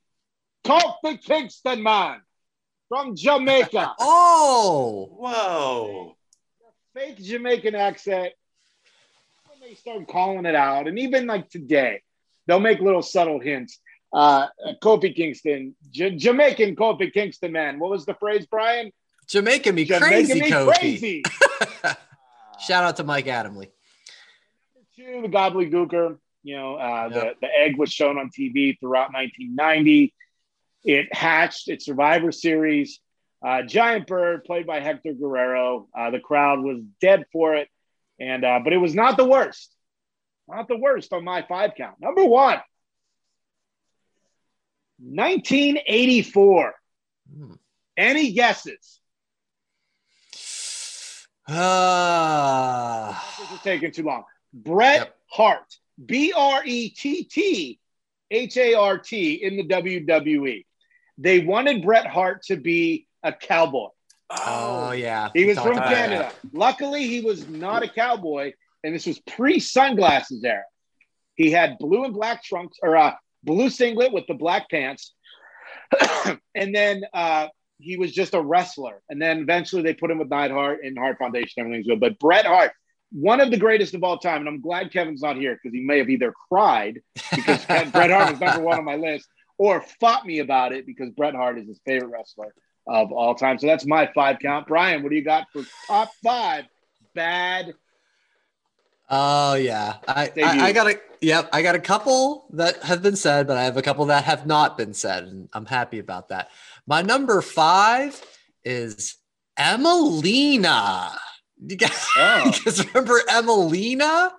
Kofi 0.65 1.21
Kingston 1.23 1.83
man 1.83 2.21
from 2.89 3.15
Jamaica. 3.17 3.95
oh, 4.01 5.09
Whoa! 5.17 6.17
fake 6.95 7.19
Jamaican 7.23 7.75
accent. 7.75 8.33
When 9.47 9.69
they 9.69 9.75
start 9.75 10.09
calling 10.09 10.47
it 10.47 10.55
out, 10.55 10.89
and 10.89 10.99
even 10.99 11.27
like 11.27 11.49
today, 11.51 12.03
they'll 12.47 12.61
make 12.61 12.81
little 12.81 13.03
subtle 13.03 13.39
hints. 13.41 13.79
Uh, 14.13 14.49
Kofi 14.83 15.15
Kingston, 15.15 15.75
J- 15.91 16.17
Jamaican 16.17 16.77
Kofi 16.77 17.13
Kingston, 17.13 17.53
man. 17.53 17.79
What 17.79 17.91
was 17.91 18.05
the 18.05 18.15
phrase, 18.15 18.47
Brian? 18.47 18.93
Jamaican 19.29 19.75
me 19.75 19.87
crazy, 19.87 20.41
me 20.41 20.51
Kofi. 20.51 20.75
crazy. 20.79 21.23
Shout 22.61 22.85
out 22.85 22.97
to 22.97 23.05
Mike 23.05 23.27
Adamle. 23.27 23.69
Two, 24.97 25.23
the 25.23 25.29
gobbledygooker. 25.29 26.19
You 26.45 26.57
know, 26.57 26.75
uh, 26.77 27.09
Yep. 27.13 27.41
the, 27.41 27.47
the 27.47 27.53
egg 27.59 27.77
was 27.79 27.93
shown 27.93 28.19
on 28.19 28.29
TV 28.31 28.79
throughout 28.81 29.13
1990. 29.13 30.13
It 30.85 31.15
hatched 31.15 31.69
its 31.69 31.85
Survivor 31.85 32.33
Series. 32.33 33.01
Uh, 33.45 33.63
Giant 33.63 34.07
Bird, 34.07 34.45
played 34.45 34.67
by 34.67 34.81
Hector 34.81 35.13
Guerrero. 35.15 35.89
Uh, 35.97 36.11
the 36.11 36.21
crowd 36.21 36.61
was 36.61 36.81
dead 37.01 37.25
for 37.33 37.55
it, 37.57 37.69
and 38.21 38.45
uh, 38.45 38.61
but 38.63 38.73
it 38.73 38.77
was 38.79 38.95
not 38.95 39.17
the 39.17 39.25
worst. 39.25 39.75
Not 40.49 40.69
the 40.69 40.77
worst 40.77 41.13
on 41.13 41.25
my 41.25 41.43
five 41.43 41.73
count. 41.77 41.97
Number 42.01 42.25
one, 42.25 42.61
1984. 44.99 46.75
Hmm. 47.37 47.53
Any 47.97 48.33
guesses? 48.33 49.01
This 53.39 53.53
is 53.53 53.61
taking 53.63 53.93
too 53.93 54.05
long. 54.05 54.25
Bret 54.53 54.99
Yep. 54.99 55.17
Hart, 55.31 55.77
B 56.05 56.33
R 56.37 56.63
E 56.65 56.91
T 56.91 57.25
T 57.25 57.79
H 58.31 58.57
A 58.57 58.75
R 58.75 58.99
T 58.99 59.35
in 59.35 59.57
the 59.57 59.65
WWE. 59.65 60.65
They 61.19 61.41
wanted 61.41 61.83
Bret 61.83 62.07
Hart 62.07 62.43
to 62.45 62.57
be 62.57 63.07
a 63.23 63.33
cowboy. 63.33 63.89
oh 64.31 64.93
yeah. 64.93 65.31
He 65.35 65.45
was 65.45 65.59
from 65.59 65.77
Canada. 65.77 66.33
Luckily, 66.53 67.07
he 67.07 67.21
was 67.21 67.49
not 67.49 67.83
a 67.83 67.89
cowboy, 67.89 68.53
and 68.83 68.95
this 68.95 69.07
was 69.07 69.19
pre 69.21 69.59
sunglasses 69.61 70.43
era. 70.45 70.63
He 71.35 71.51
had 71.51 71.79
blue 71.79 72.05
and 72.05 72.15
black 72.15 72.43
trunks, 72.43 72.79
or 72.83 72.97
uh, 72.97 73.15
blue 73.43 73.71
singlet 73.71 74.13
with 74.13 74.27
the 74.27 74.35
black 74.35 74.69
pants, 74.71 75.15
and 76.55 76.75
then 76.75 77.03
uh, 77.13 77.49
he 77.83 77.97
was 77.97 78.13
just 78.13 78.35
a 78.35 78.41
wrestler. 78.41 79.03
And 79.09 79.21
then 79.21 79.41
eventually 79.41 79.83
they 79.83 79.95
put 79.95 80.11
him 80.11 80.19
with 80.19 80.31
Neidhart 80.31 80.81
and 80.85 80.97
Hart 80.97 81.19
Foundation. 81.19 81.61
Everything's 81.61 81.87
good. 81.87 82.01
But 82.01 82.19
Bret 82.19 82.47
Hart, 82.47 82.73
one 83.11 83.41
of 83.41 83.51
the 83.51 83.57
greatest 83.57 83.95
of 83.95 84.05
all 84.05 84.19
time, 84.19 84.41
and 84.41 84.49
I'm 84.49 84.61
glad 84.61 84.93
Kevin's 84.93 85.23
not 85.23 85.37
here 85.37 85.59
because 85.61 85.75
he 85.75 85.85
may 85.85 85.99
have 85.99 86.09
either 86.09 86.33
cried 86.49 87.01
because 87.35 87.65
Bret 87.67 88.11
Hart 88.11 88.31
was 88.31 88.41
number 88.41 88.63
one 88.63 88.79
on 88.79 88.85
my 88.85 88.97
list, 88.97 89.29
or 89.59 89.85
fought 90.01 90.25
me 90.25 90.39
about 90.39 90.73
it 90.73 90.87
because 90.87 91.11
Bret 91.11 91.35
Hart 91.35 91.59
is 91.59 91.67
his 91.67 91.81
favorite 91.85 92.09
wrestler 92.09 92.55
of 92.87 93.13
all 93.13 93.35
time. 93.35 93.59
So 93.59 93.67
that's 93.67 93.87
my 93.87 94.11
five 94.15 94.39
count. 94.41 94.67
Brian, 94.67 95.03
what 95.03 95.11
do 95.11 95.17
you 95.17 95.25
got 95.25 95.47
for 95.53 95.63
top 95.87 96.11
five 96.23 96.65
bad? 97.15 97.75
Oh 99.15 99.55
yeah, 99.55 99.97
I, 100.09 100.33
I, 100.43 100.67
I 100.69 100.73
got 100.73 100.91
a 100.91 100.99
yep. 101.21 101.51
I 101.53 101.61
got 101.61 101.75
a 101.75 101.81
couple 101.81 102.47
that 102.55 102.83
have 102.83 103.03
been 103.03 103.15
said, 103.15 103.47
but 103.47 103.59
I 103.59 103.65
have 103.65 103.77
a 103.77 103.83
couple 103.83 104.07
that 104.07 104.25
have 104.25 104.47
not 104.47 104.79
been 104.79 104.95
said, 104.95 105.25
and 105.25 105.51
I'm 105.53 105.67
happy 105.67 105.99
about 105.99 106.31
that. 106.31 106.49
My 106.87 107.03
number 107.03 107.41
five 107.43 108.21
is 108.65 109.17
Emmalina. 109.59 111.15
You 111.65 111.77
guys, 111.77 112.07
Oh. 112.17 112.45
you 112.57 112.65
guys 112.65 112.87
remember 112.87 113.21
Emmalina? 113.29 114.33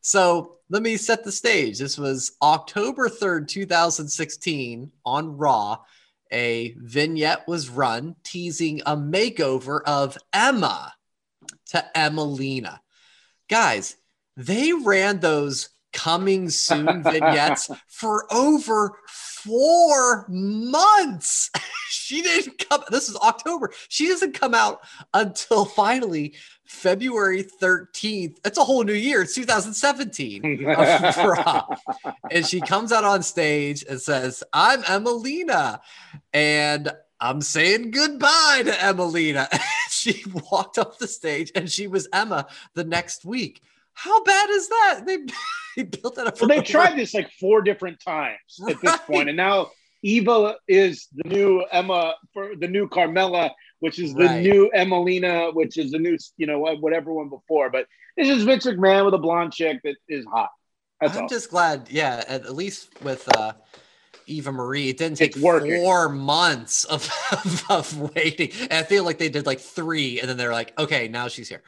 So 0.00 0.58
let 0.70 0.82
me 0.82 0.96
set 0.96 1.24
the 1.24 1.32
stage. 1.32 1.78
This 1.78 1.98
was 1.98 2.32
October 2.40 3.08
3rd, 3.08 3.48
2016 3.48 4.92
on 5.04 5.36
Raw. 5.36 5.78
A 6.32 6.74
vignette 6.78 7.46
was 7.46 7.68
run 7.68 8.16
teasing 8.24 8.80
a 8.86 8.96
makeover 8.96 9.80
of 9.84 10.16
Emma 10.32 10.94
to 11.66 11.84
Emmalina. 11.94 12.78
Guys, 13.50 13.96
they 14.36 14.72
ran 14.72 15.20
those 15.20 15.68
coming 15.92 16.48
soon 16.48 17.02
vignettes 17.02 17.68
for 17.88 18.32
over 18.32 18.92
four 19.44 20.26
months. 20.28 21.50
she 21.88 22.22
didn't 22.22 22.68
come. 22.68 22.82
This 22.90 23.08
is 23.08 23.16
October. 23.16 23.72
She 23.88 24.08
doesn't 24.08 24.32
come 24.32 24.54
out 24.54 24.80
until 25.14 25.64
finally 25.64 26.34
February 26.64 27.42
13th. 27.42 28.38
It's 28.44 28.58
a 28.58 28.64
whole 28.64 28.84
new 28.84 28.92
year. 28.92 29.22
It's 29.22 29.34
2017. 29.34 30.64
and 32.30 32.46
she 32.46 32.60
comes 32.60 32.92
out 32.92 33.04
on 33.04 33.22
stage 33.22 33.84
and 33.88 34.00
says, 34.00 34.42
I'm 34.52 34.82
Emmalina. 34.82 35.80
And 36.32 36.90
I'm 37.20 37.40
saying 37.40 37.90
goodbye 37.90 38.62
to 38.64 38.72
Emmalina. 38.72 39.48
she 39.90 40.24
walked 40.50 40.78
off 40.78 40.98
the 40.98 41.06
stage 41.06 41.52
and 41.54 41.70
she 41.70 41.86
was 41.86 42.08
Emma 42.12 42.46
the 42.74 42.84
next 42.84 43.24
week. 43.24 43.62
How 43.94 44.22
bad 44.24 44.50
is 44.50 44.68
that? 44.68 45.00
They, 45.06 45.18
they 45.76 45.82
built 45.84 46.16
that 46.16 46.26
up. 46.26 46.40
Well, 46.40 46.48
they 46.48 46.62
tried 46.62 46.96
this 46.96 47.14
like 47.14 47.30
four 47.40 47.62
different 47.62 48.00
times 48.00 48.38
at 48.68 48.80
this 48.80 48.96
point, 49.06 49.28
and 49.28 49.36
now 49.36 49.70
Eva 50.02 50.56
is 50.66 51.08
the 51.14 51.28
new 51.28 51.64
Emma 51.70 52.14
for 52.32 52.56
the 52.56 52.68
new 52.68 52.88
Carmella, 52.88 53.50
which 53.80 53.98
is 53.98 54.14
the 54.14 54.24
Right. 54.24 54.42
new 54.42 54.70
Emmalina, 54.74 55.54
which 55.54 55.78
is 55.78 55.92
the 55.92 55.98
new 55.98 56.16
you 56.36 56.46
know 56.46 56.58
whatever 56.58 57.12
one 57.12 57.28
before. 57.28 57.70
But 57.70 57.86
this 58.16 58.28
is 58.28 58.42
Vince 58.44 58.66
McMahon 58.66 59.04
with 59.04 59.14
a 59.14 59.18
blonde 59.18 59.52
chick 59.52 59.80
that 59.84 59.96
is 60.08 60.24
hot. 60.26 60.50
That's 61.00 61.16
I'm 61.16 61.22
all. 61.24 61.28
just 61.28 61.50
glad, 61.50 61.88
yeah, 61.90 62.22
at, 62.28 62.46
at 62.46 62.54
least 62.54 62.88
with 63.02 63.28
uh, 63.36 63.54
Eva 64.26 64.52
Marie, 64.52 64.88
it 64.88 64.98
didn't 64.98 65.18
take 65.18 65.36
four 65.36 66.08
months 66.08 66.84
of, 66.84 67.10
of, 67.32 67.64
of 67.68 68.14
waiting. 68.14 68.50
And 68.62 68.74
I 68.74 68.82
feel 68.84 69.02
like 69.04 69.18
they 69.18 69.28
did 69.28 69.44
like 69.44 69.58
three, 69.58 70.20
and 70.20 70.28
then 70.28 70.36
they're 70.36 70.52
like, 70.52 70.78
okay, 70.78 71.08
now 71.08 71.26
she's 71.26 71.48
here. 71.48 71.62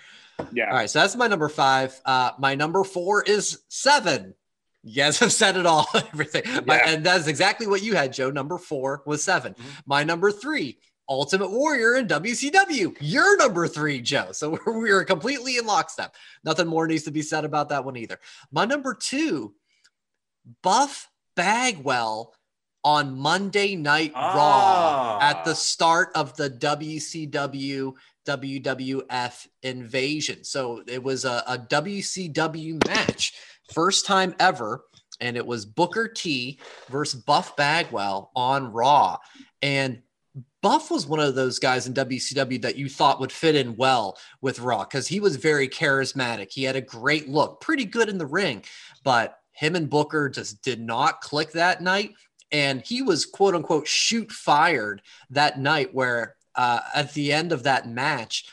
Yeah. 0.52 0.69
All 0.70 0.77
right, 0.77 0.90
so 0.90 1.01
that's 1.01 1.16
my 1.16 1.27
number 1.27 1.48
five. 1.48 1.98
Uh, 2.05 2.32
my 2.39 2.55
number 2.55 2.85
four 2.85 3.23
is 3.23 3.61
seven. 3.69 4.35
You 4.82 4.97
guys 4.97 5.19
have 5.20 5.32
said 5.32 5.56
it 5.56 5.66
all, 5.66 5.86
everything. 5.94 6.43
My- 6.66 6.77
Yeah. 6.77 6.90
and 6.90 7.05
that's 7.06 7.27
exactly 7.27 7.66
what 7.66 7.82
you 7.82 7.94
had, 7.94 8.12
Joe. 8.12 8.31
Number 8.31 8.59
four 8.59 9.02
was 9.06 9.23
7 9.24 9.55
Mhm. 9.55 9.62
My 9.86 10.05
number 10.05 10.31
three, 10.31 10.78
Ultimate 11.09 11.51
Warrior 11.51 11.97
in 11.97 12.06
WCW. 12.06 12.94
Your 13.01 13.36
number 13.36 13.66
three, 13.69 14.01
Joe. 14.01 14.28
So 14.32 14.51
we're, 14.66 14.78
we're 14.78 15.05
completely 15.05 15.56
in 15.59 15.66
lockstep. 15.66 16.15
Nothing 16.44 16.66
more 16.66 16.86
needs 16.86 17.05
to 17.05 17.11
be 17.11 17.23
said 17.23 17.44
about 17.44 17.69
that 17.70 17.85
one 17.85 17.97
either. 17.97 18.19
My 18.52 18.65
number 18.65 18.94
two, 18.94 19.55
Buff 20.62 21.11
Bagwell 21.36 22.35
on 22.85 23.16
Monday 23.19 23.77
Night 23.77 24.12
Raw 24.15 25.19
Ah. 25.19 25.19
at 25.20 25.44
the 25.47 25.55
start 25.55 26.11
of 26.15 26.36
the 26.36 26.51
WCW 26.51 27.94
WWF 28.24 29.46
invasion. 29.62 30.44
So 30.44 30.82
it 30.86 31.02
was 31.02 31.24
a, 31.24 31.42
a 31.46 31.59
WCW 31.59 32.86
match, 32.86 33.34
first 33.72 34.06
time 34.06 34.34
ever. 34.38 34.84
And 35.20 35.36
it 35.36 35.46
was 35.46 35.64
Booker 35.64 36.09
T 36.09 36.59
versus 36.88 37.22
Buff 37.22 37.56
Bagwell 37.56 38.32
on 38.34 38.72
Raw. 38.72 39.18
And 39.62 40.02
Buff 40.62 40.90
was 40.90 41.06
one 41.06 41.20
of 41.20 41.34
those 41.34 41.59
guys 41.59 41.86
in 41.86 41.94
WCW 41.94 42.60
that 42.62 42.76
you 42.76 42.88
thought 42.88 43.20
would 43.20 43.30
fit 43.30 43.55
in 43.55 43.76
well 43.76 44.18
with 44.40 44.59
Raw 44.59 44.84
because 44.84 45.06
he 45.06 45.20
was 45.20 45.36
very 45.36 45.68
charismatic. 45.68 46.51
He 46.51 46.64
had 46.64 46.74
a 46.74 46.80
great 46.80 47.28
look, 47.28 47.60
pretty 47.60 47.84
good 47.84 48.09
in 48.09 48.18
the 48.18 48.26
ring, 48.26 48.64
but 49.05 49.38
him 49.52 49.76
and 49.76 49.88
Booker 49.88 50.28
just 50.28 50.62
did 50.62 50.80
not 50.80 51.20
click 51.20 51.52
that 51.52 51.82
night. 51.82 52.14
And 52.51 52.82
he 52.82 53.02
was 53.02 53.26
quote 53.26 53.55
unquote 53.55 53.86
shoot 53.86 54.32
fired 54.32 55.02
that 55.30 55.60
night, 55.60 55.94
where 55.94 56.34
uh, 56.56 56.81
at 56.94 57.12
the 57.14 57.32
end 57.32 57.52
of 57.52 57.64
that 57.64 57.89
match, 57.89 58.47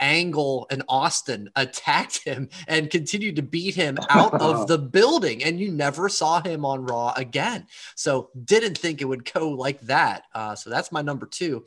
Angle 0.00 0.66
and 0.70 0.82
Austin 0.88 1.50
attacked 1.56 2.24
him 2.24 2.48
and 2.66 2.90
continued 2.90 3.36
to 3.36 3.42
beat 3.42 3.74
him 3.74 3.98
out 4.10 4.34
of 4.34 4.66
the 4.68 4.78
building, 4.78 5.42
and 5.42 5.60
you 5.60 5.70
never 5.70 6.08
saw 6.08 6.42
him 6.42 6.64
on 6.64 6.84
Raw 6.84 7.12
again. 7.16 7.66
So 7.94 8.30
didn't 8.44 8.76
think 8.76 9.00
it 9.00 9.06
would 9.06 9.30
go 9.32 9.50
like 9.50 9.80
that. 9.82 10.24
Uh, 10.34 10.54
so 10.54 10.70
that's 10.70 10.92
my 10.92 11.02
number 11.02 11.26
two. 11.26 11.64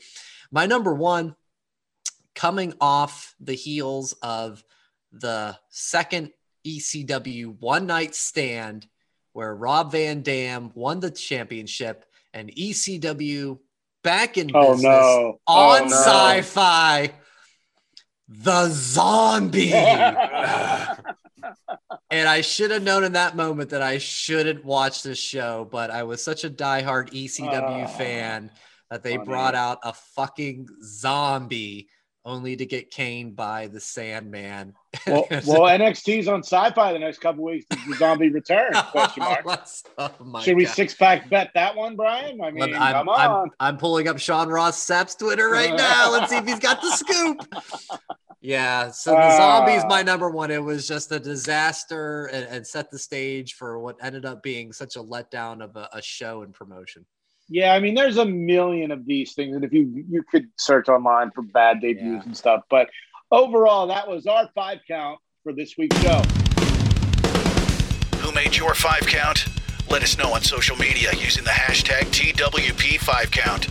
My 0.52 0.66
number 0.66 0.94
one, 0.94 1.36
coming 2.36 2.74
off 2.82 3.34
the 3.40 3.54
heels 3.54 4.14
of 4.22 4.64
the 5.12 5.58
second 5.70 6.32
ECW 6.66 7.60
one 7.60 7.88
night 7.88 8.14
stand 8.16 8.88
where 9.34 9.56
Rob 9.56 9.92
Van 9.92 10.22
Dam 10.22 10.72
won 10.76 11.00
the 11.00 11.12
championship 11.12 12.06
and 12.34 12.54
ECW 12.56 13.60
back 14.06 14.38
in 14.38 14.50
Oh 14.54 14.74
business 14.74 14.84
no! 14.84 15.40
on 15.48 15.82
oh, 15.82 15.86
no. 15.86 15.90
sci-fi 15.90 17.12
the 18.30 18.70
zombie 18.70 19.72
and 22.12 22.28
i 22.28 22.42
should 22.42 22.72
have 22.72 22.82
known 22.84 23.04
in 23.04 23.12
that 23.14 23.36
moment 23.36 23.70
that 23.72 23.82
i 23.82 23.98
shouldn't 23.98 24.64
watch 24.66 25.04
this 25.04 25.20
show 25.20 25.68
but 25.72 25.92
i 25.92 26.04
was 26.04 26.24
such 26.24 26.44
a 26.44 26.50
diehard 26.50 27.10
ecw 27.12 27.50
Oh, 27.62 27.84
ah, 27.84 27.88
fan 27.88 28.50
that 28.90 29.04
they 29.04 29.16
funny. 29.16 29.26
brought 29.26 29.56
out 29.56 29.80
a 29.84 29.94
fucking 29.94 30.68
zombie 30.84 31.90
only 32.26 32.56
to 32.56 32.66
get 32.66 32.90
caned 32.92 33.36
by 33.36 33.68
the 33.68 33.80
sandman 33.80 34.74
well, 35.08 35.28
well, 35.46 35.62
NXT's 35.64 36.28
on 36.28 36.42
Sci-Fi 36.42 36.94
the 36.94 37.00
next 37.00 37.20
couple 37.20 37.44
weeks. 37.44 37.66
The 37.70 37.96
zombie 37.96 38.30
return? 38.30 38.72
Question 38.92 39.24
mark. 39.24 39.46
oh 39.98 40.40
Should 40.42 40.56
we 40.58 40.66
God. 40.66 40.74
six 40.74 40.94
pack 40.96 41.30
bet 41.30 41.52
that 41.54 41.76
one, 41.76 41.96
Brian? 41.96 42.42
I 42.42 42.50
mean, 42.52 42.74
I'm, 42.74 42.94
come 42.94 43.10
I'm- 43.10 43.32
on. 43.32 43.52
I'm 43.60 43.78
pulling 43.78 44.08
up 44.08 44.18
Sean 44.18 44.48
Ross 44.50 44.78
Sapp's 44.82 45.14
Twitter 45.16 45.50
right 45.50 45.74
now. 45.76 46.12
Let's 46.12 46.32
see 46.32 46.38
if 46.38 46.46
he's 46.48 46.60
got 46.60 46.82
the 46.82 46.92
scoop. 46.92 47.46
Yeah, 48.42 48.90
so 48.92 49.12
the 49.12 49.18
Ah. 49.18 49.38
zombies 49.66 49.84
my 49.88 50.02
number 50.04 50.30
one. 50.30 50.50
It 50.52 50.64
was 50.64 50.88
just 50.88 51.12
a 51.12 51.20
disaster 51.20 52.26
and, 52.28 52.46
and 52.48 52.66
set 52.66 52.90
the 52.92 53.00
stage 53.00 53.54
for 53.56 53.80
what 53.80 53.98
ended 54.04 54.26
up 54.26 54.42
being 54.44 54.72
such 54.72 54.96
a 54.96 55.00
letdown 55.04 55.64
of 55.64 55.76
a, 55.76 55.90
a 55.94 56.02
show 56.02 56.42
and 56.44 56.54
promotion. 56.54 57.06
Yeah, 57.48 57.74
I 57.74 57.80
mean, 57.80 57.94
there's 57.94 58.18
a 58.18 58.26
million 58.26 58.92
of 58.92 59.06
these 59.06 59.34
things, 59.34 59.56
and 59.56 59.64
if 59.64 59.72
you 59.72 60.04
you 60.10 60.24
could 60.24 60.48
search 60.58 60.90
online 60.90 61.30
for 61.32 61.44
bad 61.44 61.80
debuts 61.80 62.04
Yeah. 62.04 62.22
and 62.24 62.36
stuff, 62.36 62.64
but 62.70 62.90
overall, 63.32 63.88
that 63.88 64.08
was 64.08 64.26
our 64.26 64.50
five 64.56 64.80
count 64.88 65.20
for 65.44 65.54
this 65.54 65.76
week's 65.78 66.00
show. 66.02 66.22
Who 68.20 68.32
made 68.34 68.56
your 68.58 68.74
five 68.74 69.02
count? 69.02 69.46
Let 69.92 70.02
us 70.02 70.18
know 70.18 70.34
on 70.34 70.42
social 70.42 70.76
media 70.78 71.12
using 71.14 71.44
the 71.44 71.52
hashtag 71.52 72.06
TWP5Count. 72.10 73.70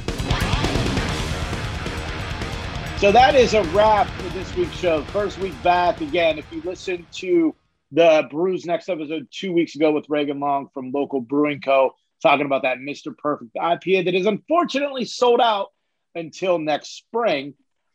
So 3.00 3.10
that 3.10 3.34
is 3.34 3.54
a 3.54 3.64
wrap 3.64 4.06
for 4.06 4.28
this 4.30 4.54
week's 4.56 4.76
show. 4.76 5.02
First 5.06 5.38
week 5.38 5.60
back 5.64 6.00
again. 6.00 6.38
If 6.38 6.50
you 6.52 6.62
listened 6.62 7.04
to 7.14 7.54
the 7.90 8.26
Brews 8.30 8.64
next 8.64 8.88
episode 8.88 9.26
two 9.32 9.52
weeks 9.52 9.74
ago 9.74 9.90
with 9.90 10.08
Reagan 10.08 10.38
Long 10.38 10.68
from 10.72 10.92
local 10.92 11.20
Brewing 11.20 11.60
Co. 11.60 11.94
talking 12.24 12.46
about 12.46 12.62
that 12.62 12.78
Mr. 12.78 13.16
Perfect 13.16 13.54
IPA 13.54 14.06
that 14.06 14.14
is 14.14 14.26
unfortunately 14.26 15.04
sold 15.04 15.40
out 15.40 15.68
until 16.16 16.58
next 16.58 16.96
spring. 16.96 17.54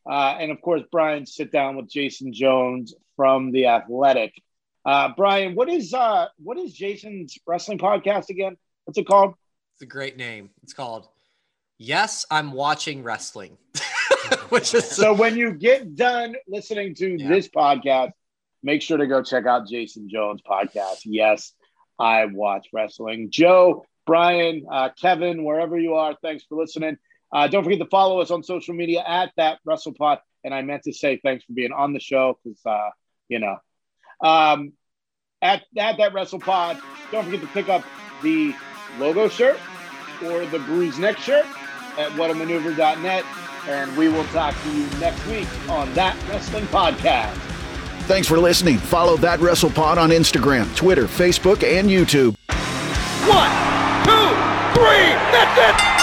Uh, 0.10 0.38
and 0.40 0.52
of 0.52 0.62
course, 0.62 0.82
Brian 0.92 1.26
sit 1.26 1.52
down 1.52 1.76
with 1.76 1.90
Jason 1.90 2.32
Jones 2.32 2.94
from 3.18 3.52
the 3.52 3.66
Athletic. 3.68 4.34
Uh, 4.86 5.10
Brian, 5.18 5.56
what 5.56 5.68
is 5.70 5.94
uh, 5.94 6.28
what 6.38 6.58
is 6.58 6.74
Jason's 6.74 7.38
wrestling 7.46 7.78
podcast 7.80 8.30
again? 8.30 8.56
What's 8.86 8.98
it 8.98 9.06
called? 9.08 9.34
It's 9.74 9.82
a 9.82 9.86
great 9.86 10.16
name. 10.16 10.50
It's 10.64 10.74
called 10.74 11.08
Yes, 11.78 12.26
I'm 12.32 12.52
Watching 12.54 13.04
Wrestling, 13.04 13.58
which 14.50 14.74
is 14.74 14.86
So 14.90 15.14
when 15.14 15.36
you 15.38 15.54
get 15.54 15.96
done 15.96 16.36
listening 16.48 16.96
to 16.96 17.18
Yeah. 17.18 17.28
this 17.28 17.48
podcast, 17.50 18.12
make 18.64 18.82
sure 18.82 18.98
to 18.98 19.08
go 19.08 19.22
check 19.24 19.46
out 19.46 19.68
Jason 19.68 20.10
Jones' 20.10 20.42
podcast. 20.42 21.02
Yes, 21.06 21.54
I 22.00 22.26
watch 22.26 22.68
wrestling. 22.74 23.30
Joe 23.32 23.86
Brian, 24.10 24.66
uh, 24.72 24.90
Kevin, 25.00 25.44
wherever 25.44 25.78
you 25.78 25.94
are, 25.94 26.16
thanks 26.24 26.44
for 26.50 26.60
listening. 26.60 26.98
Uh, 27.32 27.48
don't 27.48 27.64
forget 27.64 27.78
to 27.78 27.86
follow 27.86 28.22
us 28.22 28.32
on 28.32 28.42
social 28.42 28.74
media 28.74 29.04
at 29.06 29.32
that 29.38 29.60
WrestlePod. 29.68 30.18
And 30.44 30.52
I 30.52 30.64
meant 30.64 30.82
to 30.86 30.94
say 30.94 31.20
thanks 31.24 31.46
for 31.46 31.54
being 31.54 31.72
on 31.72 31.94
the 31.94 32.00
show 32.00 32.40
because, 32.44 32.60
uh, 32.66 32.90
you 33.28 33.38
know, 33.38 33.58
um, 34.20 34.74
at, 35.44 35.62
at 35.78 35.98
that 36.00 36.12
WrestlePod, 36.14 36.82
don't 37.12 37.24
forget 37.24 37.42
to 37.42 37.48
pick 37.50 37.70
up 37.70 37.84
the 38.24 38.56
logo 38.98 39.30
shirt 39.30 39.60
or 40.26 40.44
the 40.48 40.58
bruised 40.58 41.00
neck 41.00 41.20
shirt 41.20 41.46
at 42.00 42.10
whatamaneuver.net. 42.14 43.24
And 43.68 43.96
we 43.96 44.08
will 44.08 44.26
talk 44.26 44.60
to 44.64 44.76
you 44.76 44.88
next 45.00 45.24
week 45.28 45.48
on 45.70 45.94
That 45.94 46.18
Wrestling 46.30 46.66
Podcast. 46.66 47.36
Thanks 48.08 48.28
for 48.28 48.40
listening. 48.40 48.80
Follow 48.80 49.18
That 49.18 49.40
WrestlePod 49.40 49.98
on 49.98 50.10
Instagram, 50.10 50.76
Twitter, 50.76 51.06
Facebook, 51.06 51.62
and 51.62 51.88
YouTube. 51.88 52.36
One, 53.30 53.79
three. 54.80 55.12
That's 55.36 55.58
it. 55.60 55.99